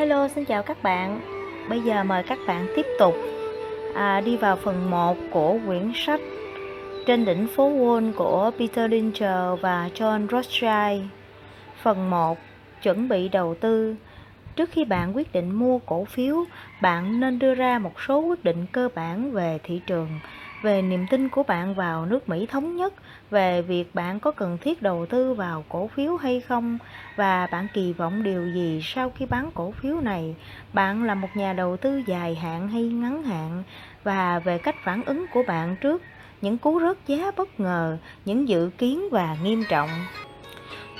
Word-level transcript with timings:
Hello, 0.00 0.28
xin 0.28 0.44
chào 0.44 0.62
các 0.62 0.82
bạn. 0.82 1.20
Bây 1.68 1.80
giờ 1.80 2.04
mời 2.04 2.22
các 2.22 2.38
bạn 2.46 2.66
tiếp 2.76 2.86
tục 2.98 3.14
à, 3.94 4.20
đi 4.20 4.36
vào 4.36 4.56
phần 4.56 4.90
1 4.90 5.16
của 5.30 5.58
quyển 5.66 5.92
sách 5.94 6.20
Trên 7.06 7.24
đỉnh 7.24 7.46
phố 7.56 7.70
Wall 7.70 8.12
của 8.12 8.50
Peter 8.58 8.90
Lynch 8.90 9.20
và 9.60 9.90
John 9.94 10.26
Rothschild. 10.30 11.02
Phần 11.82 12.10
1 12.10 12.38
Chuẩn 12.82 13.08
bị 13.08 13.28
đầu 13.28 13.54
tư 13.54 13.94
Trước 14.56 14.70
khi 14.70 14.84
bạn 14.84 15.16
quyết 15.16 15.32
định 15.32 15.50
mua 15.50 15.78
cổ 15.78 16.04
phiếu, 16.04 16.44
bạn 16.82 17.20
nên 17.20 17.38
đưa 17.38 17.54
ra 17.54 17.78
một 17.78 18.00
số 18.00 18.20
quyết 18.20 18.44
định 18.44 18.66
cơ 18.72 18.88
bản 18.94 19.32
về 19.32 19.58
thị 19.64 19.80
trường 19.86 20.08
về 20.62 20.82
niềm 20.82 21.06
tin 21.10 21.28
của 21.28 21.42
bạn 21.42 21.74
vào 21.74 22.06
nước 22.06 22.28
Mỹ 22.28 22.46
thống 22.46 22.76
nhất, 22.76 22.94
về 23.30 23.62
việc 23.62 23.94
bạn 23.94 24.20
có 24.20 24.30
cần 24.30 24.58
thiết 24.60 24.82
đầu 24.82 25.06
tư 25.06 25.34
vào 25.34 25.64
cổ 25.68 25.86
phiếu 25.86 26.16
hay 26.16 26.40
không 26.40 26.78
và 27.16 27.46
bạn 27.46 27.66
kỳ 27.74 27.92
vọng 27.92 28.22
điều 28.22 28.48
gì 28.54 28.80
sau 28.84 29.12
khi 29.16 29.26
bán 29.26 29.50
cổ 29.54 29.70
phiếu 29.70 30.00
này. 30.00 30.34
Bạn 30.72 31.04
là 31.04 31.14
một 31.14 31.28
nhà 31.34 31.52
đầu 31.52 31.76
tư 31.76 32.02
dài 32.06 32.34
hạn 32.34 32.68
hay 32.68 32.82
ngắn 32.82 33.22
hạn 33.22 33.62
và 34.04 34.38
về 34.38 34.58
cách 34.58 34.76
phản 34.84 35.04
ứng 35.04 35.26
của 35.32 35.42
bạn 35.46 35.76
trước 35.80 36.02
những 36.40 36.58
cú 36.58 36.80
rớt 36.80 36.96
giá 37.06 37.30
bất 37.36 37.60
ngờ, 37.60 37.96
những 38.24 38.48
dự 38.48 38.70
kiến 38.78 39.08
và 39.10 39.36
nghiêm 39.42 39.64
trọng. 39.68 39.90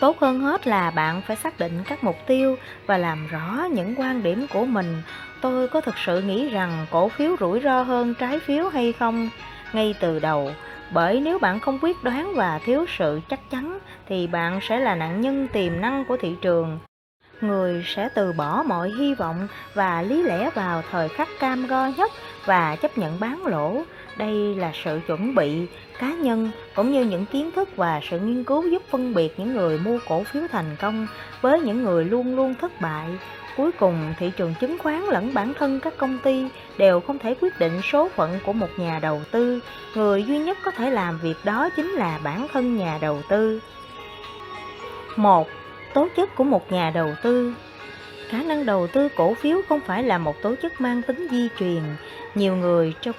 Tốt 0.00 0.18
hơn 0.18 0.40
hết 0.40 0.66
là 0.66 0.90
bạn 0.90 1.22
phải 1.26 1.36
xác 1.36 1.58
định 1.58 1.82
các 1.88 2.04
mục 2.04 2.16
tiêu 2.26 2.56
và 2.86 2.98
làm 2.98 3.26
rõ 3.26 3.64
những 3.72 3.94
quan 3.96 4.22
điểm 4.22 4.46
của 4.52 4.64
mình. 4.64 5.02
Tôi 5.40 5.68
có 5.68 5.80
thực 5.80 5.98
sự 5.98 6.22
nghĩ 6.22 6.48
rằng 6.48 6.86
cổ 6.90 7.08
phiếu 7.08 7.36
rủi 7.40 7.60
ro 7.60 7.82
hơn 7.82 8.14
trái 8.14 8.40
phiếu 8.40 8.68
hay 8.68 8.92
không? 8.92 9.30
Ngay 9.72 9.94
từ 10.00 10.18
đầu. 10.18 10.50
Bởi 10.90 11.20
nếu 11.20 11.38
bạn 11.38 11.60
không 11.60 11.78
quyết 11.82 12.04
đoán 12.04 12.34
và 12.34 12.60
thiếu 12.64 12.86
sự 12.98 13.20
chắc 13.28 13.50
chắn, 13.50 13.78
thì 14.08 14.26
bạn 14.26 14.60
sẽ 14.62 14.80
là 14.80 14.94
nạn 14.94 15.20
nhân 15.20 15.48
tiềm 15.52 15.80
năng 15.80 16.04
của 16.04 16.16
thị 16.16 16.34
trường. 16.42 16.78
Người 17.40 17.84
sẽ 17.86 18.08
từ 18.14 18.32
bỏ 18.32 18.62
mọi 18.66 18.90
hy 18.98 19.14
vọng 19.14 19.48
và 19.74 20.02
lý 20.02 20.22
lẽ 20.22 20.50
vào 20.54 20.82
thời 20.90 21.08
khắc 21.08 21.28
cam 21.40 21.66
go 21.66 21.86
nhất 21.96 22.10
và 22.44 22.76
chấp 22.76 22.98
nhận 22.98 23.20
bán 23.20 23.46
lỗ. 23.46 23.82
Đây 24.16 24.54
là 24.54 24.72
sự 24.84 25.00
chuẩn 25.06 25.34
bị 25.34 25.66
cá 25.98 26.12
nhân 26.12 26.50
cũng 26.74 26.92
như 26.92 27.04
những 27.04 27.26
kiến 27.26 27.50
thức 27.50 27.76
và 27.76 28.00
sự 28.10 28.18
nghiên 28.18 28.44
cứu 28.44 28.68
giúp 28.68 28.82
phân 28.90 29.14
biệt 29.14 29.34
những 29.38 29.56
người 29.56 29.78
mua 29.78 29.98
cổ 30.08 30.22
phiếu 30.22 30.42
thành 30.52 30.76
công 30.80 31.06
với 31.40 31.60
những 31.60 31.82
người 31.84 32.04
luôn 32.04 32.36
luôn 32.36 32.54
thất 32.60 32.80
bại. 32.80 33.08
Cuối 33.60 33.72
cùng, 33.72 34.14
thị 34.18 34.32
trường 34.36 34.54
chứng 34.60 34.78
khoán 34.78 35.04
lẫn 35.04 35.34
bản 35.34 35.54
thân 35.58 35.80
các 35.80 35.96
công 35.96 36.18
ty 36.18 36.46
đều 36.78 37.00
không 37.00 37.18
thể 37.18 37.34
quyết 37.40 37.58
định 37.58 37.80
số 37.92 38.08
phận 38.08 38.38
của 38.46 38.52
một 38.52 38.68
nhà 38.76 38.98
đầu 39.02 39.20
tư. 39.30 39.60
Người 39.94 40.24
duy 40.24 40.38
nhất 40.38 40.58
có 40.64 40.70
thể 40.70 40.90
làm 40.90 41.18
việc 41.18 41.36
đó 41.44 41.68
chính 41.76 41.90
là 41.90 42.20
bản 42.24 42.46
thân 42.52 42.76
nhà 42.76 42.98
đầu 43.00 43.22
tư. 43.28 43.60
một 45.16 45.48
Tố 45.94 46.08
chất 46.16 46.34
của 46.36 46.44
một 46.44 46.72
nhà 46.72 46.90
đầu 46.94 47.08
tư 47.22 47.54
Khả 48.28 48.42
năng 48.42 48.66
đầu 48.66 48.86
tư 48.86 49.08
cổ 49.16 49.34
phiếu 49.34 49.60
không 49.68 49.80
phải 49.86 50.02
là 50.02 50.18
một 50.18 50.42
tố 50.42 50.54
chất 50.62 50.80
mang 50.80 51.02
tính 51.02 51.26
di 51.30 51.48
truyền. 51.58 51.82
Nhiều 52.34 52.56
người 52.56 52.94
trong 53.02 53.16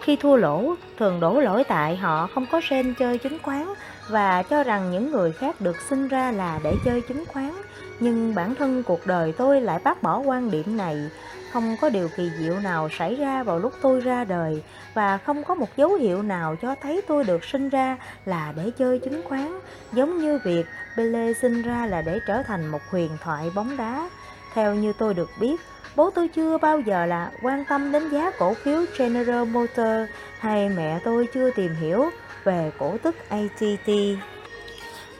khi 0.00 0.16
thua 0.16 0.36
lỗ 0.36 0.74
thường 0.98 1.20
đổ 1.20 1.40
lỗi 1.40 1.64
tại 1.64 1.96
họ 1.96 2.28
không 2.34 2.46
có 2.52 2.60
sen 2.60 2.94
chơi 2.98 3.18
chứng 3.18 3.38
khoán 3.42 3.66
và 4.08 4.42
cho 4.42 4.62
rằng 4.62 4.90
những 4.90 5.12
người 5.12 5.32
khác 5.32 5.60
được 5.60 5.80
sinh 5.80 6.08
ra 6.08 6.32
là 6.32 6.60
để 6.64 6.74
chơi 6.84 7.00
chứng 7.00 7.24
khoán 7.26 7.52
nhưng 8.00 8.34
bản 8.34 8.54
thân 8.54 8.82
cuộc 8.82 9.06
đời 9.06 9.32
tôi 9.38 9.60
lại 9.60 9.78
bác 9.84 10.02
bỏ 10.02 10.18
quan 10.18 10.50
điểm 10.50 10.76
này. 10.76 11.10
Không 11.52 11.76
có 11.80 11.88
điều 11.88 12.08
kỳ 12.16 12.30
diệu 12.38 12.54
nào 12.60 12.88
xảy 12.98 13.14
ra 13.14 13.42
vào 13.42 13.58
lúc 13.58 13.72
tôi 13.82 14.00
ra 14.00 14.24
đời 14.24 14.62
và 14.94 15.18
không 15.18 15.44
có 15.44 15.54
một 15.54 15.76
dấu 15.76 15.94
hiệu 15.94 16.22
nào 16.22 16.56
cho 16.62 16.74
thấy 16.82 17.00
tôi 17.08 17.24
được 17.24 17.44
sinh 17.44 17.68
ra 17.68 17.96
là 18.24 18.52
để 18.56 18.70
chơi 18.78 18.98
chứng 18.98 19.22
khoán, 19.28 19.58
giống 19.92 20.18
như 20.18 20.38
việc 20.44 20.66
Pele 20.96 21.32
sinh 21.32 21.62
ra 21.62 21.86
là 21.86 22.02
để 22.02 22.18
trở 22.26 22.42
thành 22.42 22.66
một 22.66 22.80
huyền 22.90 23.10
thoại 23.22 23.50
bóng 23.54 23.76
đá. 23.76 24.10
Theo 24.54 24.74
như 24.74 24.92
tôi 24.98 25.14
được 25.14 25.30
biết, 25.40 25.60
bố 25.96 26.10
tôi 26.10 26.28
chưa 26.28 26.58
bao 26.58 26.80
giờ 26.80 27.06
là 27.06 27.30
quan 27.42 27.64
tâm 27.68 27.92
đến 27.92 28.08
giá 28.08 28.30
cổ 28.38 28.54
phiếu 28.54 28.80
General 28.98 29.44
Motors 29.44 30.10
hay 30.38 30.68
mẹ 30.68 31.00
tôi 31.04 31.28
chưa 31.34 31.50
tìm 31.50 31.74
hiểu 31.74 32.10
về 32.44 32.72
cổ 32.78 32.96
tức 33.02 33.16
ATT 33.28 33.90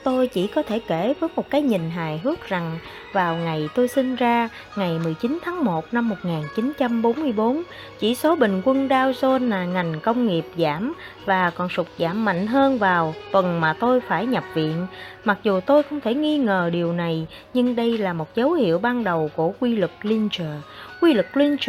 Tôi 0.03 0.27
chỉ 0.27 0.47
có 0.47 0.63
thể 0.63 0.79
kể 0.87 1.13
với 1.19 1.29
một 1.35 1.49
cái 1.49 1.61
nhìn 1.61 1.89
hài 1.89 2.17
hước 2.17 2.49
rằng 2.49 2.77
vào 3.13 3.35
ngày 3.35 3.69
tôi 3.75 3.87
sinh 3.87 4.15
ra, 4.15 4.49
ngày 4.75 4.99
19 5.03 5.39
tháng 5.45 5.63
1 5.63 5.93
năm 5.93 6.09
1944, 6.09 7.63
chỉ 7.99 8.15
số 8.15 8.35
bình 8.35 8.61
quân 8.65 8.87
Dow 8.87 9.11
Jones 9.11 9.49
là 9.49 9.65
ngành 9.65 9.99
công 9.99 10.27
nghiệp 10.27 10.45
giảm 10.57 10.93
và 11.25 11.49
còn 11.49 11.69
sụt 11.69 11.87
giảm 11.97 12.25
mạnh 12.25 12.47
hơn 12.47 12.77
vào 12.77 13.13
tuần 13.31 13.61
mà 13.61 13.73
tôi 13.73 14.01
phải 14.01 14.25
nhập 14.25 14.43
viện. 14.53 14.87
Mặc 15.25 15.37
dù 15.43 15.59
tôi 15.59 15.83
không 15.83 16.01
thể 16.01 16.13
nghi 16.13 16.37
ngờ 16.37 16.69
điều 16.73 16.93
này, 16.93 17.27
nhưng 17.53 17.75
đây 17.75 17.97
là 17.97 18.13
một 18.13 18.35
dấu 18.35 18.53
hiệu 18.53 18.79
ban 18.79 19.03
đầu 19.03 19.29
của 19.35 19.53
quy 19.59 19.75
luật 19.75 19.91
Lynch. 20.01 20.41
Quy 21.01 21.13
luật 21.13 21.27
Lynch 21.33 21.65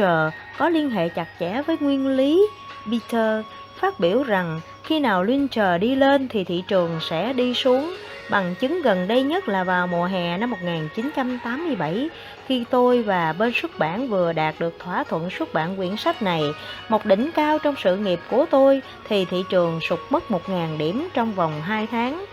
có 0.58 0.68
liên 0.68 0.90
hệ 0.90 1.08
chặt 1.08 1.26
chẽ 1.40 1.62
với 1.66 1.76
nguyên 1.80 2.16
lý 2.16 2.48
Peter 2.90 3.44
phát 3.80 4.00
biểu 4.00 4.22
rằng 4.22 4.60
khi 4.84 5.00
nào 5.00 5.24
Lynch 5.24 5.80
đi 5.80 5.94
lên 5.94 6.28
thì 6.28 6.44
thị 6.44 6.62
trường 6.68 6.90
sẽ 7.00 7.32
đi 7.32 7.54
xuống 7.54 7.94
Bằng 8.32 8.54
chứng 8.54 8.82
gần 8.82 9.08
đây 9.08 9.22
nhất 9.22 9.48
là 9.48 9.64
vào 9.64 9.86
mùa 9.86 10.04
hè 10.04 10.38
năm 10.38 10.50
1987, 10.50 12.08
khi 12.46 12.64
tôi 12.70 13.02
và 13.02 13.32
bên 13.32 13.52
xuất 13.54 13.78
bản 13.78 14.08
vừa 14.08 14.32
đạt 14.32 14.54
được 14.58 14.78
thỏa 14.78 15.04
thuận 15.04 15.30
xuất 15.30 15.54
bản 15.54 15.76
quyển 15.76 15.96
sách 15.96 16.22
này, 16.22 16.42
một 16.88 17.06
đỉnh 17.06 17.30
cao 17.34 17.58
trong 17.58 17.74
sự 17.82 17.96
nghiệp 17.96 18.20
của 18.30 18.46
tôi, 18.50 18.82
thì 19.08 19.24
thị 19.24 19.44
trường 19.48 19.80
sụt 19.80 19.98
mất 20.10 20.22
1.000 20.28 20.78
điểm 20.78 21.08
trong 21.14 21.32
vòng 21.32 21.62
2 21.62 21.86
tháng. 21.86 22.24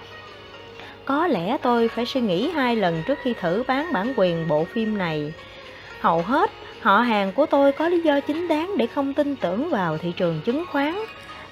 Có 1.06 1.28
lẽ 1.28 1.58
tôi 1.62 1.88
phải 1.88 2.06
suy 2.06 2.22
nghĩ 2.22 2.50
hai 2.50 2.76
lần 2.76 3.04
trước 3.08 3.20
khi 3.24 3.34
thử 3.34 3.64
bán 3.68 3.94
bản 3.94 4.14
quyền 4.18 4.48
bộ 4.48 4.64
phim 4.64 4.98
này. 4.98 5.34
Hầu 6.02 6.22
hết, 6.22 6.52
họ 6.82 6.98
hàng 6.98 7.32
của 7.32 7.46
tôi 7.46 7.72
có 7.72 7.88
lý 7.88 8.02
do 8.02 8.20
chính 8.20 8.48
đáng 8.48 8.78
để 8.78 8.88
không 8.88 9.14
tin 9.14 9.36
tưởng 9.36 9.70
vào 9.70 9.98
thị 9.98 10.14
trường 10.18 10.42
chứng 10.46 10.66
khoán. 10.72 10.96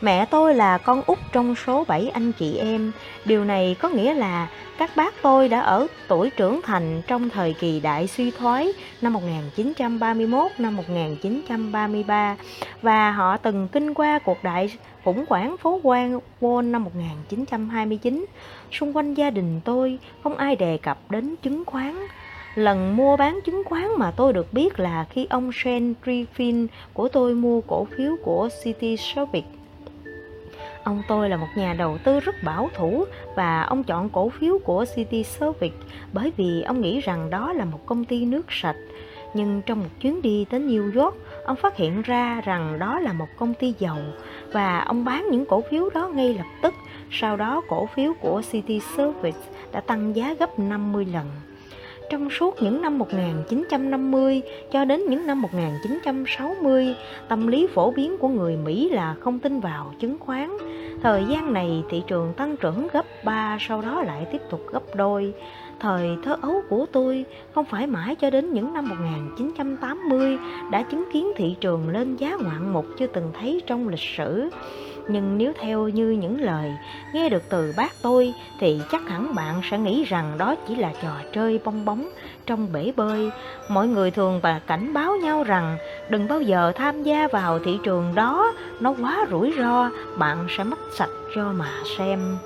Mẹ 0.02 0.26
tôi 0.26 0.56
là 0.56 0.78
con 0.78 1.02
út 1.06 1.18
trong 1.32 1.56
số 1.56 1.84
7 1.88 2.10
anh 2.10 2.32
chị 2.32 2.58
em. 2.58 2.92
Điều 3.26 3.46
này 3.46 3.76
có 3.80 3.90
nghĩa 3.90 4.14
là 4.14 4.48
các 4.78 4.92
bác 4.96 5.14
tôi 5.22 5.50
đã 5.50 5.60
ở 5.60 5.88
tuổi 6.08 6.30
trưởng 6.30 6.62
thành 6.64 7.02
trong 7.08 7.30
thời 7.30 7.54
kỳ 7.54 7.80
đại 7.80 8.08
suy 8.08 8.32
thoái 8.32 8.74
năm 9.02 9.14
1931 9.14 10.52
năm 10.58 10.76
1933 10.76 12.38
và 12.82 13.12
họ 13.12 13.38
từng 13.38 13.68
kinh 13.68 13.94
qua 13.94 14.20
cuộc 14.20 14.38
đại 14.44 14.78
khủng 15.04 15.26
hoảng 15.30 15.58
phố 15.58 15.80
quan 15.84 16.20
Wall 16.42 16.72
năm 16.72 16.84
1929. 16.84 18.26
Xung 18.72 18.98
quanh 18.98 19.14
gia 19.14 19.30
đình 19.30 19.62
tôi, 19.66 20.00
không 20.24 20.38
ai 20.38 20.56
đề 20.56 20.78
cập 20.78 21.12
đến 21.12 21.36
chứng 21.44 21.66
khoán. 21.66 21.96
Lần 22.56 22.98
mua 22.98 23.18
bán 23.18 23.40
chứng 23.46 23.64
khoán 23.66 23.88
mà 23.98 24.12
tôi 24.12 24.34
được 24.34 24.54
biết 24.54 24.80
là 24.80 25.06
khi 25.10 25.28
ông 25.30 25.52
Shane 25.54 25.94
Griffin 26.06 26.68
của 26.94 27.08
tôi 27.08 27.34
mua 27.36 27.62
cổ 27.62 27.88
phiếu 27.98 28.16
của 28.24 28.50
City 28.64 28.98
Service 28.98 29.57
Ông 30.88 31.02
tôi 31.08 31.30
là 31.30 31.38
một 31.38 31.48
nhà 31.56 31.74
đầu 31.74 31.98
tư 31.98 32.20
rất 32.20 32.36
bảo 32.44 32.70
thủ 32.76 33.06
và 33.36 33.62
ông 33.62 33.84
chọn 33.84 34.10
cổ 34.10 34.30
phiếu 34.30 34.58
của 34.64 34.86
City 34.96 35.24
Service 35.24 35.76
bởi 36.14 36.32
vì 36.38 36.62
ông 36.62 36.82
nghĩ 36.82 37.00
rằng 37.00 37.30
đó 37.30 37.54
là 37.54 37.66
một 37.66 37.86
công 37.86 38.06
ty 38.06 38.26
nước 38.26 38.46
sạch. 38.50 38.76
Nhưng 39.34 39.62
trong 39.66 39.80
một 39.80 39.90
chuyến 40.02 40.22
đi 40.22 40.46
tới 40.50 40.60
New 40.60 41.04
York, 41.04 41.16
ông 41.46 41.56
phát 41.56 41.78
hiện 41.78 42.02
ra 42.02 42.42
rằng 42.46 42.80
đó 42.80 43.00
là 43.00 43.14
một 43.14 43.28
công 43.38 43.54
ty 43.54 43.74
dầu 43.80 43.98
và 44.52 44.80
ông 44.80 45.06
bán 45.06 45.28
những 45.32 45.46
cổ 45.46 45.64
phiếu 45.72 45.90
đó 45.90 46.08
ngay 46.08 46.34
lập 46.34 46.48
tức. 46.62 46.74
Sau 47.12 47.38
đó 47.38 47.62
cổ 47.68 47.86
phiếu 47.86 48.14
của 48.22 48.42
City 48.52 48.80
Service 48.98 49.40
đã 49.72 49.82
tăng 49.82 50.16
giá 50.16 50.34
gấp 50.40 50.60
50 50.60 51.06
lần. 51.06 51.26
Trong 52.10 52.30
suốt 52.30 52.62
những 52.62 52.82
năm 52.82 52.98
1950 52.98 54.42
cho 54.72 54.86
đến 54.86 55.02
những 55.10 55.28
năm 55.28 55.42
1960, 55.42 56.96
tâm 57.28 57.48
lý 57.48 57.68
phổ 57.74 57.92
biến 57.92 58.18
của 58.18 58.28
người 58.28 58.58
Mỹ 58.58 58.90
là 58.90 59.16
không 59.20 59.40
tin 59.40 59.60
vào 59.60 59.94
chứng 60.00 60.18
khoán. 60.20 60.58
Thời 61.04 61.26
gian 61.26 61.54
này 61.54 61.84
thị 61.90 62.04
trường 62.08 62.34
tăng 62.34 62.58
trưởng 62.58 62.88
gấp 62.94 63.06
3 63.24 63.58
sau 63.62 63.82
đó 63.82 64.02
lại 64.02 64.28
tiếp 64.32 64.42
tục 64.50 64.62
gấp 64.72 64.96
đôi. 64.96 65.34
Thời 65.80 66.18
thơ 66.24 66.38
ấu 66.42 66.62
của 66.70 66.86
tôi 66.92 67.26
không 67.56 67.66
phải 67.66 67.88
mãi 67.88 68.16
cho 68.16 68.30
đến 68.30 68.54
những 68.54 68.74
năm 68.74 68.90
1980 68.90 70.38
đã 70.72 70.84
chứng 70.84 71.04
kiến 71.14 71.32
thị 71.36 71.56
trường 71.62 71.90
lên 71.90 72.16
giá 72.16 72.38
ngoạn 72.44 72.74
mục 72.74 72.86
chưa 73.00 73.08
từng 73.08 73.32
thấy 73.40 73.62
trong 73.68 73.88
lịch 73.88 74.16
sử. 74.18 74.50
Nhưng 75.10 75.38
nếu 75.38 75.54
theo 75.60 75.88
như 75.88 76.10
những 76.10 76.42
lời 76.42 76.72
nghe 77.14 77.30
được 77.30 77.44
từ 77.50 77.74
bác 77.78 77.92
tôi 78.02 78.34
thì 78.60 78.82
chắc 78.92 79.10
hẳn 79.10 79.36
bạn 79.36 79.62
sẽ 79.72 79.78
nghĩ 79.78 80.04
rằng 80.04 80.38
đó 80.38 80.56
chỉ 80.68 80.76
là 80.76 80.94
trò 81.02 81.12
chơi 81.34 81.60
bong 81.66 81.86
bóng 81.86 82.10
trong 82.46 82.72
bể 82.74 82.92
bơi. 82.96 83.32
Mọi 83.70 83.88
người 83.88 84.12
thường 84.12 84.40
và 84.44 84.60
cảnh 84.68 84.94
báo 84.94 85.16
nhau 85.16 85.44
rằng 85.44 85.78
đừng 86.10 86.28
bao 86.28 86.42
giờ 86.42 86.72
tham 86.76 87.04
gia 87.04 87.28
vào 87.28 87.60
thị 87.60 87.80
trường 87.84 88.16
đó, 88.16 88.54
nó 88.80 88.94
quá 89.02 89.26
rủi 89.30 89.54
ro, 89.58 89.90
bạn 90.18 90.48
sẽ 90.58 90.64
mất 90.64 90.80
sạch 90.94 91.10
cho 91.36 91.54
mà 91.54 91.72
xem. 91.98 92.38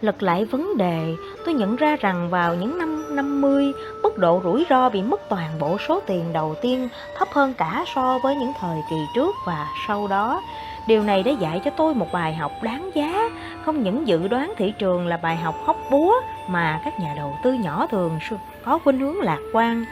Lật 0.00 0.22
lại 0.22 0.44
vấn 0.44 0.76
đề, 0.76 1.14
tôi 1.44 1.54
nhận 1.54 1.76
ra 1.76 1.96
rằng 2.00 2.30
vào 2.30 2.54
những 2.54 2.78
năm 2.78 3.16
50, 3.16 3.72
mức 4.02 4.18
độ 4.18 4.40
rủi 4.44 4.66
ro 4.70 4.88
bị 4.88 5.02
mất 5.02 5.20
toàn 5.28 5.50
bộ 5.58 5.76
số 5.88 6.00
tiền 6.06 6.32
đầu 6.32 6.54
tiên 6.62 6.88
thấp 7.18 7.28
hơn 7.32 7.54
cả 7.58 7.84
so 7.94 8.18
với 8.22 8.34
những 8.36 8.52
thời 8.60 8.80
kỳ 8.90 8.96
trước 9.14 9.34
và 9.46 9.66
sau 9.88 10.08
đó. 10.08 10.42
Điều 10.88 11.02
này 11.02 11.22
đã 11.22 11.30
dạy 11.30 11.60
cho 11.64 11.70
tôi 11.70 11.94
một 11.94 12.06
bài 12.12 12.34
học 12.34 12.52
đáng 12.62 12.90
giá, 12.94 13.30
không 13.64 13.82
những 13.82 14.08
dự 14.08 14.28
đoán 14.28 14.52
thị 14.56 14.72
trường 14.78 15.06
là 15.06 15.16
bài 15.16 15.36
học 15.36 15.54
hóc 15.64 15.76
búa 15.90 16.14
mà 16.48 16.80
các 16.84 17.00
nhà 17.00 17.14
đầu 17.16 17.32
tư 17.42 17.52
nhỏ 17.52 17.86
thường 17.90 18.18
có 18.64 18.78
khuynh 18.78 19.00
hướng 19.00 19.20
lạc 19.20 19.40
quan. 19.52 19.84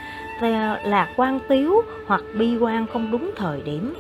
lạc 0.85 1.09
quan 1.17 1.39
tiếu 1.49 1.83
hoặc 2.06 2.23
bi 2.39 2.56
quan 2.56 2.87
không 2.93 3.11
đúng 3.11 3.31
thời 3.37 3.62
điểm. 3.62 3.95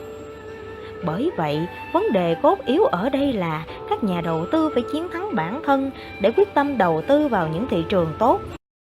Bởi 1.04 1.30
vậy, 1.36 1.66
vấn 1.92 2.12
đề 2.12 2.36
cốt 2.42 2.58
yếu 2.66 2.84
ở 2.84 3.08
đây 3.08 3.32
là 3.32 3.64
các 3.90 4.04
nhà 4.04 4.20
đầu 4.20 4.46
tư 4.52 4.70
phải 4.74 4.82
chiến 4.92 5.08
thắng 5.12 5.34
bản 5.34 5.62
thân 5.66 5.90
để 6.20 6.32
quyết 6.36 6.54
tâm 6.54 6.78
đầu 6.78 7.02
tư 7.08 7.28
vào 7.28 7.48
những 7.48 7.66
thị 7.70 7.84
trường 7.88 8.12
tốt 8.18 8.40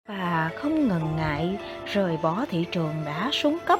và 0.07 0.49
không 0.55 0.87
ngần 0.87 1.01
ngại 1.17 1.59
rời 1.93 2.17
bỏ 2.23 2.45
thị 2.49 2.65
trường 2.71 2.93
đã 3.05 3.29
xuống 3.31 3.57
cấp. 3.65 3.79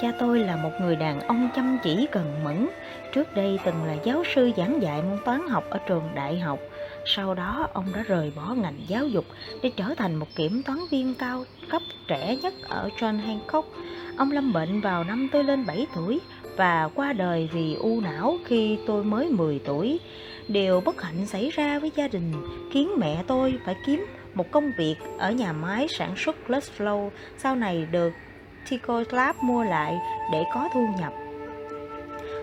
Cha 0.00 0.12
tôi 0.18 0.38
là 0.38 0.56
một 0.56 0.70
người 0.80 0.96
đàn 0.96 1.20
ông 1.20 1.48
chăm 1.56 1.78
chỉ 1.82 2.06
cần 2.12 2.44
mẫn, 2.44 2.68
trước 3.12 3.34
đây 3.34 3.58
từng 3.64 3.84
là 3.84 3.96
giáo 4.04 4.22
sư 4.34 4.50
giảng 4.56 4.82
dạy 4.82 5.02
môn 5.02 5.18
toán 5.24 5.48
học 5.48 5.64
ở 5.70 5.78
trường 5.88 6.08
đại 6.14 6.38
học. 6.38 6.58
Sau 7.04 7.34
đó, 7.34 7.68
ông 7.72 7.84
đã 7.94 8.02
rời 8.02 8.32
bỏ 8.36 8.54
ngành 8.54 8.78
giáo 8.88 9.06
dục 9.06 9.24
để 9.62 9.70
trở 9.76 9.94
thành 9.96 10.14
một 10.14 10.26
kiểm 10.36 10.62
toán 10.62 10.78
viên 10.90 11.14
cao 11.14 11.44
cấp 11.70 11.82
trẻ 12.08 12.36
nhất 12.42 12.54
ở 12.68 12.88
John 12.98 13.20
Hancock. 13.20 13.68
Ông 14.18 14.30
lâm 14.30 14.52
bệnh 14.52 14.80
vào 14.80 15.04
năm 15.04 15.28
tôi 15.32 15.44
lên 15.44 15.66
7 15.66 15.86
tuổi 15.94 16.20
và 16.58 16.88
qua 16.94 17.12
đời 17.12 17.48
vì 17.52 17.74
u 17.74 18.00
não 18.00 18.36
khi 18.44 18.78
tôi 18.86 19.04
mới 19.04 19.26
10 19.30 19.58
tuổi. 19.58 20.00
Điều 20.48 20.80
bất 20.80 21.02
hạnh 21.02 21.26
xảy 21.26 21.50
ra 21.50 21.78
với 21.78 21.92
gia 21.96 22.08
đình, 22.08 22.32
khiến 22.72 22.90
mẹ 22.98 23.24
tôi 23.26 23.54
phải 23.64 23.76
kiếm 23.86 24.06
một 24.34 24.50
công 24.50 24.72
việc 24.78 24.96
ở 25.18 25.32
nhà 25.32 25.52
máy 25.52 25.86
sản 25.90 26.16
xuất 26.16 26.36
Flow, 26.48 27.10
sau 27.38 27.56
này 27.56 27.86
được 27.90 28.12
Tico 28.70 29.04
Lab 29.10 29.36
mua 29.42 29.64
lại 29.64 29.98
để 30.32 30.44
có 30.54 30.68
thu 30.74 30.86
nhập. 31.00 31.12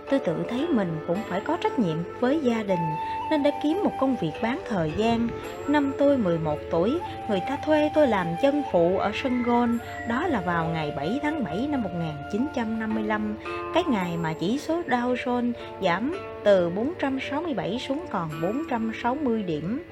Tôi 0.09 0.19
tự 0.19 0.43
thấy 0.49 0.67
mình 0.67 0.97
cũng 1.07 1.17
phải 1.29 1.41
có 1.41 1.57
trách 1.57 1.79
nhiệm 1.79 1.97
với 2.19 2.39
gia 2.43 2.63
đình 2.63 2.95
nên 3.31 3.43
đã 3.43 3.51
kiếm 3.63 3.81
một 3.83 3.91
công 3.99 4.15
việc 4.21 4.31
bán 4.41 4.61
thời 4.69 4.91
gian. 4.97 5.27
Năm 5.67 5.91
tôi 5.97 6.17
11 6.17 6.59
tuổi, 6.71 6.99
người 7.29 7.41
ta 7.47 7.57
thuê 7.65 7.89
tôi 7.93 8.07
làm 8.07 8.27
chân 8.41 8.63
phụ 8.71 8.97
ở 8.97 9.11
sân 9.23 9.43
gôn, 9.43 9.77
đó 10.09 10.27
là 10.27 10.41
vào 10.41 10.65
ngày 10.65 10.93
7 10.97 11.19
tháng 11.23 11.43
7 11.43 11.67
năm 11.67 11.81
1955, 11.81 13.37
cái 13.73 13.83
ngày 13.83 14.17
mà 14.17 14.33
chỉ 14.39 14.57
số 14.57 14.81
Dow 14.87 15.15
Jones 15.15 15.51
giảm 15.81 16.15
từ 16.43 16.69
467 16.69 17.79
xuống 17.79 18.05
còn 18.11 18.29
460 18.41 19.43
điểm. 19.43 19.83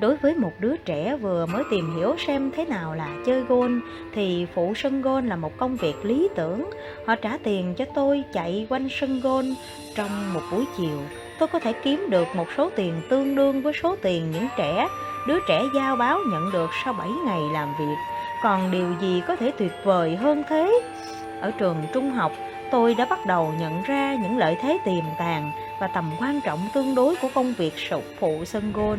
Đối 0.00 0.16
với 0.16 0.34
một 0.34 0.52
đứa 0.58 0.76
trẻ 0.76 1.16
vừa 1.16 1.46
mới 1.46 1.64
tìm 1.70 1.96
hiểu 1.96 2.14
xem 2.26 2.50
thế 2.56 2.64
nào 2.64 2.94
là 2.94 3.08
chơi 3.26 3.40
gôn 3.40 3.80
thì 4.12 4.46
phụ 4.54 4.72
sân 4.76 5.02
gôn 5.02 5.26
là 5.26 5.36
một 5.36 5.56
công 5.56 5.76
việc 5.76 6.04
lý 6.04 6.28
tưởng. 6.34 6.70
Họ 7.06 7.14
trả 7.16 7.38
tiền 7.42 7.74
cho 7.74 7.84
tôi 7.94 8.24
chạy 8.32 8.66
quanh 8.70 8.88
sân 8.90 9.20
gôn 9.20 9.44
trong 9.94 10.34
một 10.34 10.40
buổi 10.50 10.64
chiều. 10.76 10.98
Tôi 11.38 11.48
có 11.48 11.58
thể 11.58 11.72
kiếm 11.72 12.06
được 12.10 12.26
một 12.34 12.46
số 12.56 12.70
tiền 12.76 12.94
tương 13.10 13.34
đương 13.34 13.62
với 13.62 13.72
số 13.82 13.96
tiền 14.02 14.30
những 14.30 14.48
trẻ, 14.56 14.88
đứa 15.28 15.38
trẻ 15.48 15.62
giao 15.74 15.96
báo 15.96 16.18
nhận 16.30 16.52
được 16.52 16.70
sau 16.84 16.92
7 16.92 17.08
ngày 17.26 17.40
làm 17.52 17.68
việc. 17.78 17.96
Còn 18.42 18.70
điều 18.70 18.86
gì 19.00 19.22
có 19.28 19.36
thể 19.36 19.52
tuyệt 19.58 19.72
vời 19.84 20.16
hơn 20.16 20.42
thế? 20.48 20.80
Ở 21.40 21.50
trường 21.50 21.76
trung 21.92 22.10
học, 22.10 22.32
tôi 22.70 22.94
đã 22.94 23.06
bắt 23.10 23.26
đầu 23.26 23.52
nhận 23.60 23.82
ra 23.82 24.14
những 24.22 24.38
lợi 24.38 24.56
thế 24.60 24.78
tiềm 24.84 25.04
tàng 25.18 25.50
và 25.84 25.88
tầm 25.88 26.10
quan 26.20 26.40
trọng 26.44 26.68
tương 26.74 26.94
đối 26.94 27.16
của 27.16 27.28
công 27.34 27.52
việc 27.52 27.78
sụp 27.78 28.02
phụ 28.18 28.44
sân 28.44 28.72
gôn, 28.72 28.98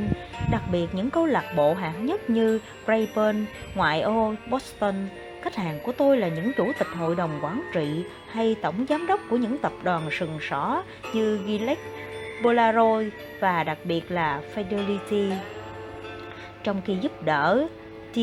đặc 0.51 0.61
biệt 0.71 0.87
những 0.93 1.09
câu 1.09 1.25
lạc 1.25 1.53
bộ 1.55 1.73
hạng 1.73 2.05
nhất 2.05 2.29
như 2.29 2.59
Brayburn, 2.85 3.45
ngoại 3.75 4.01
ô, 4.01 4.33
Boston. 4.49 4.95
Khách 5.41 5.55
hàng 5.55 5.79
của 5.83 5.91
tôi 5.91 6.17
là 6.17 6.27
những 6.27 6.51
chủ 6.57 6.71
tịch 6.79 6.87
hội 6.87 7.15
đồng 7.15 7.39
quản 7.41 7.63
trị 7.73 8.03
hay 8.31 8.55
tổng 8.61 8.85
giám 8.89 9.07
đốc 9.07 9.19
của 9.29 9.37
những 9.37 9.57
tập 9.57 9.71
đoàn 9.83 10.09
sừng 10.11 10.37
sỏ 10.41 10.83
như 11.13 11.39
Gillette, 11.45 11.81
Polaroid 12.43 13.07
và 13.39 13.63
đặc 13.63 13.77
biệt 13.83 14.11
là 14.11 14.41
Fidelity. 14.55 15.31
Trong 16.63 16.81
khi 16.85 16.97
giúp 17.01 17.23
đỡ 17.23 17.67
T. 18.13 18.17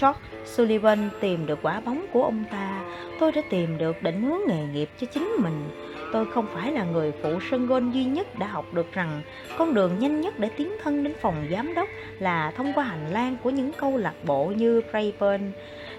George 0.00 0.20
Sullivan 0.44 1.08
tìm 1.20 1.46
được 1.46 1.58
quả 1.62 1.80
bóng 1.80 2.06
của 2.12 2.24
ông 2.24 2.44
ta, 2.50 2.80
tôi 3.20 3.32
đã 3.32 3.42
tìm 3.50 3.78
được 3.78 4.02
định 4.02 4.22
hướng 4.22 4.40
nghề 4.48 4.62
nghiệp 4.72 4.88
cho 5.00 5.06
chính 5.06 5.36
mình 5.42 5.89
Tôi 6.12 6.26
không 6.26 6.46
phải 6.54 6.72
là 6.72 6.84
người 6.84 7.12
phụ 7.22 7.38
sân 7.50 7.66
gôn 7.66 7.90
duy 7.90 8.04
nhất 8.04 8.38
đã 8.38 8.46
học 8.46 8.74
được 8.74 8.92
rằng 8.92 9.22
con 9.58 9.74
đường 9.74 9.98
nhanh 9.98 10.20
nhất 10.20 10.38
để 10.38 10.48
tiến 10.56 10.72
thân 10.82 11.04
đến 11.04 11.14
phòng 11.20 11.46
giám 11.50 11.74
đốc 11.74 11.88
là 12.18 12.52
thông 12.56 12.72
qua 12.72 12.84
hành 12.84 13.12
lang 13.12 13.36
của 13.42 13.50
những 13.50 13.72
câu 13.72 13.96
lạc 13.96 14.14
bộ 14.24 14.44
như 14.44 14.82
Brayburn. 14.90 15.52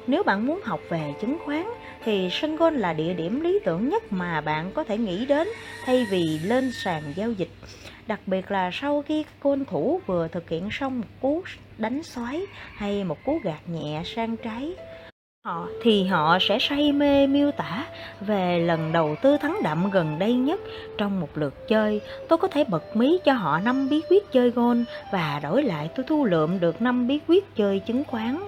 Nếu 0.08 0.24
bạn 0.24 0.46
muốn 0.46 0.60
học 0.64 0.80
về 0.90 1.14
chứng 1.22 1.38
khoán, 1.46 1.66
thì 2.04 2.30
sân 2.32 2.56
gôn 2.56 2.76
là 2.76 2.94
địa 2.94 3.14
điểm 3.14 3.42
lý 3.42 3.60
tưởng 3.66 3.90
nhất 3.90 4.04
mà 4.14 4.42
bạn 4.42 4.72
có 4.72 4.84
thể 4.84 4.98
nghĩ 4.98 5.26
đến 5.26 5.48
thay 5.86 6.06
vì 6.10 6.40
lên 6.44 6.72
sàn 6.72 7.04
giao 7.16 7.32
dịch. 7.32 7.52
Đặc 8.08 8.20
biệt 8.26 8.52
là 8.52 8.70
sau 8.74 9.02
khi 9.02 9.26
côn 9.40 9.66
thủ 9.66 10.02
vừa 10.06 10.28
thực 10.28 10.50
hiện 10.50 10.70
xong 10.72 11.00
một 11.00 11.08
cú 11.22 11.44
đánh 11.78 12.04
xoáy 12.04 12.42
hay 12.76 13.04
một 13.04 13.24
cú 13.26 13.40
gạt 13.44 13.60
nhẹ 13.68 14.02
sang 14.06 14.38
trái 14.38 14.76
họ 15.46 15.68
thì 15.82 16.04
họ 16.04 16.38
sẽ 16.42 16.58
say 16.60 16.92
mê 16.92 17.28
miêu 17.28 17.52
tả 17.52 17.86
về 18.22 18.60
lần 18.60 18.92
đầu 18.92 19.16
tư 19.22 19.38
thắng 19.38 19.58
đậm 19.64 19.90
gần 19.92 20.20
đây 20.20 20.34
nhất 20.34 20.60
trong 20.98 21.20
một 21.20 21.30
lượt 21.36 21.68
chơi. 21.68 22.02
Tôi 22.30 22.38
có 22.38 22.48
thể 22.48 22.64
bật 22.64 22.96
mí 22.96 23.20
cho 23.26 23.34
họ 23.34 23.60
năm 23.60 23.90
bí 23.90 24.02
quyết 24.10 24.32
chơi 24.32 24.50
gôn 24.50 24.86
và 25.12 25.40
đổi 25.44 25.64
lại 25.64 25.90
tôi 25.96 26.06
thu 26.10 26.26
lượm 26.26 26.60
được 26.60 26.82
năm 26.82 27.08
bí 27.08 27.20
quyết 27.28 27.56
chơi 27.56 27.80
chứng 27.80 28.04
khoán. 28.04 28.40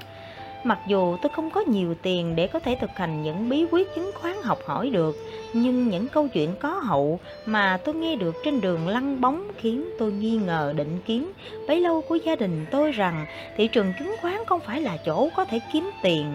Mặc 0.64 0.80
dù 0.88 1.18
tôi 1.22 1.32
không 1.36 1.50
có 1.50 1.62
nhiều 1.62 1.96
tiền 2.02 2.36
để 2.36 2.48
có 2.48 2.60
thể 2.60 2.78
thực 2.82 2.90
hành 2.96 3.24
những 3.24 3.50
bí 3.50 3.66
quyết 3.72 3.96
chứng 3.96 4.12
khoán 4.16 4.36
học 4.44 4.60
hỏi 4.66 4.90
được, 4.90 5.16
nhưng 5.54 5.90
những 5.90 6.08
câu 6.08 6.28
chuyện 6.28 6.50
có 6.60 6.70
hậu 6.70 7.20
mà 7.46 7.78
tôi 7.86 7.96
nghe 7.96 8.16
được 8.16 8.36
trên 8.46 8.62
đường 8.62 8.88
lăn 8.88 9.22
bóng 9.22 9.48
khiến 9.58 9.86
tôi 10.00 10.12
nghi 10.12 10.38
ngờ 10.38 10.74
định 10.78 11.00
kiến. 11.06 11.32
Bấy 11.68 11.80
lâu 11.80 12.02
của 12.02 12.16
gia 12.16 12.36
đình 12.36 12.66
tôi 12.72 12.92
rằng 12.92 13.26
thị 13.58 13.68
trường 13.68 13.94
chứng 14.00 14.16
khoán 14.22 14.38
không 14.46 14.60
phải 14.60 14.82
là 14.82 14.98
chỗ 15.06 15.30
có 15.36 15.46
thể 15.46 15.60
kiếm 15.74 15.90
tiền 16.04 16.26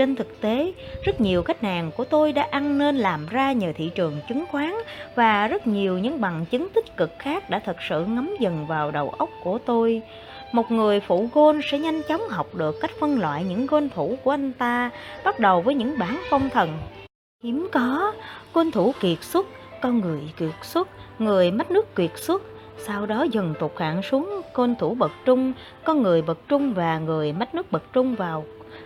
trên 0.00 0.16
thực 0.16 0.40
tế, 0.40 0.72
rất 1.04 1.20
nhiều 1.20 1.42
khách 1.42 1.60
hàng 1.60 1.90
của 1.96 2.04
tôi 2.04 2.32
đã 2.32 2.46
ăn 2.50 2.78
nên 2.78 2.96
làm 2.96 3.26
ra 3.26 3.52
nhờ 3.52 3.72
thị 3.76 3.90
trường 3.94 4.16
chứng 4.28 4.44
khoán 4.50 4.74
và 5.14 5.48
rất 5.48 5.66
nhiều 5.66 5.98
những 5.98 6.20
bằng 6.20 6.44
chứng 6.50 6.68
tích 6.68 6.96
cực 6.96 7.10
khác 7.18 7.50
đã 7.50 7.58
thật 7.58 7.76
sự 7.88 8.04
ngấm 8.04 8.30
dần 8.40 8.66
vào 8.66 8.90
đầu 8.90 9.10
óc 9.18 9.30
của 9.44 9.58
tôi. 9.58 10.02
Một 10.52 10.70
người 10.70 11.00
phụ 11.00 11.28
gôn 11.34 11.60
sẽ 11.70 11.78
nhanh 11.78 12.02
chóng 12.08 12.28
học 12.28 12.54
được 12.54 12.76
cách 12.80 12.90
phân 13.00 13.20
loại 13.20 13.44
những 13.44 13.66
gôn 13.66 13.88
thủ 13.94 14.16
của 14.24 14.30
anh 14.30 14.52
ta, 14.52 14.90
bắt 15.24 15.38
đầu 15.38 15.60
với 15.60 15.74
những 15.74 15.98
bản 15.98 16.20
phong 16.30 16.50
thần. 16.50 16.78
Hiếm 17.42 17.68
có, 17.72 18.12
gôn 18.54 18.70
thủ 18.70 18.92
kiệt 19.00 19.22
xuất, 19.22 19.46
con 19.82 20.00
người 20.00 20.20
kiệt 20.36 20.54
xuất, 20.62 20.88
người 21.18 21.50
mất 21.50 21.70
nước 21.70 21.96
kiệt 21.96 22.10
xuất, 22.16 22.42
sau 22.78 23.06
đó 23.06 23.26
dần 23.32 23.54
tụt 23.60 23.72
hạng 23.76 24.02
xuống 24.02 24.40
côn 24.52 24.74
thủ 24.76 24.94
bậc 24.94 25.10
trung, 25.24 25.52
con 25.84 26.02
người 26.02 26.22
bậc 26.22 26.38
trung 26.48 26.74
và 26.74 26.98
người 26.98 27.32
mất 27.32 27.54
nước 27.54 27.72
bậc 27.72 27.92
trung 27.92 28.14
vào 28.14 28.44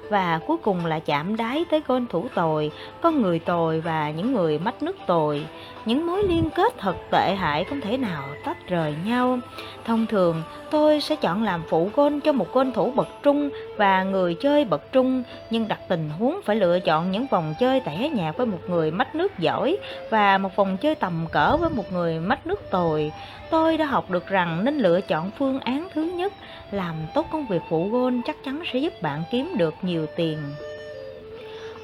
và 0.08 0.40
cuối 0.46 0.56
cùng 0.56 0.86
là 0.86 0.98
chạm 0.98 1.36
đáy 1.36 1.64
tới 1.70 1.80
con 1.80 2.06
thủ 2.06 2.28
tồi, 2.34 2.70
con 3.00 3.22
người 3.22 3.38
tồi 3.38 3.80
và 3.80 4.10
những 4.10 4.32
người 4.32 4.58
mách 4.58 4.82
nước 4.82 4.96
tồi. 5.06 5.46
Những 5.86 6.06
mối 6.06 6.22
liên 6.22 6.50
kết 6.50 6.74
thật 6.78 6.96
tệ 7.10 7.34
hại 7.34 7.64
không 7.64 7.80
thể 7.80 7.96
nào 7.96 8.24
tách 8.44 8.68
rời 8.68 8.94
nhau. 9.04 9.38
Thông 9.84 10.06
thường, 10.06 10.42
tôi 10.70 11.00
sẽ 11.00 11.16
chọn 11.16 11.42
làm 11.42 11.62
phụ 11.68 11.90
gôn 11.96 12.20
cho 12.20 12.32
một 12.32 12.52
gôn 12.52 12.72
thủ 12.72 12.90
bậc 12.90 13.08
trung 13.22 13.50
và 13.76 14.02
người 14.02 14.34
chơi 14.34 14.64
bậc 14.64 14.92
trung, 14.92 15.22
nhưng 15.50 15.68
đặt 15.68 15.80
tình 15.88 16.10
huống 16.18 16.40
phải 16.44 16.56
lựa 16.56 16.80
chọn 16.80 17.10
những 17.10 17.26
vòng 17.30 17.54
chơi 17.60 17.80
tẻ 17.80 18.10
nhạt 18.14 18.36
với 18.36 18.46
một 18.46 18.58
người 18.68 18.90
mách 18.90 19.14
nước 19.14 19.38
giỏi 19.38 19.76
và 20.10 20.38
một 20.38 20.56
vòng 20.56 20.76
chơi 20.76 20.94
tầm 20.94 21.26
cỡ 21.32 21.56
với 21.56 21.70
một 21.70 21.92
người 21.92 22.20
mách 22.20 22.46
nước 22.46 22.70
tồi. 22.70 23.12
Tôi 23.50 23.76
đã 23.76 23.84
học 23.84 24.10
được 24.10 24.26
rằng 24.26 24.64
nên 24.64 24.78
lựa 24.78 25.00
chọn 25.00 25.30
phương 25.38 25.60
án 25.60 25.88
thứ 25.94 26.02
nhất 26.02 26.32
làm 26.70 26.94
tốt 27.14 27.26
công 27.32 27.46
việc 27.46 27.62
phụ 27.68 27.88
gôn 27.88 28.20
chắc 28.26 28.36
chắn 28.44 28.62
sẽ 28.72 28.78
giúp 28.78 28.92
bạn 29.02 29.22
kiếm 29.30 29.52
được 29.56 29.74
nhiều 29.82 30.06
tiền. 30.16 30.38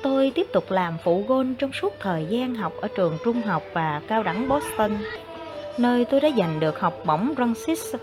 Tôi 0.02 0.33
tiếp 0.35 0.47
tục 0.52 0.71
làm 0.71 0.99
phụ 1.04 1.25
gôn 1.28 1.54
trong 1.59 1.73
suốt 1.73 1.92
thời 2.00 2.26
gian 2.30 2.54
học 2.54 2.73
ở 2.80 2.88
trường 2.97 3.19
trung 3.25 3.42
học 3.42 3.62
và 3.73 4.00
cao 4.09 4.23
đẳng 4.23 4.49
Boston, 4.49 4.90
nơi 5.78 6.04
tôi 6.04 6.21
đã 6.21 6.28
giành 6.38 6.61
được 6.61 6.80
học 6.80 6.95
bổng 7.07 7.35
Francis 7.37 7.99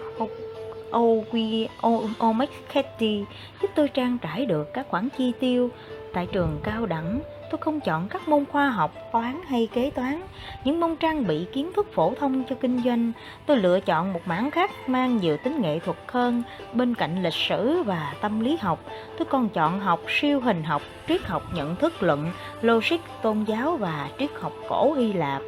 O'McCarthy 1.81 3.23
giúp 3.61 3.71
tôi 3.75 3.89
trang 3.89 4.17
trải 4.21 4.45
được 4.45 4.73
các 4.73 4.87
khoản 4.89 5.09
chi 5.17 5.31
tiêu 5.39 5.69
tại 6.13 6.27
trường 6.31 6.59
cao 6.63 6.85
đẳng 6.85 7.19
tôi 7.49 7.57
không 7.61 7.79
chọn 7.79 8.07
các 8.09 8.27
môn 8.27 8.45
khoa 8.45 8.69
học, 8.69 8.91
toán 9.11 9.41
hay 9.47 9.67
kế 9.73 9.89
toán, 9.89 10.21
những 10.63 10.79
môn 10.79 10.95
trang 10.95 11.27
bị 11.27 11.45
kiến 11.53 11.71
thức 11.75 11.87
phổ 11.93 12.13
thông 12.19 12.43
cho 12.49 12.55
kinh 12.55 12.81
doanh. 12.85 13.11
Tôi 13.45 13.57
lựa 13.57 13.79
chọn 13.79 14.13
một 14.13 14.21
mảng 14.25 14.51
khác 14.51 14.71
mang 14.87 15.17
nhiều 15.17 15.37
tính 15.37 15.61
nghệ 15.61 15.79
thuật 15.79 15.97
hơn, 16.07 16.43
bên 16.73 16.95
cạnh 16.95 17.23
lịch 17.23 17.33
sử 17.33 17.83
và 17.83 18.13
tâm 18.21 18.39
lý 18.39 18.57
học. 18.61 18.79
Tôi 19.17 19.25
còn 19.25 19.49
chọn 19.49 19.79
học 19.79 20.01
siêu 20.07 20.39
hình 20.39 20.63
học, 20.63 20.81
triết 21.07 21.21
học 21.23 21.43
nhận 21.53 21.75
thức 21.75 22.03
luận, 22.03 22.31
logic, 22.61 22.99
tôn 23.21 23.43
giáo 23.43 23.77
và 23.77 24.09
triết 24.19 24.29
học 24.41 24.53
cổ 24.69 24.93
Hy 24.93 25.13
Lạp. 25.13 25.41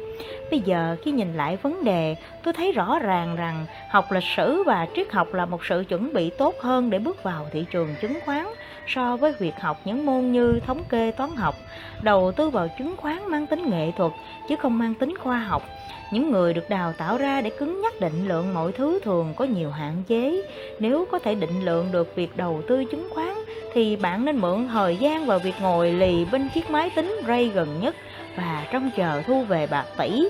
Bây 0.50 0.60
giờ 0.60 0.96
khi 1.02 1.12
nhìn 1.12 1.34
lại 1.34 1.56
vấn 1.56 1.84
đề, 1.84 2.16
tôi 2.42 2.54
thấy 2.54 2.72
rõ 2.72 2.98
ràng 2.98 3.36
rằng 3.36 3.66
học 3.90 4.12
lịch 4.12 4.24
sử 4.36 4.62
và 4.62 4.86
triết 4.96 5.12
học 5.12 5.34
là 5.34 5.46
một 5.46 5.64
sự 5.64 5.84
chuẩn 5.88 6.12
bị 6.12 6.30
tốt 6.30 6.54
hơn 6.60 6.90
để 6.90 6.98
bước 6.98 7.22
vào 7.22 7.46
thị 7.52 7.64
trường 7.70 7.94
chứng 8.00 8.18
khoán 8.24 8.46
so 8.94 9.16
với 9.16 9.32
việc 9.32 9.60
học 9.60 9.80
những 9.84 10.06
môn 10.06 10.32
như 10.32 10.60
thống 10.66 10.84
kê, 10.88 11.10
toán 11.10 11.30
học, 11.36 11.54
đầu 12.02 12.32
tư 12.32 12.50
vào 12.50 12.68
chứng 12.78 12.96
khoán 12.96 13.30
mang 13.30 13.46
tính 13.46 13.70
nghệ 13.70 13.92
thuật 13.96 14.12
chứ 14.48 14.56
không 14.56 14.78
mang 14.78 14.94
tính 14.94 15.14
khoa 15.18 15.38
học. 15.38 15.62
Những 16.12 16.30
người 16.30 16.54
được 16.54 16.70
đào 16.70 16.92
tạo 16.92 17.18
ra 17.18 17.40
để 17.40 17.50
cứng 17.50 17.80
nhắc 17.82 18.00
định 18.00 18.28
lượng 18.28 18.54
mọi 18.54 18.72
thứ 18.72 19.00
thường 19.02 19.34
có 19.36 19.44
nhiều 19.44 19.70
hạn 19.70 20.02
chế. 20.08 20.42
Nếu 20.78 21.06
có 21.10 21.18
thể 21.18 21.34
định 21.34 21.64
lượng 21.64 21.88
được 21.92 22.16
việc 22.16 22.36
đầu 22.36 22.62
tư 22.68 22.84
chứng 22.84 23.08
khoán, 23.14 23.34
thì 23.72 23.96
bạn 23.96 24.24
nên 24.24 24.36
mượn 24.36 24.68
thời 24.72 24.96
gian 24.96 25.26
vào 25.26 25.38
việc 25.38 25.54
ngồi 25.60 25.92
lì 25.92 26.24
bên 26.24 26.48
chiếc 26.54 26.70
máy 26.70 26.90
tính 26.96 27.16
ray 27.26 27.48
gần 27.48 27.80
nhất 27.80 27.96
và 28.36 28.66
trông 28.72 28.90
chờ 28.96 29.22
thu 29.26 29.42
về 29.42 29.66
bạc 29.66 29.86
tỷ. 29.98 30.28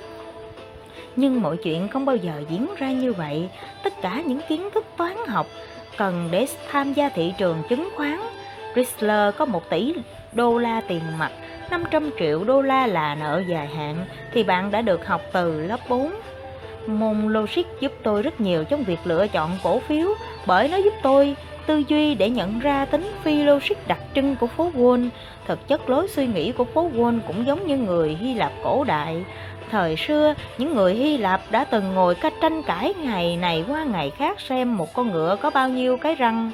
Nhưng 1.16 1.42
mọi 1.42 1.56
chuyện 1.56 1.88
không 1.88 2.04
bao 2.04 2.16
giờ 2.16 2.42
diễn 2.50 2.66
ra 2.78 2.92
như 2.92 3.12
vậy. 3.12 3.48
Tất 3.84 3.92
cả 4.02 4.22
những 4.26 4.40
kiến 4.48 4.68
thức 4.74 4.84
toán 4.96 5.16
học 5.28 5.46
cần 5.96 6.28
để 6.30 6.46
tham 6.70 6.92
gia 6.92 7.08
thị 7.08 7.32
trường 7.38 7.62
chứng 7.68 7.88
khoán. 7.96 8.20
Chrysler 8.74 9.34
có 9.36 9.44
1 9.44 9.70
tỷ 9.70 9.94
đô 10.32 10.58
la 10.58 10.80
tiền 10.88 11.00
mặt, 11.18 11.30
500 11.70 12.10
triệu 12.18 12.44
đô 12.44 12.62
la 12.62 12.86
là 12.86 13.14
nợ 13.14 13.42
dài 13.48 13.66
hạn 13.66 14.06
thì 14.32 14.42
bạn 14.42 14.70
đã 14.70 14.82
được 14.82 15.06
học 15.06 15.22
từ 15.32 15.60
lớp 15.66 15.80
4. 15.88 16.10
Môn 16.86 17.32
logic 17.32 17.62
giúp 17.80 17.92
tôi 18.02 18.22
rất 18.22 18.40
nhiều 18.40 18.64
trong 18.64 18.84
việc 18.84 18.98
lựa 19.04 19.26
chọn 19.26 19.50
cổ 19.62 19.78
phiếu 19.78 20.08
bởi 20.46 20.68
nó 20.68 20.76
giúp 20.76 20.92
tôi 21.02 21.36
tư 21.66 21.82
duy 21.88 22.14
để 22.14 22.30
nhận 22.30 22.58
ra 22.58 22.84
tính 22.84 23.12
phi 23.22 23.42
logic 23.42 23.88
đặc 23.88 23.98
trưng 24.14 24.36
của 24.36 24.46
phố 24.46 24.70
Wall. 24.74 25.08
Thực 25.46 25.68
chất 25.68 25.90
lối 25.90 26.08
suy 26.08 26.26
nghĩ 26.26 26.52
của 26.52 26.64
phố 26.64 26.90
Wall 26.94 27.18
cũng 27.26 27.46
giống 27.46 27.66
như 27.66 27.76
người 27.76 28.16
Hy 28.20 28.34
Lạp 28.34 28.52
cổ 28.64 28.84
đại. 28.84 29.24
Thời 29.70 29.96
xưa, 29.96 30.34
những 30.58 30.74
người 30.74 30.94
Hy 30.94 31.18
Lạp 31.18 31.40
đã 31.50 31.64
từng 31.64 31.94
ngồi 31.94 32.14
cách 32.14 32.32
tranh 32.40 32.62
cãi 32.62 32.94
ngày 33.02 33.36
này 33.36 33.64
qua 33.68 33.84
ngày 33.84 34.10
khác 34.10 34.40
xem 34.40 34.76
một 34.76 34.94
con 34.94 35.10
ngựa 35.10 35.36
có 35.36 35.50
bao 35.50 35.68
nhiêu 35.68 35.96
cái 35.96 36.14
răng. 36.14 36.50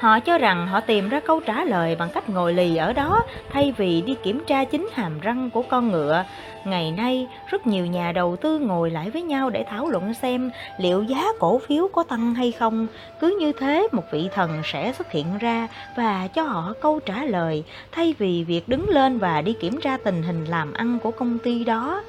Họ 0.00 0.20
cho 0.20 0.38
rằng 0.38 0.66
họ 0.66 0.80
tìm 0.80 1.08
ra 1.08 1.20
câu 1.20 1.40
trả 1.40 1.64
lời 1.64 1.96
bằng 1.96 2.08
cách 2.14 2.28
ngồi 2.28 2.54
lì 2.54 2.76
ở 2.76 2.92
đó 2.92 3.22
thay 3.50 3.74
vì 3.76 4.02
đi 4.02 4.14
kiểm 4.22 4.44
tra 4.46 4.64
chính 4.64 4.88
hàm 4.92 5.20
răng 5.20 5.50
của 5.50 5.62
con 5.62 5.90
ngựa. 5.90 6.24
Ngày 6.64 6.90
nay, 6.90 7.28
rất 7.50 7.66
nhiều 7.66 7.86
nhà 7.86 8.12
đầu 8.12 8.36
tư 8.36 8.58
ngồi 8.58 8.90
lại 8.90 9.10
với 9.10 9.22
nhau 9.22 9.50
để 9.50 9.64
thảo 9.70 9.88
luận 9.88 10.14
xem 10.14 10.50
liệu 10.78 11.02
giá 11.02 11.24
cổ 11.38 11.58
phiếu 11.58 11.88
có 11.88 12.02
tăng 12.02 12.34
hay 12.34 12.52
không. 12.52 12.86
Cứ 13.20 13.36
như 13.40 13.52
thế, 13.52 13.88
một 13.92 14.02
vị 14.12 14.28
thần 14.34 14.62
sẽ 14.64 14.92
xuất 14.92 15.12
hiện 15.12 15.38
ra 15.38 15.68
và 15.96 16.28
cho 16.34 16.42
họ 16.42 16.72
câu 16.80 17.00
trả 17.00 17.24
lời 17.24 17.64
thay 17.92 18.14
vì 18.18 18.44
việc 18.44 18.68
đứng 18.68 18.88
lên 18.88 19.18
và 19.18 19.42
đi 19.42 19.52
kiểm 19.52 19.80
tra 19.80 19.96
tình 19.96 20.22
hình 20.22 20.44
làm 20.44 20.72
ăn 20.72 20.98
của 21.02 21.10
công 21.10 21.38
ty 21.38 21.64
đó. 21.64 22.02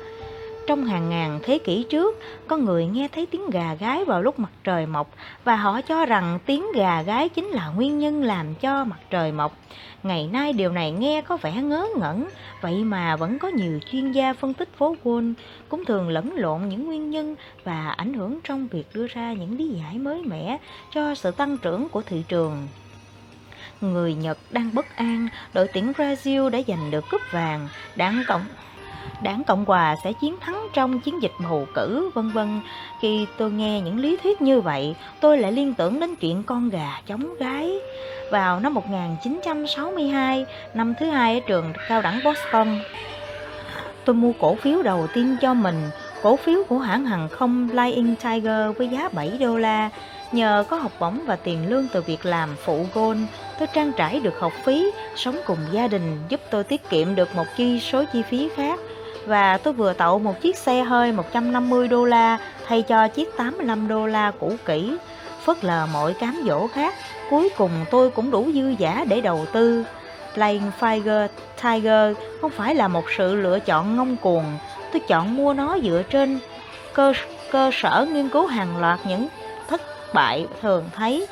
Trong 0.68 0.86
hàng 0.86 1.10
ngàn 1.10 1.40
thế 1.44 1.60
kỷ 1.60 1.86
trước, 1.90 2.20
có 2.48 2.58
người 2.58 2.86
nghe 2.86 3.08
thấy 3.08 3.26
tiếng 3.26 3.50
gà 3.50 3.74
gái 3.74 4.06
vào 4.06 4.22
lúc 4.22 4.40
mặt 4.40 4.52
trời 4.64 4.86
mọc 4.86 5.12
và 5.44 5.56
họ 5.56 5.82
cho 5.82 6.06
rằng 6.06 6.40
tiếng 6.46 6.66
gà 6.76 7.02
gái 7.02 7.30
chính 7.30 7.46
là 7.48 7.68
nguyên 7.68 8.00
nhân 8.00 8.24
làm 8.24 8.56
cho 8.56 8.84
mặt 8.84 9.00
trời 9.10 9.32
mọc. 9.32 9.58
Ngày 10.04 10.30
nay 10.34 10.54
điều 10.54 10.72
này 10.72 10.92
nghe 10.92 11.22
có 11.22 11.38
vẻ 11.38 11.62
ngớ 11.62 11.88
ngẩn, 11.98 12.28
vậy 12.62 12.84
mà 12.84 13.16
vẫn 13.16 13.40
có 13.40 13.48
nhiều 13.48 13.80
chuyên 13.92 14.12
gia 14.12 14.34
phân 14.34 14.54
tích 14.54 14.70
phố 14.78 14.96
Wall 15.04 15.34
cũng 15.70 15.86
thường 15.86 16.10
lẫn 16.10 16.32
lộn 16.36 16.70
những 16.70 16.86
nguyên 16.86 17.10
nhân 17.10 17.36
và 17.64 17.90
ảnh 17.90 18.14
hưởng 18.14 18.40
trong 18.44 18.68
việc 18.68 18.88
đưa 18.94 19.08
ra 19.08 19.34
những 19.34 19.58
lý 19.58 19.70
giải 19.70 20.00
mới 20.00 20.22
mẻ 20.22 20.58
cho 20.94 21.16
sự 21.16 21.32
tăng 21.32 21.58
trưởng 21.58 21.90
của 21.90 22.02
thị 22.02 22.24
trường 22.28 22.68
người 23.82 24.14
Nhật 24.14 24.38
đang 24.52 24.76
bất 24.76 24.96
an, 24.96 25.28
đội 25.54 25.68
tuyển 25.74 25.92
Brazil 25.92 26.50
đã 26.50 26.60
giành 26.68 26.92
được 26.92 27.06
cúp 27.12 27.22
vàng, 27.32 27.68
đảng 27.96 28.24
Cộng 28.28 28.46
đảng 29.22 29.44
Cộng 29.44 29.66
Hòa 29.66 29.96
sẽ 30.04 30.14
chiến 30.14 30.36
thắng 30.40 30.68
trong 30.74 31.00
chiến 31.00 31.22
dịch 31.22 31.32
bầu 31.44 31.68
cử, 31.74 32.10
vân 32.14 32.32
vân. 32.32 32.62
Khi 33.02 33.26
tôi 33.38 33.52
nghe 33.52 33.82
những 33.82 34.00
lý 34.00 34.18
thuyết 34.24 34.42
như 34.42 34.62
vậy, 34.62 34.96
tôi 35.20 35.38
lại 35.38 35.52
liên 35.52 35.74
tưởng 35.74 36.00
đến 36.00 36.16
chuyện 36.16 36.44
con 36.44 36.70
gà 36.70 37.02
chống 37.08 37.36
gái. 37.40 37.72
Vào 38.32 38.60
năm 38.60 38.74
1962, 38.74 40.46
năm 40.74 40.94
thứ 41.00 41.06
hai 41.06 41.34
ở 41.34 41.40
trường 41.48 41.74
cao 41.88 42.02
đẳng 42.02 42.20
Boston, 42.26 42.80
tôi 44.06 44.16
mua 44.16 44.32
cổ 44.40 44.56
phiếu 44.56 44.82
đầu 44.82 45.08
tiên 45.14 45.38
cho 45.42 45.54
mình, 45.54 45.90
cổ 46.22 46.36
phiếu 46.36 46.64
của 46.70 46.78
hãng 46.78 47.06
hàng 47.06 47.30
không 47.30 47.68
Flying 47.68 48.16
Tiger 48.16 48.78
với 48.78 48.88
giá 48.88 49.10
7 49.14 49.30
đô 49.40 49.58
la. 49.58 49.90
Nhờ 50.32 50.64
có 50.70 50.78
học 50.78 50.92
bổng 51.00 51.20
và 51.26 51.36
tiền 51.36 51.70
lương 51.70 51.88
từ 51.94 52.02
việc 52.02 52.26
làm 52.26 52.56
phụ 52.66 52.86
gôn, 52.94 53.18
tôi 53.60 53.68
trang 53.74 53.92
trải 53.98 54.20
được 54.20 54.40
học 54.40 54.54
phí, 54.64 54.92
sống 55.16 55.36
cùng 55.46 55.58
gia 55.72 55.88
đình, 55.88 56.20
giúp 56.30 56.42
tôi 56.52 56.64
tiết 56.64 56.90
kiệm 56.90 57.16
được 57.16 57.36
một 57.36 57.46
chi 57.58 57.80
số 57.80 58.04
chi 58.14 58.22
phí 58.22 58.50
khác 58.56 58.80
và 59.28 59.58
tôi 59.58 59.74
vừa 59.74 59.94
tậu 59.94 60.20
một 60.20 60.42
chiếc 60.42 60.58
xe 60.58 60.84
hơi 60.84 61.12
150 61.12 61.88
đô 61.88 62.06
la 62.06 62.38
thay 62.68 62.82
cho 62.82 63.08
chiếc 63.08 63.38
85 63.38 63.88
đô 63.88 64.08
la 64.08 64.32
cũ 64.40 64.54
kỹ. 64.66 64.98
Phớt 65.44 65.64
lờ 65.66 65.88
mọi 65.94 66.14
cám 66.14 66.42
dỗ 66.46 66.68
khác, 66.68 66.96
cuối 67.30 67.50
cùng 67.58 67.72
tôi 67.92 68.10
cũng 68.10 68.32
đủ 68.32 68.52
dư 68.54 68.70
giả 68.78 69.06
để 69.10 69.22
đầu 69.22 69.46
tư. 69.54 69.84
Playing 70.34 70.72
Fire 70.80 71.28
Tiger 71.64 72.18
không 72.42 72.52
phải 72.52 72.76
là 72.76 72.88
một 72.88 73.06
sự 73.18 73.36
lựa 73.36 73.60
chọn 73.60 73.96
ngông 73.96 74.16
cuồng, 74.18 74.46
tôi 74.94 75.02
chọn 75.08 75.36
mua 75.36 75.54
nó 75.54 75.78
dựa 75.84 76.04
trên 76.10 76.40
cơ, 76.94 77.14
cơ 77.52 77.72
sở 77.74 78.08
nghiên 78.12 78.30
cứu 78.30 78.46
hàng 78.46 78.78
loạt 78.78 79.00
những 79.08 79.28
thất 79.70 79.82
bại 80.14 80.48
thường 80.62 80.90
thấy. 80.96 81.28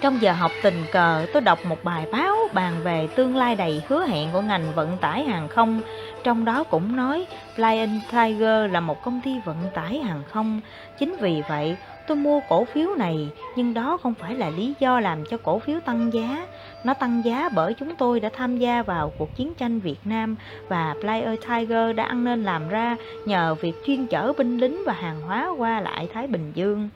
Trong 0.00 0.22
giờ 0.22 0.32
học 0.32 0.52
tình 0.62 0.84
cờ, 0.92 1.26
tôi 1.32 1.42
đọc 1.42 1.58
một 1.64 1.84
bài 1.84 2.06
báo 2.12 2.36
bàn 2.52 2.74
về 2.84 3.08
tương 3.16 3.36
lai 3.36 3.54
đầy 3.54 3.82
hứa 3.88 4.06
hẹn 4.06 4.28
của 4.32 4.40
ngành 4.40 4.72
vận 4.74 4.96
tải 4.96 5.24
hàng 5.24 5.48
không 5.48 5.80
trong 6.26 6.44
đó 6.44 6.64
cũng 6.64 6.96
nói 6.96 7.26
Flying 7.56 8.00
Tiger 8.12 8.72
là 8.72 8.80
một 8.80 9.02
công 9.02 9.20
ty 9.24 9.40
vận 9.44 9.56
tải 9.74 9.98
hàng 9.98 10.22
không. 10.28 10.60
Chính 10.98 11.16
vì 11.20 11.42
vậy, 11.48 11.76
tôi 12.06 12.16
mua 12.16 12.40
cổ 12.48 12.64
phiếu 12.64 12.94
này, 12.94 13.28
nhưng 13.56 13.74
đó 13.74 13.96
không 14.02 14.14
phải 14.14 14.34
là 14.34 14.50
lý 14.50 14.74
do 14.78 15.00
làm 15.00 15.24
cho 15.30 15.36
cổ 15.36 15.58
phiếu 15.58 15.80
tăng 15.80 16.12
giá. 16.12 16.46
Nó 16.84 16.94
tăng 16.94 17.24
giá 17.24 17.48
bởi 17.54 17.74
chúng 17.74 17.96
tôi 17.96 18.20
đã 18.20 18.28
tham 18.32 18.56
gia 18.58 18.82
vào 18.82 19.12
cuộc 19.18 19.36
chiến 19.36 19.54
tranh 19.54 19.80
Việt 19.80 19.98
Nam 20.04 20.36
và 20.68 20.94
Flyer 21.02 21.36
Tiger 21.36 21.96
đã 21.96 22.04
ăn 22.04 22.24
nên 22.24 22.44
làm 22.44 22.68
ra 22.68 22.96
nhờ 23.26 23.54
việc 23.54 23.74
chuyên 23.86 24.06
chở 24.06 24.32
binh 24.38 24.58
lính 24.58 24.82
và 24.86 24.92
hàng 24.92 25.20
hóa 25.20 25.48
qua 25.58 25.80
lại 25.80 26.08
Thái 26.14 26.26
Bình 26.26 26.52
Dương. 26.54 26.88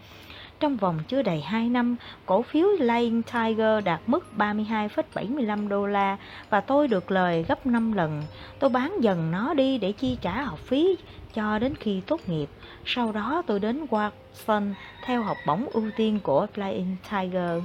Trong 0.60 0.76
vòng 0.76 0.98
chưa 1.08 1.22
đầy 1.22 1.40
2 1.40 1.68
năm, 1.68 1.96
cổ 2.26 2.42
phiếu 2.42 2.68
Lion 2.78 3.22
Tiger 3.22 3.84
đạt 3.84 4.00
mức 4.06 4.26
32,75 4.36 5.68
đô 5.68 5.86
la 5.86 6.16
và 6.50 6.60
tôi 6.60 6.88
được 6.88 7.10
lời 7.10 7.44
gấp 7.48 7.66
5 7.66 7.92
lần. 7.92 8.22
Tôi 8.58 8.70
bán 8.70 8.96
dần 9.00 9.30
nó 9.30 9.54
đi 9.54 9.78
để 9.78 9.92
chi 9.92 10.18
trả 10.20 10.42
học 10.42 10.58
phí 10.58 10.96
cho 11.34 11.58
đến 11.58 11.74
khi 11.74 12.00
tốt 12.06 12.20
nghiệp. 12.26 12.48
Sau 12.84 13.12
đó 13.12 13.42
tôi 13.46 13.60
đến 13.60 13.86
Watson 13.90 14.72
theo 15.04 15.22
học 15.22 15.36
bổng 15.46 15.66
ưu 15.72 15.84
tiên 15.96 16.18
của 16.22 16.46
Flying 16.54 16.96
Tiger. 17.10 17.62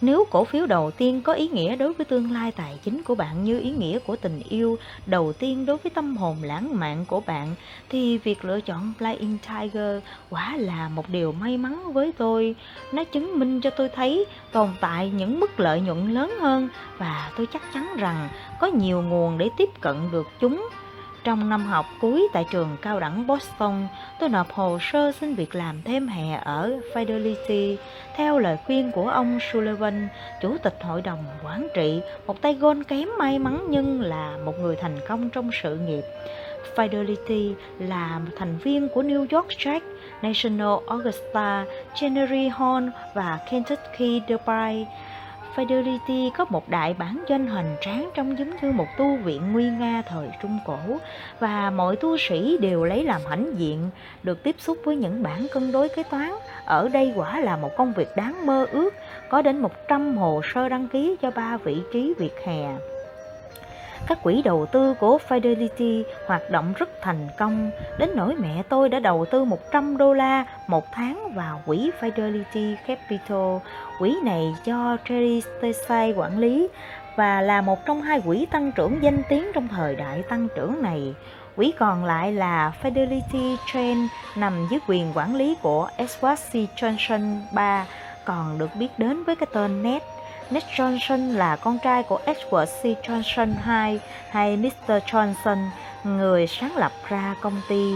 Nếu 0.00 0.26
cổ 0.30 0.44
phiếu 0.44 0.66
đầu 0.66 0.90
tiên 0.90 1.22
có 1.22 1.32
ý 1.32 1.48
nghĩa 1.48 1.76
đối 1.76 1.92
với 1.92 2.04
tương 2.04 2.32
lai 2.32 2.52
tài 2.52 2.78
chính 2.84 3.02
của 3.02 3.14
bạn 3.14 3.44
như 3.44 3.60
ý 3.60 3.70
nghĩa 3.70 3.98
của 3.98 4.16
tình 4.16 4.42
yêu 4.48 4.78
đầu 5.06 5.32
tiên 5.32 5.66
đối 5.66 5.76
với 5.76 5.90
tâm 5.90 6.16
hồn 6.16 6.36
lãng 6.42 6.80
mạn 6.80 7.04
của 7.08 7.20
bạn, 7.20 7.54
thì 7.88 8.18
việc 8.18 8.44
lựa 8.44 8.60
chọn 8.60 8.92
Flying 8.98 9.36
Tiger 9.48 10.02
quả 10.30 10.56
là 10.56 10.88
một 10.88 11.08
điều 11.08 11.32
may 11.32 11.58
mắn 11.58 11.92
với 11.92 12.12
tôi. 12.18 12.54
Nó 12.92 13.04
chứng 13.04 13.38
minh 13.38 13.60
cho 13.60 13.70
tôi 13.70 13.88
thấy 13.88 14.24
tồn 14.52 14.68
tại 14.80 15.10
những 15.10 15.40
mức 15.40 15.60
lợi 15.60 15.80
nhuận 15.80 16.14
lớn 16.14 16.34
hơn 16.40 16.68
và 16.98 17.32
tôi 17.36 17.46
chắc 17.52 17.62
chắn 17.74 17.96
rằng 17.96 18.28
có 18.60 18.66
nhiều 18.66 19.02
nguồn 19.02 19.38
để 19.38 19.48
tiếp 19.56 19.68
cận 19.80 19.96
được 20.12 20.26
chúng 20.40 20.68
trong 21.26 21.48
năm 21.48 21.66
học 21.66 21.86
cuối 22.00 22.28
tại 22.32 22.44
trường 22.50 22.76
cao 22.82 23.00
đẳng 23.00 23.26
Boston, 23.26 23.86
tôi 24.18 24.28
nộp 24.28 24.52
hồ 24.52 24.78
sơ 24.80 25.12
xin 25.12 25.34
việc 25.34 25.54
làm 25.54 25.82
thêm 25.84 26.08
hè 26.08 26.40
ở 26.44 26.78
Fidelity. 26.94 27.76
Theo 28.16 28.38
lời 28.38 28.56
khuyên 28.66 28.92
của 28.92 29.08
ông 29.08 29.38
Sullivan, 29.52 30.08
chủ 30.42 30.56
tịch 30.62 30.78
hội 30.82 31.02
đồng 31.02 31.24
quản 31.44 31.68
trị, 31.74 32.00
một 32.26 32.40
tay 32.40 32.54
gôn 32.54 32.84
kém 32.84 33.08
may 33.18 33.38
mắn 33.38 33.66
nhưng 33.68 34.00
là 34.00 34.36
một 34.44 34.52
người 34.60 34.76
thành 34.76 34.98
công 35.08 35.30
trong 35.30 35.50
sự 35.62 35.76
nghiệp. 35.76 36.04
Fidelity 36.76 37.54
là 37.78 38.18
một 38.18 38.32
thành 38.38 38.58
viên 38.58 38.88
của 38.88 39.02
New 39.02 39.26
York 39.30 39.48
Jack, 39.48 39.80
National 40.22 40.74
Augusta, 40.86 41.64
Chenery 41.94 42.48
Hall 42.48 42.88
và 43.14 43.38
Kentucky 43.50 44.22
Derby. 44.28 44.84
Fidelity 45.56 46.30
có 46.30 46.44
một 46.48 46.68
đại 46.68 46.94
bản 46.98 47.24
doanh 47.28 47.46
hoành 47.46 47.76
tráng 47.80 48.10
trông 48.14 48.38
giống 48.38 48.50
như 48.62 48.72
một 48.72 48.86
tu 48.98 49.16
viện 49.16 49.52
nguy 49.52 49.64
nga 49.70 50.02
thời 50.08 50.28
Trung 50.42 50.58
Cổ 50.66 50.78
và 51.40 51.70
mọi 51.70 51.96
tu 51.96 52.16
sĩ 52.18 52.58
đều 52.60 52.84
lấy 52.84 53.04
làm 53.04 53.20
hãnh 53.30 53.54
diện 53.58 53.90
được 54.22 54.42
tiếp 54.42 54.56
xúc 54.58 54.78
với 54.84 54.96
những 54.96 55.22
bản 55.22 55.46
cân 55.52 55.72
đối 55.72 55.88
kế 55.88 56.02
toán. 56.02 56.32
Ở 56.64 56.88
đây 56.88 57.12
quả 57.16 57.40
là 57.40 57.56
một 57.56 57.70
công 57.76 57.92
việc 57.92 58.08
đáng 58.16 58.46
mơ 58.46 58.66
ước, 58.72 58.94
có 59.30 59.42
đến 59.42 59.58
100 59.58 60.16
hồ 60.16 60.40
sơ 60.54 60.68
đăng 60.68 60.88
ký 60.88 61.16
cho 61.22 61.30
ba 61.30 61.56
vị 61.56 61.76
trí 61.92 62.14
việc 62.18 62.34
hè. 62.46 62.76
Các 64.08 64.22
quỹ 64.22 64.42
đầu 64.42 64.66
tư 64.66 64.94
của 64.94 65.18
Fidelity 65.28 66.02
hoạt 66.26 66.50
động 66.50 66.72
rất 66.76 66.88
thành 67.02 67.28
công, 67.38 67.70
đến 67.98 68.10
nỗi 68.14 68.34
mẹ 68.34 68.62
tôi 68.68 68.88
đã 68.88 68.98
đầu 69.00 69.24
tư 69.30 69.44
100 69.44 69.96
đô 69.96 70.12
la 70.12 70.44
một 70.66 70.84
tháng 70.92 71.32
vào 71.34 71.62
quỹ 71.66 71.90
Fidelity 72.00 72.76
Capital. 72.86 73.56
Quỹ 73.98 74.16
này 74.24 74.54
do 74.64 74.96
Terry 75.08 75.40
Stesai 75.40 76.12
quản 76.12 76.38
lý 76.38 76.68
và 77.16 77.40
là 77.40 77.60
một 77.60 77.86
trong 77.86 78.02
hai 78.02 78.20
quỹ 78.20 78.46
tăng 78.46 78.72
trưởng 78.72 79.02
danh 79.02 79.22
tiếng 79.28 79.50
trong 79.54 79.68
thời 79.68 79.96
đại 79.96 80.22
tăng 80.28 80.48
trưởng 80.56 80.82
này. 80.82 81.14
Quỹ 81.56 81.72
còn 81.78 82.04
lại 82.04 82.32
là 82.32 82.72
Fidelity 82.82 83.56
Trend 83.72 84.00
nằm 84.36 84.66
dưới 84.70 84.80
quyền 84.88 85.12
quản 85.14 85.34
lý 85.34 85.56
của 85.62 85.88
Edward 85.98 86.36
C. 86.36 86.80
Johnson 86.80 87.36
3 87.52 87.86
còn 88.24 88.58
được 88.58 88.70
biết 88.78 88.88
đến 88.98 89.24
với 89.24 89.36
cái 89.36 89.46
tên 89.52 89.82
NET 89.82 90.02
Nick 90.50 90.66
Johnson 90.76 91.32
là 91.36 91.56
con 91.56 91.78
trai 91.78 92.02
của 92.02 92.20
Edward 92.26 92.66
C. 92.66 93.06
Johnson 93.06 93.48
II 93.48 93.98
hay 94.30 94.56
Mr. 94.56 94.92
Johnson, 95.06 95.68
người 96.04 96.46
sáng 96.46 96.76
lập 96.76 96.92
ra 97.08 97.34
công 97.40 97.60
ty 97.68 97.92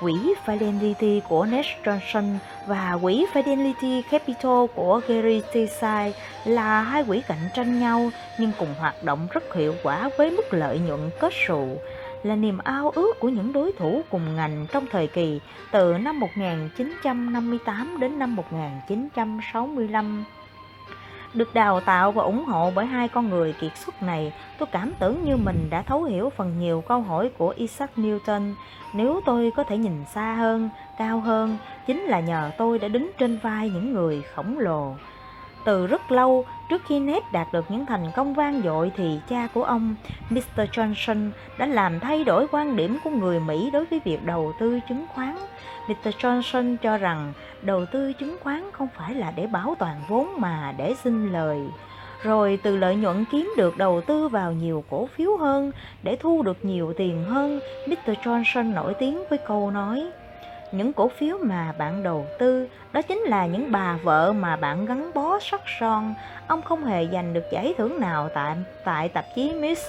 quỹ 0.00 0.34
Fidelity 0.46 1.20
của 1.28 1.46
Nick 1.46 1.68
Johnson 1.84 2.36
và 2.66 2.98
quỹ 3.02 3.26
Fidelity 3.32 4.02
Capital 4.10 4.66
của 4.74 5.00
Gary 5.08 5.42
Tisai 5.52 6.14
là 6.44 6.82
hai 6.82 7.04
quỹ 7.04 7.22
cạnh 7.28 7.48
tranh 7.54 7.80
nhau 7.80 8.10
nhưng 8.38 8.52
cùng 8.58 8.74
hoạt 8.78 9.04
động 9.04 9.26
rất 9.30 9.54
hiệu 9.54 9.74
quả 9.82 10.10
với 10.18 10.30
mức 10.30 10.54
lợi 10.54 10.78
nhuận 10.78 11.10
kết 11.20 11.32
sụ 11.46 11.76
là 12.22 12.36
niềm 12.36 12.58
ao 12.58 12.90
ước 12.90 13.20
của 13.20 13.28
những 13.28 13.52
đối 13.52 13.72
thủ 13.72 14.02
cùng 14.10 14.36
ngành 14.36 14.66
trong 14.72 14.86
thời 14.92 15.06
kỳ 15.06 15.40
từ 15.70 15.92
năm 15.98 16.20
1958 16.20 17.96
đến 18.00 18.18
năm 18.18 18.36
1965. 18.36 20.24
Được 21.34 21.54
đào 21.54 21.80
tạo 21.80 22.12
và 22.12 22.22
ủng 22.22 22.44
hộ 22.44 22.72
bởi 22.74 22.86
hai 22.86 23.08
con 23.08 23.28
người 23.28 23.54
kiệt 23.60 23.76
xuất 23.76 24.02
này, 24.02 24.32
tôi 24.58 24.68
cảm 24.72 24.92
tưởng 24.98 25.24
như 25.24 25.36
mình 25.36 25.70
đã 25.70 25.82
thấu 25.82 26.02
hiểu 26.02 26.30
phần 26.30 26.58
nhiều 26.58 26.84
câu 26.88 27.00
hỏi 27.00 27.30
của 27.38 27.54
Isaac 27.56 27.90
Newton. 27.96 28.54
Nếu 28.94 29.20
tôi 29.26 29.52
có 29.56 29.64
thể 29.64 29.76
nhìn 29.78 30.04
xa 30.14 30.34
hơn, 30.34 30.68
cao 30.98 31.20
hơn, 31.20 31.56
chính 31.86 32.00
là 32.00 32.20
nhờ 32.20 32.50
tôi 32.58 32.78
đã 32.78 32.88
đứng 32.88 33.10
trên 33.18 33.38
vai 33.42 33.70
những 33.70 33.92
người 33.92 34.22
khổng 34.34 34.58
lồ. 34.58 34.94
Từ 35.64 35.86
rất 35.86 36.12
lâu, 36.12 36.44
trước 36.68 36.82
khi 36.86 37.00
Ned 37.00 37.22
đạt 37.32 37.52
được 37.52 37.64
những 37.68 37.86
thành 37.86 38.10
công 38.16 38.34
vang 38.34 38.62
dội 38.64 38.92
thì 38.96 39.20
cha 39.28 39.48
của 39.54 39.64
ông, 39.64 39.94
Mr. 40.30 40.60
Johnson, 40.72 41.30
đã 41.58 41.66
làm 41.66 42.00
thay 42.00 42.24
đổi 42.24 42.46
quan 42.52 42.76
điểm 42.76 42.98
của 43.04 43.10
người 43.10 43.40
Mỹ 43.40 43.70
đối 43.72 43.84
với 43.84 44.00
việc 44.04 44.24
đầu 44.24 44.52
tư 44.60 44.80
chứng 44.88 45.06
khoán. 45.14 45.36
Mr. 45.88 46.08
Johnson 46.08 46.76
cho 46.76 46.96
rằng 46.96 47.32
đầu 47.62 47.86
tư 47.92 48.12
chứng 48.12 48.36
khoán 48.42 48.70
không 48.72 48.88
phải 48.96 49.14
là 49.14 49.32
để 49.36 49.46
bảo 49.46 49.74
toàn 49.78 50.02
vốn 50.08 50.28
mà 50.38 50.74
để 50.78 50.94
xin 50.94 51.32
lời. 51.32 51.60
Rồi 52.22 52.58
từ 52.62 52.76
lợi 52.76 52.96
nhuận 52.96 53.24
kiếm 53.30 53.52
được 53.56 53.76
đầu 53.76 54.00
tư 54.00 54.28
vào 54.28 54.52
nhiều 54.52 54.84
cổ 54.90 55.06
phiếu 55.06 55.36
hơn 55.36 55.72
để 56.02 56.16
thu 56.20 56.42
được 56.42 56.64
nhiều 56.64 56.92
tiền 56.96 57.24
hơn, 57.24 57.60
Mr. 57.86 58.10
Johnson 58.24 58.74
nổi 58.74 58.94
tiếng 58.94 59.24
với 59.30 59.38
câu 59.38 59.70
nói 59.70 60.10
những 60.72 60.92
cổ 60.92 61.08
phiếu 61.08 61.38
mà 61.42 61.72
bạn 61.78 62.02
đầu 62.02 62.26
tư 62.38 62.68
đó 62.92 63.02
chính 63.02 63.18
là 63.18 63.46
những 63.46 63.72
bà 63.72 63.98
vợ 64.02 64.32
mà 64.32 64.56
bạn 64.56 64.86
gắn 64.86 65.10
bó 65.14 65.38
sắt 65.38 65.60
son. 65.80 66.14
Ông 66.46 66.62
không 66.62 66.84
hề 66.84 67.06
giành 67.12 67.32
được 67.32 67.44
giải 67.52 67.74
thưởng 67.78 68.00
nào 68.00 68.28
tại 68.34 68.56
tại 68.84 69.08
tạp 69.08 69.24
chí 69.34 69.52
Miss. 69.52 69.82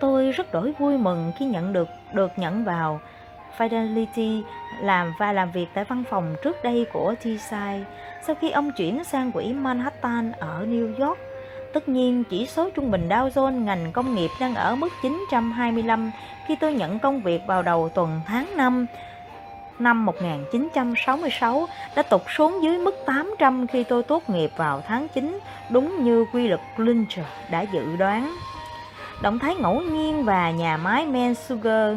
Tôi 0.00 0.30
rất 0.30 0.52
đổi 0.52 0.72
vui 0.78 0.98
mừng 0.98 1.32
khi 1.38 1.46
nhận 1.46 1.72
được 1.72 1.88
được 2.12 2.30
nhận 2.36 2.64
vào. 2.64 3.00
Fidelity 3.58 4.42
làm 4.80 5.12
và 5.18 5.32
làm 5.32 5.50
việc 5.50 5.66
tại 5.74 5.84
văn 5.84 6.04
phòng 6.10 6.36
trước 6.42 6.56
đây 6.62 6.86
của 6.92 7.14
T-Side. 7.22 7.82
Sau 8.26 8.36
khi 8.40 8.50
ông 8.50 8.72
chuyển 8.72 9.04
sang 9.04 9.32
quỹ 9.32 9.52
Manhattan 9.52 10.32
ở 10.32 10.66
New 10.68 11.06
York. 11.06 11.18
Tất 11.72 11.88
nhiên, 11.88 12.24
chỉ 12.30 12.46
số 12.46 12.70
trung 12.70 12.90
bình 12.90 13.08
Dow 13.08 13.28
Jones 13.28 13.64
ngành 13.64 13.92
công 13.92 14.14
nghiệp 14.14 14.30
đang 14.40 14.54
ở 14.54 14.76
mức 14.76 14.88
925 15.02 16.10
khi 16.46 16.56
tôi 16.60 16.74
nhận 16.74 16.98
công 16.98 17.20
việc 17.20 17.40
vào 17.46 17.62
đầu 17.62 17.88
tuần 17.88 18.20
tháng 18.26 18.56
5 18.56 18.86
năm 19.80 20.06
1966 20.06 21.68
đã 21.96 22.02
tụt 22.02 22.20
xuống 22.28 22.62
dưới 22.62 22.78
mức 22.78 22.94
800 23.06 23.66
khi 23.66 23.84
tôi 23.84 24.02
tốt 24.02 24.30
nghiệp 24.30 24.50
vào 24.56 24.82
tháng 24.86 25.08
9, 25.08 25.38
đúng 25.70 26.04
như 26.04 26.24
quy 26.32 26.48
luật 26.48 26.60
Lynch 26.76 27.18
đã 27.50 27.60
dự 27.60 27.96
đoán. 27.96 28.36
Động 29.22 29.38
thái 29.38 29.54
ngẫu 29.54 29.80
nhiên 29.80 30.24
và 30.24 30.50
nhà 30.50 30.76
máy 30.76 31.06
Mensugar 31.06 31.96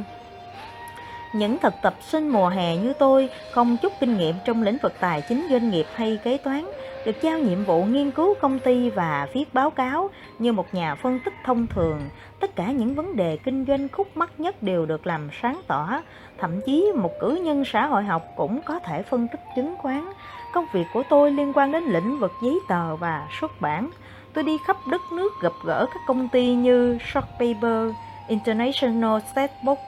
những 1.33 1.59
thực 1.59 1.73
tập 1.81 1.95
sinh 2.01 2.29
mùa 2.29 2.47
hè 2.47 2.77
như 2.77 2.93
tôi 2.93 3.29
không 3.51 3.77
chút 3.77 3.93
kinh 3.99 4.17
nghiệm 4.17 4.35
trong 4.45 4.63
lĩnh 4.63 4.77
vực 4.83 4.93
tài 4.99 5.21
chính 5.29 5.47
doanh 5.49 5.69
nghiệp 5.69 5.85
hay 5.95 6.19
kế 6.23 6.37
toán 6.37 6.65
được 7.05 7.21
giao 7.21 7.39
nhiệm 7.39 7.63
vụ 7.63 7.83
nghiên 7.83 8.11
cứu 8.11 8.33
công 8.41 8.59
ty 8.59 8.89
và 8.89 9.27
viết 9.33 9.53
báo 9.53 9.69
cáo 9.69 10.09
như 10.39 10.51
một 10.51 10.73
nhà 10.73 10.95
phân 10.95 11.19
tích 11.25 11.33
thông 11.45 11.67
thường. 11.67 12.01
Tất 12.39 12.55
cả 12.55 12.71
những 12.71 12.95
vấn 12.95 13.15
đề 13.15 13.37
kinh 13.37 13.65
doanh 13.65 13.89
khúc 13.89 14.17
mắc 14.17 14.39
nhất 14.39 14.63
đều 14.63 14.85
được 14.85 15.07
làm 15.07 15.29
sáng 15.41 15.61
tỏ. 15.67 16.01
Thậm 16.39 16.61
chí 16.65 16.91
một 16.95 17.11
cử 17.19 17.39
nhân 17.43 17.63
xã 17.65 17.85
hội 17.85 18.03
học 18.03 18.23
cũng 18.35 18.61
có 18.61 18.79
thể 18.79 19.01
phân 19.01 19.27
tích 19.27 19.41
chứng 19.55 19.75
khoán. 19.77 20.05
Công 20.53 20.65
việc 20.73 20.85
của 20.93 21.03
tôi 21.09 21.31
liên 21.31 21.53
quan 21.53 21.71
đến 21.71 21.83
lĩnh 21.83 22.19
vực 22.19 22.31
giấy 22.43 22.59
tờ 22.69 22.95
và 22.95 23.27
xuất 23.39 23.61
bản. 23.61 23.89
Tôi 24.33 24.43
đi 24.43 24.57
khắp 24.67 24.77
đất 24.91 25.01
nước 25.11 25.33
gặp 25.41 25.53
gỡ 25.65 25.85
các 25.93 25.99
công 26.07 26.29
ty 26.29 26.55
như 26.55 26.97
Short 27.13 27.25
Paper, 27.39 27.89
International 28.27 29.19
Setbook 29.35 29.79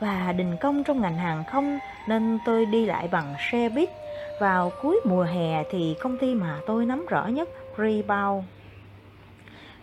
và 0.00 0.32
đình 0.32 0.56
công 0.56 0.84
trong 0.84 1.00
ngành 1.00 1.16
hàng 1.16 1.44
không 1.44 1.78
nên 2.06 2.38
tôi 2.44 2.66
đi 2.66 2.86
lại 2.86 3.08
bằng 3.08 3.34
xe 3.50 3.68
buýt. 3.68 3.88
Vào 4.40 4.72
cuối 4.82 5.00
mùa 5.04 5.22
hè 5.22 5.64
thì 5.70 5.96
công 6.00 6.18
ty 6.18 6.34
mà 6.34 6.60
tôi 6.66 6.86
nắm 6.86 7.06
rõ 7.06 7.26
nhất 7.26 7.48
Rebound. 7.78 8.44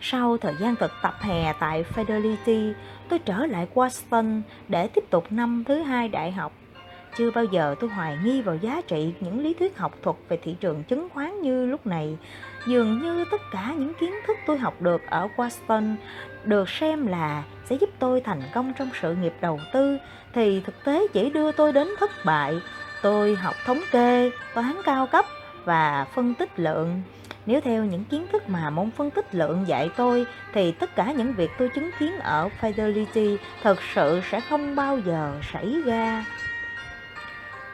Sau 0.02 0.38
thời 0.38 0.54
gian 0.60 0.76
thực 0.76 0.92
tập 1.02 1.14
hè 1.20 1.54
tại 1.60 1.84
Fidelity, 1.96 2.74
tôi 3.10 3.20
trở 3.20 3.46
lại 3.46 3.68
Washington 3.74 4.42
để 4.68 4.88
tiếp 4.88 5.04
tục 5.10 5.26
năm 5.30 5.64
thứ 5.68 5.82
hai 5.82 6.08
đại 6.08 6.32
học. 6.32 6.54
Chưa 7.16 7.32
bao 7.32 7.46
giờ 7.46 7.76
tôi 7.80 7.90
hoài 7.90 8.18
nghi 8.24 8.42
vào 8.42 8.56
giá 8.56 8.82
trị 8.88 9.14
những 9.20 9.44
lý 9.44 9.54
thuyết 9.54 9.78
học 9.78 9.98
thuật 10.04 10.16
về 10.30 10.40
thị 10.44 10.56
trường 10.60 10.84
chứng 10.84 11.10
khoán 11.10 11.42
như 11.42 11.66
lúc 11.66 11.88
này. 11.88 12.18
Dường 12.68 13.02
như 13.02 13.26
tất 13.32 13.42
cả 13.52 13.74
những 13.78 13.94
kiến 13.94 14.14
thức 14.28 14.38
tôi 14.48 14.58
học 14.58 14.82
được 14.82 15.02
ở 15.10 15.28
Washington 15.38 15.96
được 16.44 16.70
xem 16.70 17.08
là 17.08 17.44
sẽ 17.66 17.76
giúp 17.76 17.90
tôi 18.00 18.22
thành 18.22 18.42
công 18.54 18.74
trong 18.78 18.90
sự 19.02 19.16
nghiệp 19.16 19.34
đầu 19.42 19.60
tư 19.74 19.98
thì 20.34 20.62
thực 20.66 20.84
tế 20.84 21.08
chỉ 21.14 21.30
đưa 21.30 21.52
tôi 21.52 21.74
đến 21.74 21.88
thất 22.00 22.12
bại. 22.26 22.60
Tôi 23.02 23.36
học 23.36 23.56
thống 23.66 23.80
kê, 23.92 24.32
toán 24.54 24.76
cao 24.86 25.08
cấp 25.08 25.26
và 25.66 26.06
phân 26.14 26.34
tích 26.34 26.60
lượng. 26.60 27.02
Nếu 27.46 27.62
theo 27.62 27.86
những 27.86 28.04
kiến 28.04 28.26
thức 28.32 28.50
mà 28.50 28.70
môn 28.70 28.92
phân 28.92 29.12
tích 29.12 29.36
lượng 29.36 29.64
dạy 29.68 29.90
tôi 29.98 30.26
thì 30.54 30.72
tất 30.72 30.96
cả 30.96 31.12
những 31.12 31.34
việc 31.34 31.52
tôi 31.58 31.70
chứng 31.70 31.90
kiến 32.00 32.20
ở 32.20 32.50
Fidelity 32.62 33.38
thực 33.64 33.78
sự 33.96 34.22
sẽ 34.32 34.42
không 34.42 34.76
bao 34.76 35.00
giờ 35.00 35.34
xảy 35.54 35.82
ra. 35.86 36.26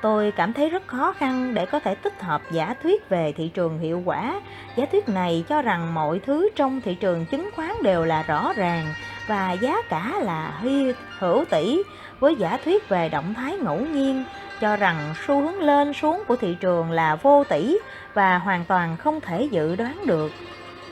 Tôi 0.04 0.32
cảm 0.32 0.54
thấy 0.54 0.70
rất 0.70 0.88
khó 0.88 1.14
khăn 1.14 1.54
để 1.54 1.66
có 1.66 1.80
thể 1.80 1.96
tích 1.96 2.22
hợp 2.22 2.42
giả 2.52 2.76
thuyết 2.84 3.10
về 3.10 3.34
thị 3.38 3.48
trường 3.54 3.80
hiệu 3.80 4.02
quả. 4.06 4.42
Giả 4.76 4.86
thuyết 4.92 5.10
này 5.10 5.44
cho 5.50 5.62
rằng 5.62 5.94
mọi 5.94 6.20
thứ 6.20 6.50
trong 6.56 6.82
thị 6.82 6.96
trường 6.96 7.26
chứng 7.26 7.50
khoán 7.56 7.72
đều 7.84 8.06
là 8.06 8.24
rõ 8.24 8.54
ràng 8.56 8.86
và 9.28 9.52
giá 9.52 9.82
cả 9.90 10.14
là 10.22 10.60
hy 10.62 10.94
hữu 11.20 11.46
tỷ 11.50 11.84
với 12.20 12.36
giả 12.36 12.58
thuyết 12.66 12.90
về 12.90 13.10
động 13.10 13.34
thái 13.34 13.58
ngẫu 13.58 13.80
nhiên, 13.80 14.24
cho 14.62 14.76
rằng 14.76 15.14
xu 15.28 15.42
hướng 15.42 15.60
lên 15.60 15.94
xuống 15.94 16.24
của 16.28 16.36
thị 16.36 16.58
trường 16.60 16.92
là 16.92 17.16
vô 17.16 17.44
tỷ 17.50 17.78
và 18.14 18.38
hoàn 18.38 18.66
toàn 18.66 18.98
không 18.98 19.22
thể 19.22 19.48
dự 19.52 19.76
đoán 19.76 20.06
được. 20.06 20.32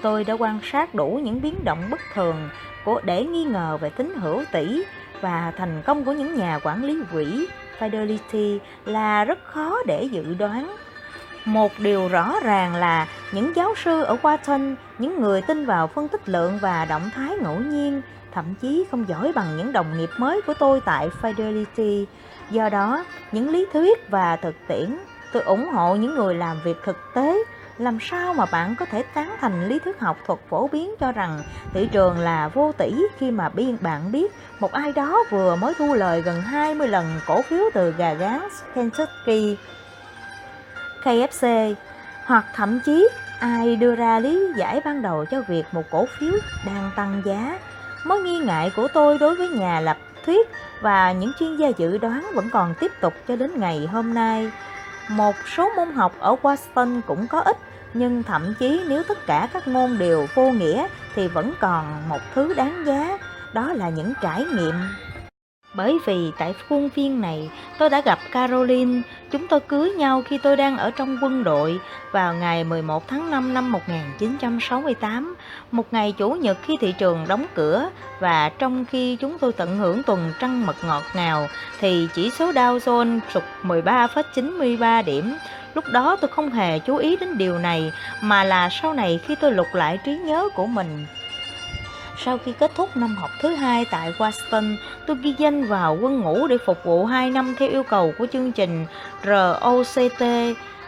Tôi 0.01 0.23
đã 0.23 0.33
quan 0.33 0.59
sát 0.63 0.95
đủ 0.95 1.19
những 1.23 1.41
biến 1.41 1.63
động 1.63 1.83
bất 1.89 1.99
thường 2.13 2.49
của, 2.85 3.01
để 3.03 3.25
nghi 3.25 3.43
ngờ 3.43 3.77
về 3.81 3.89
tính 3.89 4.15
hữu 4.15 4.43
tỷ 4.51 4.83
và 5.21 5.53
thành 5.57 5.81
công 5.85 6.05
của 6.05 6.11
những 6.11 6.35
nhà 6.35 6.59
quản 6.63 6.83
lý 6.83 6.99
quỹ 7.11 7.47
Fidelity 7.81 8.59
là 8.85 9.23
rất 9.25 9.39
khó 9.43 9.77
để 9.85 10.03
dự 10.03 10.33
đoán. 10.33 10.75
Một 11.45 11.71
điều 11.79 12.07
rõ 12.07 12.33
ràng 12.43 12.75
là 12.75 13.07
những 13.31 13.55
giáo 13.55 13.73
sư 13.83 14.03
ở 14.03 14.17
Wharton, 14.21 14.75
những 14.97 15.21
người 15.21 15.41
tin 15.41 15.65
vào 15.65 15.87
phân 15.87 16.07
tích 16.07 16.29
lượng 16.29 16.59
và 16.61 16.85
động 16.85 17.09
thái 17.15 17.37
ngẫu 17.41 17.59
nhiên, 17.59 18.01
thậm 18.33 18.45
chí 18.61 18.85
không 18.91 19.05
giỏi 19.07 19.31
bằng 19.35 19.57
những 19.57 19.71
đồng 19.71 19.97
nghiệp 19.97 20.09
mới 20.17 20.41
của 20.41 20.53
tôi 20.53 20.81
tại 20.85 21.09
Fidelity. 21.21 22.05
Do 22.49 22.69
đó, 22.69 23.05
những 23.31 23.49
lý 23.49 23.65
thuyết 23.73 24.09
và 24.09 24.35
thực 24.35 24.55
tiễn, 24.67 24.97
tôi 25.33 25.43
ủng 25.43 25.67
hộ 25.73 25.95
những 25.95 26.15
người 26.15 26.35
làm 26.35 26.57
việc 26.63 26.77
thực 26.83 26.97
tế. 27.15 27.43
Làm 27.81 27.97
sao 28.01 28.33
mà 28.33 28.45
bạn 28.45 28.75
có 28.79 28.85
thể 28.85 29.03
tán 29.13 29.35
thành 29.41 29.67
lý 29.67 29.79
thuyết 29.79 29.99
học 29.99 30.17
thuật 30.25 30.39
phổ 30.49 30.67
biến 30.67 30.95
cho 30.99 31.11
rằng 31.11 31.43
thị 31.73 31.89
trường 31.91 32.19
là 32.19 32.47
vô 32.47 32.71
tỷ 32.77 32.93
khi 33.17 33.31
mà 33.31 33.49
biên 33.49 33.77
bạn 33.81 34.11
biết 34.11 34.31
một 34.59 34.71
ai 34.71 34.91
đó 34.91 35.23
vừa 35.29 35.55
mới 35.55 35.73
thu 35.77 35.93
lời 35.93 36.21
gần 36.21 36.41
20 36.41 36.87
lần 36.87 37.19
cổ 37.27 37.41
phiếu 37.41 37.63
từ 37.73 37.91
gà 37.91 38.13
gán 38.13 38.41
Kentucky, 38.75 39.57
KFC 41.03 41.75
hoặc 42.25 42.45
thậm 42.55 42.79
chí 42.85 43.07
ai 43.39 43.75
đưa 43.75 43.95
ra 43.95 44.19
lý 44.19 44.53
giải 44.57 44.81
ban 44.85 45.01
đầu 45.01 45.25
cho 45.25 45.41
việc 45.41 45.65
một 45.71 45.83
cổ 45.91 46.05
phiếu 46.19 46.33
đang 46.65 46.91
tăng 46.95 47.21
giá 47.25 47.59
Mối 48.05 48.21
nghi 48.21 48.37
ngại 48.39 48.71
của 48.75 48.87
tôi 48.93 49.17
đối 49.17 49.35
với 49.35 49.47
nhà 49.47 49.79
lập 49.79 49.97
thuyết 50.25 50.49
và 50.81 51.11
những 51.11 51.31
chuyên 51.39 51.57
gia 51.57 51.67
dự 51.67 51.97
đoán 51.97 52.31
vẫn 52.33 52.49
còn 52.51 52.73
tiếp 52.79 52.91
tục 53.01 53.13
cho 53.27 53.35
đến 53.35 53.59
ngày 53.59 53.87
hôm 53.91 54.13
nay. 54.13 54.51
Một 55.09 55.35
số 55.55 55.69
môn 55.75 55.91
học 55.91 56.13
ở 56.19 56.35
Washington 56.41 57.01
cũng 57.07 57.27
có 57.27 57.39
ích, 57.39 57.57
nhưng 57.93 58.23
thậm 58.23 58.53
chí 58.59 58.81
nếu 58.87 59.03
tất 59.07 59.25
cả 59.25 59.47
các 59.53 59.67
môn 59.67 59.97
đều 59.97 60.27
vô 60.35 60.51
nghĩa 60.51 60.87
thì 61.15 61.27
vẫn 61.27 61.53
còn 61.59 62.09
một 62.09 62.19
thứ 62.35 62.53
đáng 62.53 62.83
giá, 62.85 63.17
đó 63.53 63.73
là 63.73 63.89
những 63.89 64.13
trải 64.21 64.45
nghiệm. 64.55 64.75
Bởi 65.73 65.97
vì 66.05 66.31
tại 66.37 66.53
khuôn 66.69 66.89
viên 66.95 67.21
này 67.21 67.49
tôi 67.77 67.89
đã 67.89 68.01
gặp 68.01 68.19
Caroline, 68.31 69.01
chúng 69.31 69.47
tôi 69.47 69.59
cưới 69.59 69.89
nhau 69.89 70.23
khi 70.27 70.37
tôi 70.37 70.57
đang 70.57 70.77
ở 70.77 70.91
trong 70.91 71.17
quân 71.21 71.43
đội 71.43 71.79
vào 72.11 72.33
ngày 72.33 72.63
11 72.63 73.07
tháng 73.07 73.31
5 73.31 73.53
năm 73.53 73.71
1968, 73.71 75.35
một 75.71 75.93
ngày 75.93 76.13
chủ 76.17 76.31
nhật 76.31 76.57
khi 76.63 76.77
thị 76.81 76.93
trường 76.97 77.25
đóng 77.27 77.45
cửa. 77.55 77.89
Và 78.19 78.49
trong 78.49 78.85
khi 78.85 79.15
chúng 79.15 79.39
tôi 79.39 79.53
tận 79.53 79.77
hưởng 79.77 80.03
tuần 80.03 80.33
trăng 80.39 80.65
mật 80.65 80.75
ngọt 80.85 81.03
ngào 81.15 81.47
thì 81.79 82.07
chỉ 82.13 82.29
số 82.29 82.51
Dow 82.51 82.77
Jones 82.77 83.19
sụt 83.33 83.43
13,93 83.63 85.03
điểm, 85.03 85.35
Lúc 85.75 85.85
đó 85.91 86.17
tôi 86.21 86.29
không 86.29 86.49
hề 86.49 86.79
chú 86.79 86.95
ý 86.95 87.15
đến 87.15 87.37
điều 87.37 87.57
này, 87.57 87.91
mà 88.21 88.43
là 88.43 88.69
sau 88.81 88.93
này 88.93 89.19
khi 89.25 89.35
tôi 89.35 89.51
lục 89.51 89.67
lại 89.73 89.99
trí 90.05 90.17
nhớ 90.17 90.49
của 90.55 90.65
mình. 90.65 91.05
Sau 92.25 92.37
khi 92.37 92.53
kết 92.59 92.71
thúc 92.75 92.97
năm 92.97 93.15
học 93.15 93.29
thứ 93.41 93.55
hai 93.55 93.85
tại 93.91 94.13
Washington, 94.17 94.75
tôi 95.07 95.17
ghi 95.21 95.35
danh 95.37 95.65
vào 95.65 95.97
quân 96.01 96.19
ngũ 96.19 96.47
để 96.47 96.57
phục 96.65 96.77
vụ 96.83 97.05
2 97.05 97.29
năm 97.29 97.55
theo 97.59 97.69
yêu 97.69 97.83
cầu 97.83 98.13
của 98.17 98.27
chương 98.33 98.51
trình 98.51 98.85
ROCT 99.23 100.23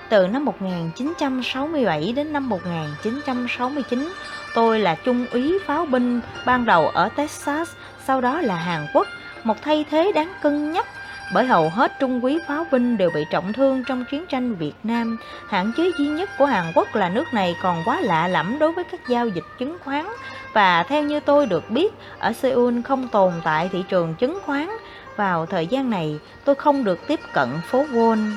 từ 0.10 0.28
năm 0.28 0.46
1967 0.46 2.14
đến 2.16 2.34
năm 2.34 2.50
1969. 2.50 4.14
Tôi 4.56 4.80
là 4.80 4.96
trung 4.96 5.26
úy 5.32 5.60
pháo 5.66 5.86
binh 5.86 6.20
ban 6.46 6.66
đầu 6.66 6.88
ở 6.88 7.10
Texas, 7.10 7.70
sau 8.06 8.22
đó 8.22 8.42
là 8.42 8.56
Hàn 8.56 8.88
Quốc, 8.94 9.08
một 9.44 9.62
thay 9.62 9.86
thế 9.92 10.12
đáng 10.12 10.34
cân 10.42 10.72
nhắc 10.72 10.88
bởi 11.34 11.46
hầu 11.46 11.70
hết 11.70 12.00
trung 12.00 12.26
quý 12.26 12.40
pháo 12.48 12.66
binh 12.72 12.98
đều 12.98 13.10
bị 13.10 13.26
trọng 13.30 13.54
thương 13.54 13.84
trong 13.84 14.06
chiến 14.12 14.26
tranh 14.26 14.56
Việt 14.56 14.74
Nam. 14.84 15.18
Hạn 15.48 15.72
chế 15.78 15.92
duy 15.98 16.08
nhất 16.08 16.30
của 16.38 16.46
Hàn 16.46 16.72
Quốc 16.76 16.96
là 16.96 17.10
nước 17.10 17.34
này 17.34 17.56
còn 17.62 17.84
quá 17.86 18.02
lạ 18.02 18.28
lẫm 18.28 18.60
đối 18.60 18.72
với 18.72 18.84
các 18.84 19.00
giao 19.08 19.28
dịch 19.28 19.44
chứng 19.60 19.78
khoán 19.84 20.06
và 20.54 20.84
theo 20.84 21.04
như 21.04 21.20
tôi 21.20 21.46
được 21.46 21.70
biết, 21.70 21.94
ở 22.20 22.34
Seoul 22.34 22.82
không 22.82 23.08
tồn 23.08 23.34
tại 23.44 23.70
thị 23.72 23.84
trường 23.90 24.16
chứng 24.16 24.40
khoán. 24.46 24.70
Vào 25.16 25.46
thời 25.46 25.68
gian 25.68 25.90
này, 25.90 26.20
tôi 26.46 26.56
không 26.56 26.84
được 26.84 27.08
tiếp 27.08 27.20
cận 27.34 27.50
phố 27.68 27.86
Wall. 27.86 28.32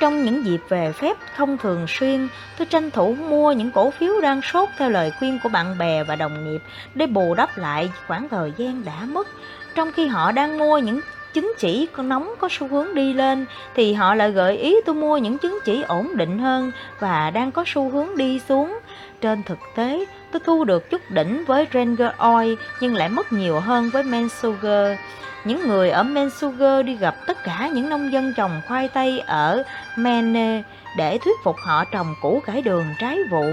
Trong 0.00 0.22
những 0.22 0.44
dịp 0.44 0.60
về 0.68 0.92
phép 0.92 1.16
không 1.36 1.58
thường 1.58 1.86
xuyên, 1.88 2.28
tôi 2.58 2.66
tranh 2.66 2.90
thủ 2.90 3.16
mua 3.28 3.52
những 3.52 3.70
cổ 3.70 3.90
phiếu 3.90 4.20
đang 4.20 4.42
sốt 4.42 4.68
theo 4.78 4.90
lời 4.90 5.12
khuyên 5.18 5.38
của 5.42 5.48
bạn 5.48 5.78
bè 5.78 6.04
và 6.04 6.16
đồng 6.16 6.44
nghiệp 6.44 6.62
để 6.94 7.06
bù 7.06 7.34
đắp 7.34 7.58
lại 7.58 7.92
khoảng 8.06 8.28
thời 8.28 8.52
gian 8.56 8.84
đã 8.84 9.00
mất. 9.06 9.28
Trong 9.74 9.92
khi 9.92 10.06
họ 10.06 10.32
đang 10.32 10.58
mua 10.58 10.78
những 10.78 11.00
chứng 11.34 11.52
chỉ 11.58 11.86
có 11.92 12.02
nóng 12.02 12.34
có 12.38 12.48
xu 12.50 12.68
hướng 12.68 12.94
đi 12.94 13.12
lên 13.12 13.46
thì 13.74 13.92
họ 13.92 14.14
lại 14.14 14.30
gợi 14.30 14.56
ý 14.56 14.76
tôi 14.86 14.94
mua 14.94 15.16
những 15.16 15.38
chứng 15.38 15.58
chỉ 15.64 15.82
ổn 15.82 16.16
định 16.16 16.38
hơn 16.38 16.72
và 17.00 17.30
đang 17.30 17.52
có 17.52 17.64
xu 17.66 17.90
hướng 17.90 18.16
đi 18.16 18.40
xuống. 18.48 18.78
Trên 19.20 19.42
thực 19.42 19.58
tế, 19.76 20.04
tôi 20.32 20.40
thu 20.44 20.64
được 20.64 20.90
chút 20.90 21.10
đỉnh 21.10 21.44
với 21.44 21.66
Ranger 21.74 22.10
Oil 22.18 22.54
nhưng 22.80 22.94
lại 22.94 23.08
mất 23.08 23.32
nhiều 23.32 23.60
hơn 23.60 23.90
với 23.92 24.02
Mensugar. 24.02 24.98
Những 25.44 25.68
người 25.68 25.90
ở 25.90 26.02
Mensugar 26.02 26.86
đi 26.86 26.96
gặp 26.96 27.14
tất 27.26 27.44
cả 27.44 27.70
những 27.74 27.88
nông 27.88 28.12
dân 28.12 28.34
trồng 28.36 28.60
khoai 28.68 28.88
tây 28.88 29.18
ở 29.18 29.62
Mene 29.96 30.62
để 30.96 31.18
thuyết 31.18 31.36
phục 31.44 31.56
họ 31.58 31.84
trồng 31.84 32.14
củ 32.20 32.42
cải 32.46 32.62
đường 32.62 32.84
trái 32.98 33.18
vụ. 33.30 33.44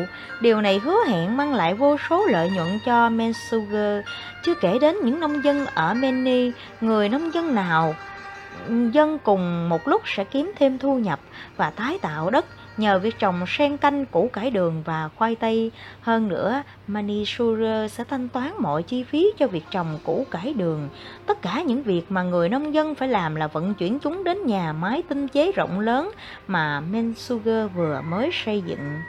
Điều 0.42 0.62
này 0.62 0.80
hứa 0.80 0.98
hẹn 1.08 1.38
mang 1.38 1.54
lại 1.54 1.74
vô 1.74 1.98
số 2.10 2.26
lợi 2.26 2.50
nhuận 2.50 2.80
cho 2.86 3.10
Mensuger, 3.10 4.06
chưa 4.44 4.56
kể 4.56 4.80
đến 4.80 4.96
những 5.04 5.20
nông 5.20 5.44
dân 5.44 5.66
ở 5.66 5.94
Meni. 5.94 6.52
người 6.82 7.10
nông 7.10 7.34
dân 7.34 7.56
nào 7.56 7.96
dân 8.92 9.20
cùng 9.24 9.70
một 9.70 9.88
lúc 9.88 10.02
sẽ 10.06 10.24
kiếm 10.24 10.52
thêm 10.60 10.78
thu 10.78 11.00
nhập 11.00 11.20
và 11.58 11.70
tái 11.70 12.00
tạo 12.02 12.30
đất 12.30 12.46
nhờ 12.80 13.00
việc 13.00 13.20
trồng 13.20 13.46
sen 13.48 13.78
canh 13.78 14.06
củ 14.06 14.30
cải 14.34 14.52
đường 14.52 14.84
và 14.86 15.10
khoai 15.16 15.36
tây. 15.36 15.72
Hơn 16.02 16.28
nữa, 16.28 16.64
Manisure 16.88 17.88
sẽ 17.88 18.04
thanh 18.04 18.30
toán 18.30 18.54
mọi 18.60 18.84
chi 18.84 19.04
phí 19.04 19.32
cho 19.38 19.48
việc 19.48 19.64
trồng 19.72 20.00
củ 20.04 20.26
cải 20.32 20.54
đường. 20.54 20.90
Tất 21.26 21.42
cả 21.42 21.62
những 21.62 21.84
việc 21.84 22.02
mà 22.10 22.24
người 22.24 22.50
nông 22.50 22.74
dân 22.74 22.96
phải 22.96 23.08
làm 23.08 23.36
là 23.36 23.48
vận 23.48 23.74
chuyển 23.74 24.00
chúng 24.00 24.24
đến 24.24 24.46
nhà 24.46 24.74
máy 24.74 25.04
tinh 25.10 25.28
chế 25.28 25.52
rộng 25.52 25.80
lớn 25.80 26.12
mà 26.48 26.80
Mensugar 26.80 27.72
vừa 27.76 28.02
mới 28.02 28.30
xây 28.46 28.62
dựng. 28.62 29.02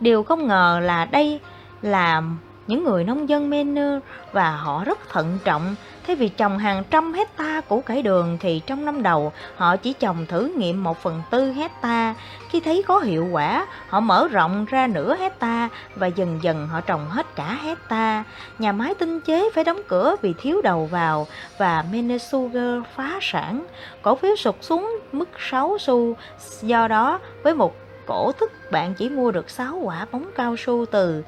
Điều 0.00 0.22
không 0.22 0.46
ngờ 0.46 0.80
là 0.82 1.04
đây 1.04 1.40
là 1.82 2.22
những 2.66 2.84
người 2.84 3.04
nông 3.04 3.28
dân 3.28 3.50
Menu 3.50 3.98
và 4.32 4.50
họ 4.50 4.84
rất 4.84 5.08
thận 5.08 5.38
trọng 5.44 5.74
Thay 6.06 6.16
vì 6.16 6.28
trồng 6.28 6.58
hàng 6.58 6.82
trăm 6.90 7.12
hecta 7.12 7.60
củ 7.60 7.80
cải 7.80 8.02
đường 8.02 8.38
thì 8.40 8.60
trong 8.66 8.84
năm 8.84 9.02
đầu 9.02 9.32
họ 9.56 9.76
chỉ 9.76 9.92
trồng 9.92 10.26
thử 10.26 10.52
nghiệm 10.56 10.84
1 10.84 11.02
phần 11.02 11.22
tư 11.30 11.52
hecta. 11.52 12.14
Khi 12.48 12.60
thấy 12.60 12.84
có 12.86 12.98
hiệu 12.98 13.28
quả, 13.32 13.66
họ 13.88 14.00
mở 14.00 14.28
rộng 14.28 14.64
ra 14.64 14.86
nửa 14.86 15.16
hecta 15.16 15.68
và 15.94 16.06
dần 16.06 16.38
dần 16.42 16.68
họ 16.68 16.80
trồng 16.80 17.08
hết 17.08 17.26
cả 17.36 17.58
hecta. 17.62 18.24
Nhà 18.58 18.72
máy 18.72 18.94
tinh 18.94 19.20
chế 19.20 19.50
phải 19.54 19.64
đóng 19.64 19.80
cửa 19.88 20.16
vì 20.22 20.34
thiếu 20.38 20.62
đầu 20.62 20.86
vào 20.86 21.26
và 21.58 21.84
Menesugar 21.92 22.82
phá 22.96 23.18
sản. 23.20 23.66
Cổ 24.02 24.14
phiếu 24.14 24.36
sụt 24.36 24.54
xuống 24.60 24.98
mức 25.12 25.28
6 25.38 25.76
xu. 25.80 26.14
Do 26.62 26.88
đó, 26.88 27.20
với 27.42 27.54
một 27.54 27.74
cổ 28.06 28.32
tức 28.32 28.52
bạn 28.70 28.94
chỉ 28.94 29.08
mua 29.08 29.30
được 29.30 29.50
6 29.50 29.76
quả 29.76 30.06
bóng 30.12 30.30
cao 30.36 30.56
su 30.56 30.86
từ 30.90 31.22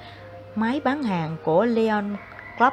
máy 0.61 0.81
bán 0.85 1.03
hàng 1.03 1.37
của 1.45 1.65
Leon 1.65 2.05
Club 2.59 2.73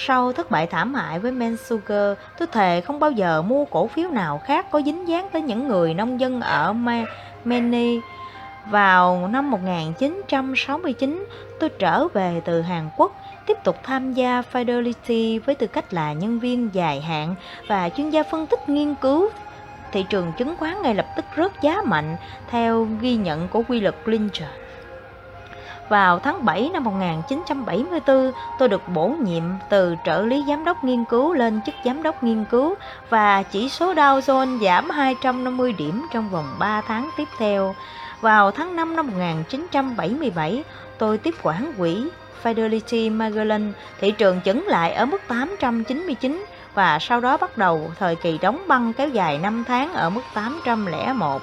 sau 0.00 0.32
thất 0.32 0.50
bại 0.50 0.66
thảm 0.66 0.94
hại 0.94 1.18
với 1.18 1.32
Mensugar, 1.32 2.18
tôi 2.38 2.48
thề 2.52 2.80
không 2.80 3.00
bao 3.00 3.10
giờ 3.10 3.42
mua 3.42 3.64
cổ 3.64 3.86
phiếu 3.86 4.10
nào 4.10 4.40
khác 4.44 4.70
có 4.70 4.82
dính 4.82 5.08
dáng 5.08 5.28
tới 5.32 5.42
những 5.42 5.68
người 5.68 5.94
nông 5.94 6.20
dân 6.20 6.40
ở 6.40 6.72
Maine. 7.44 8.00
Vào 8.70 9.28
năm 9.28 9.50
1969, 9.50 11.26
tôi 11.60 11.70
trở 11.78 12.08
về 12.08 12.40
từ 12.44 12.62
Hàn 12.62 12.90
Quốc, 12.96 13.12
tiếp 13.46 13.58
tục 13.64 13.76
tham 13.82 14.12
gia 14.12 14.42
Fidelity 14.52 15.40
với 15.46 15.54
tư 15.54 15.66
cách 15.66 15.94
là 15.94 16.12
nhân 16.12 16.38
viên 16.38 16.70
dài 16.72 17.00
hạn 17.00 17.34
và 17.68 17.88
chuyên 17.88 18.10
gia 18.10 18.22
phân 18.22 18.46
tích 18.46 18.68
nghiên 18.68 18.94
cứu. 18.94 19.28
Thị 19.92 20.04
trường 20.10 20.32
chứng 20.38 20.56
khoán 20.56 20.82
ngay 20.82 20.94
lập 20.94 21.06
tức 21.16 21.24
rớt 21.36 21.52
giá 21.62 21.82
mạnh 21.84 22.16
theo 22.50 22.88
ghi 23.00 23.16
nhận 23.16 23.48
của 23.48 23.62
quy 23.68 23.80
luật 23.80 23.94
Lynch. 24.04 24.42
Vào 25.88 26.18
tháng 26.18 26.44
7 26.44 26.70
năm 26.72 26.84
1974, 26.84 28.32
tôi 28.58 28.68
được 28.68 28.88
bổ 28.88 29.08
nhiệm 29.08 29.42
từ 29.68 29.96
trợ 30.04 30.22
lý 30.22 30.44
giám 30.48 30.64
đốc 30.64 30.84
nghiên 30.84 31.04
cứu 31.04 31.34
lên 31.34 31.60
chức 31.66 31.74
giám 31.84 32.02
đốc 32.02 32.22
nghiên 32.22 32.44
cứu 32.44 32.74
và 33.10 33.42
chỉ 33.42 33.68
số 33.68 33.94
Dow 33.94 34.20
Jones 34.20 34.58
giảm 34.60 34.90
250 34.90 35.72
điểm 35.72 36.06
trong 36.12 36.28
vòng 36.30 36.56
3 36.58 36.80
tháng 36.80 37.10
tiếp 37.16 37.28
theo. 37.38 37.74
Vào 38.20 38.50
tháng 38.50 38.76
5 38.76 38.96
năm 38.96 39.06
1977, 39.06 40.64
tôi 40.98 41.18
tiếp 41.18 41.34
quản 41.42 41.72
quỹ 41.78 42.08
Fidelity 42.42 43.16
Magellan, 43.16 43.72
thị 44.00 44.10
trường 44.10 44.40
chững 44.44 44.66
lại 44.66 44.92
ở 44.92 45.06
mức 45.06 45.22
899 45.28 46.44
và 46.74 46.98
sau 46.98 47.20
đó 47.20 47.36
bắt 47.36 47.58
đầu 47.58 47.90
thời 47.98 48.16
kỳ 48.16 48.38
đóng 48.38 48.62
băng 48.68 48.92
kéo 48.92 49.08
dài 49.08 49.38
5 49.38 49.64
tháng 49.68 49.92
ở 49.92 50.10
mức 50.10 50.22
801. 50.34 51.42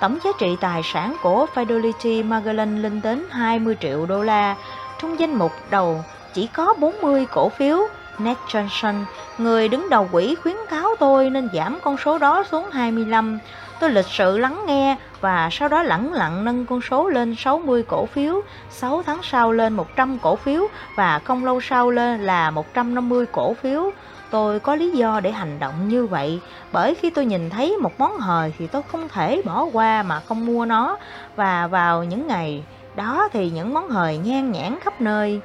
Tổng 0.00 0.18
giá 0.24 0.30
trị 0.38 0.56
tài 0.60 0.82
sản 0.82 1.16
của 1.22 1.46
Fidelity 1.54 2.24
Magellan 2.24 2.82
lên 2.82 3.00
đến 3.02 3.24
20 3.30 3.76
triệu 3.80 4.06
đô 4.06 4.22
la. 4.22 4.56
Trong 4.98 5.20
danh 5.20 5.34
mục 5.34 5.52
đầu 5.70 6.04
chỉ 6.34 6.46
có 6.46 6.74
40 6.78 7.26
cổ 7.30 7.48
phiếu. 7.48 7.78
Ned 8.18 8.36
Johnson, 8.48 9.04
người 9.38 9.68
đứng 9.68 9.88
đầu 9.90 10.08
quỹ 10.12 10.34
khuyến 10.34 10.56
cáo 10.70 10.88
tôi 10.98 11.30
nên 11.30 11.48
giảm 11.54 11.78
con 11.82 11.96
số 11.96 12.18
đó 12.18 12.44
xuống 12.50 12.70
25. 12.70 13.38
Tôi 13.80 13.90
lịch 13.90 14.06
sự 14.06 14.38
lắng 14.38 14.62
nghe 14.66 14.96
và 15.20 15.48
sau 15.52 15.68
đó 15.68 15.82
lẳng 15.82 16.12
lặng 16.12 16.44
nâng 16.44 16.66
con 16.66 16.80
số 16.80 17.08
lên 17.08 17.34
60 17.38 17.82
cổ 17.88 18.06
phiếu, 18.06 18.40
6 18.70 19.02
tháng 19.06 19.18
sau 19.22 19.52
lên 19.52 19.72
100 19.72 20.18
cổ 20.18 20.36
phiếu 20.36 20.66
và 20.96 21.18
không 21.18 21.44
lâu 21.44 21.60
sau 21.60 21.90
lên 21.90 22.20
là 22.20 22.50
150 22.50 23.26
cổ 23.32 23.54
phiếu. 23.54 23.90
Tôi 24.30 24.60
có 24.60 24.74
lý 24.74 24.90
do 24.90 25.20
để 25.20 25.30
hành 25.30 25.58
động 25.58 25.88
như 25.88 26.06
vậy, 26.06 26.40
bởi 26.72 26.94
khi 26.94 27.10
tôi 27.10 27.24
nhìn 27.26 27.50
thấy 27.50 27.76
một 27.76 27.92
món 27.98 28.18
hời 28.18 28.52
thì 28.58 28.66
tôi 28.66 28.82
không 28.82 29.08
thể 29.08 29.42
bỏ 29.44 29.64
qua 29.72 30.02
mà 30.02 30.20
không 30.20 30.46
mua 30.46 30.64
nó, 30.64 30.96
và 31.36 31.66
vào 31.66 32.04
những 32.04 32.26
ngày 32.26 32.62
đó 32.96 33.28
thì 33.32 33.50
những 33.50 33.74
món 33.74 33.88
hời 33.88 34.18
nhan 34.18 34.52
nhản 34.52 34.80
khắp 34.80 35.00
nơi. 35.00 35.40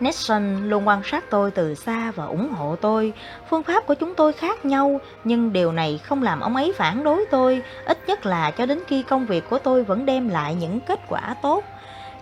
Nixon 0.00 0.68
luôn 0.68 0.88
quan 0.88 1.02
sát 1.04 1.24
tôi 1.30 1.50
từ 1.50 1.74
xa 1.74 2.12
và 2.16 2.24
ủng 2.24 2.48
hộ 2.52 2.76
tôi. 2.80 3.12
Phương 3.50 3.62
pháp 3.62 3.86
của 3.86 3.94
chúng 3.94 4.14
tôi 4.14 4.32
khác 4.32 4.64
nhau, 4.64 5.00
nhưng 5.24 5.52
điều 5.52 5.72
này 5.72 6.00
không 6.04 6.22
làm 6.22 6.40
ông 6.40 6.56
ấy 6.56 6.72
phản 6.76 7.04
đối 7.04 7.24
tôi, 7.30 7.62
ít 7.84 7.98
nhất 8.06 8.26
là 8.26 8.50
cho 8.50 8.66
đến 8.66 8.80
khi 8.86 9.02
công 9.02 9.26
việc 9.26 9.50
của 9.50 9.58
tôi 9.58 9.84
vẫn 9.84 10.06
đem 10.06 10.28
lại 10.28 10.54
những 10.54 10.80
kết 10.80 11.00
quả 11.08 11.34
tốt 11.42 11.64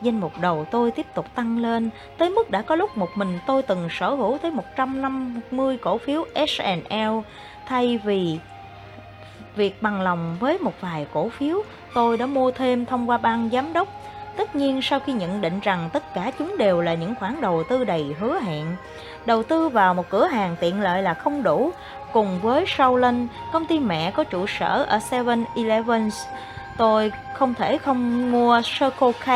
danh 0.03 0.21
mục 0.21 0.33
đầu 0.41 0.67
tôi 0.71 0.91
tiếp 0.91 1.07
tục 1.15 1.27
tăng 1.35 1.59
lên 1.59 1.91
tới 2.19 2.31
mức 2.31 2.51
đã 2.51 2.63
có 2.63 2.77
lúc 2.77 2.97
một 2.97 3.09
mình 3.15 3.39
tôi 3.47 3.63
từng 3.63 3.89
sở 3.91 4.15
hữu 4.15 4.39
tới 4.39 4.51
150 4.51 5.77
cổ 5.77 5.99
phiếu 5.99 6.25
S&L 6.35 7.19
thay 7.67 7.99
vì 8.05 8.39
việc 9.57 9.83
bằng 9.83 10.01
lòng 10.01 10.37
với 10.41 10.59
một 10.59 10.73
vài 10.81 11.07
cổ 11.13 11.29
phiếu 11.29 11.63
tôi 11.95 12.17
đã 12.17 12.27
mua 12.27 12.51
thêm 12.51 12.87
thông 12.87 13.11
qua 13.11 13.19
ban 13.19 13.51
giám 13.53 13.73
đốc. 13.73 13.89
Tất 14.37 14.57
nhiên 14.57 14.83
sau 14.83 15.01
khi 15.01 15.13
nhận 15.13 15.41
định 15.41 15.61
rằng 15.61 15.91
tất 15.93 16.15
cả 16.15 16.33
chúng 16.39 16.59
đều 16.59 16.81
là 16.81 16.95
những 16.95 17.15
khoản 17.15 17.41
đầu 17.41 17.63
tư 17.69 17.85
đầy 17.85 18.15
hứa 18.21 18.41
hẹn 18.41 18.67
đầu 19.27 19.43
tư 19.43 19.69
vào 19.69 19.95
một 19.95 20.11
cửa 20.11 20.27
hàng 20.27 20.57
tiện 20.61 20.81
lợi 20.81 21.03
là 21.03 21.15
không 21.15 21.43
đủ. 21.43 21.71
Cùng 22.13 22.39
với 22.43 22.65
Shaolin, 22.67 23.27
công 23.53 23.67
ty 23.67 23.79
mẹ 23.79 24.11
có 24.11 24.25
trụ 24.25 24.47
sở 24.47 24.85
ở 24.89 24.99
7-Eleven 25.11 26.11
tôi 26.79 27.13
không 27.35 27.55
thể 27.55 27.79
không 27.79 28.33
mua 28.33 28.61
Circle 28.79 29.13
K 29.13 29.29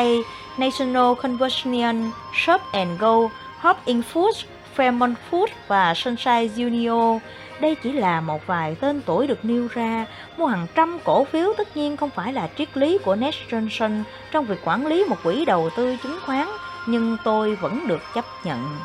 National 0.58 1.14
Conversion 1.22 2.10
Shop 2.32 2.60
and 2.72 3.00
Go, 3.00 3.28
Hop 3.58 3.76
in 3.84 4.02
Foods, 4.12 4.44
Fairmont 4.76 5.14
Foods 5.30 5.52
và 5.68 5.94
Sunshine 5.94 6.46
Junior. 6.56 7.18
Đây 7.60 7.76
chỉ 7.82 7.92
là 7.92 8.20
một 8.20 8.46
vài 8.46 8.76
tên 8.80 9.00
tuổi 9.06 9.26
được 9.26 9.44
nêu 9.44 9.68
ra. 9.74 10.06
Mua 10.36 10.46
hàng 10.46 10.66
trăm 10.74 10.98
cổ 11.04 11.24
phiếu 11.24 11.52
tất 11.56 11.76
nhiên 11.76 11.96
không 11.96 12.10
phải 12.10 12.32
là 12.32 12.48
triết 12.58 12.76
lý 12.76 12.98
của 12.98 13.14
Ned 13.14 13.34
Johnson 13.50 14.02
trong 14.30 14.44
việc 14.44 14.58
quản 14.64 14.86
lý 14.86 15.04
một 15.04 15.16
quỹ 15.22 15.44
đầu 15.44 15.70
tư 15.76 15.96
chứng 16.02 16.18
khoán, 16.26 16.46
nhưng 16.86 17.16
tôi 17.24 17.54
vẫn 17.54 17.86
được 17.86 18.00
chấp 18.14 18.24
nhận. 18.44 18.76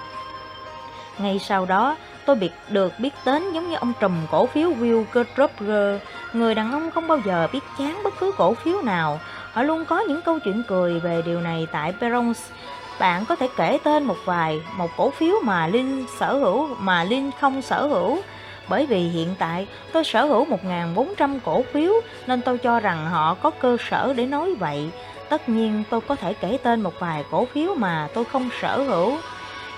Ngay 1.20 1.40
sau 1.40 1.66
đó, 1.66 1.96
tôi 2.26 2.36
biết 2.36 2.50
được 2.70 2.94
biết 3.00 3.14
đến 3.26 3.54
giống 3.54 3.70
như 3.70 3.76
ông 3.76 3.94
trùm 4.00 4.14
cổ 4.32 4.46
phiếu 4.46 4.70
Will 4.70 5.04
Gertrude, 5.14 6.00
người 6.34 6.56
đàn 6.56 6.72
ông 6.72 6.92
không 6.92 7.08
bao 7.08 7.20
giờ 7.26 7.48
biết 7.54 7.64
chán 7.78 8.02
bất 8.04 8.14
cứ 8.20 8.32
cổ 8.38 8.54
phiếu 8.54 8.82
nào. 8.82 9.20
Họ 9.52 9.64
luôn 9.64 9.86
có 9.86 10.00
những 10.00 10.22
câu 10.22 10.40
chuyện 10.40 10.64
cười 10.68 11.00
về 11.00 11.22
điều 11.26 11.42
này 11.42 11.68
tại 11.72 11.94
Perons. 12.00 12.52
Bạn 13.00 13.26
có 13.26 13.36
thể 13.36 13.48
kể 13.58 13.78
tên 13.84 14.04
một 14.04 14.18
vài 14.26 14.62
một 14.78 14.90
cổ 14.98 15.10
phiếu 15.10 15.36
mà 15.44 15.68
Linh 15.68 16.06
sở 16.20 16.34
hữu 16.34 16.68
mà 16.80 17.04
Linh 17.04 17.32
không 17.40 17.62
sở 17.62 17.88
hữu 17.88 18.22
bởi 18.70 18.86
vì 18.86 19.00
hiện 19.00 19.36
tại 19.40 19.68
tôi 19.92 20.04
sở 20.04 20.26
hữu 20.26 20.46
1.400 20.46 21.40
cổ 21.46 21.64
phiếu 21.74 21.94
nên 22.28 22.42
tôi 22.42 22.58
cho 22.58 22.80
rằng 22.80 23.10
họ 23.10 23.34
có 23.34 23.50
cơ 23.50 23.78
sở 23.90 24.14
để 24.18 24.26
nói 24.26 24.56
vậy. 24.60 24.90
Tất 25.30 25.50
nhiên 25.50 25.84
tôi 25.90 26.02
có 26.02 26.16
thể 26.16 26.34
kể 26.34 26.58
tên 26.64 26.82
một 26.82 26.94
vài 27.00 27.24
cổ 27.32 27.46
phiếu 27.46 27.76
mà 27.76 28.08
tôi 28.14 28.26
không 28.26 28.50
sở 28.62 28.84
hữu. 28.84 29.18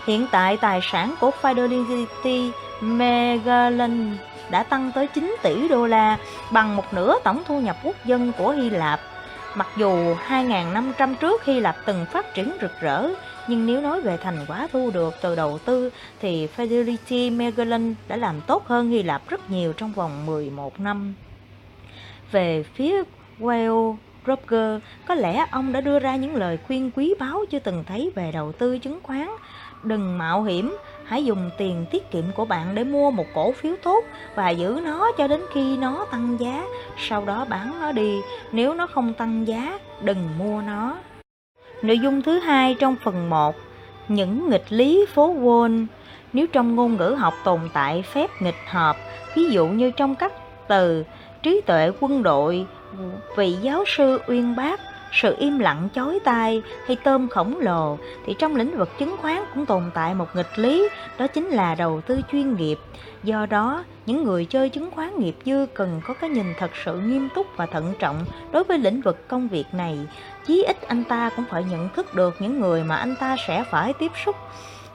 Hiện 0.07 0.27
tại 0.31 0.57
tài 0.57 0.79
sản 0.83 1.15
của 1.19 1.31
Fidelity 1.41 2.51
Magellan 2.81 4.17
đã 4.49 4.63
tăng 4.63 4.91
tới 4.95 5.07
9 5.07 5.35
tỷ 5.41 5.67
đô 5.67 5.85
la, 5.85 6.17
bằng 6.51 6.75
một 6.75 6.93
nửa 6.93 7.15
tổng 7.23 7.43
thu 7.47 7.59
nhập 7.59 7.75
quốc 7.83 7.95
dân 8.05 8.31
của 8.37 8.51
Hy 8.51 8.69
Lạp. 8.69 8.99
Mặc 9.55 9.67
dù 9.77 10.15
2.000 10.15 10.73
năm 10.73 10.91
trăm 10.97 11.15
trước 11.15 11.43
Hy 11.45 11.59
Lạp 11.59 11.75
từng 11.85 12.05
phát 12.05 12.33
triển 12.33 12.51
rực 12.61 12.71
rỡ, 12.81 13.09
nhưng 13.47 13.65
nếu 13.65 13.81
nói 13.81 14.01
về 14.01 14.17
thành 14.17 14.45
quả 14.47 14.67
thu 14.71 14.91
được 14.93 15.13
từ 15.21 15.35
đầu 15.35 15.59
tư 15.65 15.89
thì 16.19 16.47
Fidelity 16.57 17.37
Magellan 17.37 17.95
đã 18.07 18.15
làm 18.15 18.41
tốt 18.47 18.67
hơn 18.67 18.89
Hy 18.89 19.03
Lạp 19.03 19.29
rất 19.29 19.49
nhiều 19.49 19.73
trong 19.73 19.91
vòng 19.91 20.25
11 20.25 20.79
năm. 20.79 21.13
Về 22.31 22.63
phía 22.75 23.03
Wales 23.39 23.95
Roger, 24.27 24.81
có 25.07 25.15
lẽ 25.15 25.45
ông 25.51 25.73
đã 25.73 25.81
đưa 25.81 25.99
ra 25.99 26.15
những 26.15 26.35
lời 26.35 26.57
khuyên 26.67 26.91
quý 26.95 27.13
báu 27.19 27.45
chưa 27.49 27.59
từng 27.59 27.83
thấy 27.87 28.11
về 28.15 28.31
đầu 28.31 28.51
tư 28.51 28.79
chứng 28.79 28.99
khoán. 29.03 29.27
Đừng 29.83 30.17
mạo 30.17 30.43
hiểm, 30.43 30.77
hãy 31.11 31.25
dùng 31.25 31.49
tiền 31.57 31.85
tiết 31.91 32.11
kiệm 32.11 32.23
của 32.35 32.45
bạn 32.45 32.75
để 32.75 32.83
mua 32.83 33.11
một 33.11 33.25
cổ 33.33 33.51
phiếu 33.51 33.75
tốt 33.83 34.03
và 34.35 34.49
giữ 34.49 34.79
nó 34.83 35.11
cho 35.17 35.27
đến 35.27 35.41
khi 35.53 35.77
nó 35.77 36.05
tăng 36.11 36.37
giá, 36.39 36.63
sau 36.97 37.25
đó 37.25 37.45
bán 37.49 37.73
nó 37.81 37.91
đi. 37.91 38.21
Nếu 38.51 38.73
nó 38.73 38.87
không 38.87 39.13
tăng 39.13 39.47
giá, 39.47 39.79
đừng 40.01 40.29
mua 40.39 40.61
nó. 40.61 40.97
Nội 41.81 41.99
dung 41.99 42.21
thứ 42.21 42.39
hai 42.39 42.75
trong 42.79 42.95
phần 43.03 43.29
1 43.29 43.55
Những 44.07 44.49
nghịch 44.49 44.65
lý 44.69 45.05
phố 45.13 45.33
Wall 45.33 45.85
Nếu 46.33 46.47
trong 46.47 46.75
ngôn 46.75 46.97
ngữ 46.97 47.15
học 47.19 47.33
tồn 47.43 47.59
tại 47.73 48.01
phép 48.01 48.29
nghịch 48.39 48.69
hợp, 48.69 48.97
ví 49.35 49.49
dụ 49.49 49.67
như 49.67 49.91
trong 49.91 50.15
các 50.15 50.33
từ 50.67 51.03
trí 51.43 51.61
tuệ 51.61 51.91
quân 51.99 52.23
đội, 52.23 52.65
vị 53.35 53.51
giáo 53.61 53.83
sư 53.87 54.19
uyên 54.27 54.55
bác, 54.55 54.79
sự 55.11 55.35
im 55.39 55.59
lặng, 55.59 55.89
chói 55.95 56.19
tai 56.23 56.61
hay 56.87 56.97
tôm 57.03 57.29
khổng 57.29 57.59
lồ, 57.59 57.97
thì 58.25 58.35
trong 58.39 58.55
lĩnh 58.55 58.77
vực 58.77 58.89
chứng 58.97 59.15
khoán 59.17 59.43
cũng 59.53 59.65
tồn 59.65 59.83
tại 59.93 60.13
một 60.13 60.35
nghịch 60.35 60.59
lý, 60.59 60.89
đó 61.17 61.27
chính 61.27 61.47
là 61.47 61.75
đầu 61.75 62.01
tư 62.01 62.21
chuyên 62.31 62.55
nghiệp. 62.55 62.79
Do 63.23 63.45
đó, 63.45 63.83
những 64.05 64.23
người 64.23 64.45
chơi 64.45 64.69
chứng 64.69 64.91
khoán 64.91 65.19
nghiệp 65.19 65.35
dư 65.45 65.65
cần 65.73 66.01
có 66.07 66.13
cái 66.13 66.29
nhìn 66.29 66.53
thật 66.57 66.71
sự 66.85 66.99
nghiêm 66.99 67.29
túc 67.35 67.47
và 67.55 67.65
thận 67.65 67.93
trọng 67.99 68.25
đối 68.51 68.63
với 68.63 68.77
lĩnh 68.77 69.01
vực 69.01 69.27
công 69.27 69.47
việc 69.47 69.65
này. 69.71 69.99
Chí 70.47 70.63
ít 70.63 70.81
anh 70.81 71.03
ta 71.03 71.29
cũng 71.35 71.45
phải 71.49 71.63
nhận 71.63 71.89
thức 71.89 72.15
được 72.15 72.35
những 72.39 72.59
người 72.59 72.83
mà 72.83 72.95
anh 72.95 73.15
ta 73.15 73.35
sẽ 73.47 73.63
phải 73.71 73.93
tiếp 73.93 74.11
xúc. 74.25 74.35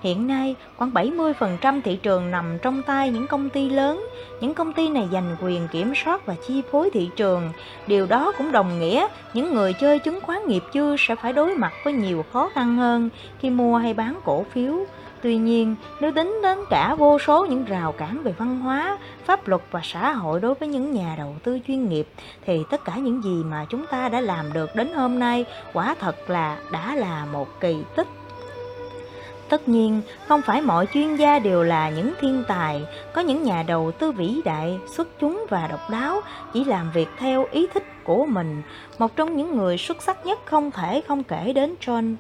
Hiện 0.01 0.27
nay, 0.27 0.55
khoảng 0.77 0.91
70% 0.91 1.81
thị 1.85 1.97
trường 1.97 2.31
nằm 2.31 2.59
trong 2.63 2.83
tay 2.83 3.11
những 3.11 3.27
công 3.27 3.51
ty 3.51 3.71
lớn. 3.71 4.07
Những 4.41 4.55
công 4.55 4.73
ty 4.73 4.89
này 4.89 5.09
giành 5.13 5.37
quyền 5.43 5.69
kiểm 5.73 5.93
soát 6.05 6.27
và 6.27 6.35
chi 6.47 6.63
phối 6.71 6.91
thị 6.91 7.11
trường. 7.17 7.53
Điều 7.87 8.07
đó 8.07 8.33
cũng 8.39 8.53
đồng 8.53 8.81
nghĩa 8.81 9.07
những 9.35 9.55
người 9.55 9.73
chơi 9.73 9.99
chứng 9.99 10.21
khoán 10.21 10.47
nghiệp 10.47 10.63
dư 10.75 10.97
sẽ 10.99 11.17
phải 11.17 11.33
đối 11.33 11.55
mặt 11.55 11.73
với 11.85 11.93
nhiều 11.93 12.25
khó 12.33 12.51
khăn 12.55 12.77
hơn 12.77 13.09
khi 13.39 13.51
mua 13.51 13.77
hay 13.77 13.95
bán 13.95 14.21
cổ 14.25 14.45
phiếu. 14.53 14.75
Tuy 15.23 15.37
nhiên, 15.37 15.75
nếu 16.01 16.13
tính 16.13 16.41
đến 16.43 16.59
cả 16.71 16.95
vô 16.95 17.19
số 17.19 17.47
những 17.47 17.65
rào 17.65 17.93
cản 17.93 18.23
về 18.23 18.35
văn 18.39 18.61
hóa, 18.61 18.99
pháp 19.25 19.49
luật 19.49 19.63
và 19.71 19.81
xã 19.85 20.13
hội 20.13 20.41
đối 20.41 20.55
với 20.55 20.69
những 20.69 20.93
nhà 20.93 21.15
đầu 21.19 21.37
tư 21.43 21.59
chuyên 21.67 21.89
nghiệp, 21.89 22.09
thì 22.47 22.65
tất 22.71 22.85
cả 22.85 22.97
những 22.97 23.23
gì 23.23 23.43
mà 23.45 23.67
chúng 23.69 23.87
ta 23.87 24.09
đã 24.09 24.21
làm 24.21 24.53
được 24.53 24.77
đến 24.77 24.95
hôm 24.95 25.19
nay 25.19 25.45
quả 25.73 25.95
thật 26.01 26.31
là 26.31 26.59
đã 26.73 26.95
là 26.95 27.27
một 27.33 27.61
kỳ 27.61 27.77
tích. 27.97 28.09
Tất 29.49 29.69
nhiên, 29.69 30.03
không 30.29 30.43
phải 30.43 30.63
mọi 30.63 30.87
chuyên 30.93 31.17
gia 31.17 31.39
đều 31.39 31.63
là 31.63 31.91
những 31.91 32.13
thiên 32.21 32.45
tài, 32.49 32.83
có 33.15 33.21
những 33.21 33.43
nhà 33.43 33.63
đầu 33.63 33.93
tư 33.93 34.13
vĩ 34.13 34.41
đại, 34.45 34.79
xuất 34.87 35.09
chúng 35.21 35.47
và 35.51 35.67
độc 35.69 35.91
đáo, 35.91 36.21
chỉ 36.53 36.65
làm 36.65 36.91
việc 36.95 37.09
theo 37.19 37.47
ý 37.51 37.67
thích 37.75 37.85
của 38.05 38.27
mình. 38.27 38.63
Một 38.99 39.17
trong 39.17 39.37
những 39.37 39.57
người 39.57 39.79
xuất 39.79 40.03
sắc 40.03 40.27
nhất 40.27 40.39
không 40.45 40.71
thể 40.71 41.03
không 41.09 41.23
kể 41.23 41.53
đến 41.53 41.75
John 41.81 42.15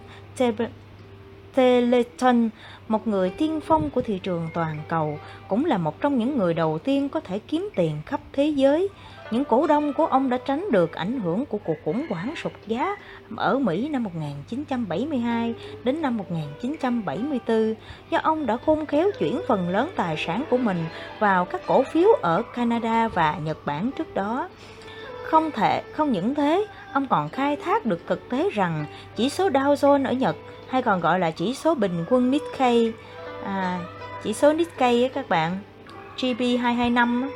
Teleton, 1.55 2.51
một 2.89 3.07
người 3.09 3.31
tiên 3.31 3.61
phong 3.67 3.91
của 3.91 4.01
thị 4.01 4.19
trường 4.23 4.49
toàn 4.55 4.79
cầu, 4.89 5.19
cũng 5.49 5.65
là 5.65 5.79
một 5.79 6.01
trong 6.01 6.19
những 6.19 6.39
người 6.39 6.55
đầu 6.55 6.79
tiên 6.79 7.09
có 7.09 7.21
thể 7.21 7.39
kiếm 7.39 7.69
tiền 7.75 7.97
khắp 8.07 8.21
thế 8.33 8.47
giới. 8.47 8.89
Những 9.31 9.45
cổ 9.45 9.67
đông 9.67 9.93
của 9.93 10.07
ông 10.07 10.31
đã 10.31 10.39
tránh 10.47 10.67
được 10.71 10.93
ảnh 10.93 11.21
hưởng 11.21 11.47
của 11.47 11.59
cuộc 11.65 11.77
khủng 11.85 12.07
hoảng 12.11 12.35
sụt 12.37 12.53
giá 12.67 12.97
ở 13.37 13.59
Mỹ 13.59 13.89
năm 13.89 14.03
1972 14.03 15.55
đến 15.85 16.03
năm 16.03 16.17
1974 16.17 17.75
do 18.11 18.19
ông 18.23 18.47
đã 18.47 18.57
khôn 18.67 18.87
khéo 18.87 19.11
chuyển 19.19 19.41
phần 19.49 19.69
lớn 19.69 19.91
tài 19.97 20.17
sản 20.17 20.45
của 20.51 20.57
mình 20.57 20.85
vào 21.19 21.45
các 21.45 21.67
cổ 21.67 21.83
phiếu 21.83 22.09
ở 22.23 22.43
Canada 22.55 23.09
và 23.09 23.39
Nhật 23.45 23.67
Bản 23.67 23.91
trước 23.99 24.15
đó. 24.15 24.49
Không 25.23 25.51
thể, 25.51 25.83
không 25.93 26.13
những 26.13 26.35
thế, 26.35 26.67
ông 26.93 27.07
còn 27.07 27.29
khai 27.29 27.57
thác 27.57 27.87
được 27.87 28.01
thực 28.07 28.29
tế 28.29 28.51
rằng 28.51 28.87
chỉ 29.17 29.29
số 29.29 29.49
Dow 29.49 29.75
Jones 29.75 30.07
ở 30.07 30.13
Nhật 30.13 30.37
hay 30.69 30.83
còn 30.83 31.01
gọi 31.01 31.19
là 31.19 31.31
chỉ 31.31 31.55
số 31.55 31.75
bình 31.75 32.05
quân 32.11 32.31
Nikkei, 32.31 32.93
à, 33.45 33.81
chỉ 34.23 34.33
số 34.33 34.53
Nikkei 34.53 35.03
á 35.03 35.09
các 35.15 35.29
bạn, 35.29 35.59
GB225 36.17 37.29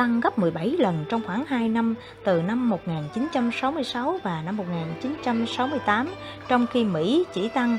tăng 0.00 0.20
gấp 0.20 0.38
17 0.38 0.68
lần 0.78 1.04
trong 1.08 1.22
khoảng 1.26 1.44
2 1.46 1.68
năm 1.68 1.94
từ 2.24 2.42
năm 2.42 2.68
1966 2.68 4.18
và 4.22 4.42
năm 4.42 4.56
1968, 4.56 6.08
trong 6.48 6.66
khi 6.66 6.84
Mỹ 6.84 7.24
chỉ 7.34 7.48
tăng 7.48 7.78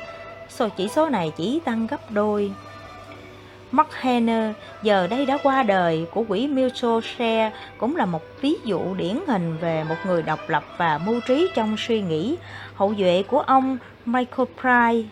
số 0.49 0.69
chỉ 0.77 0.88
số 0.88 1.10
này 1.10 1.31
chỉ 1.38 1.60
tăng 1.65 1.88
gấp 1.88 2.12
đôi. 2.12 2.51
Mark 3.71 3.89
Henner 3.93 4.55
giờ 4.84 5.07
đây 5.07 5.25
đã 5.25 5.38
qua 5.43 5.63
đời 5.63 6.07
của 6.13 6.23
quỹ 6.23 6.47
Mutual 6.47 7.01
Share 7.03 7.51
cũng 7.77 7.95
là 7.95 8.05
một 8.05 8.21
ví 8.41 8.55
dụ 8.65 8.95
điển 8.95 9.19
hình 9.27 9.57
về 9.57 9.84
một 9.84 9.97
người 10.05 10.21
độc 10.21 10.39
lập 10.47 10.63
và 10.77 10.97
mưu 11.05 11.19
trí 11.27 11.49
trong 11.55 11.75
suy 11.77 12.01
nghĩ. 12.01 12.36
Hậu 12.75 12.93
duệ 12.97 13.23
của 13.27 13.39
ông 13.39 13.77
Michael 14.05 14.47
Pry, 14.62 15.05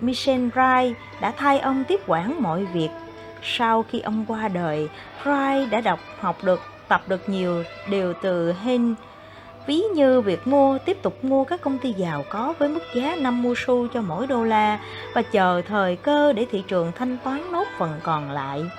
Michel 0.00 0.48
Pry 0.50 0.94
đã 1.20 1.32
thay 1.36 1.58
ông 1.58 1.84
tiếp 1.88 2.00
quản 2.06 2.42
mọi 2.42 2.64
việc 2.64 2.88
sau 3.46 3.82
khi 3.82 4.00
ông 4.00 4.24
qua 4.28 4.48
đời, 4.48 4.88
Fry 5.24 5.70
đã 5.70 5.80
đọc 5.80 6.00
học 6.20 6.44
được 6.44 6.60
tập 6.88 7.02
được 7.08 7.28
nhiều 7.28 7.64
điều 7.90 8.12
từ 8.22 8.52
Hen 8.52 8.94
ví 9.66 9.82
như 9.94 10.20
việc 10.20 10.46
mua 10.46 10.78
tiếp 10.78 11.02
tục 11.02 11.24
mua 11.24 11.44
các 11.44 11.60
công 11.60 11.78
ty 11.78 11.92
giàu 11.92 12.24
có 12.30 12.54
với 12.58 12.68
mức 12.68 12.82
giá 12.94 13.16
50 13.20 13.54
xu 13.66 13.88
cho 13.88 14.00
mỗi 14.00 14.26
đô 14.26 14.44
la 14.44 14.78
và 15.14 15.22
chờ 15.22 15.62
thời 15.68 15.96
cơ 15.96 16.32
để 16.32 16.46
thị 16.50 16.62
trường 16.68 16.92
thanh 16.98 17.18
toán 17.24 17.52
nốt 17.52 17.64
phần 17.78 18.00
còn 18.02 18.30
lại. 18.30 18.70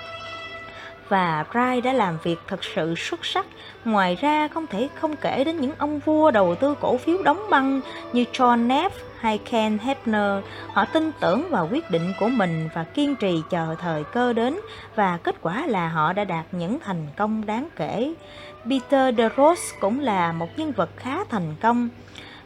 Và 1.09 1.45
Wright 1.51 1.81
đã 1.81 1.93
làm 1.93 2.17
việc 2.23 2.39
thật 2.47 2.63
sự 2.63 2.95
xuất 2.97 3.25
sắc. 3.25 3.45
Ngoài 3.85 4.17
ra 4.21 4.47
không 4.47 4.67
thể 4.67 4.89
không 4.95 5.15
kể 5.15 5.43
đến 5.43 5.57
những 5.57 5.71
ông 5.77 5.99
vua 5.99 6.31
đầu 6.31 6.55
tư 6.55 6.75
cổ 6.81 6.97
phiếu 6.97 7.23
đóng 7.23 7.41
băng 7.49 7.81
như 8.13 8.25
John 8.33 8.67
Neff 8.67 8.89
hay 9.19 9.37
Ken 9.37 9.77
Hebner, 9.77 10.43
họ 10.73 10.85
tin 10.85 11.11
tưởng 11.19 11.49
vào 11.49 11.69
quyết 11.71 11.91
định 11.91 12.13
của 12.19 12.27
mình 12.27 12.69
và 12.73 12.83
kiên 12.83 13.15
trì 13.15 13.41
chờ 13.49 13.75
thời 13.79 14.03
cơ 14.03 14.33
đến 14.33 14.59
và 14.95 15.17
kết 15.23 15.35
quả 15.41 15.67
là 15.67 15.87
họ 15.87 16.13
đã 16.13 16.23
đạt 16.23 16.45
những 16.51 16.79
thành 16.79 17.07
công 17.17 17.45
đáng 17.45 17.69
kể. 17.75 18.13
Peter 18.69 19.15
DeRose 19.17 19.77
cũng 19.79 19.99
là 19.99 20.31
một 20.31 20.47
nhân 20.57 20.71
vật 20.71 20.89
khá 20.97 21.23
thành 21.29 21.55
công. 21.61 21.89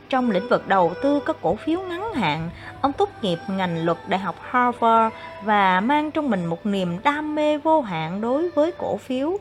Trong 0.09 0.31
lĩnh 0.31 0.47
vực 0.47 0.67
đầu 0.67 0.93
tư 1.03 1.19
các 1.25 1.35
cổ 1.41 1.55
phiếu 1.55 1.81
ngắn 1.81 2.13
hạn, 2.13 2.49
ông 2.81 2.93
tốt 2.93 3.09
nghiệp 3.21 3.37
ngành 3.47 3.85
luật 3.85 3.97
Đại 4.07 4.19
học 4.19 4.35
Harvard 4.41 5.15
và 5.43 5.79
mang 5.79 6.11
trong 6.11 6.29
mình 6.29 6.45
một 6.45 6.65
niềm 6.65 6.97
đam 7.03 7.35
mê 7.35 7.57
vô 7.57 7.81
hạn 7.81 8.21
đối 8.21 8.49
với 8.49 8.71
cổ 8.77 8.97
phiếu. 8.97 9.37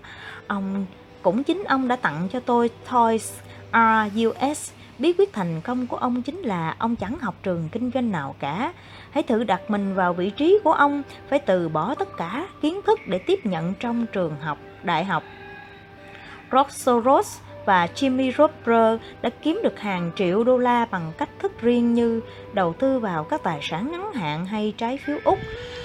Ông 0.47 0.87
cũng 1.23 1.45
chính 1.45 1.65
ông 1.65 1.89
đã 1.89 1.97
tặng 1.97 2.29
cho 2.33 2.41
tôi 2.41 2.71
Toys 2.91 3.33
R 3.73 4.19
Us 4.51 4.71
Bí 5.01 5.13
quyết 5.19 5.33
thành 5.33 5.61
công 5.61 5.87
của 5.87 5.97
ông 5.97 6.23
chính 6.23 6.39
là 6.39 6.75
ông 6.79 6.97
chẳng 6.97 7.19
học 7.19 7.35
trường 7.43 7.69
kinh 7.73 7.91
doanh 7.95 8.13
nào 8.13 8.35
cả. 8.39 8.73
Hãy 9.11 9.23
thử 9.23 9.45
đặt 9.45 9.71
mình 9.71 9.95
vào 9.95 10.13
vị 10.13 10.31
trí 10.31 10.59
của 10.65 10.73
ông, 10.73 11.03
phải 11.29 11.39
từ 11.39 11.69
bỏ 11.69 11.95
tất 11.95 12.17
cả 12.17 12.49
kiến 12.63 12.81
thức 12.87 13.01
để 13.07 13.19
tiếp 13.19 13.47
nhận 13.47 13.75
trong 13.81 14.07
trường 14.07 14.37
học, 14.41 14.59
đại 14.83 15.05
học. 15.05 15.23
Rob 16.53 16.67
Soros 16.71 17.39
và 17.65 17.87
Jimmy 17.95 18.33
Roper 18.39 19.01
đã 19.23 19.31
kiếm 19.43 19.61
được 19.63 19.81
hàng 19.81 20.11
triệu 20.17 20.45
đô 20.45 20.59
la 20.59 20.85
bằng 20.85 21.13
cách 21.19 21.31
thức 21.39 21.61
riêng 21.61 21.95
như 21.95 22.21
đầu 22.53 22.73
tư 22.73 22.99
vào 22.99 23.25
các 23.25 23.43
tài 23.43 23.59
sản 23.63 23.93
ngắn 23.93 24.13
hạn 24.13 24.47
hay 24.47 24.75
trái 24.79 24.99
phiếu 25.07 25.19
Úc. 25.25 25.39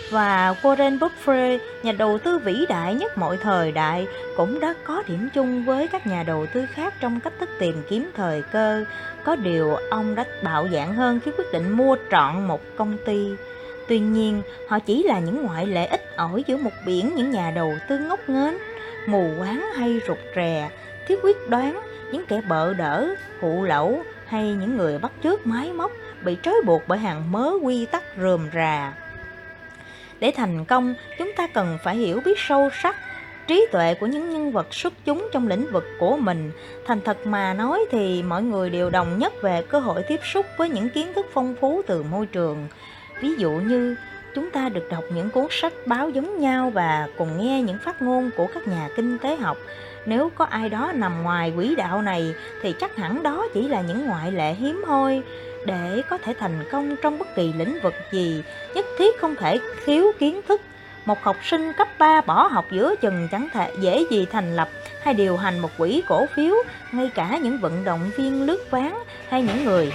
Và 0.10 0.56
Warren 0.62 1.00
Buffett, 1.00 1.60
nhà 1.84 1.92
đầu 1.92 2.18
tư 2.18 2.40
vĩ 2.40 2.66
đại 2.70 2.96
nhất 2.96 3.18
mọi 3.18 3.38
thời 3.38 3.72
đại, 3.72 4.08
cũng 4.38 4.60
đã 4.60 4.74
có 4.84 5.04
điểm 5.08 5.30
chung 5.34 5.66
với 5.66 5.88
các 5.88 6.08
nhà 6.08 6.24
đầu 6.24 6.46
tư 6.54 6.66
khác 6.74 6.94
trong 7.00 7.20
cách 7.20 7.34
thức 7.40 7.50
tìm 7.60 7.84
kiếm 7.90 8.12
thời 8.16 8.42
cơ. 8.42 8.86
Có 9.24 9.36
điều 9.36 9.76
ông 9.76 10.16
đã 10.16 10.26
bạo 10.44 10.68
dạn 10.72 10.94
hơn 10.94 11.20
khi 11.26 11.32
quyết 11.38 11.52
định 11.54 11.72
mua 11.72 11.98
trọn 12.12 12.48
một 12.48 12.62
công 12.76 12.98
ty. 13.06 13.30
Tuy 13.88 14.00
nhiên, 14.00 14.42
họ 14.70 14.80
chỉ 14.80 15.04
là 15.04 15.20
những 15.20 15.44
ngoại 15.44 15.68
lệ 15.68 15.86
ít 15.86 16.16
ỏi 16.16 16.44
giữa 16.48 16.58
một 16.58 16.72
biển 16.86 17.12
những 17.16 17.32
nhà 17.32 17.52
đầu 17.52 17.74
tư 17.90 17.98
ngốc 18.00 18.20
nghếch, 18.28 18.62
mù 19.08 19.30
quáng 19.40 19.66
hay 19.76 20.02
rụt 20.08 20.18
rè, 20.36 20.70
thiếu 21.08 21.18
quyết 21.24 21.50
đoán, 21.50 21.82
những 22.12 22.26
kẻ 22.26 22.42
bợ 22.50 22.74
đỡ, 22.74 23.16
hụ 23.42 23.64
lậu 23.64 24.04
hay 24.26 24.54
những 24.54 24.78
người 24.78 24.98
bắt 24.98 25.12
chước 25.24 25.48
máy 25.48 25.74
móc 25.74 25.92
bị 26.24 26.38
trói 26.44 26.56
buộc 26.66 26.84
bởi 26.88 26.98
hàng 26.98 27.32
mớ 27.32 27.52
quy 27.62 27.86
tắc 27.86 28.04
rườm 28.22 28.50
rà. 28.54 28.94
Để 30.26 30.32
thành 30.32 30.66
công, 30.66 30.96
chúng 31.18 31.32
ta 31.36 31.48
cần 31.48 31.78
phải 31.84 31.96
hiểu 31.96 32.22
biết 32.26 32.40
sâu 32.40 32.70
sắc 32.82 32.96
trí 33.48 33.68
tuệ 33.72 33.94
của 33.94 34.06
những 34.06 34.30
nhân 34.30 34.52
vật 34.52 34.74
xuất 34.74 34.94
chúng 35.06 35.28
trong 35.32 35.48
lĩnh 35.48 35.72
vực 35.72 35.86
của 36.00 36.18
mình. 36.18 36.52
Thành 36.86 37.02
thật 37.02 37.28
mà 37.28 37.54
nói 37.54 37.86
thì 37.92 38.24
mọi 38.24 38.44
người 38.44 38.70
đều 38.70 38.90
đồng 38.90 39.20
nhất 39.20 39.34
về 39.42 39.62
cơ 39.70 39.80
hội 39.80 40.04
tiếp 40.08 40.20
xúc 40.24 40.46
với 40.58 40.70
những 40.70 40.90
kiến 40.90 41.14
thức 41.14 41.26
phong 41.34 41.56
phú 41.62 41.82
từ 41.88 42.04
môi 42.04 42.26
trường. 42.26 42.68
Ví 43.22 43.36
dụ 43.36 43.52
như 43.52 43.96
chúng 44.36 44.52
ta 44.52 44.70
được 44.70 44.88
đọc 44.92 45.04
những 45.16 45.30
cuốn 45.30 45.48
sách 45.50 45.74
báo 45.86 46.10
giống 46.10 46.40
nhau 46.40 46.70
và 46.70 47.08
cùng 47.18 47.38
nghe 47.38 47.62
những 47.62 47.78
phát 47.86 48.02
ngôn 48.02 48.30
của 48.38 48.48
các 48.54 48.68
nhà 48.68 48.90
kinh 48.96 49.18
tế 49.18 49.36
học. 49.36 49.58
Nếu 50.06 50.32
có 50.36 50.46
ai 50.46 50.70
đó 50.70 50.92
nằm 50.96 51.24
ngoài 51.24 51.54
quỹ 51.56 51.76
đạo 51.76 52.02
này 52.02 52.34
thì 52.62 52.74
chắc 52.80 52.96
hẳn 52.96 53.24
đó 53.24 53.48
chỉ 53.54 53.68
là 53.68 53.82
những 53.82 54.06
ngoại 54.06 54.32
lệ 54.32 54.54
hiếm 54.54 54.84
hoi. 54.88 55.22
Để 55.66 56.02
có 56.10 56.18
thể 56.18 56.34
thành 56.40 56.64
công 56.72 56.96
trong 57.02 57.20
bất 57.20 57.36
kỳ 57.36 57.54
lĩnh 57.54 57.80
vực 57.84 57.94
gì, 58.12 58.44
nhất 58.76 58.85
thiết 58.98 59.18
không 59.20 59.36
thể 59.36 59.60
thiếu 59.86 60.12
kiến 60.20 60.42
thức. 60.48 60.62
Một 61.06 61.18
học 61.22 61.36
sinh 61.44 61.72
cấp 61.78 61.88
3 62.00 62.22
bỏ 62.22 62.48
học 62.48 62.66
giữa 62.72 62.96
chừng 63.02 63.28
chẳng 63.32 63.48
thể 63.54 63.72
dễ 63.80 64.04
gì 64.12 64.26
thành 64.32 64.56
lập 64.56 64.70
hay 65.02 65.14
điều 65.14 65.38
hành 65.38 65.60
một 65.60 65.70
quỹ 65.78 66.04
cổ 66.08 66.26
phiếu, 66.36 66.56
ngay 66.92 67.10
cả 67.16 67.40
những 67.44 67.58
vận 67.58 67.84
động 67.84 68.10
viên 68.18 68.46
lướt 68.46 68.72
ván 68.72 68.94
hay 69.30 69.44
những 69.44 69.66
người 69.66 69.92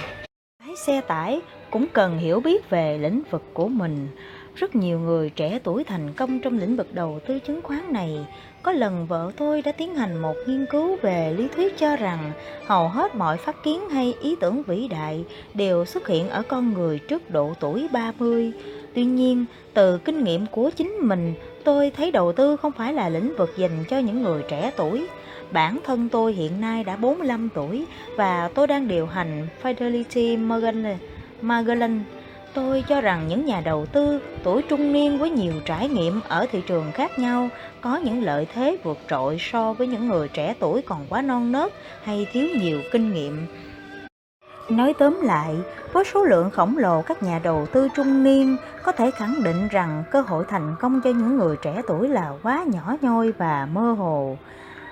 lái 0.67 0.75
xe 0.75 1.01
tải 1.01 1.41
cũng 1.69 1.87
cần 1.93 2.17
hiểu 2.17 2.39
biết 2.39 2.69
về 2.69 2.97
lĩnh 2.97 3.21
vực 3.31 3.43
của 3.53 3.67
mình. 3.67 4.07
Rất 4.55 4.75
nhiều 4.75 4.99
người 4.99 5.29
trẻ 5.29 5.59
tuổi 5.63 5.83
thành 5.83 6.13
công 6.13 6.39
trong 6.39 6.59
lĩnh 6.59 6.75
vực 6.75 6.93
đầu 6.93 7.19
tư 7.27 7.39
chứng 7.39 7.61
khoán 7.61 7.93
này. 7.93 8.25
Có 8.63 8.71
lần 8.71 9.05
vợ 9.05 9.31
tôi 9.37 9.61
đã 9.61 9.71
tiến 9.71 9.95
hành 9.95 10.17
một 10.17 10.35
nghiên 10.47 10.65
cứu 10.65 10.97
về 11.01 11.33
lý 11.37 11.47
thuyết 11.55 11.77
cho 11.77 11.95
rằng 11.95 12.31
hầu 12.65 12.87
hết 12.87 13.15
mọi 13.15 13.37
phát 13.37 13.63
kiến 13.63 13.89
hay 13.89 14.13
ý 14.21 14.35
tưởng 14.39 14.63
vĩ 14.63 14.87
đại 14.87 15.23
đều 15.53 15.85
xuất 15.85 16.07
hiện 16.07 16.29
ở 16.29 16.43
con 16.47 16.73
người 16.73 16.99
trước 16.99 17.29
độ 17.29 17.53
tuổi 17.59 17.87
30. 17.91 18.51
Tuy 18.93 19.03
nhiên, 19.03 19.45
từ 19.73 19.97
kinh 19.97 20.23
nghiệm 20.23 20.45
của 20.45 20.69
chính 20.75 20.91
mình, 21.01 21.33
tôi 21.63 21.91
thấy 21.91 22.11
đầu 22.11 22.33
tư 22.33 22.55
không 22.57 22.71
phải 22.71 22.93
là 22.93 23.09
lĩnh 23.09 23.33
vực 23.37 23.53
dành 23.57 23.85
cho 23.89 23.99
những 23.99 24.23
người 24.23 24.43
trẻ 24.49 24.71
tuổi. 24.77 25.07
Bản 25.51 25.79
thân 25.85 26.09
tôi 26.09 26.33
hiện 26.33 26.61
nay 26.61 26.83
đã 26.83 26.95
45 26.95 27.49
tuổi 27.53 27.85
và 28.15 28.49
tôi 28.53 28.67
đang 28.67 28.87
điều 28.87 29.05
hành 29.05 29.47
Fidelity 29.63 30.47
Magellan. 30.47 30.97
Magellan. 31.41 32.03
Tôi 32.53 32.83
cho 32.87 33.01
rằng 33.01 33.27
những 33.27 33.45
nhà 33.45 33.61
đầu 33.65 33.85
tư 33.85 34.19
tuổi 34.43 34.61
trung 34.61 34.93
niên 34.93 35.17
với 35.17 35.29
nhiều 35.29 35.53
trải 35.65 35.89
nghiệm 35.89 36.21
ở 36.27 36.45
thị 36.51 36.63
trường 36.67 36.91
khác 36.91 37.19
nhau 37.19 37.49
có 37.81 37.97
những 37.97 38.23
lợi 38.23 38.47
thế 38.53 38.77
vượt 38.83 38.97
trội 39.07 39.37
so 39.39 39.73
với 39.73 39.87
những 39.87 40.07
người 40.07 40.27
trẻ 40.27 40.55
tuổi 40.59 40.81
còn 40.81 41.05
quá 41.09 41.21
non 41.21 41.51
nớt 41.51 41.71
hay 42.03 42.27
thiếu 42.31 42.47
nhiều 42.59 42.79
kinh 42.91 43.13
nghiệm. 43.13 43.47
Nói 44.69 44.93
tóm 44.99 45.21
lại, 45.23 45.55
với 45.93 46.03
số 46.03 46.23
lượng 46.23 46.49
khổng 46.49 46.77
lồ 46.77 47.01
các 47.01 47.23
nhà 47.23 47.39
đầu 47.43 47.65
tư 47.73 47.87
trung 47.95 48.23
niên 48.23 48.57
có 48.83 48.91
thể 48.91 49.11
khẳng 49.11 49.43
định 49.43 49.67
rằng 49.71 50.03
cơ 50.11 50.21
hội 50.21 50.45
thành 50.47 50.75
công 50.79 51.01
cho 51.03 51.09
những 51.09 51.37
người 51.37 51.55
trẻ 51.61 51.81
tuổi 51.87 52.09
là 52.09 52.33
quá 52.43 52.65
nhỏ 52.67 52.95
nhoi 53.01 53.31
và 53.31 53.67
mơ 53.71 53.91
hồ. 53.91 54.37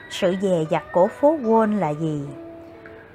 Sự 0.10 0.36
dè 0.42 0.66
dặt 0.70 0.84
của 0.92 1.08
phố 1.08 1.38
Wall 1.38 1.80
là 1.80 1.90
gì? 1.90 2.22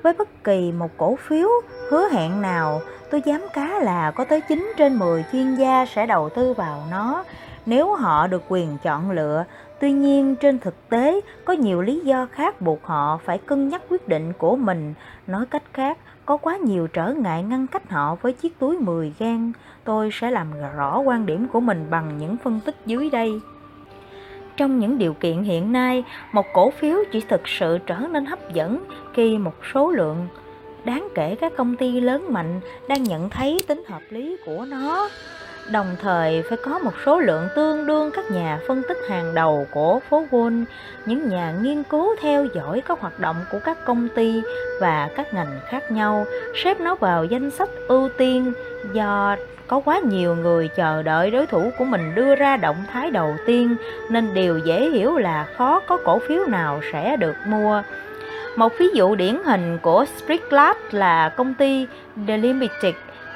Với 0.02 0.12
bất 0.12 0.44
kỳ 0.44 0.72
một 0.72 0.90
cổ 0.96 1.16
phiếu 1.16 1.48
hứa 1.90 2.08
hẹn 2.08 2.42
nào, 2.42 2.80
tôi 3.14 3.22
dám 3.26 3.40
cá 3.52 3.78
là 3.78 4.10
có 4.10 4.24
tới 4.24 4.40
9 4.40 4.72
trên 4.76 4.98
10 4.98 5.24
chuyên 5.32 5.54
gia 5.54 5.86
sẽ 5.86 6.06
đầu 6.06 6.28
tư 6.28 6.52
vào 6.52 6.82
nó 6.90 7.24
nếu 7.66 7.94
họ 7.94 8.26
được 8.26 8.42
quyền 8.48 8.78
chọn 8.82 9.10
lựa. 9.10 9.44
Tuy 9.80 9.92
nhiên, 9.92 10.36
trên 10.36 10.58
thực 10.58 10.88
tế, 10.88 11.20
có 11.44 11.52
nhiều 11.52 11.82
lý 11.82 12.00
do 12.00 12.26
khác 12.32 12.60
buộc 12.60 12.84
họ 12.84 13.18
phải 13.24 13.38
cân 13.38 13.68
nhắc 13.68 13.82
quyết 13.88 14.08
định 14.08 14.32
của 14.38 14.56
mình. 14.56 14.94
Nói 15.26 15.46
cách 15.50 15.62
khác, 15.72 15.98
có 16.26 16.36
quá 16.36 16.56
nhiều 16.56 16.86
trở 16.86 17.12
ngại 17.12 17.42
ngăn 17.42 17.66
cách 17.66 17.90
họ 17.90 18.14
với 18.14 18.32
chiếc 18.32 18.58
túi 18.58 18.78
10 18.78 19.12
gan. 19.18 19.52
Tôi 19.84 20.10
sẽ 20.12 20.30
làm 20.30 20.48
rõ 20.76 20.98
quan 20.98 21.26
điểm 21.26 21.48
của 21.48 21.60
mình 21.60 21.86
bằng 21.90 22.18
những 22.18 22.36
phân 22.36 22.60
tích 22.64 22.76
dưới 22.86 23.10
đây. 23.10 23.40
Trong 24.56 24.78
những 24.78 24.98
điều 24.98 25.14
kiện 25.14 25.42
hiện 25.42 25.72
nay, 25.72 26.04
một 26.32 26.46
cổ 26.52 26.70
phiếu 26.70 26.96
chỉ 27.12 27.20
thực 27.28 27.48
sự 27.48 27.78
trở 27.86 27.98
nên 28.10 28.26
hấp 28.26 28.52
dẫn 28.52 28.84
khi 29.12 29.38
một 29.38 29.54
số 29.74 29.90
lượng 29.90 30.28
đáng 30.84 31.08
kể 31.14 31.36
các 31.40 31.52
công 31.56 31.76
ty 31.76 32.00
lớn 32.00 32.32
mạnh 32.32 32.60
đang 32.88 33.02
nhận 33.02 33.30
thấy 33.30 33.60
tính 33.66 33.82
hợp 33.86 34.02
lý 34.10 34.36
của 34.46 34.64
nó. 34.68 35.08
Đồng 35.72 35.96
thời 36.02 36.42
phải 36.48 36.58
có 36.64 36.78
một 36.78 36.92
số 37.06 37.20
lượng 37.20 37.48
tương 37.56 37.86
đương 37.86 38.10
các 38.14 38.30
nhà 38.30 38.58
phân 38.68 38.82
tích 38.88 38.96
hàng 39.08 39.34
đầu 39.34 39.66
của 39.70 40.00
phố 40.10 40.24
Wall, 40.30 40.64
những 41.06 41.28
nhà 41.28 41.54
nghiên 41.62 41.82
cứu 41.82 42.16
theo 42.20 42.46
dõi 42.54 42.82
các 42.88 43.00
hoạt 43.00 43.20
động 43.20 43.36
của 43.52 43.58
các 43.64 43.84
công 43.84 44.08
ty 44.14 44.42
và 44.80 45.08
các 45.16 45.34
ngành 45.34 45.60
khác 45.70 45.90
nhau, 45.90 46.26
xếp 46.64 46.80
nó 46.80 46.94
vào 46.94 47.24
danh 47.24 47.50
sách 47.50 47.68
ưu 47.88 48.08
tiên 48.08 48.52
do 48.92 49.36
có 49.66 49.80
quá 49.84 50.00
nhiều 50.04 50.36
người 50.36 50.68
chờ 50.68 51.02
đợi 51.02 51.30
đối 51.30 51.46
thủ 51.46 51.70
của 51.78 51.84
mình 51.84 52.14
đưa 52.14 52.34
ra 52.34 52.56
động 52.56 52.84
thái 52.92 53.10
đầu 53.10 53.36
tiên 53.46 53.76
nên 54.10 54.34
điều 54.34 54.58
dễ 54.58 54.90
hiểu 54.90 55.16
là 55.16 55.46
khó 55.56 55.80
có 55.80 55.98
cổ 56.04 56.18
phiếu 56.28 56.46
nào 56.46 56.80
sẽ 56.92 57.16
được 57.16 57.34
mua. 57.46 57.82
Một 58.56 58.72
ví 58.78 58.88
dụ 58.94 59.14
điển 59.14 59.38
hình 59.44 59.78
của 59.82 60.04
Spriglass 60.16 60.80
là 60.90 61.28
công 61.28 61.54
ty 61.54 61.86
The 62.26 62.36
Limited 62.36 62.94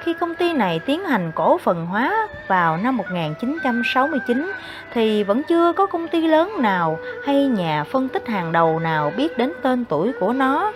khi 0.09 0.15
công 0.15 0.35
ty 0.35 0.53
này 0.53 0.81
tiến 0.87 1.05
hành 1.05 1.33
cổ 1.35 1.59
phần 1.59 1.87
hóa 1.87 2.29
vào 2.47 2.77
năm 2.77 2.97
1969 2.97 4.53
thì 4.93 5.25
vẫn 5.25 5.43
chưa 5.43 5.73
có 5.73 5.87
công 5.87 6.09
ty 6.09 6.27
lớn 6.27 6.53
nào 6.59 6.99
hay 7.25 7.47
nhà 7.47 7.85
phân 7.85 8.09
tích 8.09 8.29
hàng 8.29 8.53
đầu 8.53 8.79
nào 8.79 9.13
biết 9.17 9.39
đến 9.39 9.53
tên 9.63 9.85
tuổi 9.85 10.13
của 10.21 10.33
nó. 10.33 10.73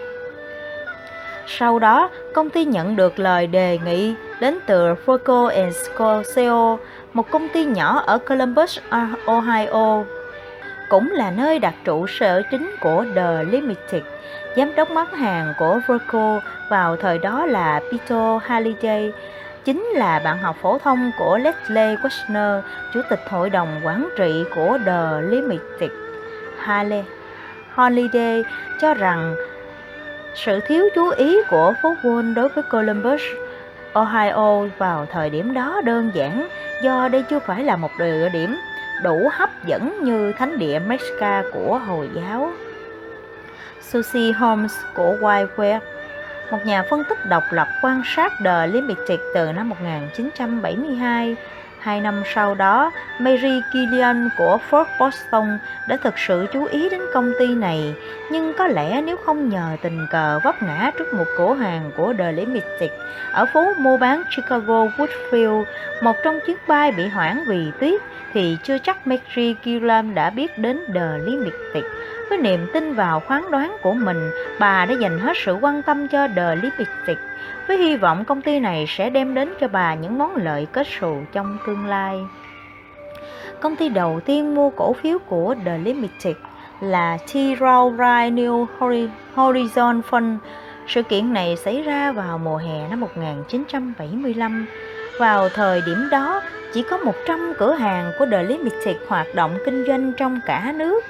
Sau 1.47 1.79
đó, 1.79 2.11
công 2.35 2.51
ty 2.51 2.65
nhận 2.65 2.97
được 2.97 3.19
lời 3.19 3.47
đề 3.47 3.79
nghị 3.85 4.15
đến 4.41 4.59
từ 4.67 4.95
Foco 5.07 5.71
Scorseo, 5.71 6.79
một 7.13 7.31
công 7.31 7.49
ty 7.49 7.65
nhỏ 7.65 8.03
ở 8.07 8.19
Columbus, 8.19 8.79
Ohio, 9.27 10.05
cũng 10.89 11.11
là 11.13 11.31
nơi 11.31 11.59
đặt 11.59 11.75
trụ 11.85 12.07
sở 12.07 12.43
chính 12.51 12.77
của 12.81 13.05
The 13.15 13.45
Limited. 13.45 14.03
Giám 14.57 14.75
đốc 14.75 14.89
bán 14.95 15.07
hàng 15.13 15.55
của 15.59 15.81
Foco 15.87 16.41
vào 16.71 16.97
thời 16.97 17.19
đó 17.19 17.47
là 17.47 17.81
Peter 17.91 18.43
Halliday, 18.43 19.13
chính 19.65 19.83
là 19.83 20.21
bạn 20.25 20.39
học 20.39 20.57
phổ 20.63 20.79
thông 20.79 21.11
của 21.19 21.39
Leslie 21.39 21.97
Wexner, 21.97 22.61
chủ 22.95 23.01
tịch 23.11 23.21
hội 23.29 23.51
đồng 23.51 23.81
quản 23.85 24.09
trị 24.17 24.45
của 24.55 24.79
The 24.87 25.21
Limited. 25.21 25.91
Holiday 27.75 28.45
cho 28.81 28.95
rằng 28.95 29.35
sự 30.35 30.61
thiếu 30.61 30.85
chú 30.95 31.11
ý 31.11 31.39
của 31.51 31.75
phố 31.83 31.95
Wall 32.03 32.35
đối 32.35 32.49
với 32.49 32.65
Columbus, 32.71 33.23
Ohio 33.93 34.67
vào 34.79 35.07
thời 35.13 35.31
điểm 35.31 35.55
đó 35.55 35.81
đơn 35.85 36.11
giản 36.15 36.49
do 36.83 37.09
đây 37.09 37.25
chưa 37.31 37.39
phải 37.39 37.65
là 37.65 37.77
một 37.77 37.91
địa 37.99 38.29
điểm 38.29 38.57
đủ 39.03 39.29
hấp 39.33 39.65
dẫn 39.67 40.05
như 40.05 40.33
thánh 40.33 40.59
địa 40.59 40.79
Mecca 40.79 41.43
của 41.53 41.81
Hồi 41.87 42.11
giáo. 42.15 42.53
Susie 43.93 44.33
Holmes 44.33 44.73
của 44.95 45.17
Whiteware, 45.21 45.81
một 46.51 46.67
nhà 46.67 46.83
phân 46.91 47.05
tích 47.09 47.27
độc 47.27 47.43
lập 47.51 47.69
quan 47.83 48.03
sát 48.05 48.33
The 48.45 48.67
Limited 48.67 49.21
từ 49.35 49.53
năm 49.53 49.69
1972 49.69 51.37
Hai 51.83 52.01
năm 52.01 52.23
sau 52.35 52.55
đó, 52.55 52.91
Mary 53.19 53.61
Killian 53.73 54.29
của 54.39 54.59
Ford 54.71 54.85
Boston 55.01 55.59
đã 55.89 55.97
thực 55.97 56.19
sự 56.19 56.47
chú 56.53 56.65
ý 56.65 56.89
đến 56.89 57.01
công 57.15 57.33
ty 57.39 57.55
này, 57.55 57.95
nhưng 58.31 58.53
có 58.59 58.67
lẽ 58.67 59.03
nếu 59.03 59.17
không 59.17 59.49
nhờ 59.49 59.77
tình 59.83 60.07
cờ 60.11 60.41
vấp 60.45 60.63
ngã 60.63 60.91
trước 60.99 61.15
một 61.15 61.25
cửa 61.39 61.55
hàng 61.55 61.91
của 61.97 62.15
The 62.19 62.33
Limited 62.33 62.91
ở 63.33 63.47
phố 63.47 63.75
mua 63.79 63.97
bán 63.97 64.23
Chicago 64.37 64.87
Woodfield, 64.97 65.65
một 66.03 66.17
trong 66.25 66.39
chuyến 66.47 66.57
bay 66.67 66.93
bị 66.93 67.09
hoãn 67.09 67.45
vì 67.47 67.71
tuyết, 67.81 68.01
thì 68.35 68.57
chưa 68.63 68.79
chắc 68.79 69.07
Mary 69.07 69.55
Killian 69.65 70.15
đã 70.15 70.31
biết 70.31 70.59
đến 70.59 70.81
The 70.95 71.19
Limited. 71.25 71.85
Với 72.33 72.41
niềm 72.41 72.67
tin 72.73 72.95
vào 72.95 73.21
phán 73.21 73.51
đoán 73.51 73.77
của 73.83 73.93
mình, 73.93 74.31
bà 74.59 74.85
đã 74.85 74.95
dành 75.01 75.19
hết 75.19 75.33
sự 75.45 75.55
quan 75.61 75.83
tâm 75.83 76.09
cho 76.09 76.29
The 76.37 76.57
Lipstick 76.57 77.21
với 77.69 77.77
hy 77.77 77.97
vọng 77.97 78.25
công 78.25 78.43
ty 78.43 78.61
này 78.61 78.85
sẽ 78.89 79.11
đem 79.11 79.35
đến 79.35 79.53
cho 79.61 79.69
bà 79.69 79.95
những 79.95 80.19
món 80.19 80.37
lợi 80.37 80.67
kết 80.73 80.87
xù 81.01 81.17
trong 81.33 81.59
tương 81.67 81.87
lai. 81.87 82.21
Công 83.61 83.77
ty 83.77 83.89
đầu 83.89 84.21
tiên 84.25 84.55
mua 84.55 84.71
cổ 84.71 84.93
phiếu 84.93 85.19
của 85.19 85.55
The 85.65 85.79
Limited 85.79 86.37
là 86.81 87.19
T. 87.33 87.35
Rowe 87.35 88.35
New 88.35 88.67
Horizon 89.35 90.01
Fund. 90.11 90.37
Sự 90.87 91.03
kiện 91.03 91.33
này 91.33 91.57
xảy 91.57 91.83
ra 91.83 92.13
vào 92.13 92.39
mùa 92.39 92.57
hè 92.57 92.89
năm 92.89 93.01
1975. 93.01 94.67
Vào 95.19 95.49
thời 95.49 95.83
điểm 95.87 96.09
đó, 96.11 96.43
chỉ 96.75 96.83
có 96.83 96.99
100 96.99 97.53
cửa 97.59 97.73
hàng 97.73 98.13
của 98.19 98.27
The 98.31 98.43
Limited 98.43 98.97
hoạt 99.09 99.27
động 99.35 99.59
kinh 99.65 99.85
doanh 99.87 100.13
trong 100.19 100.41
cả 100.47 100.73
nước 100.77 101.05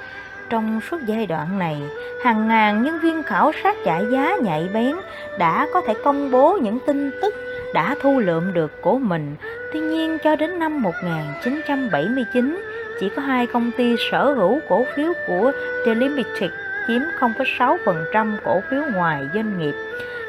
trong 0.53 0.79
suốt 0.91 0.97
giai 1.05 1.25
đoạn 1.25 1.59
này, 1.59 1.81
hàng 2.23 2.47
ngàn 2.47 2.83
nhân 2.83 2.99
viên 2.99 3.23
khảo 3.23 3.51
sát 3.63 3.77
trả 3.85 3.99
giá 3.99 4.35
nhạy 4.41 4.69
bén 4.73 4.95
đã 5.39 5.67
có 5.73 5.81
thể 5.87 5.93
công 6.03 6.31
bố 6.31 6.57
những 6.61 6.79
tin 6.87 7.11
tức 7.21 7.35
đã 7.73 7.95
thu 8.01 8.19
lượm 8.19 8.53
được 8.53 8.81
của 8.81 8.97
mình. 8.97 9.35
Tuy 9.73 9.79
nhiên 9.79 10.17
cho 10.23 10.35
đến 10.35 10.59
năm 10.59 10.81
1979, 10.81 12.61
chỉ 12.99 13.09
có 13.15 13.21
hai 13.21 13.47
công 13.47 13.71
ty 13.77 13.95
sở 14.11 14.33
hữu 14.33 14.59
cổ 14.69 14.85
phiếu 14.95 15.13
của 15.27 15.51
Delimited 15.85 16.51
chiếm 16.87 17.01
0,6% 17.19 18.37
cổ 18.43 18.61
phiếu 18.69 18.81
ngoài 18.93 19.29
doanh 19.33 19.59
nghiệp. 19.59 19.75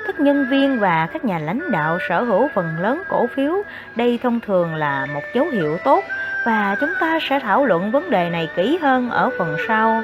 Các 0.07 0.21
nhân 0.21 0.47
viên 0.51 0.81
và 0.81 1.09
các 1.13 1.25
nhà 1.25 1.39
lãnh 1.39 1.71
đạo 1.71 1.99
sở 2.09 2.23
hữu 2.23 2.49
phần 2.55 2.77
lớn 2.81 3.03
cổ 3.09 3.27
phiếu, 3.27 3.63
đây 3.97 4.19
thông 4.23 4.41
thường 4.41 4.75
là 4.75 5.07
một 5.15 5.23
dấu 5.35 5.47
hiệu 5.47 5.79
tốt 5.85 6.05
và 6.45 6.77
chúng 6.81 6.93
ta 7.01 7.19
sẽ 7.23 7.39
thảo 7.39 7.67
luận 7.67 7.91
vấn 7.91 8.11
đề 8.11 8.31
này 8.31 8.49
kỹ 8.57 8.79
hơn 8.83 9.11
ở 9.11 9.31
phần 9.39 9.57
sau. 9.69 10.03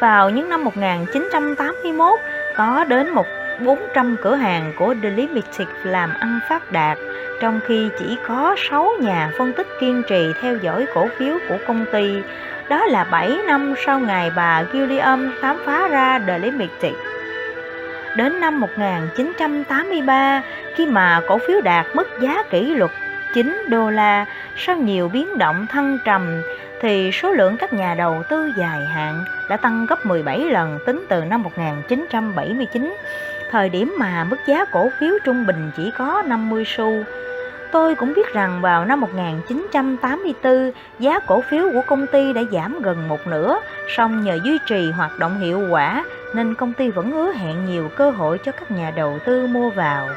Vào 0.00 0.30
những 0.30 0.48
năm 0.48 0.64
1981, 0.64 2.20
có 2.56 2.84
đến 2.88 3.10
một 3.10 3.26
400 3.60 4.16
cửa 4.22 4.34
hàng 4.34 4.72
của 4.78 4.94
The 5.02 5.10
Limited 5.10 5.68
làm 5.82 6.10
ăn 6.20 6.40
phát 6.48 6.72
đạt, 6.72 6.98
trong 7.40 7.60
khi 7.66 7.88
chỉ 7.98 8.16
có 8.26 8.56
6 8.70 8.92
nhà 9.00 9.30
phân 9.38 9.52
tích 9.52 9.66
kiên 9.80 10.02
trì 10.08 10.32
theo 10.40 10.56
dõi 10.56 10.86
cổ 10.94 11.08
phiếu 11.18 11.38
của 11.48 11.58
công 11.66 11.84
ty. 11.92 12.22
Đó 12.68 12.86
là 12.86 13.04
7 13.04 13.38
năm 13.46 13.74
sau 13.86 14.00
ngày 14.00 14.30
bà 14.36 14.64
Gilliam 14.72 15.32
khám 15.40 15.56
phá 15.66 15.88
ra 15.88 16.18
The 16.26 16.38
Limited. 16.38 16.94
Đến 18.16 18.40
năm 18.40 18.60
1983, 18.60 20.42
khi 20.74 20.86
mà 20.86 21.20
cổ 21.28 21.38
phiếu 21.38 21.60
đạt 21.60 21.86
mức 21.94 22.08
giá 22.20 22.42
kỷ 22.50 22.74
lục 22.74 22.90
9 23.34 23.64
đô 23.68 23.90
la 23.90 24.26
sau 24.58 24.76
nhiều 24.76 25.08
biến 25.08 25.38
động 25.38 25.66
thăng 25.66 25.98
trầm 26.04 26.42
thì 26.80 27.12
số 27.12 27.30
lượng 27.30 27.56
các 27.56 27.72
nhà 27.72 27.94
đầu 27.94 28.22
tư 28.28 28.52
dài 28.56 28.86
hạn 28.86 29.24
đã 29.50 29.56
tăng 29.56 29.86
gấp 29.86 30.06
17 30.06 30.38
lần 30.40 30.78
tính 30.86 31.06
từ 31.08 31.24
năm 31.24 31.42
1979, 31.42 32.96
thời 33.50 33.68
điểm 33.68 33.94
mà 33.98 34.24
mức 34.24 34.36
giá 34.46 34.64
cổ 34.64 34.88
phiếu 35.00 35.14
trung 35.24 35.46
bình 35.46 35.70
chỉ 35.76 35.90
có 35.98 36.22
50 36.26 36.64
xu. 36.66 37.04
Tôi 37.72 37.94
cũng 37.94 38.12
biết 38.14 38.32
rằng 38.32 38.60
vào 38.60 38.84
năm 38.84 39.00
1984, 39.00 40.72
giá 40.98 41.18
cổ 41.18 41.40
phiếu 41.40 41.64
của 41.72 41.82
công 41.86 42.06
ty 42.06 42.32
đã 42.32 42.42
giảm 42.52 42.82
gần 42.82 43.08
một 43.08 43.26
nửa, 43.26 43.60
song 43.88 44.24
nhờ 44.24 44.38
duy 44.44 44.58
trì 44.66 44.90
hoạt 44.90 45.18
động 45.18 45.40
hiệu 45.40 45.66
quả 45.70 46.04
nên 46.34 46.54
công 46.54 46.72
ty 46.72 46.90
vẫn 46.90 47.10
hứa 47.10 47.32
hẹn 47.32 47.64
nhiều 47.66 47.90
cơ 47.96 48.10
hội 48.10 48.38
cho 48.38 48.52
các 48.52 48.70
nhà 48.70 48.92
đầu 48.96 49.18
tư 49.24 49.46
mua 49.46 49.70
vào. 49.70 50.08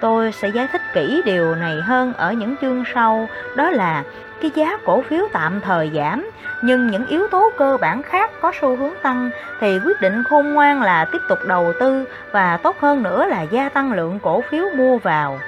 Tôi 0.00 0.32
sẽ 0.32 0.48
giải 0.48 0.68
thích 0.72 0.82
kỹ 0.94 1.22
điều 1.24 1.54
này 1.54 1.80
hơn 1.82 2.12
ở 2.12 2.32
những 2.32 2.54
chương 2.60 2.84
sau, 2.94 3.28
đó 3.56 3.70
là 3.70 4.02
cái 4.40 4.50
giá 4.54 4.76
cổ 4.84 5.02
phiếu 5.02 5.28
tạm 5.32 5.60
thời 5.60 5.90
giảm, 5.94 6.30
nhưng 6.62 6.86
những 6.86 7.06
yếu 7.06 7.28
tố 7.28 7.50
cơ 7.58 7.76
bản 7.80 8.02
khác 8.02 8.30
có 8.40 8.52
xu 8.60 8.76
hướng 8.76 8.94
tăng 9.02 9.30
thì 9.60 9.78
quyết 9.84 10.00
định 10.00 10.24
khôn 10.24 10.54
ngoan 10.54 10.82
là 10.82 11.04
tiếp 11.04 11.18
tục 11.28 11.38
đầu 11.46 11.72
tư 11.80 12.04
và 12.32 12.56
tốt 12.56 12.76
hơn 12.80 13.02
nữa 13.02 13.26
là 13.26 13.42
gia 13.42 13.68
tăng 13.68 13.92
lượng 13.92 14.18
cổ 14.22 14.42
phiếu 14.50 14.64
mua 14.76 14.98
vào. 14.98 15.40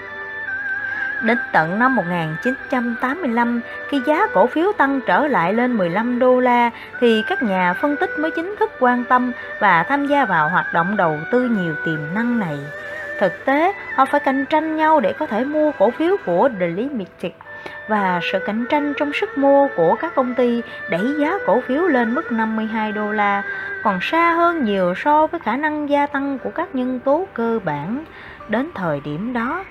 Đến 1.23 1.39
tận 1.53 1.79
năm 1.79 1.97
1985, 1.97 3.61
khi 3.89 4.03
giá 4.07 4.27
cổ 4.35 4.47
phiếu 4.47 4.73
tăng 4.73 5.01
trở 5.07 5.27
lại 5.27 5.55
lên 5.55 5.77
15 5.77 6.19
đô 6.19 6.41
la 6.41 6.71
thì 7.01 7.23
các 7.29 7.43
nhà 7.43 7.73
phân 7.73 7.97
tích 7.97 8.11
mới 8.19 8.31
chính 8.31 8.55
thức 8.61 8.71
quan 8.81 9.05
tâm 9.05 9.33
và 9.61 9.83
tham 9.83 10.07
gia 10.07 10.25
vào 10.25 10.49
hoạt 10.49 10.73
động 10.73 10.97
đầu 10.97 11.19
tư 11.33 11.49
nhiều 11.49 11.75
tiềm 11.85 11.99
năng 12.15 12.39
này. 12.39 12.59
Thực 13.19 13.45
tế, 13.45 13.73
họ 13.95 14.05
phải 14.05 14.21
cạnh 14.21 14.45
tranh 14.51 14.77
nhau 14.77 15.01
để 15.01 15.13
có 15.13 15.27
thể 15.27 15.45
mua 15.45 15.73
cổ 15.79 15.91
phiếu 15.91 16.17
của 16.27 16.49
The 16.61 16.67
Limited. 16.67 17.33
Và 17.89 18.21
sự 18.33 18.39
cạnh 18.47 18.65
tranh 18.71 18.95
trong 18.97 19.13
sức 19.13 19.39
mua 19.39 19.69
của 19.77 19.97
các 20.01 20.15
công 20.15 20.35
ty 20.35 20.63
đẩy 20.91 21.15
giá 21.21 21.39
cổ 21.47 21.61
phiếu 21.67 21.83
lên 21.83 22.15
mức 22.15 22.33
52 22.33 22.93
đô 22.93 23.13
la, 23.13 23.43
còn 23.83 23.99
xa 24.03 24.33
hơn 24.33 24.65
nhiều 24.65 24.95
so 24.97 25.27
với 25.27 25.41
khả 25.41 25.57
năng 25.57 25.89
gia 25.89 26.07
tăng 26.07 26.39
của 26.39 26.51
các 26.51 26.75
nhân 26.75 27.01
tố 27.01 27.27
cơ 27.35 27.59
bản. 27.65 28.05
Đến 28.49 28.71
thời 28.75 29.01
điểm 29.01 29.33
đó, 29.33 29.65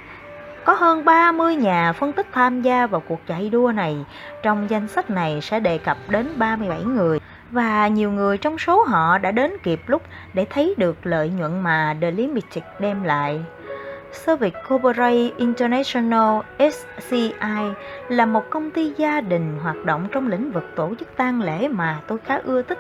có 0.64 0.74
hơn 0.74 1.06
30 1.06 1.56
nhà 1.56 1.94
phân 1.94 2.14
tích 2.14 2.28
tham 2.32 2.62
gia 2.62 2.88
vào 2.88 3.02
cuộc 3.08 3.20
chạy 3.28 3.50
đua 3.50 3.72
này, 3.72 4.06
trong 4.44 4.70
danh 4.70 4.88
sách 4.88 5.10
này 5.10 5.40
sẽ 5.42 5.60
đề 5.60 5.78
cập 5.78 5.98
đến 6.10 6.28
37 6.36 6.84
người 6.84 7.20
và 7.52 7.88
nhiều 7.88 8.12
người 8.12 8.38
trong 8.38 8.58
số 8.58 8.84
họ 8.84 9.18
đã 9.18 9.32
đến 9.32 9.54
kịp 9.64 9.82
lúc 9.88 10.02
để 10.34 10.46
thấy 10.50 10.76
được 10.78 10.96
lợi 11.04 11.30
nhuận 11.30 11.60
mà 11.60 11.98
The 12.02 12.12
Limited 12.12 12.64
đem 12.80 13.04
lại. 13.04 13.42
Service 14.12 14.62
Corporate 14.70 15.32
International 15.38 16.40
SCI 16.60 17.32
là 18.10 18.26
một 18.26 18.44
công 18.50 18.72
ty 18.72 18.94
gia 18.98 19.22
đình 19.22 19.60
hoạt 19.64 19.86
động 19.86 20.08
trong 20.12 20.28
lĩnh 20.28 20.52
vực 20.52 20.64
tổ 20.76 20.94
chức 21.00 21.18
tang 21.18 21.42
lễ 21.42 21.68
mà 21.68 22.00
tôi 22.08 22.18
khá 22.26 22.40
ưa 22.44 22.62
thích. 22.62 22.80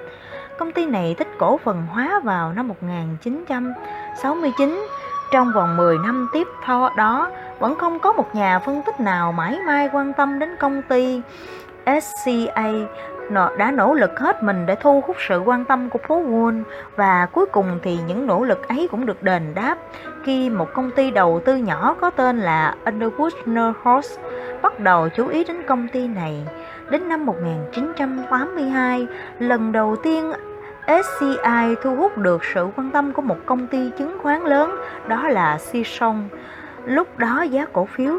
Công 0.58 0.72
ty 0.72 0.86
này 0.86 1.16
thích 1.18 1.28
cổ 1.40 1.58
phần 1.58 1.88
hóa 1.88 2.20
vào 2.24 2.54
năm 2.54 2.68
1969. 2.68 4.88
Trong 5.32 5.54
vòng 5.54 5.78
10 5.78 5.98
năm 5.98 6.30
tiếp 6.34 6.48
theo 6.66 6.90
đó, 6.98 7.32
vẫn 7.60 7.76
không 7.76 8.00
có 8.00 8.14
một 8.14 8.36
nhà 8.36 8.60
phân 8.60 8.82
tích 8.86 9.00
nào 9.00 9.32
mãi 9.32 9.60
mai 9.66 9.90
quan 9.94 10.14
tâm 10.14 10.40
đến 10.40 10.56
công 10.60 10.82
ty. 10.82 11.22
SCA 11.86 12.72
đã 13.58 13.72
nỗ 13.72 13.94
lực 13.94 14.20
hết 14.20 14.44
mình 14.44 14.66
để 14.66 14.76
thu 14.76 15.04
hút 15.08 15.16
sự 15.28 15.40
quan 15.40 15.66
tâm 15.66 15.90
của 15.90 16.00
phố 16.08 16.24
Wall 16.24 16.64
và 16.96 17.28
cuối 17.32 17.46
cùng 17.46 17.80
thì 17.84 17.98
những 18.08 18.28
nỗ 18.28 18.44
lực 18.44 18.68
ấy 18.68 18.88
cũng 18.92 19.06
được 19.06 19.24
đền 19.24 19.54
đáp 19.56 19.78
khi 20.24 20.50
một 20.50 20.74
công 20.74 20.92
ty 20.92 21.12
đầu 21.12 21.42
tư 21.46 21.56
nhỏ 21.56 21.96
có 22.02 22.10
tên 22.10 22.38
là 22.38 22.76
Underwood 22.86 23.30
Northhorse 23.46 24.22
bắt 24.62 24.80
đầu 24.80 25.10
chú 25.10 25.28
ý 25.28 25.44
đến 25.44 25.64
công 25.68 25.88
ty 25.88 26.08
này. 26.08 26.48
Đến 26.90 27.10
năm 27.10 27.26
1982, 27.26 29.08
lần 29.40 29.72
đầu 29.72 29.96
tiên 30.04 30.32
SCI 30.88 31.76
thu 31.84 31.96
hút 31.96 32.18
được 32.18 32.42
sự 32.54 32.68
quan 32.76 32.92
tâm 32.92 33.14
của 33.14 33.22
một 33.22 33.38
công 33.46 33.68
ty 33.68 33.92
chứng 33.98 34.18
khoán 34.22 34.44
lớn, 34.44 34.76
đó 35.08 35.28
là 35.28 35.58
Sison. 35.58 36.24
Lúc 36.86 37.18
đó 37.18 37.42
giá 37.42 37.66
cổ 37.74 37.86
phiếu 37.86 38.14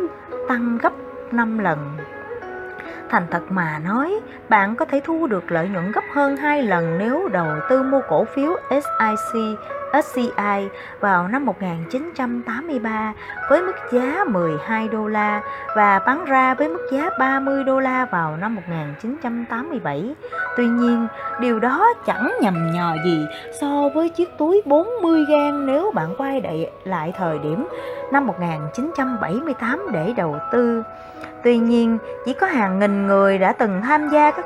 tăng 0.49 0.79
gấp 0.79 0.93
5 1.33 1.59
lần. 1.59 1.79
Thành 3.11 3.27
thật 3.31 3.43
mà 3.49 3.79
nói, 3.85 4.21
bạn 4.49 4.77
có 4.77 4.85
thể 4.85 5.01
thu 5.05 5.27
được 5.27 5.53
lợi 5.53 5.69
nhuận 5.69 5.93
gấp 5.93 6.05
hơn 6.15 6.37
2 6.37 6.63
lần 6.63 6.99
nếu 6.99 7.29
đầu 7.29 7.49
tư 7.69 7.83
mua 7.83 8.01
cổ 8.09 8.25
phiếu 8.25 8.57
SIC 8.71 9.59
SCI 9.93 10.69
vào 11.01 11.29
năm 11.29 11.47
1983 11.47 13.13
với 13.51 13.63
mức 13.63 13.77
giá 13.93 14.25
12 14.25 14.89
đô 14.89 15.09
la 15.09 15.41
và 15.77 15.99
bán 15.99 16.25
ra 16.25 16.55
với 16.55 16.69
mức 16.69 16.87
giá 16.93 17.11
30 17.19 17.65
đô 17.65 17.81
la 17.81 18.05
vào 18.05 18.37
năm 18.37 18.55
1987. 18.55 20.15
Tuy 20.57 20.67
nhiên, 20.67 21.07
điều 21.41 21.59
đó 21.59 21.87
chẳng 22.07 22.33
nhầm 22.41 22.73
nhò 22.73 22.95
gì 23.05 23.27
so 23.61 23.89
với 23.95 24.09
chiếc 24.09 24.39
túi 24.39 24.63
40 24.65 25.25
gan 25.29 25.67
nếu 25.67 25.91
bạn 25.95 26.15
quay 26.19 26.43
lại 26.85 27.13
thời 27.19 27.39
điểm 27.39 27.69
năm 28.13 28.27
1978 28.27 29.87
để 29.93 30.13
đầu 30.17 30.37
tư. 30.53 30.83
Tuy 31.43 31.59
nhiên, 31.59 31.99
chỉ 32.25 32.33
có 32.33 32.47
hàng 32.47 32.79
nghìn 32.79 33.07
người 33.07 33.39
đã 33.39 33.53
từng 33.53 33.81
tham 33.83 34.09
gia 34.09 34.31
các 34.31 34.45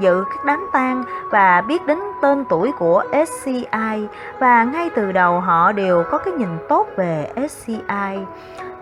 dự 0.00 0.24
các 0.30 0.44
đám 0.44 0.66
tang 0.72 1.04
và 1.30 1.60
biết 1.60 1.86
đến 1.86 1.98
tên 2.22 2.44
tuổi 2.48 2.72
của 2.78 3.04
SCI 3.26 4.08
và 4.38 4.64
ngay 4.64 4.90
từ 4.94 5.12
đầu 5.12 5.40
họ 5.40 5.72
đều 5.72 6.04
có 6.10 6.18
cái 6.18 6.34
nhìn 6.34 6.48
tốt 6.68 6.88
về 6.96 7.28
SCI. 7.48 8.18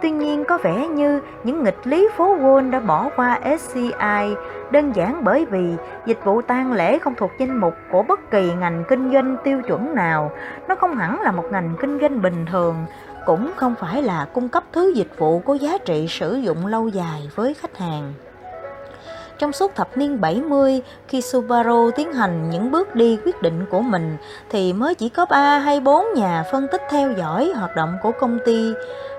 Tuy 0.03 0.11
nhiên 0.11 0.45
có 0.45 0.59
vẻ 0.59 0.89
như 0.89 1.21
những 1.45 1.65
nghịch 1.65 1.87
lý 1.87 2.09
phố 2.17 2.37
Wall 2.37 2.71
đã 2.71 2.81
bỏ 2.81 3.09
qua 3.17 3.39
SCI 3.59 4.35
đơn 4.71 4.93
giản 4.97 5.25
bởi 5.25 5.47
vì 5.51 5.77
dịch 6.07 6.25
vụ 6.25 6.43
tang 6.43 6.73
lễ 6.73 6.99
không 6.99 7.15
thuộc 7.15 7.31
danh 7.39 7.57
mục 7.57 7.75
của 7.91 8.03
bất 8.03 8.31
kỳ 8.31 8.53
ngành 8.53 8.85
kinh 8.89 9.13
doanh 9.13 9.37
tiêu 9.45 9.63
chuẩn 9.67 9.95
nào. 9.95 10.31
Nó 10.69 10.75
không 10.75 10.97
hẳn 10.97 11.21
là 11.21 11.33
một 11.33 11.45
ngành 11.51 11.75
kinh 11.81 11.99
doanh 12.01 12.23
bình 12.23 12.47
thường, 12.53 12.77
cũng 13.27 13.51
không 13.57 13.75
phải 13.81 14.03
là 14.03 14.25
cung 14.25 14.49
cấp 14.49 14.65
thứ 14.73 14.93
dịch 14.95 15.19
vụ 15.19 15.39
có 15.39 15.55
giá 15.55 15.79
trị 15.79 16.07
sử 16.09 16.35
dụng 16.35 16.67
lâu 16.67 16.89
dài 16.89 17.31
với 17.35 17.55
khách 17.55 17.79
hàng. 17.79 18.13
Trong 19.39 19.53
suốt 19.53 19.75
thập 19.75 19.97
niên 19.97 20.21
70, 20.21 20.83
khi 21.09 21.21
Subaru 21.21 21.91
tiến 21.97 22.13
hành 22.13 22.51
những 22.51 22.71
bước 22.71 22.95
đi 22.95 23.19
quyết 23.25 23.43
định 23.43 23.67
của 23.71 23.81
mình, 23.81 24.17
thì 24.51 24.73
mới 24.73 24.95
chỉ 24.95 25.09
có 25.09 25.27
3 25.27 25.59
hay 25.59 25.81
4 25.81 26.07
nhà 26.15 26.45
phân 26.53 26.67
tích 26.73 26.83
theo 26.91 27.13
dõi 27.13 27.53
hoạt 27.55 27.77
động 27.77 27.97
của 28.03 28.13
công 28.21 28.39
ty. 28.45 28.73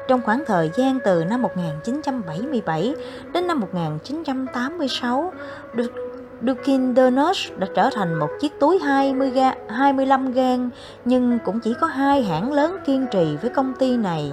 Trong 0.07 0.21
khoảng 0.21 0.43
thời 0.47 0.71
gian 0.75 0.99
từ 1.05 1.23
năm 1.23 1.41
1977 1.41 2.95
đến 3.33 3.47
năm 3.47 3.59
1986, 3.59 5.33
Dunkin 6.47 6.95
Donuts 6.95 7.49
đã 7.57 7.67
trở 7.75 7.89
thành 7.95 8.19
một 8.19 8.29
chiếc 8.39 8.59
túi 8.59 8.79
20 8.79 9.29
ga, 9.29 9.51
25 9.69 10.31
gan, 10.31 10.69
nhưng 11.05 11.39
cũng 11.45 11.59
chỉ 11.59 11.73
có 11.81 11.87
hai 11.87 12.23
hãng 12.23 12.53
lớn 12.53 12.77
kiên 12.85 13.07
trì 13.11 13.37
với 13.41 13.49
công 13.49 13.73
ty 13.73 13.97
này 13.97 14.31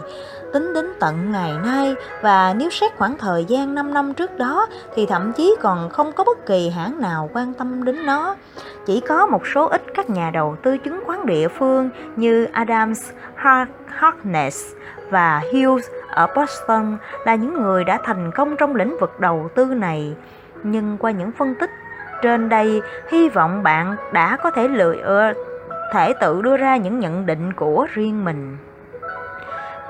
tính 0.52 0.74
đến 0.74 0.86
tận 1.00 1.32
ngày 1.32 1.52
nay 1.64 1.94
và 2.22 2.54
nếu 2.54 2.70
xét 2.70 2.96
khoảng 2.96 3.18
thời 3.18 3.44
gian 3.44 3.74
5 3.74 3.94
năm 3.94 4.14
trước 4.14 4.38
đó 4.38 4.66
thì 4.94 5.06
thậm 5.06 5.32
chí 5.32 5.56
còn 5.60 5.90
không 5.90 6.12
có 6.12 6.24
bất 6.24 6.46
kỳ 6.46 6.70
hãng 6.70 7.00
nào 7.00 7.30
quan 7.32 7.54
tâm 7.54 7.84
đến 7.84 8.06
nó. 8.06 8.36
Chỉ 8.86 9.00
có 9.00 9.26
một 9.26 9.46
số 9.46 9.66
ít 9.66 9.82
các 9.94 10.10
nhà 10.10 10.30
đầu 10.30 10.56
tư 10.62 10.78
chứng 10.78 11.00
khoán 11.06 11.26
địa 11.26 11.48
phương 11.48 11.90
như 12.16 12.44
Adams, 12.44 13.10
Harkness 13.86 14.74
và 15.10 15.42
Hughes 15.52 15.90
ở 16.08 16.26
Boston 16.36 16.96
là 17.24 17.34
những 17.34 17.62
người 17.62 17.84
đã 17.84 17.98
thành 18.04 18.30
công 18.34 18.56
trong 18.56 18.74
lĩnh 18.74 18.96
vực 19.00 19.20
đầu 19.20 19.48
tư 19.54 19.64
này. 19.64 20.14
Nhưng 20.62 20.98
qua 20.98 21.10
những 21.10 21.32
phân 21.32 21.54
tích 21.54 21.70
trên 22.22 22.48
đây, 22.48 22.82
hy 23.08 23.28
vọng 23.28 23.62
bạn 23.62 23.96
đã 24.12 24.36
có 24.36 24.50
thể 24.50 24.68
lựa 24.68 25.32
thể 25.92 26.12
tự 26.20 26.42
đưa 26.42 26.56
ra 26.56 26.76
những 26.76 26.98
nhận 26.98 27.26
định 27.26 27.52
của 27.52 27.86
riêng 27.94 28.24
mình. 28.24 28.56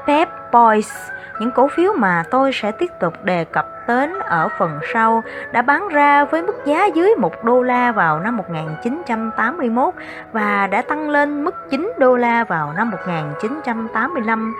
Pep 0.06 0.28
Boys 0.52 0.92
những 1.38 1.50
cổ 1.50 1.68
phiếu 1.68 1.92
mà 1.92 2.24
tôi 2.30 2.52
sẽ 2.52 2.72
tiếp 2.72 2.90
tục 3.00 3.14
đề 3.24 3.44
cập 3.44 3.66
đến 3.88 4.18
ở 4.18 4.48
phần 4.58 4.80
sau 4.92 5.22
đã 5.52 5.62
bán 5.62 5.88
ra 5.88 6.24
với 6.24 6.42
mức 6.42 6.56
giá 6.64 6.86
dưới 6.86 7.14
1 7.18 7.44
đô 7.44 7.62
la 7.62 7.92
vào 7.92 8.20
năm 8.20 8.36
1981 8.36 9.94
và 10.32 10.66
đã 10.66 10.82
tăng 10.82 11.10
lên 11.10 11.44
mức 11.44 11.54
9 11.70 11.92
đô 11.98 12.16
la 12.16 12.44
vào 12.44 12.72
năm 12.72 12.90
1985 12.90 14.54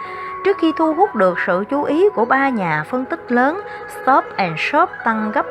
trước 0.45 0.57
khi 0.61 0.73
thu 0.79 0.95
hút 0.95 1.14
được 1.14 1.39
sự 1.47 1.64
chú 1.71 1.83
ý 1.83 2.09
của 2.14 2.25
ba 2.25 2.49
nhà 2.49 2.85
phân 2.91 3.05
tích 3.05 3.33
lớn 3.33 3.61
Stop 3.89 4.25
and 4.37 4.59
Shop 4.59 4.89
tăng 5.05 5.33
gấp 5.33 5.47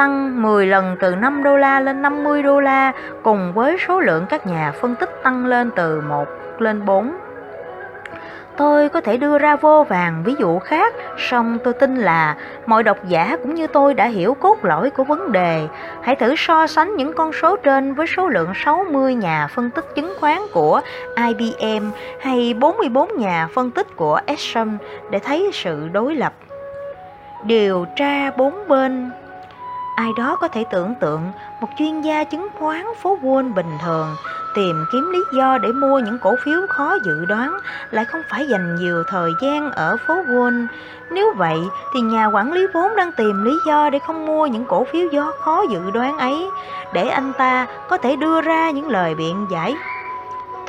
tăng 0.00 0.42
10 0.42 0.66
lần 0.66 0.96
từ 1.00 1.14
5 1.14 1.42
đô 1.42 1.56
la 1.56 1.80
lên 1.80 2.02
50 2.02 2.42
đô 2.42 2.60
la 2.60 2.92
cùng 3.22 3.52
với 3.52 3.76
số 3.88 4.00
lượng 4.00 4.26
các 4.28 4.46
nhà 4.46 4.72
phân 4.80 4.94
tích 4.94 5.10
tăng 5.22 5.46
lên 5.46 5.70
từ 5.76 6.00
1 6.00 6.28
lên 6.58 6.84
4 6.84 7.12
Tôi 8.56 8.88
có 8.88 9.00
thể 9.00 9.16
đưa 9.16 9.38
ra 9.38 9.56
vô 9.56 9.84
vàng 9.88 10.22
ví 10.24 10.34
dụ 10.38 10.58
khác, 10.58 10.94
song 11.18 11.58
tôi 11.64 11.74
tin 11.74 11.96
là 11.96 12.36
mọi 12.66 12.82
độc 12.82 12.98
giả 13.08 13.36
cũng 13.42 13.54
như 13.54 13.66
tôi 13.66 13.94
đã 13.94 14.06
hiểu 14.06 14.34
cốt 14.34 14.64
lõi 14.64 14.90
của 14.90 15.04
vấn 15.04 15.32
đề. 15.32 15.68
Hãy 16.02 16.16
thử 16.16 16.34
so 16.36 16.66
sánh 16.66 16.96
những 16.96 17.12
con 17.12 17.32
số 17.32 17.56
trên 17.56 17.94
với 17.94 18.06
số 18.06 18.28
lượng 18.28 18.52
60 18.64 19.14
nhà 19.14 19.46
phân 19.46 19.70
tích 19.70 19.84
chứng 19.94 20.14
khoán 20.20 20.38
của 20.52 20.80
IBM 21.16 21.90
hay 22.20 22.54
44 22.54 23.08
nhà 23.16 23.48
phân 23.54 23.70
tích 23.70 23.96
của 23.96 24.20
Exxon 24.26 24.78
để 25.10 25.18
thấy 25.18 25.50
sự 25.52 25.88
đối 25.92 26.14
lập. 26.14 26.32
Điều 27.44 27.86
tra 27.96 28.30
bốn 28.36 28.68
bên 28.68 29.10
Ai 30.00 30.12
đó 30.12 30.36
có 30.36 30.48
thể 30.48 30.64
tưởng 30.70 30.94
tượng 30.94 31.32
một 31.60 31.68
chuyên 31.78 32.00
gia 32.00 32.24
chứng 32.24 32.48
khoán 32.58 32.84
phố 33.02 33.18
Wall 33.22 33.54
bình 33.54 33.78
thường 33.84 34.16
tìm 34.54 34.84
kiếm 34.92 35.10
lý 35.12 35.18
do 35.32 35.58
để 35.58 35.72
mua 35.72 35.98
những 35.98 36.18
cổ 36.18 36.36
phiếu 36.44 36.60
khó 36.68 36.96
dự 37.02 37.24
đoán 37.24 37.58
lại 37.90 38.04
không 38.04 38.20
phải 38.30 38.48
dành 38.48 38.76
nhiều 38.76 39.04
thời 39.08 39.32
gian 39.42 39.72
ở 39.72 39.96
phố 40.06 40.14
Wall. 40.14 40.66
Nếu 41.10 41.32
vậy 41.36 41.58
thì 41.94 42.00
nhà 42.00 42.26
quản 42.26 42.52
lý 42.52 42.66
vốn 42.74 42.96
đang 42.96 43.12
tìm 43.12 43.44
lý 43.44 43.58
do 43.66 43.90
để 43.90 43.98
không 43.98 44.26
mua 44.26 44.46
những 44.46 44.64
cổ 44.64 44.86
phiếu 44.92 45.08
do 45.12 45.32
khó 45.40 45.64
dự 45.70 45.90
đoán 45.90 46.18
ấy 46.18 46.50
để 46.94 47.08
anh 47.08 47.32
ta 47.38 47.66
có 47.88 47.96
thể 47.96 48.16
đưa 48.16 48.40
ra 48.40 48.70
những 48.70 48.88
lời 48.88 49.14
biện 49.14 49.46
giải 49.50 49.74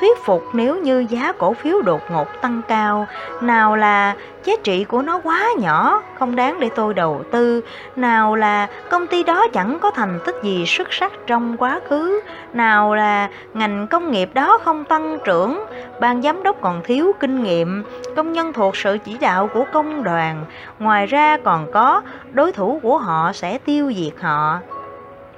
thuyết 0.01 0.23
phục 0.23 0.43
nếu 0.53 0.79
như 0.79 1.05
giá 1.09 1.31
cổ 1.37 1.53
phiếu 1.53 1.81
đột 1.81 2.01
ngột 2.11 2.27
tăng 2.41 2.61
cao. 2.67 3.07
Nào 3.41 3.75
là 3.75 4.15
giá 4.43 4.53
trị 4.63 4.83
của 4.83 5.01
nó 5.01 5.19
quá 5.23 5.49
nhỏ, 5.57 6.03
không 6.19 6.35
đáng 6.35 6.59
để 6.59 6.69
tôi 6.75 6.93
đầu 6.93 7.23
tư. 7.31 7.61
Nào 7.95 8.35
là 8.35 8.67
công 8.89 9.07
ty 9.07 9.23
đó 9.23 9.47
chẳng 9.53 9.79
có 9.79 9.91
thành 9.91 10.19
tích 10.25 10.35
gì 10.43 10.65
xuất 10.65 10.93
sắc 10.93 11.11
trong 11.27 11.57
quá 11.57 11.79
khứ. 11.89 12.21
Nào 12.53 12.95
là 12.95 13.29
ngành 13.53 13.87
công 13.87 14.11
nghiệp 14.11 14.29
đó 14.33 14.57
không 14.63 14.85
tăng 14.85 15.17
trưởng. 15.25 15.65
Ban 15.99 16.21
giám 16.21 16.43
đốc 16.43 16.61
còn 16.61 16.81
thiếu 16.83 17.11
kinh 17.19 17.43
nghiệm, 17.43 17.83
công 18.15 18.33
nhân 18.33 18.53
thuộc 18.53 18.75
sự 18.77 18.97
chỉ 19.05 19.17
đạo 19.17 19.49
của 19.53 19.65
công 19.73 20.03
đoàn. 20.03 20.45
Ngoài 20.79 21.05
ra 21.05 21.37
còn 21.37 21.71
có 21.71 22.01
đối 22.31 22.51
thủ 22.51 22.79
của 22.83 22.97
họ 22.97 23.31
sẽ 23.33 23.57
tiêu 23.57 23.93
diệt 23.95 24.21
họ. 24.21 24.59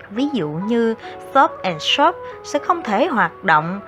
Ví 0.09 0.27
dụ 0.33 0.47
như 0.47 0.95
shop 1.33 1.51
and 1.63 1.81
Shop 1.81 2.15
sẽ 2.43 2.59
không 2.59 2.81
thể 2.83 3.05
hoạt 3.05 3.43
động. 3.43 3.79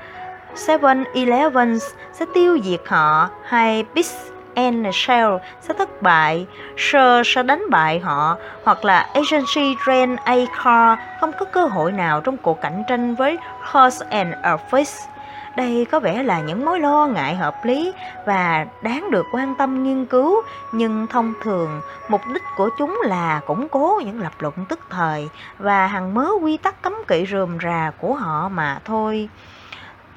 7-Eleven 0.55 1.79
sẽ 2.13 2.25
tiêu 2.33 2.59
diệt 2.63 2.81
họ 2.85 3.29
hay 3.43 3.85
Big 3.93 4.05
and 4.55 4.87
Shell 4.93 5.29
sẽ 5.61 5.73
thất 5.73 6.01
bại, 6.01 6.47
Shell 6.77 7.21
sẽ 7.25 7.43
đánh 7.43 7.63
bại 7.69 7.99
họ 7.99 8.37
hoặc 8.63 8.85
là 8.85 9.09
Agency 9.13 9.75
Ren 9.87 10.15
A 10.15 10.35
Car 10.63 10.99
không 11.21 11.31
có 11.39 11.45
cơ 11.45 11.65
hội 11.65 11.91
nào 11.91 12.21
trong 12.21 12.37
cuộc 12.37 12.61
cạnh 12.61 12.83
tranh 12.87 13.15
với 13.15 13.37
Horse 13.61 14.05
and 14.09 14.33
Office. 14.43 15.07
Đây 15.55 15.85
có 15.91 15.99
vẻ 15.99 16.23
là 16.23 16.39
những 16.39 16.65
mối 16.65 16.79
lo 16.79 17.07
ngại 17.07 17.35
hợp 17.35 17.65
lý 17.65 17.93
và 18.25 18.65
đáng 18.81 19.11
được 19.11 19.25
quan 19.33 19.55
tâm 19.55 19.83
nghiên 19.83 20.05
cứu, 20.05 20.41
nhưng 20.71 21.07
thông 21.07 21.33
thường 21.43 21.81
mục 22.09 22.21
đích 22.33 22.43
của 22.57 22.69
chúng 22.77 23.01
là 23.03 23.41
củng 23.45 23.69
cố 23.69 24.01
những 24.05 24.21
lập 24.21 24.33
luận 24.39 24.53
tức 24.69 24.79
thời 24.89 25.29
và 25.59 25.87
hàng 25.87 26.13
mớ 26.13 26.29
quy 26.41 26.57
tắc 26.57 26.81
cấm 26.81 26.93
kỵ 27.07 27.25
rườm 27.31 27.57
rà 27.63 27.91
của 27.99 28.13
họ 28.13 28.49
mà 28.49 28.79
thôi. 28.85 29.29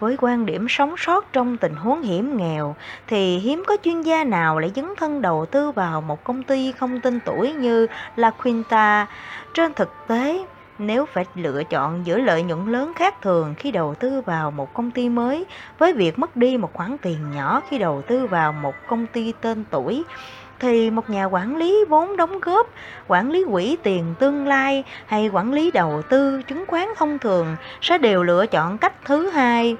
Với 0.01 0.17
quan 0.21 0.47
điểm 0.47 0.67
sống 0.69 0.95
sót 0.97 1.33
trong 1.33 1.57
tình 1.57 1.75
huống 1.75 2.03
hiểm 2.03 2.37
nghèo 2.37 2.77
thì 3.07 3.39
hiếm 3.39 3.63
có 3.67 3.77
chuyên 3.83 4.03
gia 4.03 4.25
nào 4.25 4.59
lại 4.59 4.73
dấn 4.75 4.87
thân 4.97 5.23
đầu 5.23 5.47
tư 5.47 5.71
vào 5.71 6.01
một 6.01 6.25
công 6.25 6.43
ty 6.43 6.73
không 6.73 7.01
tên 7.01 7.21
tuổi 7.25 7.53
như 7.53 7.87
La 8.17 8.31
Quinta. 8.31 9.07
Trên 9.55 9.75
thực 9.75 9.91
tế, 10.09 10.45
nếu 10.79 11.07
phải 11.07 11.25
lựa 11.35 11.63
chọn 11.65 12.07
giữa 12.07 12.19
lợi 12.19 12.43
nhuận 12.43 12.73
lớn 12.73 12.93
khác 12.97 13.23
thường 13.23 13.55
khi 13.59 13.71
đầu 13.71 13.95
tư 13.95 14.21
vào 14.27 14.51
một 14.51 14.75
công 14.75 14.91
ty 14.91 15.09
mới 15.09 15.47
với 15.79 15.93
việc 15.93 16.19
mất 16.19 16.37
đi 16.37 16.57
một 16.57 16.73
khoản 16.73 16.97
tiền 16.99 17.19
nhỏ 17.35 17.63
khi 17.69 17.79
đầu 17.79 18.03
tư 18.03 18.27
vào 18.27 18.53
một 18.53 18.75
công 18.87 19.07
ty 19.07 19.33
tên 19.41 19.65
tuổi 19.71 20.05
thì 20.61 20.91
một 20.91 21.11
nhà 21.11 21.25
quản 21.25 21.57
lý 21.57 21.85
vốn 21.89 22.17
đóng 22.17 22.41
góp, 22.41 22.69
quản 23.09 23.31
lý 23.31 23.45
quỹ 23.53 23.77
tiền 23.83 24.15
tương 24.19 24.47
lai 24.47 24.85
hay 25.07 25.29
quản 25.29 25.53
lý 25.53 25.71
đầu 25.71 26.03
tư 26.09 26.43
chứng 26.43 26.65
khoán 26.67 26.89
thông 26.97 27.19
thường 27.19 27.57
sẽ 27.81 27.99
đều 27.99 28.23
lựa 28.23 28.47
chọn 28.47 28.79
cách 28.79 29.05
thứ 29.05 29.31
hai. 29.31 29.77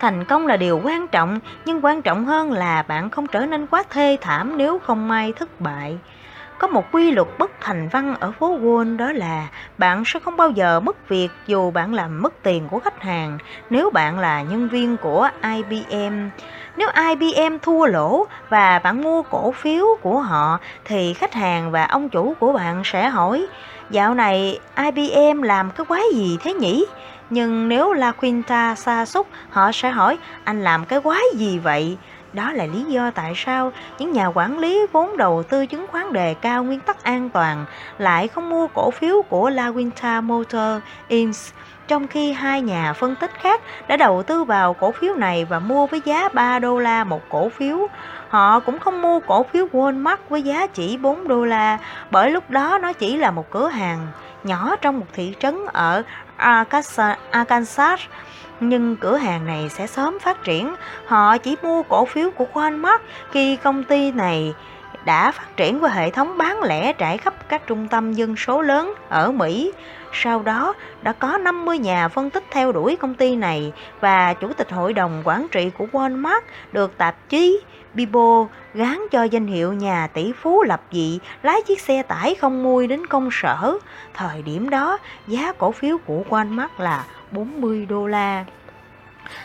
Thành 0.00 0.24
công 0.24 0.46
là 0.46 0.56
điều 0.56 0.80
quan 0.84 1.08
trọng, 1.08 1.38
nhưng 1.64 1.84
quan 1.84 2.02
trọng 2.02 2.24
hơn 2.24 2.52
là 2.52 2.82
bạn 2.82 3.10
không 3.10 3.26
trở 3.26 3.40
nên 3.40 3.66
quá 3.66 3.82
thê 3.90 4.18
thảm 4.20 4.56
nếu 4.56 4.78
không 4.78 5.08
may 5.08 5.32
thất 5.32 5.60
bại. 5.60 5.98
Có 6.58 6.66
một 6.66 6.92
quy 6.92 7.10
luật 7.10 7.28
bất 7.38 7.50
thành 7.60 7.88
văn 7.88 8.14
ở 8.20 8.32
phố 8.32 8.58
Wall 8.58 8.96
đó 8.96 9.12
là 9.12 9.48
bạn 9.78 10.02
sẽ 10.06 10.20
không 10.20 10.36
bao 10.36 10.50
giờ 10.50 10.80
mất 10.80 11.08
việc 11.08 11.28
dù 11.46 11.70
bạn 11.70 11.94
làm 11.94 12.22
mất 12.22 12.42
tiền 12.42 12.68
của 12.68 12.80
khách 12.80 13.02
hàng 13.02 13.38
nếu 13.70 13.90
bạn 13.90 14.18
là 14.18 14.42
nhân 14.42 14.68
viên 14.68 14.96
của 14.96 15.28
IBM. 15.42 16.28
Nếu 16.76 16.88
IBM 17.08 17.58
thua 17.62 17.86
lỗ 17.86 18.26
và 18.48 18.78
bạn 18.78 19.02
mua 19.02 19.22
cổ 19.22 19.52
phiếu 19.52 19.84
của 20.02 20.20
họ 20.20 20.58
thì 20.84 21.14
khách 21.14 21.34
hàng 21.34 21.70
và 21.70 21.84
ông 21.84 22.08
chủ 22.08 22.34
của 22.40 22.52
bạn 22.52 22.82
sẽ 22.84 23.08
hỏi 23.08 23.46
Dạo 23.90 24.14
này 24.14 24.58
IBM 24.76 25.42
làm 25.42 25.70
cái 25.70 25.86
quái 25.86 26.02
gì 26.14 26.38
thế 26.40 26.54
nhỉ? 26.54 26.84
Nhưng 27.30 27.68
nếu 27.68 27.92
La 27.92 28.12
Quinta 28.12 28.74
xa 28.74 29.06
xúc, 29.06 29.26
họ 29.50 29.72
sẽ 29.72 29.90
hỏi 29.90 30.18
anh 30.44 30.64
làm 30.64 30.84
cái 30.84 31.00
quái 31.00 31.22
gì 31.34 31.58
vậy? 31.58 31.96
Đó 32.32 32.52
là 32.52 32.66
lý 32.66 32.84
do 32.84 33.10
tại 33.10 33.32
sao 33.36 33.72
những 33.98 34.12
nhà 34.12 34.26
quản 34.26 34.58
lý 34.58 34.86
vốn 34.92 35.16
đầu 35.16 35.42
tư 35.42 35.66
chứng 35.66 35.86
khoán 35.86 36.12
đề 36.12 36.34
cao 36.34 36.64
nguyên 36.64 36.80
tắc 36.80 37.04
an 37.04 37.30
toàn 37.30 37.64
lại 37.98 38.28
không 38.28 38.50
mua 38.50 38.66
cổ 38.66 38.90
phiếu 38.90 39.22
của 39.22 39.50
La 39.50 39.70
Quinta 39.70 40.20
Motor 40.20 40.82
Inc. 41.08 41.36
Trong 41.88 42.06
khi 42.06 42.32
hai 42.32 42.62
nhà 42.62 42.92
phân 42.92 43.16
tích 43.16 43.30
khác 43.34 43.60
đã 43.88 43.96
đầu 43.96 44.22
tư 44.22 44.44
vào 44.44 44.74
cổ 44.74 44.92
phiếu 44.92 45.14
này 45.14 45.44
và 45.44 45.58
mua 45.58 45.86
với 45.86 46.00
giá 46.04 46.28
3 46.28 46.58
đô 46.58 46.78
la 46.78 47.04
một 47.04 47.20
cổ 47.28 47.48
phiếu, 47.48 47.88
họ 48.28 48.60
cũng 48.60 48.78
không 48.78 49.02
mua 49.02 49.20
cổ 49.20 49.42
phiếu 49.42 49.66
Walmart 49.72 50.16
với 50.28 50.42
giá 50.42 50.66
chỉ 50.66 50.96
4 50.96 51.28
đô 51.28 51.44
la 51.44 51.78
bởi 52.10 52.30
lúc 52.30 52.50
đó 52.50 52.78
nó 52.82 52.92
chỉ 52.92 53.16
là 53.16 53.30
một 53.30 53.50
cửa 53.50 53.68
hàng 53.68 54.06
nhỏ 54.44 54.76
trong 54.80 54.98
một 54.98 55.06
thị 55.12 55.34
trấn 55.40 55.58
ở 55.72 56.02
Arkansas 57.30 58.00
nhưng 58.60 58.96
cửa 58.96 59.16
hàng 59.16 59.46
này 59.46 59.68
sẽ 59.68 59.86
sớm 59.86 60.18
phát 60.18 60.44
triển. 60.44 60.74
Họ 61.06 61.38
chỉ 61.38 61.56
mua 61.62 61.82
cổ 61.82 62.04
phiếu 62.04 62.30
của 62.30 62.46
Walmart 62.52 62.98
khi 63.30 63.56
công 63.56 63.84
ty 63.84 64.12
này 64.12 64.54
đã 65.04 65.30
phát 65.30 65.56
triển 65.56 65.84
qua 65.84 65.90
hệ 65.90 66.10
thống 66.10 66.38
bán 66.38 66.62
lẻ 66.62 66.92
trải 66.92 67.18
khắp 67.18 67.34
các 67.48 67.66
trung 67.66 67.88
tâm 67.88 68.12
dân 68.12 68.36
số 68.36 68.62
lớn 68.62 68.94
ở 69.08 69.32
Mỹ. 69.32 69.72
Sau 70.12 70.42
đó 70.42 70.74
đã 71.02 71.12
có 71.12 71.38
50 71.38 71.78
nhà 71.78 72.08
phân 72.08 72.30
tích 72.30 72.44
theo 72.50 72.72
đuổi 72.72 72.96
công 72.96 73.14
ty 73.14 73.36
này 73.36 73.72
và 74.00 74.34
chủ 74.34 74.52
tịch 74.52 74.70
hội 74.70 74.92
đồng 74.92 75.22
quản 75.24 75.46
trị 75.50 75.70
của 75.78 75.86
Walmart 75.92 76.40
được 76.72 76.98
tạp 76.98 77.28
chí 77.28 77.60
Bibo 77.94 78.46
gán 78.74 78.98
cho 79.10 79.22
danh 79.22 79.46
hiệu 79.46 79.72
nhà 79.72 80.06
tỷ 80.06 80.32
phú 80.42 80.62
lập 80.62 80.82
dị 80.92 81.18
lái 81.42 81.62
chiếc 81.62 81.80
xe 81.80 82.02
tải 82.02 82.34
không 82.34 82.62
mui 82.62 82.86
đến 82.86 83.06
công 83.06 83.28
sở. 83.32 83.78
Thời 84.14 84.42
điểm 84.42 84.70
đó, 84.70 84.98
giá 85.26 85.52
cổ 85.52 85.72
phiếu 85.72 85.98
của 86.06 86.22
Walmart 86.28 86.68
là 86.78 87.04
40 87.30 87.86
đô 87.86 88.06
la. 88.06 88.44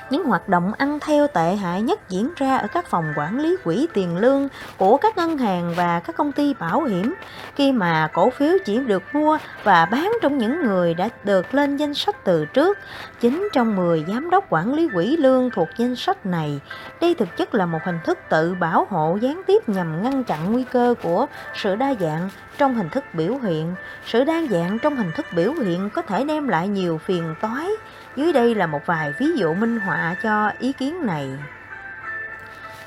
Những 0.10 0.24
hoạt 0.24 0.50
động 0.50 0.72
ăn 0.78 1.00
theo 1.00 1.28
tệ 1.28 1.56
hại 1.56 1.82
nhất 1.82 2.10
diễn 2.10 2.30
ra 2.36 2.58
ở 2.58 2.68
các 2.68 2.88
phòng 2.88 3.14
quản 3.18 3.40
lý 3.40 3.56
quỹ 3.64 3.88
tiền 3.94 4.18
lương 4.18 4.48
của 4.78 4.98
các 4.98 5.18
ngân 5.18 5.38
hàng 5.38 5.74
và 5.76 6.00
các 6.00 6.16
công 6.16 6.32
ty 6.32 6.54
bảo 6.54 6.84
hiểm 6.84 7.16
khi 7.56 7.72
mà 7.72 8.10
cổ 8.14 8.30
phiếu 8.30 8.54
chỉ 8.66 8.80
được 8.80 9.04
mua 9.14 9.38
và 9.64 9.86
bán 9.86 10.12
trong 10.22 10.38
những 10.38 10.66
người 10.66 10.94
đã 10.94 11.10
được 11.24 11.54
lên 11.54 11.78
danh 11.78 11.94
sách 11.94 12.16
từ 12.24 12.46
trước. 12.46 12.78
Chính 13.20 13.50
trong 13.54 13.76
10 13.76 14.06
giám 14.08 14.30
đốc 14.30 14.46
quản 14.50 14.74
lý 14.74 14.90
quỹ 14.94 15.18
lương 15.18 15.50
thuộc 15.50 15.68
danh 15.78 15.96
sách 15.96 16.26
này, 16.26 16.60
đây 17.02 17.16
thực 17.16 17.38
chất 17.38 17.56
là 17.56 17.66
một 17.66 17.80
hình 17.84 18.00
thức 18.06 18.20
tự 18.30 18.56
bảo 18.60 18.88
hộ 18.90 19.18
gián 19.22 19.42
tiếp 19.48 19.70
nhằm 19.70 20.04
ngăn 20.04 20.24
chặn 20.24 20.52
nguy 20.52 20.64
cơ 20.64 20.96
của 21.04 21.26
sự 21.54 21.76
đa 21.76 21.94
dạng 22.00 22.30
trong 22.58 22.76
hình 22.76 22.90
thức 22.90 23.04
biểu 23.14 23.38
hiện. 23.44 23.76
Sự 24.06 24.24
đa 24.24 24.42
dạng 24.50 24.80
trong 24.80 24.96
hình 24.96 25.12
thức 25.16 25.26
biểu 25.36 25.52
hiện 25.54 25.90
có 25.90 26.02
thể 26.02 26.24
đem 26.24 26.48
lại 26.48 26.68
nhiều 26.68 26.98
phiền 26.98 27.36
toái 27.42 27.70
dưới 28.16 28.34
đây 28.34 28.56
là 28.56 28.68
một 28.68 28.86
vài 28.86 29.14
ví 29.20 29.32
dụ 29.36 29.54
minh 29.54 29.80
họa 29.80 30.16
cho 30.24 30.52
ý 30.60 30.74
kiến 30.74 31.06
này. 31.06 31.30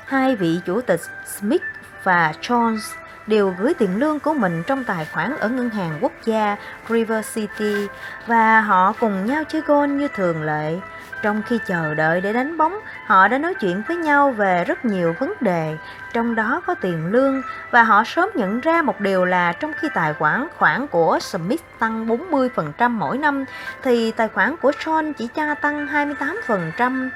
Hai 0.05 0.35
vị 0.35 0.59
chủ 0.65 0.81
tịch 0.81 1.01
Smith 1.25 1.63
và 2.03 2.33
Jones 2.41 2.95
đều 3.27 3.55
gửi 3.59 3.73
tiền 3.73 3.99
lương 3.99 4.19
của 4.19 4.33
mình 4.33 4.63
trong 4.67 4.83
tài 4.83 5.05
khoản 5.05 5.37
ở 5.39 5.49
ngân 5.49 5.69
hàng 5.69 5.97
quốc 6.01 6.11
gia 6.25 6.55
River 6.89 7.25
City 7.33 7.87
và 8.27 8.61
họ 8.61 8.93
cùng 8.99 9.25
nhau 9.25 9.43
chơi 9.43 9.61
golf 9.61 9.95
như 9.95 10.07
thường 10.07 10.43
lệ. 10.43 10.75
Trong 11.21 11.41
khi 11.41 11.59
chờ 11.65 11.93
đợi 11.93 12.21
để 12.21 12.33
đánh 12.33 12.57
bóng, 12.57 12.79
họ 13.05 13.27
đã 13.27 13.37
nói 13.37 13.53
chuyện 13.53 13.81
với 13.87 13.97
nhau 13.97 14.31
về 14.31 14.63
rất 14.63 14.85
nhiều 14.85 15.15
vấn 15.19 15.33
đề, 15.41 15.77
trong 16.13 16.35
đó 16.35 16.61
có 16.67 16.73
tiền 16.73 17.05
lương 17.11 17.41
và 17.71 17.83
họ 17.83 18.03
sớm 18.03 18.29
nhận 18.35 18.59
ra 18.59 18.81
một 18.81 18.99
điều 18.99 19.25
là 19.25 19.53
trong 19.53 19.73
khi 19.73 19.87
tài 19.93 20.13
khoản 20.13 20.47
khoản 20.57 20.87
của 20.87 21.19
Smith 21.19 21.61
tăng 21.79 22.07
40% 22.07 22.89
mỗi 22.89 23.17
năm 23.17 23.45
thì 23.83 24.11
tài 24.11 24.27
khoản 24.27 24.55
của 24.57 24.71
Sean 24.79 25.13
chỉ 25.13 25.29
gia 25.35 25.53
tăng 25.53 25.87
28%. 26.77 27.09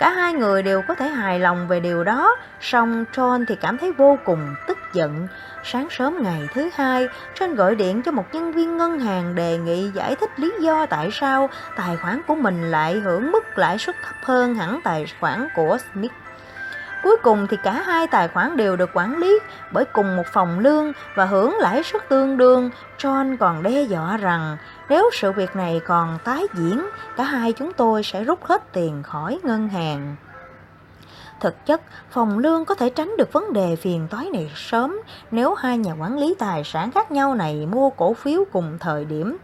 Cả 0.00 0.10
hai 0.10 0.32
người 0.32 0.62
đều 0.62 0.82
có 0.82 0.94
thể 0.94 1.08
hài 1.08 1.40
lòng 1.40 1.68
về 1.68 1.80
điều 1.80 2.04
đó, 2.04 2.36
song 2.60 3.04
John 3.12 3.44
thì 3.48 3.56
cảm 3.56 3.78
thấy 3.78 3.92
vô 3.92 4.18
cùng 4.24 4.54
tức 4.66 4.78
giận. 4.92 5.28
Sáng 5.64 5.88
sớm 5.90 6.22
ngày 6.22 6.48
thứ 6.54 6.70
hai, 6.74 7.08
John 7.38 7.54
gọi 7.54 7.74
điện 7.74 8.02
cho 8.02 8.12
một 8.12 8.24
nhân 8.32 8.52
viên 8.52 8.76
ngân 8.76 9.00
hàng 9.00 9.34
đề 9.34 9.58
nghị 9.58 9.90
giải 9.94 10.16
thích 10.16 10.30
lý 10.36 10.52
do 10.60 10.86
tại 10.86 11.10
sao 11.12 11.48
tài 11.76 11.96
khoản 11.96 12.20
của 12.26 12.34
mình 12.34 12.70
lại 12.70 12.94
hưởng 12.94 13.32
mức 13.32 13.58
lãi 13.58 13.78
suất 13.78 13.96
thấp 14.02 14.14
hơn 14.22 14.54
hẳn 14.54 14.80
tài 14.84 15.06
khoản 15.20 15.48
của 15.54 15.78
Smith. 15.92 16.12
Cuối 17.02 17.16
cùng 17.22 17.46
thì 17.46 17.56
cả 17.62 17.72
hai 17.72 18.06
tài 18.06 18.28
khoản 18.28 18.56
đều 18.56 18.76
được 18.76 18.90
quản 18.94 19.18
lý 19.18 19.38
bởi 19.72 19.84
cùng 19.84 20.16
một 20.16 20.26
phòng 20.32 20.58
lương 20.58 20.92
và 21.14 21.24
hưởng 21.24 21.56
lãi 21.58 21.82
suất 21.82 22.08
tương 22.08 22.36
đương. 22.36 22.70
John 22.98 23.36
còn 23.36 23.62
đe 23.62 23.82
dọa 23.82 24.16
rằng 24.16 24.56
nếu 24.88 25.10
sự 25.12 25.32
việc 25.32 25.56
này 25.56 25.80
còn 25.86 26.18
tái 26.24 26.46
diễn, 26.54 26.86
cả 27.16 27.24
hai 27.24 27.52
chúng 27.52 27.72
tôi 27.72 28.02
sẽ 28.02 28.24
rút 28.24 28.44
hết 28.44 28.72
tiền 28.72 29.02
khỏi 29.02 29.38
ngân 29.42 29.68
hàng. 29.68 30.16
Thực 31.40 31.66
chất, 31.66 31.80
phòng 32.10 32.38
lương 32.38 32.64
có 32.64 32.74
thể 32.74 32.90
tránh 32.90 33.16
được 33.18 33.32
vấn 33.32 33.52
đề 33.52 33.76
phiền 33.76 34.08
toái 34.10 34.30
này 34.30 34.50
sớm 34.54 35.00
nếu 35.30 35.54
hai 35.54 35.78
nhà 35.78 35.92
quản 36.00 36.18
lý 36.18 36.34
tài 36.38 36.64
sản 36.64 36.90
khác 36.90 37.10
nhau 37.10 37.34
này 37.34 37.66
mua 37.70 37.90
cổ 37.90 38.14
phiếu 38.14 38.44
cùng 38.52 38.78
thời 38.80 39.04
điểm. 39.04 39.36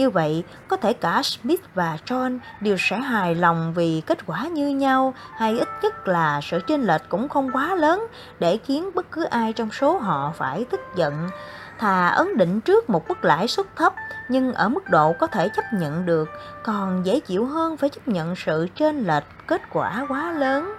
Như 0.00 0.10
vậy, 0.10 0.44
có 0.68 0.76
thể 0.76 0.92
cả 0.92 1.22
Smith 1.22 1.60
và 1.74 1.98
John 2.06 2.38
đều 2.60 2.76
sẽ 2.78 2.98
hài 2.98 3.34
lòng 3.34 3.72
vì 3.74 4.02
kết 4.06 4.26
quả 4.26 4.46
như 4.46 4.68
nhau, 4.68 5.14
hay 5.36 5.58
ít 5.58 5.68
nhất 5.82 6.08
là 6.08 6.40
sự 6.42 6.60
chênh 6.66 6.82
lệch 6.82 7.08
cũng 7.08 7.28
không 7.28 7.50
quá 7.52 7.74
lớn 7.74 8.06
để 8.38 8.58
khiến 8.64 8.90
bất 8.94 9.10
cứ 9.10 9.24
ai 9.24 9.52
trong 9.52 9.70
số 9.70 9.98
họ 9.98 10.32
phải 10.36 10.64
tức 10.70 10.80
giận. 10.96 11.28
Thà 11.78 12.08
ấn 12.08 12.36
định 12.36 12.60
trước 12.60 12.90
một 12.90 13.08
mức 13.08 13.24
lãi 13.24 13.48
suất 13.48 13.66
thấp 13.76 13.94
nhưng 14.28 14.52
ở 14.52 14.68
mức 14.68 14.90
độ 14.90 15.12
có 15.18 15.26
thể 15.26 15.48
chấp 15.48 15.64
nhận 15.72 16.06
được, 16.06 16.28
còn 16.62 17.06
dễ 17.06 17.20
chịu 17.20 17.46
hơn 17.46 17.76
phải 17.76 17.90
chấp 17.90 18.08
nhận 18.08 18.36
sự 18.36 18.68
chênh 18.74 19.06
lệch 19.06 19.24
kết 19.46 19.62
quả 19.72 20.06
quá 20.08 20.32
lớn. 20.32 20.74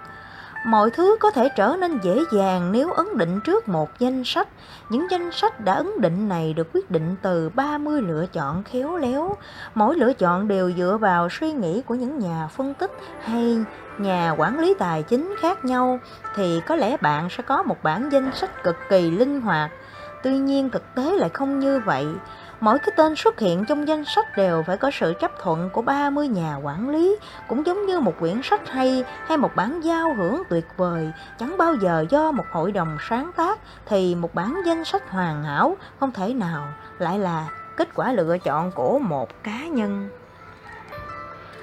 Mọi 0.64 0.90
thứ 0.90 1.16
có 1.20 1.30
thể 1.30 1.48
trở 1.48 1.76
nên 1.80 1.98
dễ 2.02 2.18
dàng 2.32 2.72
nếu 2.72 2.92
ấn 2.92 3.18
định 3.18 3.40
trước 3.40 3.68
một 3.68 3.98
danh 3.98 4.24
sách. 4.24 4.48
Những 4.88 5.06
danh 5.10 5.32
sách 5.32 5.60
đã 5.60 5.74
ấn 5.74 6.00
định 6.00 6.28
này 6.28 6.52
được 6.52 6.68
quyết 6.74 6.90
định 6.90 7.16
từ 7.22 7.48
30 7.48 8.02
lựa 8.02 8.26
chọn 8.32 8.62
khéo 8.64 8.96
léo. 8.96 9.36
Mỗi 9.74 9.96
lựa 9.96 10.12
chọn 10.12 10.48
đều 10.48 10.72
dựa 10.72 10.98
vào 11.00 11.28
suy 11.30 11.52
nghĩ 11.52 11.82
của 11.86 11.94
những 11.94 12.18
nhà 12.18 12.48
phân 12.56 12.74
tích 12.74 12.90
hay 13.20 13.58
nhà 13.98 14.34
quản 14.38 14.58
lý 14.58 14.74
tài 14.78 15.02
chính 15.02 15.34
khác 15.40 15.64
nhau 15.64 15.98
thì 16.34 16.60
có 16.66 16.76
lẽ 16.76 16.96
bạn 16.96 17.28
sẽ 17.30 17.42
có 17.42 17.62
một 17.62 17.82
bản 17.82 18.08
danh 18.12 18.32
sách 18.34 18.62
cực 18.62 18.76
kỳ 18.88 19.10
linh 19.10 19.40
hoạt. 19.40 19.70
Tuy 20.22 20.38
nhiên 20.38 20.70
thực 20.70 20.94
tế 20.94 21.16
lại 21.16 21.28
không 21.28 21.58
như 21.58 21.80
vậy. 21.84 22.06
Mỗi 22.62 22.78
cái 22.78 22.90
tên 22.96 23.16
xuất 23.16 23.38
hiện 23.38 23.64
trong 23.64 23.88
danh 23.88 24.04
sách 24.04 24.36
đều 24.36 24.62
phải 24.66 24.76
có 24.76 24.90
sự 24.90 25.14
chấp 25.20 25.30
thuận 25.42 25.70
của 25.70 25.82
30 25.82 26.28
nhà 26.28 26.56
quản 26.62 26.90
lý, 26.90 27.16
cũng 27.48 27.66
giống 27.66 27.86
như 27.86 28.00
một 28.00 28.12
quyển 28.20 28.40
sách 28.42 28.68
hay 28.68 29.04
hay 29.26 29.38
một 29.38 29.56
bản 29.56 29.80
giao 29.80 30.14
hưởng 30.14 30.42
tuyệt 30.48 30.66
vời, 30.76 31.10
chẳng 31.38 31.56
bao 31.58 31.74
giờ 31.74 32.04
do 32.10 32.32
một 32.32 32.44
hội 32.52 32.72
đồng 32.72 32.96
sáng 33.08 33.30
tác 33.36 33.58
thì 33.86 34.14
một 34.14 34.34
bản 34.34 34.62
danh 34.66 34.84
sách 34.84 35.10
hoàn 35.10 35.44
hảo 35.44 35.76
không 36.00 36.12
thể 36.12 36.34
nào 36.34 36.68
lại 36.98 37.18
là 37.18 37.46
kết 37.76 37.88
quả 37.94 38.12
lựa 38.12 38.38
chọn 38.38 38.72
của 38.72 38.98
một 38.98 39.28
cá 39.42 39.66
nhân. 39.66 40.08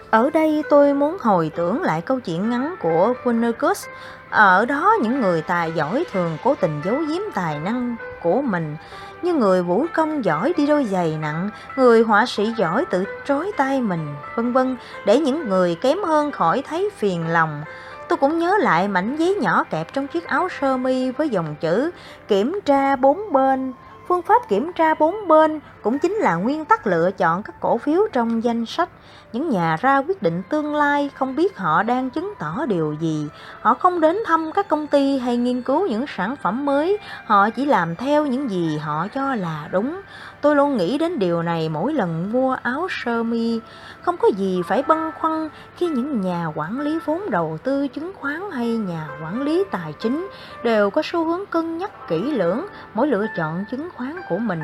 Ở 0.10 0.30
đây 0.30 0.64
tôi 0.70 0.94
muốn 0.94 1.18
hồi 1.22 1.52
tưởng 1.56 1.82
lại 1.82 2.02
câu 2.02 2.20
chuyện 2.20 2.50
ngắn 2.50 2.76
của 2.82 3.14
Winnicott. 3.24 3.88
Ở 4.30 4.66
đó 4.66 4.94
những 5.02 5.22
người 5.22 5.42
tài 5.42 5.72
giỏi 5.72 6.06
thường 6.12 6.38
cố 6.44 6.56
tình 6.56 6.82
giấu 6.86 6.96
giếm 6.96 7.22
tài 7.34 7.60
năng 7.60 7.96
của 8.22 8.42
mình 8.42 8.76
như 9.22 9.34
người 9.34 9.64
vũ 9.64 9.86
công 9.94 10.26
giỏi 10.26 10.54
đi 10.58 10.68
đôi 10.68 10.86
giày 10.86 11.18
nặng, 11.22 11.50
người 11.76 12.04
họa 12.04 12.26
sĩ 12.26 12.54
giỏi 12.58 12.86
tự 12.86 13.06
trói 13.26 13.52
tay 13.58 13.82
mình, 13.82 14.16
vân 14.36 14.54
vân, 14.54 14.78
để 15.06 15.20
những 15.20 15.50
người 15.50 15.76
kém 15.76 16.04
hơn 16.04 16.32
khỏi 16.32 16.64
thấy 16.68 16.90
phiền 16.98 17.28
lòng. 17.28 17.62
Tôi 18.10 18.18
cũng 18.18 18.40
nhớ 18.40 18.58
lại 18.60 18.88
mảnh 18.88 19.16
giấy 19.16 19.36
nhỏ 19.36 19.64
kẹp 19.64 19.94
trong 19.94 20.08
chiếc 20.08 20.28
áo 20.28 20.48
sơ 20.62 20.78
mi 20.78 21.12
với 21.12 21.30
dòng 21.30 21.56
chữ 21.60 21.92
kiểm 22.28 22.60
tra 22.66 22.96
bốn 22.96 23.34
bên. 23.34 23.74
Phương 24.10 24.22
pháp 24.22 24.50
kiểm 24.50 24.74
tra 24.74 24.94
bốn 24.94 25.28
bên 25.28 25.60
cũng 25.82 26.00
chính 26.00 26.14
là 26.14 26.36
nguyên 26.36 26.66
tắc 26.66 26.88
lựa 26.88 27.12
chọn 27.12 27.44
các 27.44 27.56
cổ 27.60 27.78
phiếu 27.78 28.02
trong 28.14 28.44
danh 28.44 28.66
sách. 28.66 28.90
Những 29.34 29.50
nhà 29.50 29.78
ra 29.82 29.98
quyết 29.98 30.22
định 30.22 30.44
tương 30.50 30.76
lai 30.76 31.10
không 31.14 31.36
biết 31.36 31.58
họ 31.58 31.84
đang 31.84 32.10
chứng 32.10 32.34
tỏ 32.40 32.66
điều 32.66 32.94
gì. 32.94 33.28
Họ 33.62 33.74
không 33.74 34.02
đến 34.02 34.18
thăm 34.26 34.52
các 34.52 34.68
công 34.68 34.88
ty 34.88 35.18
hay 35.18 35.38
nghiên 35.38 35.62
cứu 35.62 35.88
những 35.88 36.06
sản 36.08 36.36
phẩm 36.36 36.66
mới, 36.66 36.98
họ 37.26 37.50
chỉ 37.50 37.66
làm 37.66 37.96
theo 37.96 38.26
những 38.26 38.50
gì 38.50 38.78
họ 38.78 39.08
cho 39.08 39.36
là 39.36 39.70
đúng. 39.72 40.02
Tôi 40.42 40.56
luôn 40.56 40.78
nghĩ 40.78 40.98
đến 40.98 41.20
điều 41.20 41.44
này 41.44 41.70
mỗi 41.70 41.94
lần 41.94 42.32
mua 42.32 42.54
áo 42.64 42.88
sơ 42.90 43.24
mi. 43.24 43.60
Không 44.02 44.18
có 44.18 44.28
gì 44.38 44.62
phải 44.68 44.84
băn 44.84 45.12
khoăn 45.20 45.50
khi 45.76 45.88
những 45.88 46.22
nhà 46.22 46.46
quản 46.56 46.80
lý 46.80 47.00
vốn 47.06 47.30
đầu 47.30 47.58
tư, 47.64 47.88
chứng 47.88 48.12
khoán 48.16 48.42
hay 48.52 48.68
nhà 48.68 49.08
quản 49.24 49.42
lý 49.42 49.64
tài 49.72 49.94
chính 50.00 50.30
đều 50.64 50.90
có 50.90 51.02
xu 51.06 51.26
hướng 51.26 51.46
cân 51.46 51.78
nhắc 51.78 52.08
kỹ 52.08 52.32
lưỡng 52.32 52.66
mỗi 52.94 53.08
lựa 53.08 53.26
chọn 53.38 53.66
chứng 53.72 53.90
khoán 53.96 54.16
của 54.30 54.38
mình. 54.38 54.62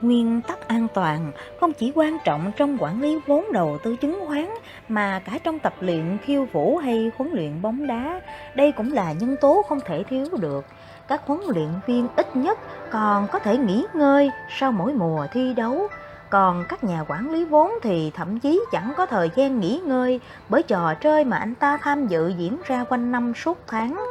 Nguyên 0.00 0.40
tắc 0.40 0.68
an 0.68 0.86
toàn 0.94 1.32
không 1.60 1.72
chỉ 1.72 1.92
quan 1.94 2.18
trọng 2.24 2.52
trong 2.56 2.76
quản 2.80 3.02
lý 3.02 3.20
vốn 3.26 3.44
đầu 3.52 3.78
tư, 3.82 3.96
chứng 3.96 4.24
khoán, 4.26 4.48
mà 4.88 5.22
cả 5.24 5.38
trong 5.44 5.58
tập 5.58 5.74
luyện 5.80 6.18
khiêu 6.24 6.46
vũ 6.52 6.76
hay 6.76 7.10
huấn 7.16 7.32
luyện 7.32 7.62
bóng 7.62 7.86
đá. 7.86 8.20
Đây 8.54 8.72
cũng 8.72 8.92
là 8.92 9.12
nhân 9.12 9.36
tố 9.40 9.62
không 9.68 9.80
thể 9.86 10.02
thiếu 10.02 10.26
được. 10.40 10.64
Các 11.08 11.20
huấn 11.26 11.40
luyện 11.48 11.68
viên 11.86 12.08
ít 12.16 12.36
nhất 12.36 12.58
còn 12.90 13.26
có 13.26 13.38
thể 13.38 13.56
nghỉ 13.56 13.86
ngơi 13.94 14.30
sau 14.48 14.72
mỗi 14.72 14.92
mùa 14.92 15.26
thi 15.32 15.54
đấu. 15.54 15.88
Còn 16.30 16.64
các 16.68 16.84
nhà 16.84 17.04
quản 17.08 17.30
lý 17.30 17.44
vốn 17.44 17.72
thì 17.82 18.10
thậm 18.14 18.40
chí 18.40 18.64
chẳng 18.72 18.92
có 18.96 19.06
thời 19.06 19.30
gian 19.34 19.60
nghỉ 19.60 19.80
ngơi 19.84 20.20
bởi 20.48 20.62
trò 20.62 20.94
chơi 20.94 21.24
mà 21.24 21.36
anh 21.36 21.54
ta 21.54 21.76
tham 21.76 22.06
dự 22.06 22.28
diễn 22.28 22.58
ra 22.66 22.84
quanh 22.88 23.12
năm 23.12 23.34
suốt 23.34 23.58
tháng. 23.66 24.04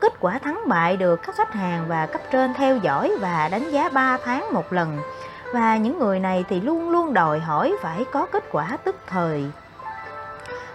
Kết 0.00 0.12
quả 0.20 0.38
thắng 0.38 0.60
bại 0.66 0.96
được 0.96 1.20
các 1.22 1.34
khách 1.34 1.52
hàng 1.52 1.84
và 1.88 2.06
cấp 2.06 2.20
trên 2.30 2.54
theo 2.54 2.76
dõi 2.76 3.12
và 3.20 3.48
đánh 3.48 3.70
giá 3.70 3.88
3 3.88 4.18
tháng 4.24 4.52
một 4.52 4.72
lần 4.72 4.98
và 5.52 5.76
những 5.76 5.98
người 5.98 6.20
này 6.20 6.44
thì 6.48 6.60
luôn 6.60 6.90
luôn 6.90 7.14
đòi 7.14 7.38
hỏi 7.38 7.74
phải 7.82 8.04
có 8.12 8.26
kết 8.26 8.44
quả 8.52 8.76
tức 8.84 8.96
thời. 9.06 9.44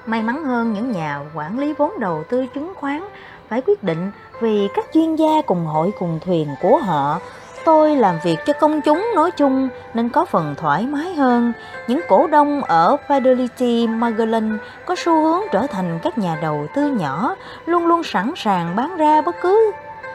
May 0.06 0.24
mắn 0.24 0.44
hơn 0.44 0.74
những 0.74 0.92
nhà 0.92 1.20
quản 1.34 1.60
lý 1.60 1.74
vốn 1.74 2.00
đầu 2.00 2.24
tư 2.30 2.46
chứng 2.54 2.74
khoán 2.76 3.04
phải 3.50 3.62
quyết 3.62 3.84
định 3.84 4.12
vì 4.42 4.68
các 4.76 4.86
chuyên 4.94 5.16
gia 5.16 5.42
cùng 5.46 5.66
hội 5.66 5.92
cùng 6.00 6.20
thuyền 6.26 6.48
của 6.62 6.78
họ. 6.78 7.20
Tôi 7.66 7.96
làm 7.96 8.16
việc 8.24 8.40
cho 8.46 8.54
công 8.54 8.82
chúng 8.82 9.12
nói 9.16 9.32
chung 9.32 9.70
nên 9.94 10.10
có 10.10 10.26
phần 10.26 10.56
thoải 10.58 10.88
mái 10.88 11.14
hơn. 11.14 11.54
Những 11.88 12.02
cổ 12.10 12.28
đông 12.28 12.64
ở 12.64 12.98
Fidelity 13.08 13.98
Magellan 13.98 14.58
có 14.86 14.96
xu 14.98 15.22
hướng 15.22 15.42
trở 15.52 15.68
thành 15.68 16.00
các 16.04 16.18
nhà 16.18 16.38
đầu 16.42 16.68
tư 16.76 16.88
nhỏ, 16.88 17.36
luôn 17.66 17.86
luôn 17.86 18.04
sẵn 18.04 18.34
sàng 18.36 18.76
bán 18.76 18.98
ra 18.98 19.22
bất 19.22 19.36
cứ 19.42 19.72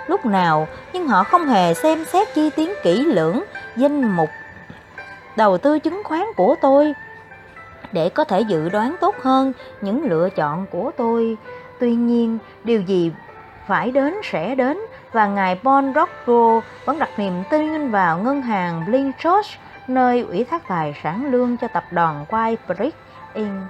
lúc 0.06 0.26
nào, 0.26 0.68
nhưng 0.92 1.08
họ 1.08 1.24
không 1.24 1.46
hề 1.46 1.74
xem 1.74 2.04
xét 2.04 2.34
chi 2.34 2.50
tiến 2.56 2.72
kỹ 2.82 3.04
lưỡng 3.04 3.44
danh 3.76 4.16
mục 4.16 4.28
đầu 5.36 5.58
tư 5.58 5.78
chứng 5.78 6.02
khoán 6.04 6.22
của 6.36 6.54
tôi 6.60 6.94
để 7.92 8.08
có 8.08 8.24
thể 8.24 8.40
dự 8.40 8.68
đoán 8.68 8.96
tốt 9.00 9.14
hơn 9.22 9.52
những 9.80 10.02
lựa 10.04 10.28
chọn 10.30 10.66
của 10.70 10.90
tôi. 10.96 11.36
Tuy 11.80 11.94
nhiên, 11.94 12.38
điều 12.64 12.80
gì 12.80 13.12
phải 13.66 13.90
đến 13.90 14.14
sẽ 14.22 14.54
đến 14.54 14.78
và 15.12 15.26
ngài 15.26 15.58
Bon 15.62 15.92
Rocco 15.94 16.60
vẫn 16.84 16.98
đặt 16.98 17.10
niềm 17.16 17.42
tin 17.50 17.90
vào 17.90 18.18
ngân 18.18 18.42
hàng 18.42 18.84
Blinchos 18.86 19.46
nơi 19.88 20.20
ủy 20.20 20.44
thác 20.44 20.68
tài 20.68 20.94
sản 21.02 21.30
lương 21.30 21.56
cho 21.56 21.68
tập 21.68 21.84
đoàn 21.90 22.24
White 22.30 22.56
Brick 22.66 22.96
Inc. 23.34 23.62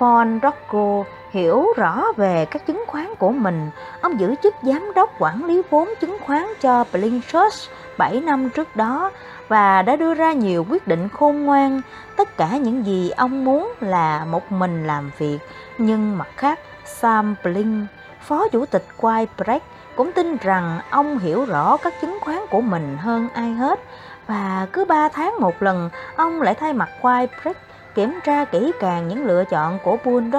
Bon 0.00 0.40
Rocco 0.42 1.04
hiểu 1.30 1.66
rõ 1.76 2.04
về 2.16 2.46
các 2.50 2.66
chứng 2.66 2.84
khoán 2.86 3.14
của 3.18 3.30
mình. 3.30 3.70
Ông 4.00 4.20
giữ 4.20 4.34
chức 4.42 4.54
giám 4.62 4.92
đốc 4.94 5.10
quản 5.18 5.44
lý 5.44 5.62
vốn 5.70 5.88
chứng 6.00 6.16
khoán 6.20 6.46
cho 6.60 6.84
Blinchos 6.92 7.68
7 7.98 8.20
năm 8.20 8.50
trước 8.50 8.76
đó 8.76 9.10
và 9.48 9.82
đã 9.82 9.96
đưa 9.96 10.14
ra 10.14 10.32
nhiều 10.32 10.66
quyết 10.70 10.86
định 10.86 11.08
khôn 11.08 11.44
ngoan. 11.44 11.80
Tất 12.16 12.36
cả 12.36 12.56
những 12.56 12.86
gì 12.86 13.10
ông 13.10 13.44
muốn 13.44 13.72
là 13.80 14.24
một 14.24 14.52
mình 14.52 14.86
làm 14.86 15.10
việc. 15.18 15.38
Nhưng 15.78 16.18
mặt 16.18 16.28
khác, 16.36 16.58
Sam 16.84 17.34
Blink, 17.44 17.86
phó 18.20 18.48
chủ 18.48 18.66
tịch 18.66 18.84
Quaybrek, 18.96 19.62
cũng 19.96 20.12
tin 20.12 20.36
rằng 20.36 20.80
ông 20.90 21.18
hiểu 21.18 21.44
rõ 21.44 21.76
các 21.76 21.94
chứng 22.00 22.18
khoán 22.20 22.38
của 22.50 22.60
mình 22.60 22.96
hơn 23.00 23.28
ai 23.34 23.50
hết. 23.52 23.80
Và 24.26 24.66
cứ 24.72 24.84
3 24.84 25.08
tháng 25.08 25.40
một 25.40 25.62
lần, 25.62 25.90
ông 26.16 26.42
lại 26.42 26.54
thay 26.54 26.72
mặt 26.72 26.88
Quaybrek 27.00 27.56
kiểm 27.94 28.18
tra 28.24 28.44
kỹ 28.44 28.72
càng 28.80 29.08
những 29.08 29.26
lựa 29.26 29.44
chọn 29.44 29.78
của 29.84 29.96
Bull 30.04 30.34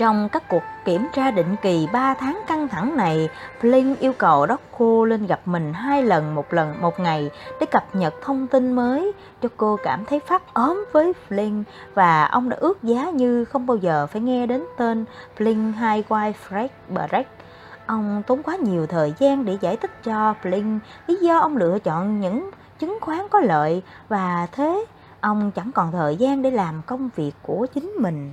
trong 0.00 0.28
các 0.28 0.48
cuộc 0.48 0.62
kiểm 0.84 1.06
tra 1.12 1.30
định 1.30 1.56
kỳ 1.62 1.88
3 1.92 2.14
tháng 2.14 2.40
căng 2.46 2.68
thẳng 2.68 2.96
này, 2.96 3.28
Flynn 3.60 3.94
yêu 4.00 4.12
cầu 4.18 4.46
Docco 4.48 5.06
lên 5.06 5.26
gặp 5.26 5.40
mình 5.44 5.72
hai 5.72 6.02
lần 6.02 6.34
một 6.34 6.52
lần 6.52 6.80
một 6.80 7.00
ngày 7.00 7.30
để 7.60 7.66
cập 7.66 7.94
nhật 7.94 8.14
thông 8.22 8.46
tin 8.46 8.72
mới. 8.72 9.12
cho 9.42 9.48
cô 9.56 9.76
cảm 9.82 10.04
thấy 10.04 10.20
phát 10.20 10.54
ốm 10.54 10.84
với 10.92 11.12
Flynn 11.28 11.62
và 11.94 12.24
ông 12.24 12.48
đã 12.48 12.56
ước 12.60 12.82
giá 12.82 13.10
như 13.10 13.44
không 13.44 13.66
bao 13.66 13.76
giờ 13.76 14.06
phải 14.06 14.22
nghe 14.22 14.46
đến 14.46 14.64
tên 14.76 15.04
Flynn 15.38 15.72
hai 15.72 16.02
quai 16.02 16.34
Fred 16.48 16.68
Breck. 16.88 17.30
Ông 17.86 18.22
tốn 18.26 18.42
quá 18.42 18.56
nhiều 18.56 18.86
thời 18.86 19.14
gian 19.18 19.44
để 19.44 19.58
giải 19.60 19.76
thích 19.76 20.04
cho 20.04 20.34
Flynn 20.42 20.78
lý 21.06 21.16
do 21.16 21.38
ông 21.38 21.56
lựa 21.56 21.78
chọn 21.78 22.20
những 22.20 22.50
chứng 22.78 22.98
khoán 23.00 23.28
có 23.30 23.40
lợi 23.40 23.82
và 24.08 24.46
thế 24.52 24.84
ông 25.20 25.50
chẳng 25.50 25.72
còn 25.72 25.92
thời 25.92 26.16
gian 26.16 26.42
để 26.42 26.50
làm 26.50 26.82
công 26.86 27.10
việc 27.16 27.32
của 27.42 27.66
chính 27.74 27.94
mình. 27.98 28.32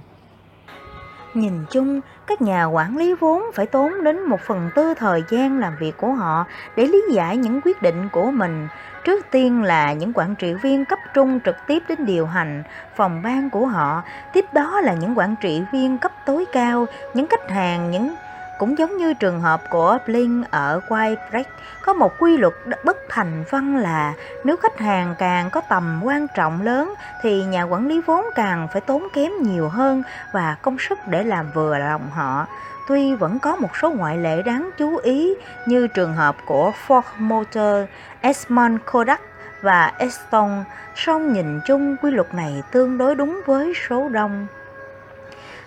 Nhìn 1.37 1.65
chung, 1.71 2.01
các 2.27 2.41
nhà 2.41 2.65
quản 2.65 2.97
lý 2.97 3.13
vốn 3.13 3.43
phải 3.53 3.65
tốn 3.65 4.03
đến 4.03 4.21
một 4.21 4.41
phần 4.41 4.69
tư 4.75 4.93
thời 4.93 5.23
gian 5.29 5.59
làm 5.59 5.73
việc 5.79 5.97
của 5.97 6.11
họ 6.11 6.45
để 6.75 6.87
lý 6.87 7.03
giải 7.11 7.37
những 7.37 7.61
quyết 7.63 7.81
định 7.81 8.09
của 8.11 8.31
mình. 8.31 8.67
Trước 9.03 9.25
tiên 9.31 9.63
là 9.63 9.93
những 9.93 10.11
quản 10.13 10.35
trị 10.35 10.53
viên 10.53 10.85
cấp 10.85 10.99
trung 11.13 11.39
trực 11.45 11.55
tiếp 11.67 11.83
đến 11.89 12.05
điều 12.05 12.25
hành 12.25 12.63
phòng 12.95 13.21
ban 13.21 13.49
của 13.49 13.65
họ, 13.65 14.03
tiếp 14.33 14.45
đó 14.53 14.81
là 14.81 14.93
những 14.93 15.17
quản 15.17 15.35
trị 15.41 15.61
viên 15.71 15.97
cấp 15.97 16.11
tối 16.25 16.45
cao, 16.53 16.85
những 17.13 17.27
khách 17.27 17.49
hàng, 17.49 17.91
những 17.91 18.15
cũng 18.57 18.77
giống 18.77 18.97
như 18.97 19.13
trường 19.13 19.41
hợp 19.41 19.61
của 19.69 19.97
Blink 20.05 20.51
ở 20.51 20.81
Whitebreak, 20.87 21.43
có 21.81 21.93
một 21.93 22.13
quy 22.19 22.37
luật 22.37 22.53
bất 22.83 22.97
thành 23.09 23.43
văn 23.49 23.77
là 23.77 24.13
nếu 24.43 24.57
khách 24.57 24.79
hàng 24.79 25.15
càng 25.19 25.49
có 25.49 25.61
tầm 25.61 26.01
quan 26.03 26.27
trọng 26.35 26.61
lớn 26.61 26.93
thì 27.21 27.43
nhà 27.43 27.63
quản 27.63 27.87
lý 27.87 28.01
vốn 28.05 28.25
càng 28.35 28.67
phải 28.73 28.81
tốn 28.81 29.07
kém 29.13 29.31
nhiều 29.41 29.69
hơn 29.69 30.03
và 30.31 30.55
công 30.61 30.77
sức 30.79 30.99
để 31.07 31.23
làm 31.23 31.51
vừa 31.53 31.77
lòng 31.77 32.09
họ. 32.13 32.47
Tuy 32.87 33.15
vẫn 33.15 33.39
có 33.39 33.55
một 33.55 33.69
số 33.81 33.91
ngoại 33.91 34.17
lệ 34.17 34.41
đáng 34.41 34.69
chú 34.77 34.97
ý 34.97 35.33
như 35.65 35.87
trường 35.87 36.13
hợp 36.13 36.35
của 36.45 36.71
Ford 36.87 37.01
Motor, 37.17 37.89
Esmond 38.21 38.81
Kodak 38.91 39.21
và 39.61 39.93
Eston, 39.97 40.63
song 40.95 41.33
nhìn 41.33 41.59
chung 41.65 41.95
quy 42.01 42.11
luật 42.11 42.33
này 42.33 42.63
tương 42.71 42.97
đối 42.97 43.15
đúng 43.15 43.41
với 43.45 43.73
số 43.89 44.09
đông. 44.09 44.47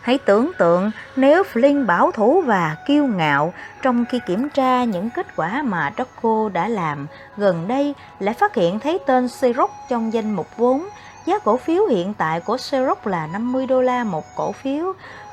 Hãy 0.03 0.19
tưởng 0.19 0.51
tượng 0.59 0.91
nếu 1.17 1.43
Flynn 1.43 1.87
bảo 1.87 2.11
thủ 2.11 2.43
và 2.47 2.77
kiêu 2.87 3.07
ngạo 3.07 3.53
trong 3.83 4.05
khi 4.05 4.21
kiểm 4.27 4.49
tra 4.49 4.85
những 4.85 5.11
kết 5.11 5.27
quả 5.37 5.63
mà 5.63 5.93
Draco 5.97 6.49
đã 6.53 6.69
làm 6.69 7.07
gần 7.37 7.69
đây 7.69 7.95
lại 8.19 8.35
phát 8.35 8.55
hiện 8.55 8.81
thấy 8.81 8.99
tên 9.07 9.29
Xerox 9.29 9.71
trong 9.89 10.13
danh 10.13 10.33
mục 10.33 10.57
vốn. 10.57 10.89
Giá 11.27 11.39
cổ 11.39 11.57
phiếu 11.57 11.87
hiện 11.87 12.15
tại 12.15 12.41
của 12.41 12.57
Xerox 12.57 12.99
là 13.05 13.27
50 13.27 13.67
đô 13.67 13.83
la 13.83 14.05
một 14.05 14.25
cổ 14.37 14.53
phiếu. 14.53 14.93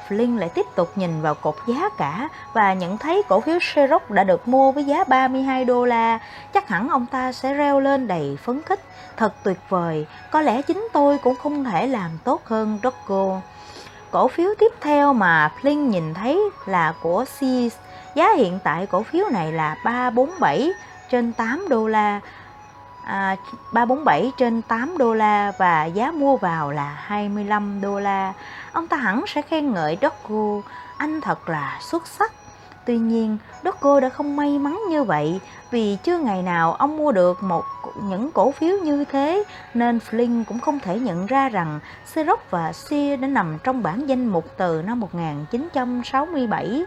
Flynn 0.10 0.38
lại 0.38 0.50
tiếp 0.50 0.66
tục 0.76 0.92
nhìn 0.96 1.22
vào 1.22 1.34
cột 1.34 1.56
giá 1.68 1.90
cả 1.98 2.30
và 2.54 2.74
nhận 2.74 2.98
thấy 2.98 3.24
cổ 3.30 3.40
phiếu 3.40 3.60
Xerox 3.62 4.02
đã 4.10 4.24
được 4.24 4.48
mua 4.48 4.72
với 4.72 4.84
giá 4.84 5.04
32 5.04 5.66
đô 5.66 5.86
la. 5.86 6.20
Chắc 6.54 6.68
hẳn 6.68 6.90
ông 6.90 7.06
ta 7.06 7.32
sẽ 7.32 7.54
reo 7.54 7.80
lên 7.80 8.08
đầy 8.08 8.38
phấn 8.44 8.62
khích. 8.62 8.80
Thật 9.18 9.34
tuyệt 9.44 9.58
vời, 9.70 10.08
có 10.32 10.42
lẽ 10.42 10.62
chính 10.62 10.88
tôi 10.94 11.18
cũng 11.18 11.36
không 11.36 11.64
thể 11.64 11.88
làm 11.88 12.12
tốt 12.24 12.42
hơn 12.46 12.80
Draco. 12.82 13.42
Cổ 14.18 14.28
phiếu 14.28 14.50
tiếp 14.60 14.72
theo 14.82 15.14
mà 15.14 15.52
Flynn 15.62 15.90
nhìn 15.90 16.14
thấy 16.14 16.50
là 16.66 16.94
của 17.02 17.26
Sears. 17.26 17.76
Giá 18.16 18.34
hiện 18.38 18.60
tại 18.64 18.86
cổ 18.86 19.04
phiếu 19.04 19.26
này 19.32 19.52
là 19.52 19.76
347 19.84 20.72
trên 21.10 21.34
8 21.34 21.66
đô 21.70 21.88
la. 21.88 22.20
À, 23.04 23.36
347 23.72 24.32
trên 24.38 24.62
8 24.62 24.98
đô 24.98 25.14
la 25.14 25.52
và 25.58 25.86
giá 25.86 26.12
mua 26.12 26.38
vào 26.38 26.72
là 26.72 26.98
25 27.06 27.82
đô 27.82 28.00
la. 28.00 28.34
Ông 28.72 28.88
ta 28.88 28.98
hẳn 28.98 29.24
sẽ 29.28 29.42
khen 29.42 29.74
ngợi 29.74 29.98
Doggo, 30.02 30.70
anh 30.98 31.22
thật 31.22 31.50
là 31.50 31.78
xuất 31.82 32.08
sắc. 32.08 32.32
Tuy 32.88 32.98
nhiên, 32.98 33.38
Doggo 33.64 34.00
đã 34.00 34.10
không 34.10 34.36
may 34.36 34.60
mắn 34.60 34.82
như 34.90 35.04
vậy 35.04 35.40
vì 35.72 35.98
chưa 36.04 36.18
ngày 36.18 36.44
nào 36.44 36.74
ông 36.74 36.98
mua 36.98 37.12
được 37.12 37.44
một 37.44 37.64
những 38.04 38.32
cổ 38.32 38.52
phiếu 38.52 38.78
như 38.78 39.06
thế 39.12 39.44
nên 39.74 39.98
Flynn 39.98 40.44
cũng 40.48 40.60
không 40.60 40.80
thể 40.80 41.00
nhận 41.00 41.26
ra 41.26 41.50
rằng 41.50 41.80
Xerox 42.06 42.40
và 42.50 42.74
Sears 42.74 43.22
đã 43.22 43.28
nằm 43.28 43.58
trong 43.64 43.84
bản 43.84 44.06
danh 44.10 44.26
mục 44.26 44.46
từ 44.58 44.82
năm 44.82 45.00
1967 45.00 46.86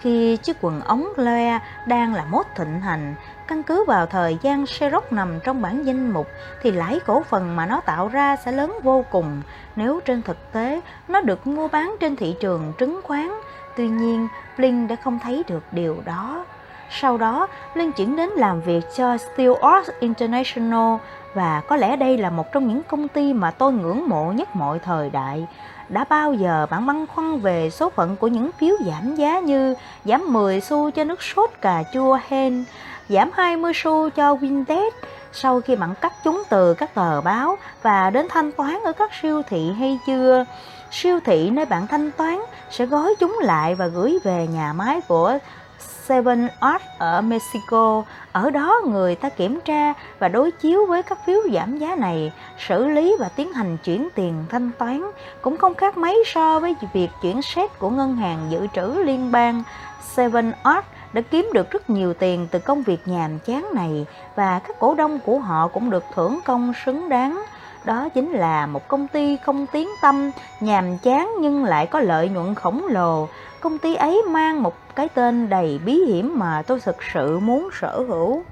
khi 0.00 0.36
chiếc 0.36 0.56
quần 0.60 0.80
ống 0.80 1.08
loe 1.16 1.58
đang 1.86 2.14
là 2.14 2.24
mốt 2.24 2.46
thịnh 2.56 2.80
hành. 2.80 3.14
Căn 3.48 3.62
cứ 3.62 3.84
vào 3.84 4.06
thời 4.06 4.38
gian 4.42 4.66
Xerox 4.66 5.04
nằm 5.10 5.40
trong 5.44 5.62
bản 5.62 5.86
danh 5.86 6.10
mục 6.10 6.26
thì 6.62 6.70
lãi 6.70 7.00
cổ 7.06 7.22
phần 7.22 7.56
mà 7.56 7.66
nó 7.66 7.80
tạo 7.80 8.08
ra 8.08 8.36
sẽ 8.36 8.52
lớn 8.52 8.78
vô 8.82 9.04
cùng. 9.10 9.42
Nếu 9.76 10.00
trên 10.04 10.22
thực 10.22 10.52
tế 10.52 10.80
nó 11.08 11.20
được 11.20 11.46
mua 11.46 11.68
bán 11.68 11.96
trên 12.00 12.16
thị 12.16 12.36
trường 12.40 12.72
chứng 12.78 13.00
khoán 13.04 13.30
tuy 13.76 13.88
nhiên 13.88 14.28
Blink 14.56 14.90
đã 14.90 14.96
không 14.96 15.18
thấy 15.18 15.42
được 15.48 15.62
điều 15.72 15.96
đó 16.04 16.44
sau 16.90 17.18
đó, 17.18 17.46
Linh 17.74 17.92
chuyển 17.92 18.16
đến 18.16 18.30
làm 18.30 18.60
việc 18.60 18.84
cho 18.96 19.16
Steel 19.16 19.52
Arts 19.62 19.90
International 20.00 20.96
và 21.34 21.62
có 21.68 21.76
lẽ 21.76 21.96
đây 21.96 22.18
là 22.18 22.30
một 22.30 22.52
trong 22.52 22.68
những 22.68 22.82
công 22.82 23.08
ty 23.08 23.32
mà 23.32 23.50
tôi 23.50 23.72
ngưỡng 23.72 24.08
mộ 24.08 24.32
nhất 24.32 24.56
mọi 24.56 24.78
thời 24.78 25.10
đại. 25.10 25.46
Đã 25.88 26.04
bao 26.08 26.34
giờ 26.34 26.66
bạn 26.70 26.86
băn 26.86 27.06
khoăn 27.06 27.38
về 27.38 27.70
số 27.70 27.90
phận 27.90 28.16
của 28.16 28.26
những 28.26 28.50
phiếu 28.52 28.76
giảm 28.86 29.14
giá 29.14 29.40
như 29.40 29.74
giảm 30.04 30.32
10 30.32 30.60
xu 30.60 30.90
cho 30.90 31.04
nước 31.04 31.22
sốt 31.22 31.50
cà 31.60 31.82
chua 31.94 32.18
Hen, 32.28 32.64
giảm 33.08 33.30
20 33.34 33.72
xu 33.74 34.10
cho 34.10 34.34
Vinted 34.34 34.94
sau 35.32 35.60
khi 35.60 35.76
bạn 35.76 35.94
cắt 36.00 36.12
chúng 36.24 36.42
từ 36.50 36.74
các 36.74 36.94
tờ 36.94 37.20
báo 37.20 37.56
và 37.82 38.10
đến 38.10 38.26
thanh 38.30 38.52
toán 38.52 38.78
ở 38.84 38.92
các 38.92 39.10
siêu 39.22 39.42
thị 39.48 39.72
hay 39.78 39.98
chưa? 40.06 40.44
Siêu 40.90 41.20
thị 41.24 41.50
nơi 41.50 41.64
bạn 41.64 41.86
thanh 41.86 42.10
toán 42.10 42.40
sẽ 42.70 42.86
gói 42.86 43.14
chúng 43.20 43.38
lại 43.42 43.74
và 43.74 43.86
gửi 43.86 44.18
về 44.24 44.46
nhà 44.46 44.72
máy 44.72 45.00
của 45.08 45.38
Seven 45.78 46.48
Art 46.60 46.82
ở 46.98 47.20
Mexico. 47.20 48.02
Ở 48.32 48.50
đó 48.50 48.80
người 48.86 49.14
ta 49.14 49.28
kiểm 49.28 49.60
tra 49.64 49.94
và 50.18 50.28
đối 50.28 50.50
chiếu 50.50 50.86
với 50.86 51.02
các 51.02 51.18
phiếu 51.26 51.40
giảm 51.54 51.78
giá 51.78 51.94
này, 51.94 52.32
xử 52.68 52.88
lý 52.88 53.16
và 53.18 53.28
tiến 53.28 53.52
hành 53.52 53.76
chuyển 53.84 54.08
tiền 54.14 54.44
thanh 54.48 54.70
toán. 54.78 55.02
Cũng 55.42 55.56
không 55.56 55.74
khác 55.74 55.96
mấy 55.96 56.24
so 56.26 56.60
với 56.60 56.76
việc 56.92 57.10
chuyển 57.22 57.42
xét 57.42 57.78
của 57.78 57.90
ngân 57.90 58.16
hàng 58.16 58.46
dự 58.50 58.66
trữ 58.74 59.02
liên 59.04 59.32
bang. 59.32 59.62
Seven 60.02 60.52
Art 60.62 60.84
đã 61.12 61.20
kiếm 61.30 61.50
được 61.54 61.70
rất 61.70 61.90
nhiều 61.90 62.14
tiền 62.14 62.48
từ 62.50 62.58
công 62.58 62.82
việc 62.82 63.08
nhàm 63.08 63.38
chán 63.38 63.66
này 63.74 64.06
và 64.36 64.58
các 64.58 64.76
cổ 64.78 64.94
đông 64.94 65.18
của 65.18 65.38
họ 65.38 65.68
cũng 65.68 65.90
được 65.90 66.04
thưởng 66.14 66.40
công 66.44 66.72
xứng 66.84 67.08
đáng. 67.08 67.42
Đó 67.84 68.08
chính 68.14 68.32
là 68.32 68.66
một 68.66 68.88
công 68.88 69.08
ty 69.08 69.36
không 69.36 69.66
tiếng 69.66 69.88
tâm, 70.02 70.30
nhàm 70.60 70.98
chán 70.98 71.34
nhưng 71.40 71.64
lại 71.64 71.86
có 71.86 72.00
lợi 72.00 72.28
nhuận 72.28 72.54
khổng 72.54 72.86
lồ 72.88 73.28
Công 73.60 73.78
ty 73.78 73.94
ấy 73.94 74.22
mang 74.28 74.62
một 74.62 74.74
cái 74.94 75.08
tên 75.08 75.48
đầy 75.48 75.80
bí 75.84 75.94
hiểm 75.94 76.38
mà 76.38 76.62
tôi 76.66 76.80
thực 76.80 76.96
sự 77.14 77.38
muốn 77.38 77.68
sở 77.80 78.04
hữu. 78.08 78.42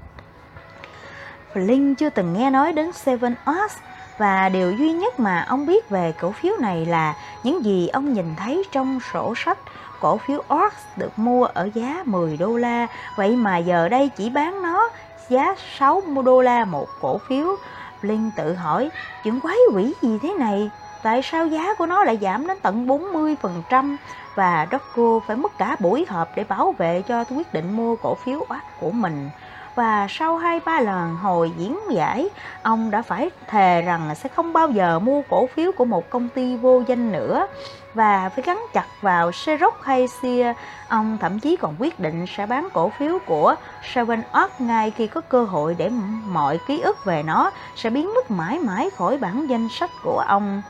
Flynn 1.53 1.95
chưa 1.95 2.09
từng 2.09 2.33
nghe 2.33 2.49
nói 2.49 2.73
đến 2.73 2.91
Seven 2.91 3.35
Oaks 3.45 3.77
và 4.17 4.49
điều 4.49 4.71
duy 4.71 4.91
nhất 4.91 5.19
mà 5.19 5.45
ông 5.47 5.65
biết 5.65 5.89
về 5.89 6.13
cổ 6.21 6.31
phiếu 6.31 6.53
này 6.59 6.85
là 6.85 7.15
những 7.43 7.65
gì 7.65 7.87
ông 7.87 8.13
nhìn 8.13 8.35
thấy 8.35 8.63
trong 8.71 8.99
sổ 9.13 9.33
sách 9.35 9.57
cổ 9.99 10.17
phiếu 10.17 10.43
Ox 10.53 10.73
được 10.97 11.19
mua 11.19 11.45
ở 11.45 11.69
giá 11.73 12.03
10 12.05 12.37
đô 12.37 12.57
la, 12.57 12.87
vậy 13.15 13.35
mà 13.35 13.57
giờ 13.57 13.89
đây 13.89 14.09
chỉ 14.17 14.29
bán 14.29 14.61
nó 14.61 14.89
giá 15.29 15.55
60 15.77 16.23
đô 16.23 16.41
la 16.41 16.65
một 16.65 16.87
cổ 17.01 17.17
phiếu. 17.17 17.55
Linh 18.03 18.31
tự 18.31 18.53
hỏi, 18.55 18.91
chuyện 19.23 19.39
quái 19.41 19.57
quỷ 19.73 19.95
gì 20.01 20.19
thế 20.19 20.33
này? 20.39 20.71
Tại 21.01 21.21
sao 21.23 21.47
giá 21.47 21.75
của 21.75 21.85
nó 21.85 22.03
lại 22.03 22.17
giảm 22.21 22.47
đến 22.47 22.57
tận 22.63 22.85
40%? 22.87 23.97
và 24.35 24.67
Doggo 24.71 25.19
phải 25.25 25.37
mất 25.37 25.57
cả 25.57 25.75
buổi 25.79 26.05
họp 26.09 26.35
để 26.35 26.43
bảo 26.43 26.71
vệ 26.77 27.01
cho 27.01 27.25
quyết 27.29 27.53
định 27.53 27.71
mua 27.71 27.95
cổ 27.95 28.15
phiếu 28.15 28.45
oát 28.49 28.75
của 28.75 28.91
mình. 28.91 29.31
Và 29.79 30.07
sau 30.09 30.37
hai 30.37 30.59
ba 30.65 30.79
lần 30.79 31.15
hồi 31.15 31.51
diễn 31.57 31.79
giải, 31.91 32.29
ông 32.63 32.91
đã 32.91 33.01
phải 33.01 33.29
thề 33.47 33.81
rằng 33.81 34.15
sẽ 34.15 34.29
không 34.29 34.53
bao 34.53 34.69
giờ 34.69 34.99
mua 34.99 35.21
cổ 35.29 35.47
phiếu 35.55 35.71
của 35.71 35.85
một 35.85 36.09
công 36.09 36.29
ty 36.29 36.57
vô 36.57 36.83
danh 36.87 37.11
nữa 37.11 37.47
và 37.93 38.29
phải 38.29 38.43
gắn 38.43 38.65
chặt 38.73 38.85
vào 39.01 39.31
Xerox 39.31 39.73
hay 39.81 40.07
Sia. 40.07 40.53
Ông 40.87 41.17
thậm 41.21 41.39
chí 41.39 41.55
còn 41.55 41.75
quyết 41.79 41.99
định 41.99 42.25
sẽ 42.37 42.45
bán 42.45 42.67
cổ 42.73 42.89
phiếu 42.89 43.19
của 43.25 43.55
Seven 43.93 44.21
Up 44.43 44.61
ngay 44.61 44.91
khi 44.91 45.07
có 45.07 45.21
cơ 45.21 45.43
hội 45.43 45.75
để 45.77 45.89
mọi 46.25 46.59
ký 46.67 46.81
ức 46.81 47.05
về 47.05 47.23
nó 47.23 47.51
sẽ 47.75 47.89
biến 47.89 48.13
mất 48.15 48.31
mãi 48.31 48.59
mãi 48.59 48.89
khỏi 48.97 49.17
bản 49.17 49.47
danh 49.47 49.67
sách 49.69 49.89
của 50.03 50.23
ông 50.27 50.61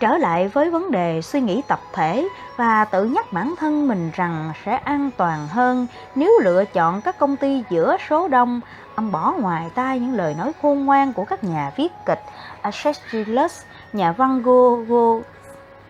trở 0.00 0.18
lại 0.18 0.48
với 0.48 0.70
vấn 0.70 0.90
đề 0.90 1.22
suy 1.22 1.40
nghĩ 1.40 1.62
tập 1.68 1.80
thể 1.92 2.28
và 2.56 2.84
tự 2.84 3.04
nhắc 3.04 3.32
bản 3.32 3.54
thân 3.58 3.88
mình 3.88 4.10
rằng 4.14 4.52
sẽ 4.64 4.72
an 4.76 5.10
toàn 5.16 5.48
hơn 5.48 5.86
nếu 6.14 6.38
lựa 6.42 6.64
chọn 6.64 7.00
các 7.00 7.18
công 7.18 7.36
ty 7.36 7.64
giữa 7.70 7.96
số 8.08 8.28
đông. 8.28 8.60
Ông 8.94 9.12
bỏ 9.12 9.34
ngoài 9.38 9.70
tai 9.74 10.00
những 10.00 10.14
lời 10.14 10.34
nói 10.38 10.52
khôn 10.62 10.84
ngoan 10.84 11.12
của 11.12 11.24
các 11.24 11.44
nhà 11.44 11.72
viết 11.76 11.92
kịch 12.06 12.22
Achilles, 12.62 13.62
nhà 13.92 14.12
văn 14.12 14.42
Go 14.42 14.76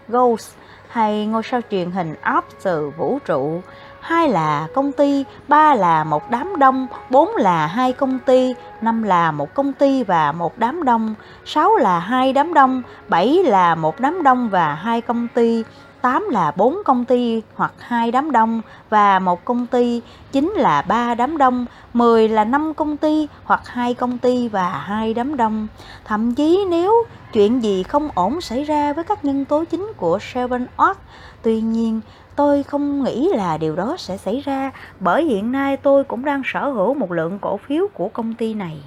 Ghost 0.09 0.55
hay 0.89 1.27
ngôi 1.27 1.43
sao 1.43 1.61
truyền 1.71 1.91
hình 1.91 2.15
áp 2.21 2.45
từ 2.63 2.91
vũ 2.91 3.19
trụ 3.25 3.61
hai 4.01 4.29
là 4.29 4.67
công 4.75 4.93
ty, 4.93 5.25
ba 5.49 5.75
là 5.75 6.05
một 6.05 6.31
đám 6.31 6.59
đông, 6.59 6.87
bốn 7.11 7.37
là 7.37 7.67
hai 7.67 7.93
công 7.93 8.19
ty, 8.19 8.55
năm 8.81 9.03
là 9.03 9.31
một 9.31 9.55
công 9.55 9.73
ty 9.73 10.05
và 10.05 10.33
một 10.33 10.59
đám 10.59 10.85
đông, 10.85 11.15
sáu 11.45 11.77
là 11.77 11.99
hai 11.99 12.33
đám 12.33 12.55
đông, 12.55 12.83
bảy 13.09 13.45
là 13.45 13.75
một 13.75 14.01
đám 14.01 14.23
đông 14.23 14.49
và 14.49 14.75
hai 14.75 15.01
công 15.01 15.29
ty, 15.35 15.65
8 16.01 16.29
là 16.31 16.53
4 16.57 16.77
công 16.85 17.05
ty 17.05 17.43
hoặc 17.55 17.73
2 17.79 18.11
đám 18.11 18.33
đông 18.33 18.61
và 18.91 19.19
một 19.19 19.45
công 19.45 19.67
ty, 19.67 20.03
9 20.33 20.55
là 20.57 20.83
3 20.83 21.15
đám 21.15 21.39
đông, 21.39 21.67
10 21.93 22.29
là 22.29 22.45
5 22.45 22.75
công 22.75 22.97
ty 22.97 23.29
hoặc 23.45 23.69
2 23.69 23.95
công 23.95 24.19
ty 24.19 24.49
và 24.49 24.69
2 24.69 25.15
đám 25.15 25.37
đông. 25.37 25.67
Thậm 26.05 26.35
chí 26.35 26.65
nếu 26.71 26.95
chuyện 27.33 27.63
gì 27.63 27.83
không 27.83 28.09
ổn 28.15 28.41
xảy 28.41 28.65
ra 28.65 28.93
với 28.93 29.05
các 29.05 29.25
nhân 29.25 29.45
tố 29.45 29.65
chính 29.65 29.93
của 29.97 30.19
Seven 30.19 30.67
Oak, 30.77 30.99
tuy 31.43 31.61
nhiên 31.61 32.01
tôi 32.41 32.63
không 32.63 33.05
nghĩ 33.05 33.29
là 33.35 33.57
điều 33.57 33.77
đó 33.77 33.95
sẽ 33.99 34.17
xảy 34.17 34.43
ra 34.45 34.71
bởi 35.01 35.25
hiện 35.25 35.53
nay 35.53 35.77
tôi 35.77 36.05
cũng 36.05 36.25
đang 36.25 36.43
sở 36.45 36.69
hữu 36.69 36.95
một 36.95 37.13
lượng 37.13 37.39
cổ 37.39 37.57
phiếu 37.57 37.89
của 37.95 38.09
công 38.09 38.35
ty 38.35 38.55
này. 38.55 38.83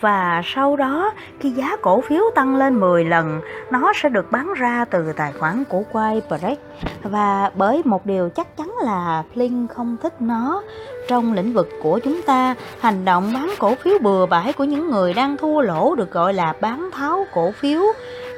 Và 0.00 0.42
sau 0.44 0.76
đó 0.76 1.12
khi 1.40 1.50
giá 1.50 1.76
cổ 1.82 2.00
phiếu 2.00 2.22
tăng 2.34 2.56
lên 2.56 2.80
10 2.80 3.04
lần, 3.04 3.40
nó 3.70 3.92
sẽ 3.94 4.08
được 4.08 4.32
bán 4.32 4.54
ra 4.54 4.84
từ 4.84 5.12
tài 5.12 5.32
khoản 5.32 5.64
của 5.64 5.82
quay 5.92 6.22
Break 6.28 6.58
và 7.02 7.50
bởi 7.54 7.82
một 7.84 8.06
điều 8.06 8.28
chắc 8.28 8.56
chắn 8.56 8.74
là 8.82 9.22
Flynn 9.34 9.66
không 9.68 9.96
thích 10.02 10.22
nó. 10.22 10.62
Trong 11.08 11.32
lĩnh 11.32 11.52
vực 11.52 11.68
của 11.82 11.98
chúng 12.04 12.22
ta, 12.22 12.54
hành 12.80 13.04
động 13.04 13.30
bán 13.34 13.50
cổ 13.58 13.74
phiếu 13.74 13.98
bừa 14.02 14.26
bãi 14.26 14.52
của 14.52 14.64
những 14.64 14.90
người 14.90 15.14
đang 15.14 15.36
thua 15.36 15.60
lỗ 15.60 15.94
được 15.94 16.10
gọi 16.10 16.34
là 16.34 16.54
bán 16.60 16.90
tháo 16.92 17.24
cổ 17.34 17.50
phiếu 17.50 17.82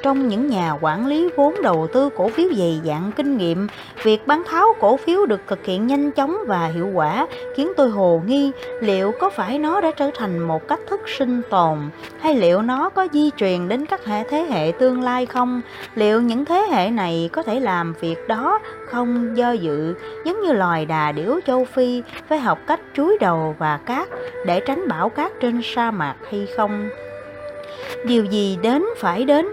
trong 0.03 0.27
những 0.27 0.47
nhà 0.47 0.71
quản 0.81 1.07
lý 1.07 1.29
vốn 1.35 1.61
đầu 1.61 1.87
tư 1.93 2.09
cổ 2.15 2.29
phiếu 2.29 2.49
dày 2.57 2.81
dạng 2.85 3.11
kinh 3.15 3.37
nghiệm, 3.37 3.67
việc 4.03 4.27
bán 4.27 4.43
tháo 4.47 4.67
cổ 4.79 4.97
phiếu 4.97 5.25
được 5.25 5.41
thực 5.47 5.65
hiện 5.65 5.87
nhanh 5.87 6.11
chóng 6.11 6.37
và 6.47 6.67
hiệu 6.67 6.87
quả 6.93 7.27
khiến 7.55 7.71
tôi 7.77 7.89
hồ 7.89 8.21
nghi 8.25 8.51
liệu 8.81 9.11
có 9.19 9.29
phải 9.29 9.59
nó 9.59 9.81
đã 9.81 9.91
trở 9.91 10.11
thành 10.15 10.39
một 10.39 10.67
cách 10.67 10.79
thức 10.89 11.01
sinh 11.17 11.41
tồn 11.49 11.77
hay 12.19 12.35
liệu 12.35 12.61
nó 12.61 12.89
có 12.89 13.07
di 13.13 13.31
truyền 13.37 13.67
đến 13.67 13.85
các 13.85 14.05
hệ 14.05 14.23
thế 14.29 14.45
hệ 14.49 14.71
tương 14.79 15.01
lai 15.01 15.25
không? 15.25 15.61
Liệu 15.95 16.21
những 16.21 16.45
thế 16.45 16.65
hệ 16.71 16.89
này 16.89 17.29
có 17.33 17.43
thể 17.43 17.59
làm 17.59 17.93
việc 18.01 18.27
đó 18.27 18.59
không 18.85 19.37
do 19.37 19.51
dự 19.51 19.93
giống 20.25 20.41
như 20.41 20.53
loài 20.53 20.85
đà 20.85 21.11
điểu 21.11 21.39
châu 21.47 21.65
Phi 21.65 22.03
phải 22.27 22.39
học 22.39 22.59
cách 22.67 22.79
chúi 22.95 23.17
đầu 23.19 23.55
và 23.59 23.79
cát 23.85 24.09
để 24.45 24.59
tránh 24.59 24.87
bão 24.87 25.09
cát 25.09 25.31
trên 25.39 25.61
sa 25.63 25.91
mạc 25.91 26.15
hay 26.31 26.47
không? 26.57 26.89
Điều 28.05 28.25
gì 28.25 28.57
đến 28.61 28.85
phải 28.97 29.25
đến 29.25 29.47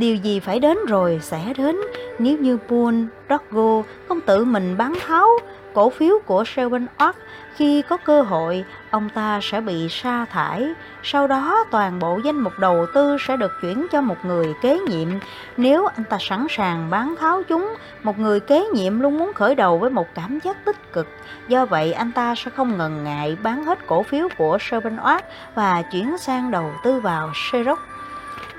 Điều 0.00 0.16
gì 0.16 0.40
phải 0.40 0.60
đến 0.60 0.78
rồi 0.88 1.18
sẽ 1.22 1.52
đến. 1.56 1.76
Nếu 2.18 2.38
như 2.38 2.58
Paul 2.68 2.94
Doggo 3.28 3.82
không 4.08 4.20
tự 4.20 4.44
mình 4.44 4.76
bán 4.76 4.94
tháo 5.06 5.28
cổ 5.74 5.90
phiếu 5.90 6.18
của 6.26 6.42
Sherwin 6.42 6.86
Oak 6.98 7.16
khi 7.56 7.82
có 7.82 7.96
cơ 7.96 8.22
hội, 8.22 8.64
ông 8.90 9.08
ta 9.14 9.40
sẽ 9.42 9.60
bị 9.60 9.88
sa 9.88 10.24
thải. 10.24 10.68
Sau 11.02 11.26
đó, 11.26 11.64
toàn 11.70 11.98
bộ 11.98 12.20
danh 12.24 12.36
mục 12.38 12.52
đầu 12.58 12.86
tư 12.94 13.16
sẽ 13.20 13.36
được 13.36 13.52
chuyển 13.62 13.86
cho 13.92 14.00
một 14.00 14.24
người 14.24 14.54
kế 14.62 14.78
nhiệm. 14.78 15.08
Nếu 15.56 15.86
anh 15.86 16.04
ta 16.04 16.16
sẵn 16.20 16.46
sàng 16.50 16.90
bán 16.90 17.14
tháo 17.20 17.42
chúng, 17.42 17.74
một 18.02 18.18
người 18.18 18.40
kế 18.40 18.66
nhiệm 18.74 19.00
luôn 19.00 19.18
muốn 19.18 19.32
khởi 19.32 19.54
đầu 19.54 19.78
với 19.78 19.90
một 19.90 20.06
cảm 20.14 20.38
giác 20.44 20.64
tích 20.64 20.92
cực. 20.92 21.08
Do 21.48 21.66
vậy, 21.66 21.92
anh 21.92 22.12
ta 22.12 22.34
sẽ 22.34 22.50
không 22.50 22.78
ngần 22.78 23.04
ngại 23.04 23.36
bán 23.42 23.64
hết 23.64 23.86
cổ 23.86 24.02
phiếu 24.02 24.28
của 24.38 24.56
Sherwin 24.56 25.04
Oak 25.04 25.24
và 25.54 25.82
chuyển 25.82 26.18
sang 26.18 26.50
đầu 26.50 26.72
tư 26.84 27.00
vào 27.00 27.30
Xerox 27.34 27.78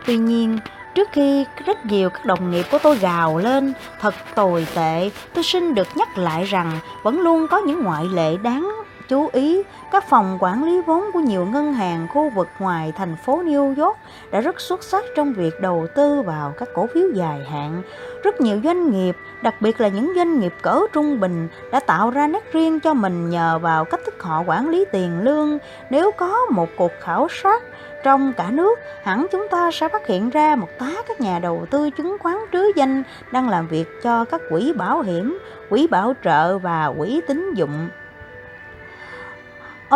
tuy 0.05 0.17
nhiên 0.17 0.59
Trước 0.95 1.09
khi 1.11 1.45
rất 1.65 1.85
nhiều 1.85 2.09
các 2.09 2.25
đồng 2.25 2.51
nghiệp 2.51 2.65
của 2.71 2.79
tôi 2.83 2.97
gào 2.97 3.37
lên 3.37 3.73
thật 3.99 4.15
tồi 4.35 4.67
tệ, 4.75 5.11
tôi 5.33 5.43
xin 5.43 5.75
được 5.75 5.87
nhắc 5.95 6.17
lại 6.17 6.43
rằng 6.43 6.79
vẫn 7.03 7.19
luôn 7.19 7.47
có 7.47 7.57
những 7.57 7.83
ngoại 7.83 8.05
lệ 8.13 8.37
đáng 8.37 8.71
chú 9.11 9.29
ý. 9.33 9.63
Các 9.91 10.03
phòng 10.09 10.37
quản 10.41 10.63
lý 10.63 10.81
vốn 10.81 11.03
của 11.13 11.19
nhiều 11.19 11.45
ngân 11.45 11.73
hàng 11.73 12.07
khu 12.13 12.29
vực 12.29 12.47
ngoài 12.59 12.93
thành 12.97 13.15
phố 13.25 13.43
New 13.43 13.83
York 13.83 13.97
đã 14.31 14.41
rất 14.41 14.61
xuất 14.61 14.83
sắc 14.83 15.03
trong 15.15 15.33
việc 15.33 15.61
đầu 15.61 15.87
tư 15.95 16.21
vào 16.21 16.53
các 16.57 16.69
cổ 16.73 16.87
phiếu 16.93 17.09
dài 17.13 17.39
hạn. 17.51 17.81
Rất 18.23 18.41
nhiều 18.41 18.61
doanh 18.63 18.91
nghiệp, 18.91 19.15
đặc 19.41 19.55
biệt 19.61 19.81
là 19.81 19.87
những 19.87 20.13
doanh 20.15 20.39
nghiệp 20.39 20.53
cỡ 20.61 20.81
trung 20.93 21.19
bình 21.19 21.47
đã 21.71 21.79
tạo 21.79 22.09
ra 22.09 22.27
nét 22.27 22.53
riêng 22.53 22.79
cho 22.79 22.93
mình 22.93 23.29
nhờ 23.29 23.59
vào 23.61 23.85
cách 23.85 23.99
thức 24.05 24.23
họ 24.23 24.43
quản 24.47 24.69
lý 24.69 24.85
tiền 24.91 25.19
lương. 25.23 25.57
Nếu 25.89 26.11
có 26.11 26.45
một 26.51 26.69
cuộc 26.77 26.91
khảo 26.99 27.27
sát 27.43 27.63
trong 28.03 28.33
cả 28.33 28.51
nước, 28.51 28.79
hẳn 29.03 29.27
chúng 29.31 29.47
ta 29.47 29.71
sẽ 29.71 29.89
phát 29.89 30.07
hiện 30.07 30.29
ra 30.29 30.55
một 30.55 30.67
tá 30.79 30.91
các 31.07 31.21
nhà 31.21 31.39
đầu 31.39 31.65
tư 31.71 31.89
chứng 31.89 32.17
khoán 32.19 32.37
trứ 32.53 32.71
danh 32.75 33.03
đang 33.31 33.49
làm 33.49 33.67
việc 33.67 33.85
cho 34.03 34.25
các 34.25 34.41
quỹ 34.49 34.73
bảo 34.73 35.01
hiểm, 35.01 35.39
quỹ 35.69 35.87
bảo 35.87 36.13
trợ 36.23 36.57
và 36.57 36.93
quỹ 36.97 37.21
tín 37.27 37.53
dụng. 37.53 37.89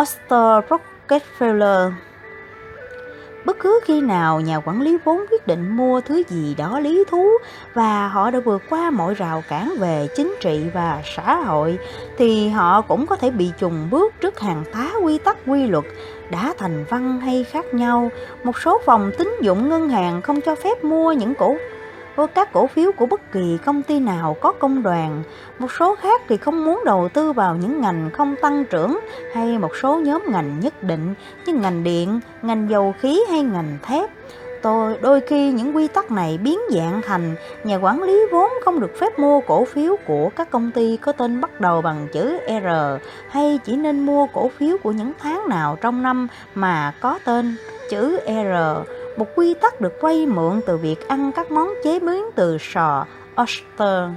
Oster 0.00 0.64
Rockefeller 0.68 1.92
Bất 3.44 3.56
cứ 3.60 3.80
khi 3.84 4.00
nào 4.00 4.40
nhà 4.40 4.56
quản 4.56 4.82
lý 4.82 4.98
vốn 5.04 5.24
quyết 5.30 5.46
định 5.46 5.76
mua 5.76 6.00
thứ 6.00 6.22
gì 6.28 6.54
đó 6.58 6.80
lý 6.80 7.04
thú 7.10 7.30
và 7.74 8.08
họ 8.08 8.30
đã 8.30 8.40
vượt 8.40 8.62
qua 8.70 8.90
mọi 8.90 9.14
rào 9.14 9.42
cản 9.48 9.74
về 9.78 10.08
chính 10.16 10.36
trị 10.40 10.64
và 10.74 11.02
xã 11.16 11.34
hội, 11.36 11.78
thì 12.18 12.48
họ 12.48 12.80
cũng 12.80 13.06
có 13.06 13.16
thể 13.16 13.30
bị 13.30 13.52
trùng 13.58 13.88
bước 13.90 14.14
trước 14.20 14.40
hàng 14.40 14.64
tá 14.72 14.92
quy 15.02 15.18
tắc 15.18 15.36
quy 15.46 15.66
luật 15.66 15.84
đã 16.30 16.54
thành 16.58 16.84
văn 16.90 17.20
hay 17.20 17.44
khác 17.44 17.74
nhau. 17.74 18.10
Một 18.44 18.58
số 18.58 18.80
phòng 18.84 19.10
tín 19.18 19.36
dụng 19.42 19.68
ngân 19.68 19.88
hàng 19.88 20.22
không 20.22 20.40
cho 20.40 20.54
phép 20.54 20.84
mua 20.84 21.12
những 21.12 21.34
cổ 21.34 21.56
với 22.16 22.26
các 22.26 22.52
cổ 22.52 22.66
phiếu 22.66 22.92
của 22.92 23.06
bất 23.06 23.32
kỳ 23.32 23.58
công 23.64 23.82
ty 23.82 24.00
nào 24.00 24.36
có 24.40 24.52
công 24.52 24.82
đoàn. 24.82 25.22
Một 25.58 25.72
số 25.78 25.94
khác 25.94 26.20
thì 26.28 26.36
không 26.36 26.64
muốn 26.64 26.82
đầu 26.84 27.08
tư 27.08 27.32
vào 27.32 27.56
những 27.56 27.80
ngành 27.80 28.10
không 28.12 28.34
tăng 28.42 28.64
trưởng 28.64 28.98
hay 29.34 29.58
một 29.58 29.76
số 29.82 30.00
nhóm 30.00 30.22
ngành 30.28 30.60
nhất 30.60 30.82
định 30.82 31.14
như 31.46 31.54
ngành 31.54 31.84
điện, 31.84 32.20
ngành 32.42 32.70
dầu 32.70 32.94
khí 33.00 33.20
hay 33.30 33.42
ngành 33.42 33.78
thép. 33.82 34.10
Tôi 34.62 34.98
đôi 35.00 35.20
khi 35.20 35.52
những 35.52 35.76
quy 35.76 35.88
tắc 35.88 36.10
này 36.10 36.38
biến 36.42 36.60
dạng 36.70 37.00
thành 37.02 37.34
nhà 37.64 37.76
quản 37.76 38.02
lý 38.02 38.20
vốn 38.32 38.50
không 38.64 38.80
được 38.80 38.98
phép 38.98 39.18
mua 39.18 39.40
cổ 39.40 39.64
phiếu 39.64 39.96
của 40.06 40.30
các 40.36 40.50
công 40.50 40.70
ty 40.70 40.96
có 40.96 41.12
tên 41.12 41.40
bắt 41.40 41.60
đầu 41.60 41.82
bằng 41.82 42.08
chữ 42.12 42.38
R 42.48 42.66
hay 43.28 43.58
chỉ 43.64 43.76
nên 43.76 44.06
mua 44.06 44.26
cổ 44.26 44.50
phiếu 44.58 44.76
của 44.82 44.92
những 44.92 45.12
tháng 45.18 45.48
nào 45.48 45.76
trong 45.80 46.02
năm 46.02 46.28
mà 46.54 46.92
có 47.00 47.18
tên 47.24 47.56
chữ 47.90 48.18
R 48.26 48.56
một 49.16 49.26
quy 49.34 49.54
tắc 49.54 49.80
được 49.80 50.00
quay 50.00 50.26
mượn 50.26 50.60
từ 50.66 50.76
việc 50.76 51.08
ăn 51.08 51.32
các 51.32 51.50
món 51.50 51.74
chế 51.84 52.00
biến 52.00 52.24
từ 52.34 52.58
sò, 52.60 53.06
oyster. 53.36 54.10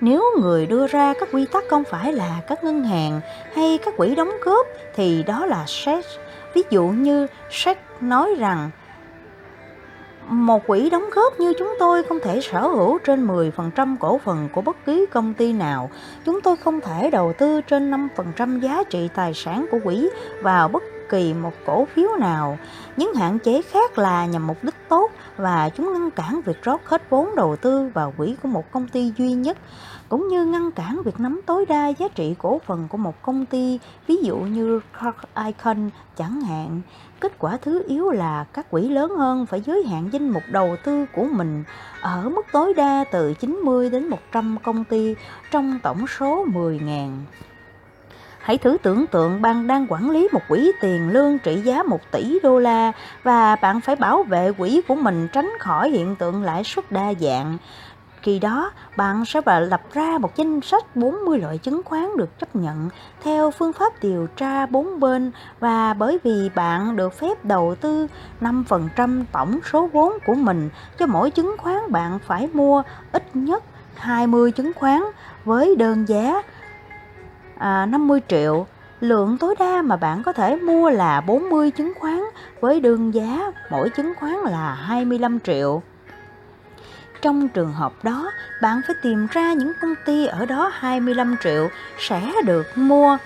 Nếu 0.00 0.24
người 0.40 0.66
đưa 0.66 0.86
ra 0.86 1.14
các 1.20 1.28
quy 1.32 1.46
tắc 1.52 1.64
không 1.70 1.84
phải 1.84 2.12
là 2.12 2.40
các 2.48 2.64
ngân 2.64 2.84
hàng 2.84 3.20
hay 3.54 3.78
các 3.84 3.96
quỹ 3.96 4.14
đóng 4.14 4.30
góp 4.42 4.66
thì 4.94 5.22
đó 5.22 5.46
là 5.46 5.64
SET. 5.66 6.04
Ví 6.54 6.62
dụ 6.70 6.84
như 6.84 7.26
SET 7.50 7.78
nói 8.00 8.34
rằng 8.38 8.70
một 10.28 10.66
quỹ 10.66 10.90
đóng 10.90 11.10
góp 11.14 11.40
như 11.40 11.52
chúng 11.58 11.74
tôi 11.78 12.02
không 12.02 12.18
thể 12.22 12.40
sở 12.40 12.60
hữu 12.60 12.98
trên 12.98 13.26
10% 13.26 13.96
cổ 14.00 14.20
phần 14.24 14.48
của 14.52 14.60
bất 14.60 14.76
kỳ 14.86 15.06
công 15.10 15.34
ty 15.34 15.52
nào. 15.52 15.90
Chúng 16.24 16.40
tôi 16.40 16.56
không 16.56 16.80
thể 16.80 17.10
đầu 17.10 17.32
tư 17.32 17.60
trên 17.60 17.90
5% 18.16 18.60
giá 18.60 18.82
trị 18.90 19.08
tài 19.14 19.34
sản 19.34 19.66
của 19.70 19.78
quỹ 19.84 20.08
vào 20.42 20.68
bất 20.68 20.82
kỳ 21.08 21.34
một 21.34 21.52
cổ 21.66 21.86
phiếu 21.94 22.08
nào. 22.20 22.58
Những 22.96 23.14
hạn 23.14 23.38
chế 23.38 23.62
khác 23.62 23.98
là 23.98 24.26
nhằm 24.26 24.46
mục 24.46 24.56
đích 24.62 24.88
tốt 24.88 25.10
và 25.36 25.70
chúng 25.76 25.92
ngăn 25.92 26.10
cản 26.10 26.40
việc 26.44 26.62
rót 26.62 26.80
hết 26.84 27.10
vốn 27.10 27.36
đầu 27.36 27.56
tư 27.56 27.90
vào 27.94 28.12
quỹ 28.16 28.36
của 28.42 28.48
một 28.48 28.72
công 28.72 28.88
ty 28.88 29.12
duy 29.16 29.32
nhất 29.32 29.58
cũng 30.08 30.28
như 30.28 30.46
ngăn 30.46 30.70
cản 30.70 31.02
việc 31.04 31.20
nắm 31.20 31.40
tối 31.46 31.66
đa 31.66 31.88
giá 31.88 32.08
trị 32.08 32.34
cổ 32.38 32.60
phần 32.66 32.88
của 32.88 32.98
một 32.98 33.22
công 33.22 33.46
ty, 33.46 33.78
ví 34.06 34.16
dụ 34.16 34.36
như 34.36 34.80
Clark 35.00 35.16
Icon 35.46 35.90
chẳng 36.16 36.40
hạn. 36.40 36.80
Kết 37.20 37.38
quả 37.38 37.58
thứ 37.62 37.82
yếu 37.88 38.10
là 38.10 38.44
các 38.52 38.70
quỹ 38.70 38.88
lớn 38.88 39.10
hơn 39.10 39.46
phải 39.46 39.60
giới 39.60 39.84
hạn 39.84 40.08
danh 40.12 40.28
mục 40.28 40.42
đầu 40.50 40.76
tư 40.84 41.06
của 41.14 41.26
mình 41.32 41.64
ở 42.00 42.28
mức 42.28 42.46
tối 42.52 42.74
đa 42.74 43.04
từ 43.12 43.34
90 43.34 43.90
đến 43.90 44.08
100 44.08 44.56
công 44.62 44.84
ty 44.84 45.14
trong 45.50 45.78
tổng 45.82 46.06
số 46.06 46.44
10.000. 46.44 47.10
Hãy 48.48 48.58
thử 48.58 48.76
tưởng 48.82 49.06
tượng 49.06 49.42
bạn 49.42 49.66
đang 49.66 49.86
quản 49.88 50.10
lý 50.10 50.28
một 50.32 50.40
quỹ 50.48 50.72
tiền 50.80 51.10
lương 51.10 51.38
trị 51.38 51.60
giá 51.64 51.82
1 51.82 52.00
tỷ 52.10 52.38
đô 52.42 52.58
la 52.58 52.92
và 53.22 53.56
bạn 53.56 53.80
phải 53.80 53.96
bảo 53.96 54.22
vệ 54.22 54.52
quỹ 54.52 54.82
của 54.88 54.94
mình 54.94 55.28
tránh 55.32 55.50
khỏi 55.60 55.90
hiện 55.90 56.16
tượng 56.16 56.42
lãi 56.42 56.64
suất 56.64 56.92
đa 56.92 57.14
dạng. 57.20 57.58
Khi 58.22 58.38
đó, 58.38 58.70
bạn 58.96 59.24
sẽ 59.24 59.40
phải 59.40 59.60
lập 59.60 59.82
ra 59.92 60.18
một 60.18 60.36
danh 60.36 60.60
sách 60.60 60.96
40 60.96 61.38
loại 61.38 61.58
chứng 61.58 61.82
khoán 61.84 62.16
được 62.16 62.38
chấp 62.38 62.56
nhận 62.56 62.88
theo 63.22 63.50
phương 63.50 63.72
pháp 63.72 63.92
điều 64.02 64.26
tra 64.36 64.66
bốn 64.66 65.00
bên 65.00 65.32
và 65.60 65.94
bởi 65.94 66.18
vì 66.24 66.50
bạn 66.54 66.96
được 66.96 67.14
phép 67.14 67.44
đầu 67.44 67.74
tư 67.80 68.06
5% 68.40 69.24
tổng 69.32 69.58
số 69.72 69.86
vốn 69.86 70.12
của 70.26 70.34
mình 70.34 70.70
cho 70.98 71.06
mỗi 71.06 71.30
chứng 71.30 71.56
khoán 71.58 71.92
bạn 71.92 72.18
phải 72.18 72.48
mua 72.52 72.82
ít 73.12 73.36
nhất 73.36 73.64
20 73.94 74.52
chứng 74.52 74.72
khoán 74.74 75.02
với 75.44 75.76
đơn 75.76 76.08
giá 76.08 76.42
à, 77.58 77.86
50 77.86 78.20
triệu. 78.28 78.66
Lượng 79.00 79.38
tối 79.38 79.54
đa 79.58 79.82
mà 79.82 79.96
bạn 79.96 80.22
có 80.22 80.32
thể 80.32 80.56
mua 80.56 80.90
là 80.90 81.20
40 81.20 81.70
chứng 81.70 81.92
khoán 82.00 82.20
với 82.60 82.80
đơn 82.80 83.14
giá 83.14 83.52
mỗi 83.70 83.90
chứng 83.90 84.12
khoán 84.20 84.34
là 84.34 84.74
25 84.74 85.40
triệu. 85.40 85.82
Trong 87.22 87.48
trường 87.48 87.72
hợp 87.72 87.92
đó, 88.02 88.30
bạn 88.62 88.80
phải 88.86 88.96
tìm 89.02 89.26
ra 89.30 89.52
những 89.52 89.72
công 89.80 89.94
ty 90.06 90.26
ở 90.26 90.46
đó 90.46 90.70
25 90.74 91.36
triệu 91.42 91.68
sẽ 91.98 92.32
được 92.44 92.66
mua 92.78 93.18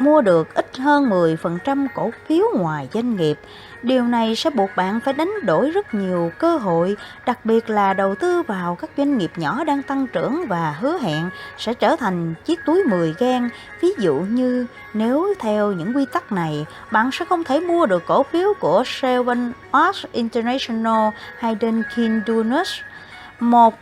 mua 0.00 0.20
được 0.20 0.54
ít 0.54 0.76
hơn 0.76 1.10
10% 1.10 1.86
cổ 1.94 2.10
phiếu 2.26 2.44
ngoài 2.56 2.88
doanh 2.94 3.16
nghiệp. 3.16 3.38
Điều 3.82 4.04
này 4.04 4.36
sẽ 4.36 4.50
buộc 4.50 4.70
bạn 4.76 5.00
phải 5.00 5.14
đánh 5.14 5.34
đổi 5.42 5.70
rất 5.70 5.94
nhiều 5.94 6.32
cơ 6.38 6.56
hội, 6.56 6.96
đặc 7.26 7.44
biệt 7.44 7.70
là 7.70 7.94
đầu 7.94 8.14
tư 8.14 8.42
vào 8.42 8.74
các 8.74 8.90
doanh 8.96 9.18
nghiệp 9.18 9.30
nhỏ 9.36 9.64
đang 9.64 9.82
tăng 9.82 10.06
trưởng 10.06 10.44
và 10.48 10.76
hứa 10.80 10.98
hẹn 10.98 11.30
sẽ 11.58 11.74
trở 11.74 11.96
thành 11.96 12.34
chiếc 12.44 12.60
túi 12.66 12.82
10 12.84 13.14
gan. 13.18 13.48
Ví 13.80 13.88
dụ 13.98 14.14
như 14.14 14.66
nếu 14.94 15.34
theo 15.38 15.72
những 15.72 15.96
quy 15.96 16.06
tắc 16.12 16.32
này, 16.32 16.66
bạn 16.90 17.10
sẽ 17.12 17.24
không 17.24 17.44
thể 17.44 17.60
mua 17.60 17.86
được 17.86 18.02
cổ 18.06 18.22
phiếu 18.22 18.54
của 18.60 18.82
Seven 18.86 19.52
Arts 19.70 20.04
International 20.12 21.10
hay 21.38 21.56
Dunkin 21.60 22.20
Donuts. 22.26 22.80
Một 23.40 23.74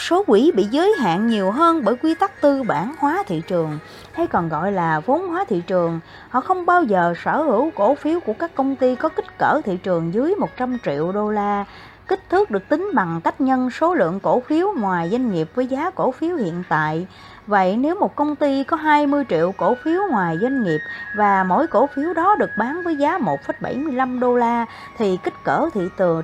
số 0.00 0.24
quỹ 0.24 0.50
bị 0.54 0.64
giới 0.64 0.94
hạn 0.98 1.26
nhiều 1.26 1.50
hơn 1.50 1.84
bởi 1.84 1.96
quy 1.96 2.14
tắc 2.14 2.40
tư 2.40 2.62
bản 2.62 2.94
hóa 2.98 3.22
thị 3.26 3.42
trường, 3.48 3.78
hay 4.12 4.26
còn 4.26 4.48
gọi 4.48 4.72
là 4.72 5.00
vốn 5.00 5.28
hóa 5.28 5.44
thị 5.48 5.62
trường. 5.66 6.00
Họ 6.28 6.40
không 6.40 6.66
bao 6.66 6.82
giờ 6.82 7.14
sở 7.24 7.42
hữu 7.42 7.70
cổ 7.74 7.94
phiếu 7.94 8.20
của 8.20 8.32
các 8.32 8.54
công 8.54 8.76
ty 8.76 8.94
có 8.94 9.08
kích 9.08 9.38
cỡ 9.38 9.60
thị 9.64 9.76
trường 9.82 10.14
dưới 10.14 10.34
100 10.34 10.78
triệu 10.84 11.12
đô 11.12 11.30
la. 11.30 11.64
Kích 12.08 12.30
thước 12.30 12.50
được 12.50 12.68
tính 12.68 12.90
bằng 12.94 13.20
cách 13.24 13.40
nhân 13.40 13.70
số 13.70 13.94
lượng 13.94 14.20
cổ 14.20 14.40
phiếu 14.40 14.72
ngoài 14.76 15.08
doanh 15.10 15.32
nghiệp 15.32 15.48
với 15.54 15.66
giá 15.66 15.90
cổ 15.90 16.10
phiếu 16.10 16.36
hiện 16.36 16.62
tại. 16.68 17.06
Vậy 17.46 17.76
nếu 17.76 17.94
một 17.94 18.16
công 18.16 18.36
ty 18.36 18.64
có 18.64 18.76
20 18.76 19.24
triệu 19.28 19.52
cổ 19.52 19.74
phiếu 19.84 20.00
ngoài 20.10 20.38
doanh 20.42 20.62
nghiệp 20.62 20.80
và 21.16 21.44
mỗi 21.44 21.66
cổ 21.66 21.86
phiếu 21.86 22.14
đó 22.14 22.36
được 22.38 22.50
bán 22.58 22.82
với 22.84 22.96
giá 22.96 23.18
1,75 23.18 24.20
đô 24.20 24.36
la 24.36 24.66
thì 24.98 25.18
kích 25.22 25.34
cỡ 25.44 25.68
thị 25.74 25.80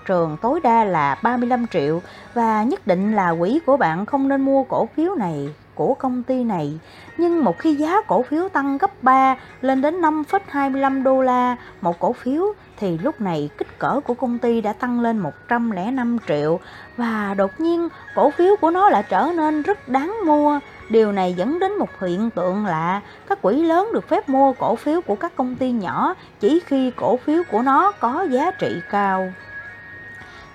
trường 0.07 0.37
tối 0.43 0.61
đa 0.63 0.85
là 0.85 1.19
35 1.23 1.67
triệu 1.67 2.01
và 2.35 2.63
nhất 2.63 2.87
định 2.87 3.13
là 3.13 3.35
quỹ 3.39 3.61
của 3.67 3.77
bạn 3.77 4.07
không 4.07 4.29
nên 4.29 4.41
mua 4.41 4.63
cổ 4.65 4.89
phiếu 4.97 5.15
này 5.15 5.49
của 5.75 5.95
công 5.95 6.23
ty 6.23 6.45
này. 6.45 6.81
Nhưng 7.19 7.45
một 7.45 7.59
khi 7.59 7.75
giá 7.75 8.03
cổ 8.07 8.23
phiếu 8.23 8.49
tăng 8.49 8.79
gấp 8.79 9.03
3 9.03 9.37
lên 9.61 9.83
đến 9.83 10.01
5,25 10.01 11.03
đô 11.03 11.23
la 11.23 11.57
một 11.81 11.99
cổ 11.99 12.13
phiếu 12.13 12.45
thì 12.77 12.99
lúc 12.99 13.21
này 13.21 13.51
kích 13.59 13.79
cỡ 13.79 14.01
của 14.01 14.15
công 14.15 14.39
ty 14.39 14.61
đã 14.61 14.73
tăng 14.73 15.01
lên 15.01 15.19
105 15.19 16.17
triệu 16.29 16.61
và 16.97 17.35
đột 17.35 17.51
nhiên 17.59 17.89
cổ 18.15 18.31
phiếu 18.31 18.57
của 18.61 18.71
nó 18.71 18.89
lại 18.89 19.03
trở 19.09 19.31
nên 19.37 19.63
rất 19.63 19.89
đáng 19.89 20.17
mua. 20.27 20.61
Điều 20.93 21.13
này 21.13 21.35
dẫn 21.35 21.59
đến 21.59 21.79
một 21.79 22.01
hiện 22.01 22.31
tượng 22.31 22.67
là 22.67 23.01
các 23.29 23.43
quỹ 23.43 23.63
lớn 23.63 23.89
được 23.93 24.09
phép 24.09 24.29
mua 24.29 24.53
cổ 24.53 24.77
phiếu 24.77 25.01
của 25.01 25.15
các 25.15 25.37
công 25.37 25.57
ty 25.57 25.71
nhỏ 25.71 26.15
chỉ 26.41 26.61
khi 26.67 26.91
cổ 26.97 27.17
phiếu 27.17 27.43
của 27.51 27.63
nó 27.63 27.93
có 28.01 28.27
giá 28.31 28.51
trị 28.51 28.81
cao. 28.91 29.33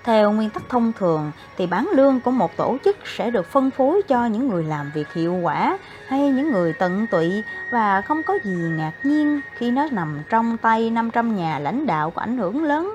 Theo 0.04 0.32
nguyên 0.32 0.50
tắc 0.50 0.62
thông 0.68 0.92
thường, 0.98 1.32
thì 1.56 1.66
bán 1.66 1.88
lương 1.92 2.20
của 2.20 2.30
một 2.30 2.56
tổ 2.56 2.76
chức 2.84 2.96
sẽ 3.04 3.30
được 3.30 3.46
phân 3.46 3.70
phối 3.70 4.02
cho 4.08 4.26
những 4.26 4.48
người 4.48 4.64
làm 4.64 4.90
việc 4.94 5.12
hiệu 5.12 5.34
quả 5.34 5.78
hay 6.06 6.30
những 6.30 6.52
người 6.52 6.72
tận 6.72 7.06
tụy 7.10 7.42
và 7.70 8.00
không 8.00 8.22
có 8.22 8.38
gì 8.44 8.56
ngạc 8.76 8.92
nhiên 9.02 9.40
khi 9.54 9.70
nó 9.70 9.88
nằm 9.90 10.22
trong 10.30 10.56
tay 10.56 10.90
500 10.90 11.36
nhà 11.36 11.58
lãnh 11.58 11.86
đạo 11.86 12.10
có 12.10 12.22
ảnh 12.22 12.38
hưởng 12.38 12.64
lớn. 12.64 12.94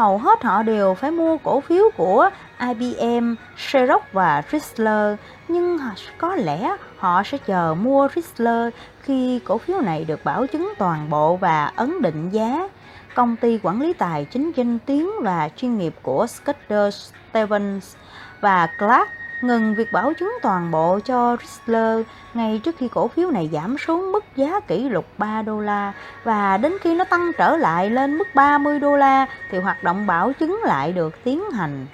Hầu 0.00 0.18
hết 0.18 0.42
họ 0.42 0.62
đều 0.62 0.94
phải 0.94 1.10
mua 1.10 1.36
cổ 1.36 1.60
phiếu 1.60 1.84
của 1.96 2.30
IBM, 2.60 3.34
Xerox 3.56 4.02
và 4.12 4.42
Chrysler, 4.50 5.18
nhưng 5.48 5.78
có 6.18 6.36
lẽ 6.36 6.76
họ 6.98 7.22
sẽ 7.22 7.38
chờ 7.38 7.74
mua 7.80 8.08
Chrysler 8.08 8.72
khi 9.02 9.40
cổ 9.44 9.58
phiếu 9.58 9.80
này 9.80 10.04
được 10.04 10.24
bảo 10.24 10.46
chứng 10.46 10.72
toàn 10.78 11.10
bộ 11.10 11.36
và 11.36 11.72
ấn 11.76 12.02
định 12.02 12.30
giá. 12.30 12.68
Công 13.14 13.36
ty 13.36 13.58
quản 13.62 13.80
lý 13.80 13.92
tài 13.92 14.24
chính 14.24 14.52
danh 14.56 14.78
tiếng 14.78 15.10
và 15.22 15.48
chuyên 15.56 15.78
nghiệp 15.78 15.94
của 16.02 16.26
Scudder 16.26 16.94
Stevens 17.30 17.96
và 18.40 18.68
Clark 18.78 19.08
ngừng 19.42 19.74
việc 19.74 19.92
bảo 19.92 20.12
chứng 20.14 20.38
toàn 20.42 20.70
bộ 20.70 21.00
cho 21.04 21.36
Chrysler 21.36 22.06
ngay 22.34 22.60
trước 22.64 22.76
khi 22.78 22.88
cổ 22.88 23.08
phiếu 23.08 23.30
này 23.30 23.50
giảm 23.52 23.78
xuống 23.78 24.12
mức 24.12 24.24
giá 24.36 24.60
kỷ 24.60 24.88
lục 24.88 25.06
3 25.18 25.42
đô 25.42 25.60
la 25.60 25.92
và 26.24 26.56
đến 26.56 26.72
khi 26.80 26.94
nó 26.94 27.04
tăng 27.04 27.30
trở 27.38 27.56
lại 27.56 27.90
lên 27.90 28.18
mức 28.18 28.34
30 28.34 28.78
đô 28.78 28.96
la 28.96 29.26
thì 29.50 29.58
hoạt 29.58 29.84
động 29.84 30.06
bảo 30.06 30.32
chứng 30.32 30.60
lại 30.64 30.92
được 30.92 31.24
tiến 31.24 31.50
hành. 31.50 31.86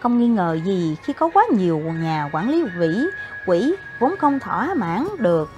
Không 0.00 0.18
nghi 0.18 0.28
ngờ 0.28 0.58
gì 0.64 0.96
khi 1.02 1.12
có 1.12 1.30
quá 1.34 1.44
nhiều 1.50 1.78
nhà 1.78 2.30
quản 2.32 2.50
lý 2.50 2.64
quỹ, 2.78 3.06
quỹ 3.46 3.76
vốn 3.98 4.16
không 4.16 4.40
thỏa 4.40 4.74
mãn 4.74 5.06
được 5.18 5.50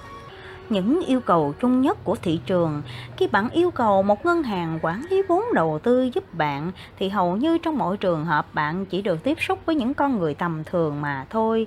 những 0.73 1.01
yêu 1.07 1.21
cầu 1.21 1.55
chung 1.61 1.81
nhất 1.81 2.05
của 2.05 2.17
thị 2.23 2.41
trường. 2.47 2.83
Khi 3.17 3.27
bạn 3.27 3.51
yêu 3.51 3.71
cầu 3.71 4.03
một 4.03 4.25
ngân 4.25 4.43
hàng 4.43 4.79
quản 4.83 5.05
lý 5.11 5.23
vốn 5.23 5.45
đầu 5.55 5.79
tư 5.83 6.11
giúp 6.15 6.35
bạn 6.35 6.73
thì 6.99 7.09
hầu 7.09 7.37
như 7.37 7.59
trong 7.59 7.79
mọi 7.79 7.97
trường 7.97 8.25
hợp 8.25 8.55
bạn 8.55 8.87
chỉ 8.87 9.03
được 9.03 9.23
tiếp 9.23 9.41
xúc 9.41 9.59
với 9.67 9.75
những 9.75 9.95
con 9.95 10.19
người 10.19 10.35
tầm 10.35 10.65
thường 10.65 11.01
mà 11.01 11.27
thôi. 11.31 11.67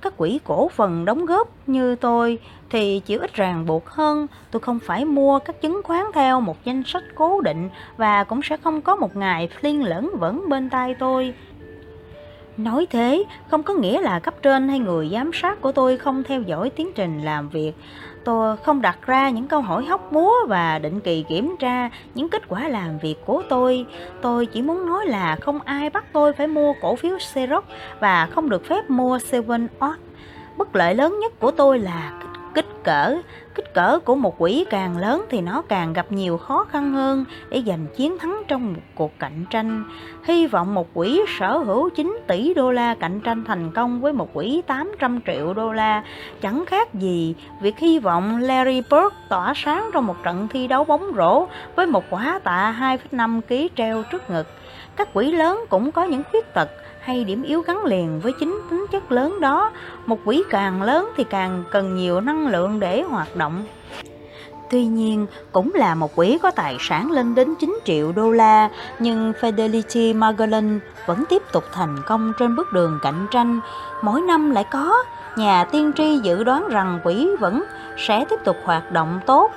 Các 0.00 0.16
quỹ 0.16 0.40
cổ 0.44 0.68
phần 0.68 1.04
đóng 1.04 1.26
góp 1.26 1.48
như 1.66 1.96
tôi 1.96 2.38
thì 2.70 3.00
chịu 3.00 3.20
ít 3.20 3.34
ràng 3.34 3.66
buộc 3.66 3.90
hơn, 3.90 4.26
tôi 4.50 4.60
không 4.60 4.78
phải 4.78 5.04
mua 5.04 5.38
các 5.38 5.60
chứng 5.60 5.80
khoán 5.84 6.04
theo 6.14 6.40
một 6.40 6.64
danh 6.64 6.82
sách 6.86 7.02
cố 7.14 7.40
định 7.40 7.68
và 7.96 8.24
cũng 8.24 8.40
sẽ 8.42 8.56
không 8.56 8.82
có 8.82 8.96
một 8.96 9.16
ngày 9.16 9.48
liên 9.60 9.84
lẫn 9.84 10.10
vẫn 10.18 10.48
bên 10.48 10.70
tay 10.70 10.94
tôi. 10.98 11.34
Nói 12.56 12.86
thế 12.90 13.24
không 13.50 13.62
có 13.62 13.74
nghĩa 13.74 14.00
là 14.00 14.18
cấp 14.18 14.34
trên 14.42 14.68
hay 14.68 14.78
người 14.78 15.08
giám 15.12 15.30
sát 15.34 15.60
của 15.60 15.72
tôi 15.72 15.98
không 15.98 16.22
theo 16.22 16.42
dõi 16.42 16.70
tiến 16.70 16.92
trình 16.94 17.22
làm 17.22 17.48
việc. 17.48 17.72
Tôi 18.24 18.56
không 18.56 18.82
đặt 18.82 18.98
ra 19.06 19.30
những 19.30 19.46
câu 19.46 19.60
hỏi 19.60 19.84
hóc 19.84 20.12
búa 20.12 20.32
và 20.48 20.78
định 20.78 21.00
kỳ 21.00 21.24
kiểm 21.28 21.56
tra 21.58 21.90
những 22.14 22.28
kết 22.28 22.48
quả 22.48 22.68
làm 22.68 22.98
việc 22.98 23.16
của 23.26 23.42
tôi. 23.48 23.86
Tôi 24.22 24.46
chỉ 24.46 24.62
muốn 24.62 24.86
nói 24.86 25.06
là 25.06 25.36
không 25.40 25.60
ai 25.64 25.90
bắt 25.90 26.04
tôi 26.12 26.32
phải 26.32 26.46
mua 26.46 26.74
cổ 26.80 26.96
phiếu 26.96 27.18
Xerox 27.18 27.64
và 28.00 28.26
không 28.26 28.48
được 28.48 28.64
phép 28.66 28.90
mua 28.90 29.18
Seven 29.18 29.68
Odd. 29.84 30.00
Bất 30.56 30.76
lợi 30.76 30.94
lớn 30.94 31.18
nhất 31.20 31.32
của 31.40 31.50
tôi 31.50 31.78
là 31.78 32.12
kích 32.54 32.84
cỡ 32.84 33.16
kích 33.54 33.74
cỡ 33.74 33.98
của 34.04 34.14
một 34.14 34.38
quỹ 34.38 34.64
càng 34.70 34.98
lớn 34.98 35.24
thì 35.30 35.40
nó 35.40 35.62
càng 35.68 35.92
gặp 35.92 36.12
nhiều 36.12 36.38
khó 36.38 36.64
khăn 36.64 36.92
hơn 36.92 37.24
để 37.50 37.62
giành 37.66 37.86
chiến 37.96 38.18
thắng 38.18 38.42
trong 38.48 38.72
một 38.72 38.80
cuộc 38.94 39.12
cạnh 39.18 39.44
tranh. 39.50 39.84
Hy 40.24 40.46
vọng 40.46 40.74
một 40.74 40.94
quỹ 40.94 41.20
sở 41.38 41.58
hữu 41.58 41.90
9 41.90 42.18
tỷ 42.26 42.54
đô 42.54 42.72
la 42.72 42.94
cạnh 42.94 43.20
tranh 43.20 43.44
thành 43.44 43.70
công 43.72 44.00
với 44.00 44.12
một 44.12 44.34
quỹ 44.34 44.62
800 44.66 45.20
triệu 45.26 45.54
đô 45.54 45.72
la. 45.72 46.02
Chẳng 46.40 46.64
khác 46.66 46.94
gì 46.94 47.34
việc 47.60 47.78
hy 47.78 47.98
vọng 47.98 48.36
Larry 48.36 48.80
Bird 48.80 49.14
tỏa 49.28 49.52
sáng 49.56 49.90
trong 49.92 50.06
một 50.06 50.16
trận 50.22 50.48
thi 50.48 50.66
đấu 50.66 50.84
bóng 50.84 51.12
rổ 51.16 51.46
với 51.76 51.86
một 51.86 52.04
quả 52.10 52.40
tạ 52.44 52.76
2,5 53.12 53.40
kg 53.40 53.74
treo 53.76 54.02
trước 54.02 54.30
ngực. 54.30 54.46
Các 54.96 55.14
quỹ 55.14 55.32
lớn 55.32 55.64
cũng 55.70 55.92
có 55.92 56.04
những 56.04 56.22
khuyết 56.30 56.54
tật 56.54 56.68
hay 57.00 57.24
điểm 57.24 57.42
yếu 57.42 57.60
gắn 57.60 57.84
liền 57.84 58.20
với 58.20 58.32
chính 58.40 58.60
tính 58.70 58.86
chất 58.92 59.12
lớn 59.12 59.40
đó. 59.40 59.70
Một 60.06 60.18
quỹ 60.24 60.42
càng 60.50 60.82
lớn 60.82 61.08
thì 61.16 61.24
càng 61.24 61.64
cần 61.70 61.94
nhiều 61.94 62.20
năng 62.20 62.46
lượng 62.46 62.80
để 62.80 63.02
hoạt 63.02 63.36
động. 63.36 63.64
Tuy 64.70 64.84
nhiên, 64.84 65.26
cũng 65.52 65.74
là 65.74 65.94
một 65.94 66.16
quỹ 66.16 66.38
có 66.42 66.50
tài 66.50 66.76
sản 66.80 67.10
lên 67.10 67.34
đến 67.34 67.54
9 67.60 67.78
triệu 67.84 68.12
đô 68.12 68.30
la, 68.30 68.70
nhưng 68.98 69.32
Fidelity 69.40 70.18
Magellan 70.18 70.80
vẫn 71.06 71.24
tiếp 71.28 71.42
tục 71.52 71.64
thành 71.72 71.96
công 72.06 72.32
trên 72.38 72.56
bước 72.56 72.72
đường 72.72 72.98
cạnh 73.02 73.26
tranh. 73.30 73.60
Mỗi 74.02 74.20
năm 74.20 74.50
lại 74.50 74.64
có, 74.70 75.04
nhà 75.36 75.64
tiên 75.64 75.92
tri 75.96 76.18
dự 76.18 76.44
đoán 76.44 76.68
rằng 76.68 77.00
quỹ 77.04 77.36
vẫn 77.40 77.64
sẽ 77.96 78.24
tiếp 78.24 78.40
tục 78.44 78.56
hoạt 78.64 78.92
động 78.92 79.20
tốt. 79.26 79.50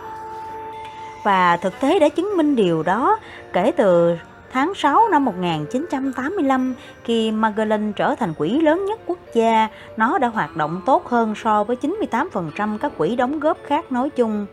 Và 1.24 1.58
thực 1.58 1.80
tế 1.80 2.00
đã 2.00 2.10
chứng 2.10 2.38
minh 2.38 2.56
điều 2.56 2.84
đó 2.84 3.18
kể 3.54 3.72
từ 3.78 4.16
Tháng 4.54 4.74
6 4.76 5.10
năm 5.12 5.26
1985, 5.26 6.76
khi 7.04 7.32
Magellan 7.32 7.94
trở 7.94 8.16
thành 8.16 8.34
quỹ 8.34 8.50
lớn 8.50 8.86
nhất 8.86 9.00
quốc 9.06 9.18
gia, 9.34 9.68
nó 9.98 10.18
đã 10.18 10.28
hoạt 10.28 10.56
động 10.56 10.82
tốt 10.86 11.08
hơn 11.08 11.36
so 11.36 11.64
với 11.64 11.78
98% 11.82 12.78
các 12.78 12.92
quỹ 12.98 13.16
đóng 13.16 13.40
góp 13.40 13.58
khác 13.66 13.92
nói 13.92 14.10
chung. 14.10 14.46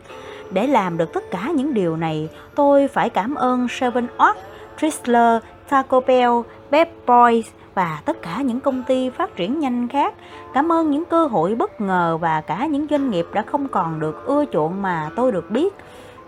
Để 0.51 0.67
làm 0.67 0.97
được 0.97 1.13
tất 1.13 1.23
cả 1.31 1.51
những 1.55 1.73
điều 1.73 1.97
này, 1.97 2.29
tôi 2.55 2.87
phải 2.87 3.09
cảm 3.09 3.35
ơn 3.35 3.67
Seven 3.69 4.07
Oak, 4.17 4.37
Chrysler, 4.79 5.43
Taco 5.69 5.99
Bell, 5.99 6.31
Pep 6.71 6.89
Boys 7.07 7.47
và 7.75 8.01
tất 8.05 8.21
cả 8.21 8.41
những 8.41 8.59
công 8.59 8.83
ty 8.83 9.09
phát 9.09 9.35
triển 9.35 9.59
nhanh 9.59 9.87
khác. 9.87 10.13
Cảm 10.53 10.71
ơn 10.71 10.91
những 10.91 11.05
cơ 11.05 11.25
hội 11.25 11.55
bất 11.55 11.81
ngờ 11.81 12.17
và 12.21 12.41
cả 12.41 12.65
những 12.65 12.87
doanh 12.89 13.09
nghiệp 13.09 13.25
đã 13.33 13.41
không 13.41 13.67
còn 13.67 13.99
được 13.99 14.25
ưa 14.25 14.45
chuộng 14.53 14.81
mà 14.81 15.09
tôi 15.15 15.31
được 15.31 15.51
biết 15.51 15.73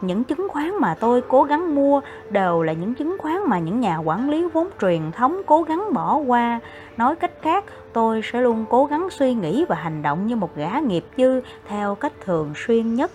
những 0.03 0.23
chứng 0.23 0.47
khoán 0.49 0.71
mà 0.79 0.95
tôi 0.99 1.21
cố 1.21 1.43
gắng 1.43 1.75
mua 1.75 2.01
đều 2.29 2.63
là 2.63 2.73
những 2.73 2.95
chứng 2.95 3.17
khoán 3.19 3.37
mà 3.47 3.59
những 3.59 3.79
nhà 3.79 3.97
quản 3.97 4.29
lý 4.29 4.47
vốn 4.53 4.69
truyền 4.81 5.11
thống 5.11 5.41
cố 5.45 5.63
gắng 5.63 5.93
bỏ 5.93 6.17
qua. 6.17 6.59
Nói 6.97 7.15
cách 7.15 7.31
khác, 7.41 7.65
tôi 7.93 8.21
sẽ 8.23 8.41
luôn 8.41 8.65
cố 8.69 8.85
gắng 8.85 9.07
suy 9.11 9.33
nghĩ 9.33 9.65
và 9.69 9.75
hành 9.75 10.01
động 10.01 10.27
như 10.27 10.35
một 10.35 10.55
gã 10.55 10.79
nghiệp 10.79 11.05
dư 11.17 11.41
theo 11.67 11.95
cách 11.95 12.13
thường 12.25 12.53
xuyên 12.55 12.95
nhất 12.95 13.11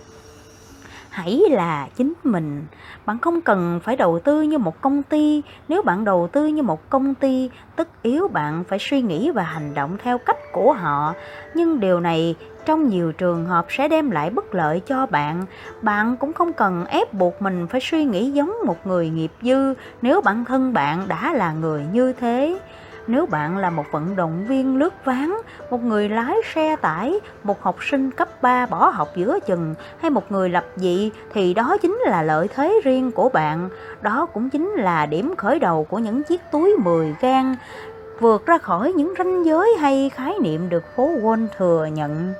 hãy 1.09 1.41
là 1.49 1.87
chính 1.95 2.13
mình. 2.23 2.65
Bạn 3.05 3.19
không 3.19 3.41
cần 3.41 3.79
phải 3.83 3.95
đầu 3.95 4.19
tư 4.19 4.41
như 4.41 4.57
một 4.57 4.81
công 4.81 5.03
ty. 5.03 5.41
Nếu 5.67 5.81
bạn 5.81 6.05
đầu 6.05 6.29
tư 6.31 6.47
như 6.47 6.63
một 6.63 6.89
công 6.89 7.13
ty, 7.13 7.49
tất 7.75 8.01
yếu 8.01 8.27
bạn 8.27 8.63
phải 8.63 8.79
suy 8.79 9.01
nghĩ 9.01 9.31
và 9.31 9.43
hành 9.43 9.73
động 9.73 9.97
theo 10.03 10.17
cách 10.17 10.37
của 10.53 10.73
họ. 10.73 11.13
Nhưng 11.53 11.79
điều 11.79 11.99
này 11.99 12.35
trong 12.65 12.87
nhiều 12.87 13.11
trường 13.11 13.45
hợp 13.45 13.65
sẽ 13.69 13.87
đem 13.87 14.11
lại 14.11 14.29
bất 14.29 14.55
lợi 14.55 14.79
cho 14.79 15.05
bạn. 15.05 15.45
Bạn 15.81 16.17
cũng 16.17 16.33
không 16.33 16.53
cần 16.53 16.85
ép 16.85 17.13
buộc 17.13 17.41
mình 17.41 17.67
phải 17.67 17.81
suy 17.81 18.03
nghĩ 18.03 18.31
giống 18.31 18.53
một 18.65 18.87
người 18.87 19.09
nghiệp 19.09 19.31
dư 19.41 19.73
nếu 20.01 20.21
bản 20.21 20.45
thân 20.45 20.73
bạn 20.73 21.07
đã 21.07 21.33
là 21.33 21.53
người 21.53 21.85
như 21.93 22.13
thế 22.13 22.59
nếu 23.09 23.25
bạn 23.25 23.57
là 23.57 23.69
một 23.69 23.85
vận 23.91 24.15
động 24.15 24.45
viên 24.47 24.77
lướt 24.77 25.05
ván, 25.05 25.33
một 25.69 25.83
người 25.83 26.09
lái 26.09 26.35
xe 26.53 26.75
tải, 26.75 27.19
một 27.43 27.61
học 27.61 27.75
sinh 27.81 28.11
cấp 28.11 28.41
3 28.41 28.65
bỏ 28.65 28.89
học 28.89 29.09
giữa 29.15 29.39
chừng 29.39 29.75
hay 29.99 30.11
một 30.11 30.31
người 30.31 30.49
lập 30.49 30.65
dị 30.75 31.11
thì 31.33 31.53
đó 31.53 31.77
chính 31.81 31.99
là 32.05 32.23
lợi 32.23 32.47
thế 32.55 32.81
riêng 32.83 33.11
của 33.11 33.29
bạn. 33.29 33.69
Đó 34.01 34.25
cũng 34.33 34.49
chính 34.49 34.69
là 34.69 35.05
điểm 35.05 35.33
khởi 35.37 35.59
đầu 35.59 35.83
của 35.83 35.99
những 35.99 36.23
chiếc 36.23 36.41
túi 36.51 36.75
10 36.77 37.15
gan 37.21 37.55
vượt 38.19 38.45
ra 38.45 38.57
khỏi 38.57 38.93
những 38.93 39.13
ranh 39.17 39.45
giới 39.45 39.75
hay 39.79 40.09
khái 40.09 40.33
niệm 40.41 40.69
được 40.69 40.83
phố 40.95 41.09
Wall 41.21 41.47
thừa 41.57 41.85
nhận. 41.85 42.33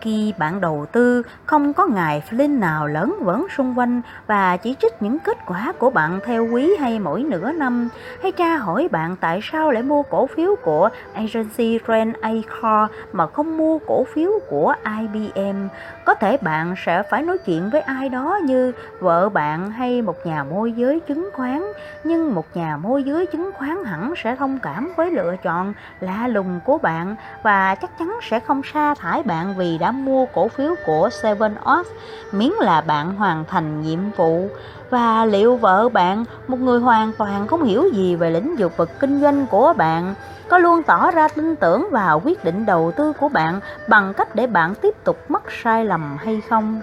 Khi 0.00 0.34
bạn 0.38 0.60
đầu 0.60 0.86
tư 0.92 1.22
không 1.46 1.72
có 1.72 1.86
ngài 1.86 2.22
Flynn 2.30 2.58
nào 2.58 2.86
lớn 2.86 3.16
vẫn 3.20 3.46
xung 3.56 3.78
quanh 3.78 4.02
và 4.26 4.56
chỉ 4.56 4.76
trích 4.80 5.02
những 5.02 5.18
kết 5.18 5.38
quả 5.46 5.72
của 5.78 5.90
bạn 5.90 6.20
theo 6.24 6.48
quý 6.52 6.76
hay 6.80 6.98
mỗi 6.98 7.22
nửa 7.22 7.52
năm, 7.52 7.88
hay 8.22 8.32
tra 8.32 8.56
hỏi 8.56 8.88
bạn 8.90 9.16
tại 9.20 9.40
sao 9.42 9.70
lại 9.70 9.82
mua 9.82 10.02
cổ 10.02 10.26
phiếu 10.26 10.54
của 10.62 10.88
Agency 11.14 11.78
Rand 11.88 12.16
Acor 12.20 12.90
mà 13.12 13.26
không 13.26 13.56
mua 13.56 13.78
cổ 13.78 14.04
phiếu 14.14 14.30
của 14.48 14.74
IBM, 14.98 15.68
có 16.04 16.14
thể 16.14 16.36
bạn 16.36 16.74
sẽ 16.84 17.02
phải 17.10 17.22
nói 17.22 17.38
chuyện 17.38 17.70
với 17.70 17.80
ai 17.80 18.08
đó 18.08 18.38
như 18.44 18.72
vợ 19.00 19.28
bạn 19.28 19.70
hay 19.70 20.02
một 20.02 20.26
nhà 20.26 20.44
môi 20.44 20.72
giới 20.72 21.00
chứng 21.00 21.30
khoán, 21.32 21.62
nhưng 22.04 22.34
một 22.34 22.46
nhà 22.54 22.76
môi 22.76 23.02
giới 23.02 23.26
chứng 23.26 23.50
khoán 23.58 23.84
hẳn 23.84 24.14
sẽ 24.16 24.36
thông 24.36 24.58
cảm 24.58 24.92
với 24.96 25.10
lựa 25.10 25.36
chọn 25.42 25.74
lạ 26.00 26.28
lùng 26.28 26.60
của 26.64 26.78
bạn 26.78 27.16
và 27.42 27.74
chắc 27.74 27.98
chắn 27.98 28.18
sẽ 28.22 28.40
không 28.40 28.62
sa 28.72 28.94
thải 28.94 29.22
bạn 29.22 29.54
vì 29.56 29.78
đã 29.78 29.89
mua 29.92 30.26
cổ 30.26 30.48
phiếu 30.48 30.74
của 30.86 31.08
Seven 31.22 31.54
Off 31.64 31.84
miễn 32.32 32.50
là 32.60 32.80
bạn 32.80 33.14
hoàn 33.14 33.44
thành 33.44 33.82
nhiệm 33.82 34.10
vụ. 34.16 34.48
Và 34.90 35.24
liệu 35.24 35.56
vợ 35.56 35.88
bạn, 35.88 36.24
một 36.48 36.60
người 36.60 36.80
hoàn 36.80 37.12
toàn 37.18 37.46
không 37.46 37.64
hiểu 37.64 37.84
gì 37.92 38.16
về 38.16 38.30
lĩnh 38.30 38.56
vực 38.56 38.76
vực 38.76 38.90
kinh 39.00 39.20
doanh 39.20 39.46
của 39.46 39.72
bạn, 39.76 40.14
có 40.48 40.58
luôn 40.58 40.82
tỏ 40.82 41.10
ra 41.10 41.28
tin 41.28 41.56
tưởng 41.56 41.88
vào 41.90 42.20
quyết 42.24 42.44
định 42.44 42.66
đầu 42.66 42.92
tư 42.96 43.12
của 43.12 43.28
bạn 43.28 43.60
bằng 43.88 44.14
cách 44.14 44.34
để 44.34 44.46
bạn 44.46 44.74
tiếp 44.74 44.94
tục 45.04 45.16
mắc 45.28 45.42
sai 45.62 45.84
lầm 45.84 46.16
hay 46.20 46.40
không? 46.50 46.82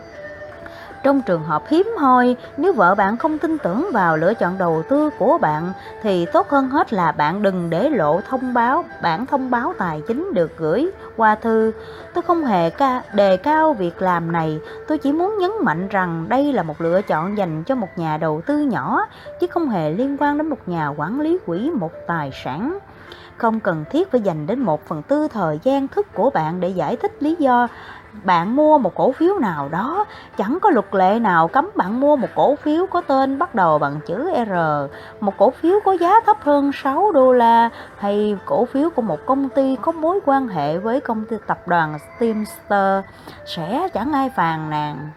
Trong 1.04 1.22
trường 1.22 1.44
hợp 1.44 1.64
hiếm 1.68 1.88
hoi, 1.98 2.36
nếu 2.58 2.74
vợ 2.74 2.96
bạn 2.96 3.18
không 3.18 3.38
tin 3.38 3.58
tưởng 3.58 3.90
vào 3.94 4.18
lựa 4.18 4.34
chọn 4.34 4.58
đầu 4.58 4.84
tư 4.90 5.10
của 5.20 5.38
bạn 5.38 5.74
thì 6.02 6.26
tốt 6.26 6.50
hơn 6.50 6.70
hết 6.70 6.94
là 6.94 7.12
bạn 7.12 7.42
đừng 7.42 7.70
để 7.70 7.90
lộ 7.90 8.22
thông 8.30 8.54
báo, 8.54 8.84
bản 9.02 9.26
thông 9.26 9.52
báo 9.52 9.74
tài 9.78 10.02
chính 10.08 10.32
được 10.34 10.58
gửi 10.58 10.92
qua 11.18 11.36
thư. 11.36 11.72
Tôi 12.14 12.22
không 12.22 12.46
hề 12.46 12.70
ca, 12.70 13.02
đề 13.14 13.38
cao 13.38 13.74
việc 13.74 14.02
làm 14.02 14.32
này, 14.32 14.60
tôi 14.88 14.98
chỉ 14.98 15.12
muốn 15.12 15.38
nhấn 15.40 15.52
mạnh 15.64 15.88
rằng 15.88 16.26
đây 16.30 16.54
là 16.54 16.64
một 16.64 16.82
lựa 16.82 17.02
chọn 17.02 17.38
dành 17.38 17.64
cho 17.64 17.76
một 17.76 17.90
nhà 17.96 18.18
đầu 18.18 18.42
tư 18.46 18.58
nhỏ 18.58 19.06
chứ 19.40 19.48
không 19.48 19.70
hề 19.70 19.92
liên 19.92 20.18
quan 20.20 20.38
đến 20.38 20.50
một 20.50 20.60
nhà 20.66 20.88
quản 20.88 21.22
lý 21.22 21.38
quỹ 21.46 21.72
một 21.74 21.92
tài 22.08 22.32
sản. 22.44 22.80
Không 23.38 23.60
cần 23.60 23.86
thiết 23.90 24.12
phải 24.12 24.22
dành 24.22 24.48
đến 24.48 24.60
một 24.60 24.88
phần 24.88 25.02
tư 25.02 25.28
thời 25.28 25.60
gian 25.64 25.88
thức 25.88 26.08
của 26.14 26.30
bạn 26.30 26.60
để 26.60 26.70
giải 26.70 26.96
thích 26.96 27.12
lý 27.20 27.36
do 27.40 27.68
bạn 28.24 28.56
mua 28.56 28.78
một 28.78 28.96
cổ 28.96 29.12
phiếu 29.12 29.40
nào 29.40 29.70
đó, 29.70 30.06
chẳng 30.38 30.58
có 30.62 30.70
luật 30.70 30.96
lệ 30.96 31.20
nào 31.20 31.48
cấm 31.48 31.70
bạn 31.76 32.00
mua 32.00 32.16
một 32.16 32.28
cổ 32.36 32.56
phiếu 32.56 32.86
có 32.88 33.02
tên 33.02 33.40
bắt 33.40 33.56
đầu 33.56 33.80
bằng 33.80 34.00
chữ 34.08 34.30
R. 34.48 34.52
Một 35.20 35.34
cổ 35.38 35.50
phiếu 35.50 35.80
có 35.86 35.92
giá 35.92 36.14
thấp 36.26 36.38
hơn 36.42 36.72
6 36.72 37.12
đô 37.12 37.34
la, 37.34 37.70
hay 37.98 38.38
cổ 38.46 38.66
phiếu 38.66 38.90
của 38.90 39.02
một 39.02 39.20
công 39.26 39.50
ty 39.50 39.76
có 39.82 39.92
mối 39.92 40.20
quan 40.26 40.48
hệ 40.48 40.78
với 40.78 41.00
công 41.00 41.26
ty 41.26 41.36
tập 41.48 41.68
đoàn 41.68 41.98
Steamster 42.18 43.04
sẽ 43.46 43.88
chẳng 43.94 44.14
ai 44.14 44.30
phàn 44.30 44.70
nàn. 44.70 45.10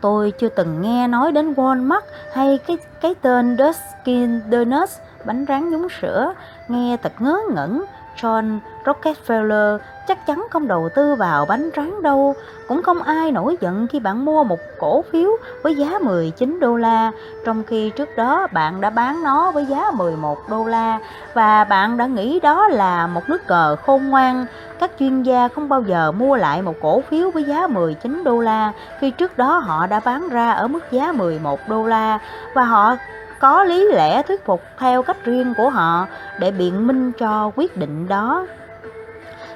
Tôi 0.00 0.30
chưa 0.30 0.48
từng 0.48 0.82
nghe 0.82 1.08
nói 1.08 1.32
đến 1.32 1.52
Walmart 1.52 2.00
hay 2.34 2.58
cái 2.66 2.76
cái 3.00 3.14
tên 3.14 3.56
Dunkin 3.58 4.40
Donuts, 4.50 4.98
bánh 5.24 5.44
rán 5.48 5.70
nhúng 5.70 5.88
sữa. 6.00 6.34
Nghe 6.68 6.96
thật 7.02 7.12
ngớ 7.18 7.38
ngẩn, 7.54 7.84
John 8.16 8.58
Rockefeller 8.84 9.78
chắc 10.12 10.26
chắn 10.26 10.46
không 10.50 10.68
đầu 10.68 10.88
tư 10.94 11.14
vào 11.14 11.46
bánh 11.46 11.70
rán 11.76 12.02
đâu. 12.02 12.34
Cũng 12.68 12.82
không 12.82 13.02
ai 13.02 13.32
nổi 13.32 13.56
giận 13.60 13.86
khi 13.86 14.00
bạn 14.00 14.24
mua 14.24 14.44
một 14.44 14.58
cổ 14.78 15.04
phiếu 15.12 15.30
với 15.62 15.76
giá 15.76 15.98
19 15.98 16.60
đô 16.60 16.76
la, 16.76 17.12
trong 17.44 17.62
khi 17.64 17.90
trước 17.90 18.16
đó 18.16 18.46
bạn 18.52 18.80
đã 18.80 18.90
bán 18.90 19.22
nó 19.22 19.50
với 19.50 19.66
giá 19.66 19.90
11 19.90 20.38
đô 20.48 20.64
la 20.64 20.98
và 21.34 21.64
bạn 21.64 21.96
đã 21.96 22.06
nghĩ 22.06 22.40
đó 22.40 22.68
là 22.68 23.06
một 23.06 23.28
nước 23.28 23.46
cờ 23.46 23.76
khôn 23.76 24.10
ngoan. 24.10 24.46
Các 24.78 24.90
chuyên 24.98 25.22
gia 25.22 25.48
không 25.48 25.68
bao 25.68 25.82
giờ 25.82 26.12
mua 26.12 26.36
lại 26.36 26.62
một 26.62 26.74
cổ 26.80 27.00
phiếu 27.00 27.30
với 27.30 27.44
giá 27.44 27.66
19 27.66 28.24
đô 28.24 28.40
la 28.40 28.72
khi 29.00 29.10
trước 29.10 29.38
đó 29.38 29.58
họ 29.58 29.86
đã 29.86 30.00
bán 30.00 30.28
ra 30.28 30.50
ở 30.52 30.68
mức 30.68 30.90
giá 30.90 31.12
11 31.12 31.60
đô 31.68 31.86
la 31.86 32.18
và 32.54 32.64
họ 32.64 32.96
có 33.38 33.64
lý 33.64 33.88
lẽ 33.92 34.22
thuyết 34.22 34.44
phục 34.44 34.62
theo 34.78 35.02
cách 35.02 35.24
riêng 35.24 35.54
của 35.56 35.70
họ 35.70 36.06
để 36.38 36.50
biện 36.50 36.86
minh 36.86 37.12
cho 37.12 37.50
quyết 37.56 37.76
định 37.76 38.08
đó. 38.08 38.46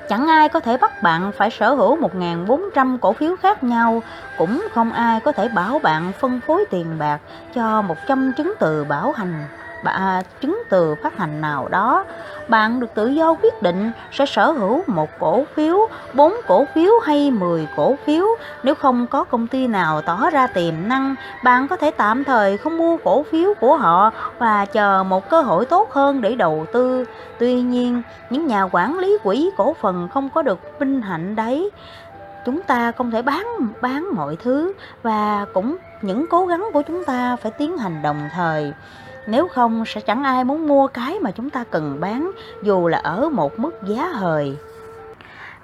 Chẳng 0.09 0.27
ai 0.27 0.49
có 0.49 0.61
thể 0.61 0.77
bắt 0.77 1.03
bạn 1.03 1.33
phải 1.33 1.51
sở 1.51 1.75
hữu 1.75 1.97
1.400 2.01 2.99
cổ 2.99 3.13
phiếu 3.13 3.37
khác 3.37 3.65
nhau, 3.65 4.03
cũng 4.39 4.69
không 4.75 4.93
ai 4.93 5.21
có 5.21 5.33
thể 5.33 5.49
bảo 5.49 5.79
bạn 5.79 6.13
phân 6.21 6.41
phối 6.47 6.65
tiền 6.71 6.99
bạc 6.99 7.19
cho 7.55 7.83
100 7.83 8.33
chứng 8.37 8.55
từ 8.59 8.85
bảo 8.85 9.13
hành 9.13 9.45
bà 9.83 10.23
chứng 10.41 10.63
từ 10.71 10.95
phát 10.95 11.19
hành 11.19 11.41
nào 11.41 11.69
đó 11.69 12.05
bạn 12.49 12.81
được 12.81 12.95
tự 12.95 13.07
do 13.07 13.35
quyết 13.43 13.63
định 13.63 13.93
sẽ 14.13 14.27
sở 14.27 14.51
hữu 14.51 14.83
một 14.87 15.11
cổ 15.19 15.45
phiếu, 15.55 15.89
bốn 16.15 16.35
cổ 16.47 16.65
phiếu 16.75 16.93
hay 17.05 17.31
10 17.31 17.69
cổ 17.77 17.97
phiếu. 18.05 18.27
Nếu 18.63 18.75
không 18.75 19.07
có 19.07 19.25
công 19.25 19.47
ty 19.47 19.67
nào 19.67 20.03
tỏ 20.03 20.31
ra 20.31 20.47
tiềm 20.47 20.75
năng, 20.89 21.15
bạn 21.45 21.69
có 21.69 21.77
thể 21.77 21.91
tạm 21.91 22.25
thời 22.25 22.57
không 22.59 22.79
mua 22.79 22.97
cổ 22.97 23.23
phiếu 23.23 23.55
của 23.61 23.77
họ 23.77 24.11
và 24.39 24.65
chờ 24.65 25.05
một 25.05 25.31
cơ 25.31 25.41
hội 25.41 25.65
tốt 25.65 25.93
hơn 25.93 26.21
để 26.21 26.35
đầu 26.35 26.67
tư. 26.73 27.05
Tuy 27.39 27.61
nhiên, 27.61 28.03
những 28.31 28.47
nhà 28.47 28.63
quản 28.63 28.99
lý 28.99 29.19
quỹ 29.23 29.51
cổ 29.57 29.77
phần 29.81 30.09
không 30.09 30.29
có 30.31 30.43
được 30.43 30.59
vinh 30.79 31.03
hạnh 31.03 31.37
đấy 31.37 31.71
chúng 32.47 32.63
ta 32.63 32.93
không 32.93 33.11
thể 33.11 33.23
bán 33.23 33.47
bán 33.81 34.09
mọi 34.15 34.37
thứ 34.37 34.73
và 35.03 35.47
cũng 35.55 35.77
những 36.03 36.27
cố 36.31 36.47
gắng 36.47 36.67
của 36.73 36.83
chúng 36.83 37.05
ta 37.05 37.37
phải 37.37 37.53
tiến 37.59 37.79
hành 37.79 38.03
đồng 38.03 38.29
thời 38.35 38.73
nếu 39.27 39.49
không 39.49 39.85
sẽ 39.87 40.01
chẳng 40.01 40.25
ai 40.25 40.45
muốn 40.45 40.67
mua 40.67 40.87
cái 40.87 41.19
mà 41.21 41.31
chúng 41.31 41.51
ta 41.51 41.65
cần 41.71 42.01
bán 42.01 42.31
dù 42.63 42.89
là 42.89 42.99
ở 42.99 43.29
một 43.29 43.59
mức 43.59 43.75
giá 43.87 44.09
hời. 44.09 44.57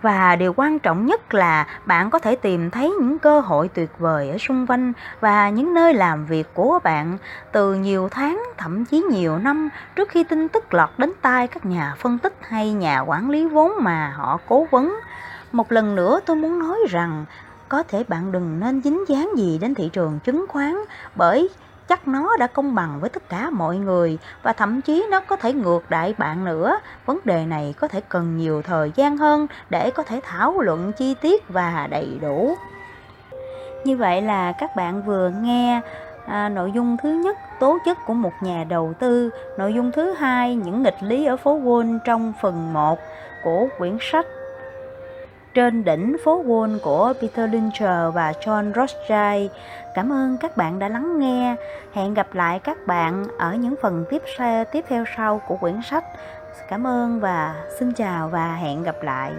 Và 0.02 0.36
điều 0.36 0.52
quan 0.56 0.78
trọng 0.78 1.06
nhất 1.06 1.34
là 1.34 1.66
bạn 1.84 2.10
có 2.10 2.18
thể 2.18 2.36
tìm 2.36 2.70
thấy 2.70 2.90
những 3.00 3.18
cơ 3.18 3.40
hội 3.40 3.68
tuyệt 3.68 3.90
vời 3.98 4.30
ở 4.30 4.38
xung 4.38 4.66
quanh 4.66 4.92
và 5.20 5.50
những 5.50 5.74
nơi 5.74 5.94
làm 5.94 6.26
việc 6.26 6.54
của 6.54 6.78
bạn 6.84 7.18
từ 7.52 7.74
nhiều 7.74 8.08
tháng, 8.10 8.42
thậm 8.58 8.84
chí 8.84 9.02
nhiều 9.10 9.38
năm 9.38 9.68
trước 9.96 10.08
khi 10.08 10.24
tin 10.24 10.48
tức 10.48 10.74
lọt 10.74 10.90
đến 10.98 11.12
tai 11.22 11.48
các 11.48 11.66
nhà 11.66 11.94
phân 11.98 12.18
tích 12.18 12.34
hay 12.40 12.72
nhà 12.72 13.00
quản 13.00 13.30
lý 13.30 13.46
vốn 13.46 13.72
mà 13.78 14.12
họ 14.16 14.38
cố 14.48 14.66
vấn. 14.70 14.94
Một 15.52 15.72
lần 15.72 15.94
nữa 15.94 16.20
tôi 16.26 16.36
muốn 16.36 16.58
nói 16.58 16.78
rằng 16.90 17.24
có 17.68 17.82
thể 17.82 18.04
bạn 18.08 18.32
đừng 18.32 18.60
nên 18.60 18.82
dính 18.82 19.04
dáng 19.08 19.30
gì 19.36 19.58
đến 19.58 19.74
thị 19.74 19.90
trường 19.92 20.18
chứng 20.24 20.46
khoán 20.48 20.76
bởi 21.14 21.48
chắc 21.88 22.08
nó 22.08 22.36
đã 22.36 22.46
công 22.46 22.74
bằng 22.74 23.00
với 23.00 23.10
tất 23.10 23.28
cả 23.28 23.50
mọi 23.50 23.76
người 23.76 24.18
và 24.42 24.52
thậm 24.52 24.80
chí 24.80 25.06
nó 25.10 25.20
có 25.20 25.36
thể 25.36 25.52
ngược 25.52 25.90
đại 25.90 26.14
bạn 26.18 26.44
nữa. 26.44 26.78
Vấn 27.06 27.18
đề 27.24 27.46
này 27.46 27.74
có 27.80 27.88
thể 27.88 28.00
cần 28.08 28.36
nhiều 28.36 28.62
thời 28.62 28.92
gian 28.94 29.16
hơn 29.16 29.46
để 29.70 29.90
có 29.90 30.02
thể 30.02 30.20
thảo 30.22 30.60
luận 30.60 30.92
chi 30.92 31.14
tiết 31.14 31.48
và 31.48 31.88
đầy 31.90 32.18
đủ. 32.20 32.56
Như 33.84 33.96
vậy 33.96 34.22
là 34.22 34.52
các 34.52 34.76
bạn 34.76 35.02
vừa 35.02 35.30
nghe 35.42 35.80
à, 36.26 36.48
nội 36.48 36.72
dung 36.72 36.96
thứ 37.02 37.08
nhất 37.10 37.38
tố 37.60 37.78
chất 37.84 37.98
của 38.06 38.14
một 38.14 38.32
nhà 38.40 38.64
đầu 38.68 38.94
tư, 38.98 39.30
nội 39.58 39.74
dung 39.74 39.92
thứ 39.92 40.12
hai 40.12 40.54
những 40.54 40.82
nghịch 40.82 41.02
lý 41.02 41.24
ở 41.24 41.36
phố 41.36 41.60
Wall 41.60 41.98
trong 42.04 42.32
phần 42.40 42.72
1 42.72 42.98
của 43.44 43.68
quyển 43.78 43.96
sách 44.00 44.26
trên 45.54 45.84
đỉnh 45.84 46.16
phố 46.24 46.44
Wall 46.44 46.78
của 46.78 47.12
Peter 47.20 47.50
Lynch 47.50 47.80
và 48.14 48.32
John 48.40 48.72
Rothschild. 48.74 49.52
Cảm 49.94 50.12
ơn 50.12 50.36
các 50.40 50.56
bạn 50.56 50.78
đã 50.78 50.88
lắng 50.88 51.18
nghe. 51.18 51.56
Hẹn 51.92 52.14
gặp 52.14 52.34
lại 52.34 52.58
các 52.58 52.86
bạn 52.86 53.24
ở 53.38 53.54
những 53.54 53.74
phần 53.82 54.04
tiếp 54.10 54.22
tiếp 54.72 54.84
theo 54.88 55.04
sau 55.16 55.40
của 55.48 55.56
quyển 55.56 55.80
sách. 55.90 56.04
Cảm 56.68 56.86
ơn 56.86 57.20
và 57.20 57.54
xin 57.78 57.92
chào 57.92 58.28
và 58.28 58.54
hẹn 58.54 58.82
gặp 58.82 58.96
lại. 59.02 59.32